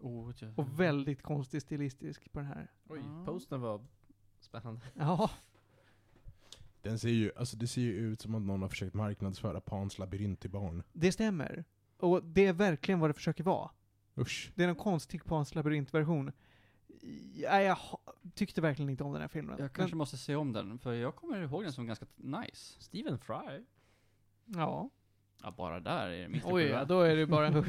Oh, 0.01 0.33
ja. 0.39 0.49
och 0.57 0.81
väldigt 0.81 1.23
konstig 1.23 1.63
stilistisk 1.63 2.33
på 2.33 2.39
den 2.39 2.49
här. 2.49 2.71
Oj, 2.89 3.01
Ja. 3.05 3.25
posten 3.27 3.61
var 3.61 3.87
spännande. 4.41 4.81
Ja, 4.95 5.31
Den 6.83 6.99
ser 6.99 7.09
ju, 7.09 7.33
alltså 7.37 7.57
det 7.57 7.67
ser 7.67 7.81
ju 7.81 7.93
ut 7.93 8.21
som 8.21 8.35
att 8.35 8.43
någon 8.43 8.63
har 8.63 8.69
försökt 8.69 8.95
marknadsföra 8.95 9.61
Pans 9.61 9.99
labyrint 9.99 10.41
till 10.41 10.51
barn. 10.51 10.83
det 10.93 11.13
stämmer. 11.13 11.65
Och 11.99 12.25
det 12.25 12.47
är 12.47 12.53
verkligen 12.53 13.01
vad 13.01 13.11
det 13.11 13.15
försöker 13.15 13.45
vara. 13.45 13.71
Usch. 14.19 14.53
Det 14.55 14.65
är 14.65 14.69
en 14.69 14.75
konstig 14.77 15.25
Pans 15.25 15.55
labyrintversion. 15.55 16.33
Ja, 17.35 17.61
jag 17.63 17.79
tyckte 18.35 18.61
verkligen 18.61 18.89
inte 18.91 19.05
om 19.05 19.13
den 19.13 19.21
här 19.21 19.29
filmen. 19.29 19.57
Jag 19.59 19.73
kanske 19.73 19.97
måste 19.97 20.17
se 20.17 20.37
om 20.37 20.53
den, 20.53 20.79
för 20.79 20.93
jag 20.93 21.17
kommer 21.17 21.43
ihåg 21.43 21.63
den 21.63 21.73
som 21.73 21.87
ganska 21.87 22.07
nice. 22.17 22.77
Stephen 22.83 23.19
Fry. 23.19 23.65
Men, 24.45 24.61
ja. 24.61 24.91
Ja, 25.43 25.51
bara 25.51 25.81
där 25.81 26.09
är 26.09 26.23
det 26.23 26.29
mitt 26.29 26.45
Oj, 26.45 26.63
ja, 26.63 26.85
då 26.85 27.01
är 27.01 27.17
det 27.17 27.27
bara 27.27 27.47
en. 27.47 27.65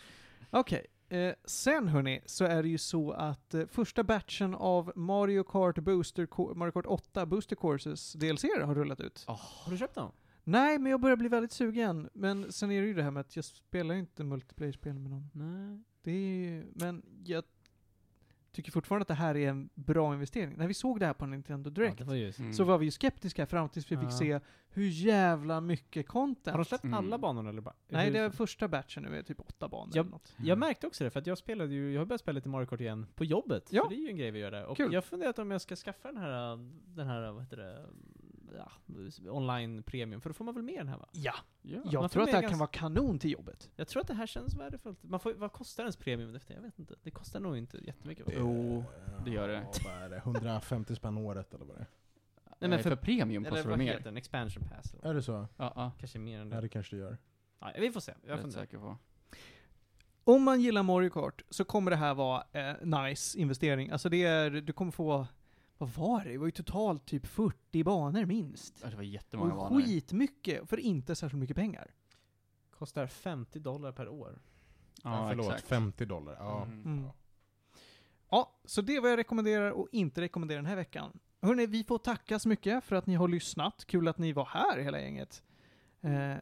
Okej, 0.50 0.86
eh, 1.14 1.34
sen 1.44 1.88
hörni, 1.88 2.20
så 2.26 2.44
är 2.44 2.62
det 2.62 2.68
ju 2.68 2.78
så 2.78 3.10
att 3.12 3.54
eh, 3.54 3.66
första 3.66 4.04
batchen 4.04 4.54
av 4.54 4.92
Mario 4.96 5.42
Kart 5.44 5.78
Booster, 5.78 6.26
Co- 6.26 6.54
Mario 6.54 6.72
Kart 6.72 6.86
8 6.86 7.26
Booster 7.26 7.56
Courses 7.56 8.12
DLC 8.12 8.42
har 8.64 8.74
rullat 8.74 9.00
ut. 9.00 9.24
Har 9.64 9.70
du 9.72 9.78
köpt 9.78 9.94
dem? 9.94 10.12
Nej, 10.44 10.78
men 10.78 10.90
jag 10.90 11.00
börjar 11.00 11.16
bli 11.16 11.28
väldigt 11.28 11.52
sugen. 11.52 12.08
Men 12.14 12.52
sen 12.52 12.70
är 12.70 12.80
det 12.80 12.86
ju 12.86 12.94
det 12.94 13.02
här 13.02 13.10
med 13.10 13.20
att 13.20 13.36
jag 13.36 13.44
spelar 13.44 13.94
ju 13.94 14.00
inte 14.00 14.24
multiplayer-spel 14.24 14.98
med 14.98 15.10
någon. 15.10 15.30
Nej. 15.32 15.82
Det 16.02 16.10
är 16.10 16.36
ju, 16.44 16.66
men 16.74 17.02
jag 17.24 17.44
tycker 18.54 18.72
fortfarande 18.72 19.02
att 19.02 19.08
det 19.08 19.14
här 19.14 19.36
är 19.36 19.48
en 19.48 19.68
bra 19.74 20.14
investering. 20.14 20.54
När 20.56 20.66
vi 20.68 20.74
såg 20.74 21.00
det 21.00 21.06
här 21.06 21.12
på 21.12 21.26
Nintendo 21.26 21.70
Ja, 21.70 21.74
Direkt 21.74 21.98
det 21.98 22.04
var. 22.04 22.14
Mm. 22.40 22.52
så 22.52 22.64
var 22.64 22.78
vi 22.78 22.84
ju 22.84 22.90
skeptiska 22.90 23.46
fram 23.46 23.68
tills 23.68 23.92
vi 23.92 23.96
fick 23.96 24.06
Ja. 24.06 24.10
se 24.10 24.40
hur 24.68 24.88
jävla 24.88 25.60
mycket 25.60 26.08
content. 26.08 26.46
Har 26.46 26.58
de 26.58 26.64
släppt 26.64 26.84
Mm. 26.84 26.94
alla 26.94 27.18
banorna 27.18 27.48
eller 27.50 27.60
bara? 27.60 27.74
Nej, 27.88 28.10
det 28.10 28.18
är 28.18 28.30
första 28.30 28.68
batchen 28.68 29.02
nu, 29.02 29.18
är 29.18 29.22
typ 29.22 29.40
åtta 29.40 29.68
banor 29.68 29.90
Ja. 29.94 30.00
eller 30.00 30.10
något. 30.10 30.34
Jag 30.38 30.58
märkte 30.58 30.86
också 30.86 31.04
det, 31.04 31.10
för 31.10 31.20
att 31.20 31.26
jag 31.26 31.38
spelade 31.38 31.74
ju, 31.74 31.92
jag 31.92 32.00
har 32.00 32.06
börjat 32.06 32.20
spela 32.20 32.34
lite 32.34 32.48
Mario 32.48 32.66
Kart 32.66 32.80
igen 32.80 33.06
på 33.14 33.24
jobbet. 33.24 33.68
Ja. 33.72 33.82
För 33.82 33.90
det 33.90 33.96
är 33.96 34.02
ju 34.02 34.08
en 34.08 34.16
grej 34.16 34.30
vi 34.30 34.38
gör 34.38 34.50
där. 34.50 34.64
Och 34.66 34.76
Kul. 34.76 34.92
jag 34.92 35.04
funderat 35.04 35.38
om 35.38 35.50
jag 35.50 35.60
ska 35.60 35.76
skaffa 35.76 36.08
den 36.08 36.16
här, 36.16 36.56
den 36.96 37.06
här, 37.06 37.32
vad 37.32 37.42
heter 37.42 37.56
det, 37.56 37.86
ja, 38.56 38.70
online 39.30 39.82
premium. 39.82 40.20
För 40.20 40.30
då 40.30 40.34
får 40.34 40.44
man 40.44 40.54
väl 40.54 40.62
med 40.64 40.74
den 40.78 40.88
här 40.88 40.98
va? 40.98 41.08
Ja, 41.12 41.34
Ja. 41.62 41.80
jag 41.84 42.00
man 42.00 42.10
tror 42.10 42.22
att 42.22 42.30
det 42.30 42.36
här 42.36 42.48
kan 42.48 42.58
vara 42.58 42.70
kanon 42.70 43.18
till 43.18 43.30
jobbet. 43.30 43.70
Jag 43.76 43.88
tror 43.88 44.00
att 44.02 44.08
det 44.08 44.14
här 44.14 44.26
känns 44.26 44.54
värdefullt. 44.54 45.02
Man 45.02 45.20
får, 45.20 45.34
vad 45.34 45.52
kostar 45.52 45.82
ens 45.82 45.96
premium 45.96 46.34
efter? 46.34 46.54
Jag 46.54 46.62
vet 46.62 46.78
inte. 46.78 46.94
Det 47.02 47.10
kostar 47.10 47.40
nog 47.40 47.56
inte 47.58 47.78
jättemycket. 47.86 48.26
Jo, 48.38 48.84
det 49.24 49.30
gör 49.30 49.48
det. 49.48 49.54
Ja, 49.54 49.80
vad 49.84 50.02
är 50.02 50.08
det? 50.08 50.16
150 50.16 50.94
spänn 50.96 51.18
året 51.18 51.54
eller 51.54 51.64
vad 51.64 51.76
det 51.76 51.80
är? 51.80 51.86
men 52.58 52.70
Nej, 52.70 52.82
för- 52.82 52.90
för, 52.90 52.96
premium 52.96 53.42
Eller 53.44 53.50
kostar 53.50 53.62
det 53.64 53.70
vad 53.70 53.78
mer. 53.78 53.92
heter 53.92 54.04
den? 54.04 54.16
Expansion 54.16 54.68
pass? 54.68 54.94
Eller? 54.94 55.10
Är 55.10 55.14
det 55.14 55.22
så? 55.22 55.32
Ja, 55.56 55.72
ja. 55.76 55.92
Kanske 55.98 56.18
mer 56.18 56.40
än 56.40 56.48
Ja, 56.50 56.54
det. 56.56 56.60
det 56.60 56.68
kanske 56.68 56.96
det 56.96 57.00
gör. 57.00 57.18
Ja, 57.60 57.72
vi 57.78 57.90
får 57.92 58.00
se. 58.00 58.14
Jag 58.26 58.38
är 58.38 58.50
säker 58.50 58.78
på. 58.78 58.96
Om 60.24 60.42
man 60.42 60.60
gillar 60.60 60.82
Mario 60.82 61.10
Kart 61.10 61.42
så 61.50 61.64
kommer 61.64 61.90
det 61.90 61.96
här 61.96 62.14
vara 62.14 62.44
eh, 62.52 62.74
nice 62.86 63.38
investering. 63.38 63.90
Alltså 63.90 64.08
det 64.08 64.24
är, 64.24 64.50
du 64.50 64.72
kommer 64.72 64.92
få, 64.92 65.26
vad 65.78 65.88
var 65.90 66.24
det? 66.24 66.30
Det 66.30 66.38
var 66.38 66.46
ju 66.46 66.50
totalt 66.52 67.06
typ 67.06 67.26
40 67.26 67.84
banor 67.84 68.24
minst. 68.26 68.80
Ja, 68.82 68.90
det 68.90 68.96
var 68.96 69.02
jättemånga 69.02 69.52
Och 69.54 69.58
banor. 69.70 69.82
skitmycket 69.82 70.68
för 70.68 70.76
inte 70.80 71.14
särskilt 71.16 71.40
mycket 71.40 71.56
pengar. 71.56 71.90
Kostar 72.70 73.06
50 73.06 73.58
dollar 73.58 73.92
per 73.92 74.08
år. 74.08 74.38
Ja, 75.02 75.26
förlåt, 75.28 75.46
exakt. 75.46 75.68
50 75.68 76.04
dollar. 76.04 76.36
Ja. 76.38 76.62
Mm. 76.62 76.82
Mm. 76.98 77.10
Ja, 78.30 78.58
så 78.64 78.82
det 78.82 78.96
är 78.96 79.00
vad 79.00 79.10
jag 79.10 79.16
rekommenderar 79.18 79.70
och 79.70 79.88
inte 79.92 80.20
rekommenderar 80.20 80.58
den 80.58 80.66
här 80.66 80.76
veckan. 80.76 81.18
Hörrni, 81.42 81.66
vi 81.66 81.84
får 81.84 81.98
tacka 81.98 82.38
så 82.38 82.48
mycket 82.48 82.84
för 82.84 82.96
att 82.96 83.06
ni 83.06 83.14
har 83.14 83.28
lyssnat. 83.28 83.84
Kul 83.84 84.08
att 84.08 84.18
ni 84.18 84.32
var 84.32 84.44
här 84.44 84.78
hela 84.78 85.00
gänget. 85.00 85.42
Eh, 86.00 86.34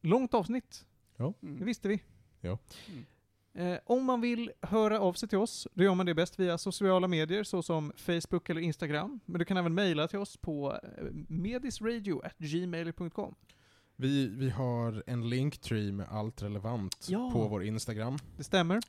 långt 0.00 0.34
avsnitt, 0.34 0.86
det 1.16 1.24
Mm. 1.42 1.64
visste 1.64 1.88
vi. 1.88 2.02
Ja. 2.40 2.58
Mm. 2.88 3.04
Eh, 3.54 3.76
om 3.84 4.04
man 4.04 4.20
vill 4.20 4.50
höra 4.62 5.00
av 5.00 5.12
sig 5.12 5.28
till 5.28 5.38
oss, 5.38 5.68
då 5.74 5.84
gör 5.84 5.94
man 5.94 6.06
det 6.06 6.14
bäst 6.14 6.40
via 6.40 6.58
sociala 6.58 7.08
medier 7.08 7.44
såsom 7.44 7.92
Facebook 7.96 8.50
eller 8.50 8.60
Instagram. 8.60 9.20
Men 9.26 9.38
du 9.38 9.44
kan 9.44 9.56
även 9.56 9.74
mejla 9.74 10.08
till 10.08 10.18
oss 10.18 10.36
på 10.36 10.72
eh, 10.82 11.04
medisradio.gmail.com. 11.28 13.34
Vi, 13.96 14.28
vi 14.28 14.50
har 14.50 15.02
en 15.06 15.28
linktree 15.28 15.92
med 15.92 16.06
allt 16.10 16.42
relevant 16.42 17.06
Ja. 17.10 17.30
på 17.32 17.48
vår 17.48 17.64
Instagram. 17.64 18.18
Det 18.36 18.44
stämmer. 18.44 18.80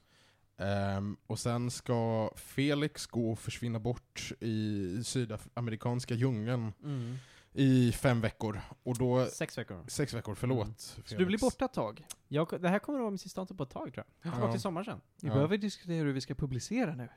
Ehm, 0.57 1.17
och 1.27 1.39
sen 1.39 1.71
ska 1.71 2.31
Felix 2.35 3.07
gå 3.07 3.31
och 3.31 3.39
försvinna 3.39 3.79
bort 3.79 4.31
i 4.39 4.99
sydamerikanska 5.03 6.13
djungeln 6.13 6.73
Mm. 6.83 7.15
I 7.53 7.91
fem 7.91 8.21
veckor. 8.21 8.61
Och 8.83 8.97
då, 8.97 9.25
Sex 9.25 9.57
veckor. 9.57 9.83
sex 9.87 10.13
veckor, 10.13 10.35
förlåt. 10.35 10.65
Mm. 10.65 10.75
Så 11.05 11.15
du 11.15 11.25
blir 11.25 11.39
borta 11.39 11.65
ett 11.65 11.73
tag. 11.73 12.05
Jag, 12.27 12.47
det 12.61 12.69
här 12.69 12.79
kommer 12.79 12.99
att 12.99 13.03
vara 13.03 13.11
min 13.11 13.17
sista 13.17 13.41
avsnitt 13.41 13.57
på 13.57 13.63
ett 13.63 13.69
tag 13.69 13.93
tror 13.93 14.05
jag. 14.21 14.29
Ja. 14.29 14.31
Tillbaka 14.35 14.51
till 14.53 14.61
sommar 14.61 14.83
sen. 14.83 15.01
Vi 15.21 15.27
Ja. 15.27 15.33
behöver 15.33 15.57
diskutera 15.57 15.95
hur 16.05 16.13
vi 16.13 16.21
ska 16.21 16.35
publicera 16.35 16.95
nu. 16.95 17.09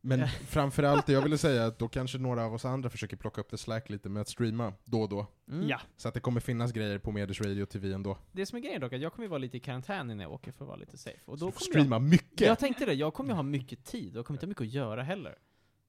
Men 0.00 0.28
framförallt, 0.48 1.08
jag 1.08 1.22
ville 1.22 1.38
säga 1.38 1.66
att 1.66 1.78
då 1.78 1.88
kanske 1.88 2.18
några 2.18 2.44
av 2.44 2.54
oss 2.54 2.64
andra 2.64 2.90
försöker 2.90 3.16
plocka 3.16 3.40
upp 3.40 3.50
det 3.50 3.58
slack 3.58 3.90
lite 3.90 4.08
med 4.08 4.20
att 4.20 4.28
streama 4.28 4.72
då 4.84 5.02
och 5.02 5.08
då. 5.08 5.26
Mm. 5.50 5.68
Ja. 5.68 5.80
Så 5.96 6.08
att 6.08 6.14
det 6.14 6.20
kommer 6.20 6.40
finnas 6.40 6.72
grejer 6.72 6.98
på 6.98 7.12
Medis 7.12 7.40
Radio 7.40 7.66
TV 7.66 7.92
ändå. 7.92 8.18
Det 8.32 8.46
som 8.46 8.56
är 8.58 8.62
grejen 8.62 8.80
dock, 8.80 8.92
att 8.92 9.00
jag 9.00 9.12
kommer 9.12 9.24
ju 9.24 9.30
vara 9.30 9.38
lite 9.38 9.56
i 9.56 9.60
karantän 9.60 10.10
innan 10.10 10.20
jag 10.20 10.32
åker 10.32 10.52
för 10.52 10.64
att 10.64 10.68
vara 10.68 10.76
lite 10.78 10.98
safe. 10.98 11.18
Och 11.24 11.38
Så 11.38 11.44
då 11.44 11.46
du 11.46 11.52
får 11.52 11.58
kommer 11.60 11.76
jag, 11.78 11.84
streama 11.86 11.98
mycket! 11.98 12.40
jag 12.46 12.58
tänkte 12.58 12.86
det, 12.86 12.94
jag 12.94 13.14
kommer 13.14 13.30
ju 13.30 13.34
ha 13.36 13.42
mycket 13.42 13.84
tid 13.84 14.16
och 14.16 14.26
kommer 14.26 14.36
inte 14.38 14.46
ha 14.46 14.48
mycket 14.48 14.62
att 14.62 14.72
göra 14.72 15.02
heller. 15.02 15.38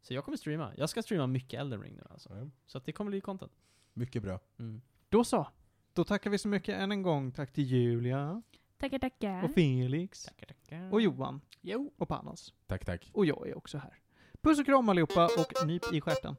Så 0.01 0.13
jag 0.13 0.23
kommer 0.25 0.37
streama. 0.37 0.73
Jag 0.77 0.89
ska 0.89 1.01
streama 1.03 1.27
mycket 1.27 1.59
Elden 1.59 1.81
Ring 1.81 1.95
nu 1.95 2.03
alltså. 2.09 2.29
Ja, 2.37 2.49
Så 2.65 2.77
att 2.77 2.85
det 2.85 2.91
kommer 2.91 3.11
bli 3.11 3.21
content. 3.21 3.51
mycket 3.93 4.23
bra. 4.23 4.39
Mm. 4.59 4.81
Då 5.09 5.23
så. 5.23 5.47
Då 5.93 6.03
tackar 6.03 6.29
vi 6.29 6.37
så 6.37 6.47
mycket 6.47 6.75
än 6.79 6.91
en 6.91 7.01
gång. 7.01 7.31
Tack 7.31 7.53
till 7.53 7.63
Julia, 7.63 8.41
Tackar, 8.77 8.99
tackar. 8.99 9.43
och 9.43 9.51
Felix, 9.53 10.23
Tackar, 10.23 10.45
tackar. 10.47 10.93
och 10.93 11.01
Johan, 11.01 11.41
Jo. 11.61 11.93
och 11.97 12.07
Panos. 12.07 12.53
Tack, 12.67 12.85
tack. 12.85 13.09
Och 13.13 13.25
jag 13.25 13.47
är 13.49 13.57
också 13.57 13.77
här. 13.77 13.99
Puss 14.41 14.59
och 14.59 14.65
kram 14.65 14.89
allihopa 14.89 15.25
och 15.25 15.67
nyp 15.67 15.93
i 15.93 16.01
stjärten. 16.01 16.35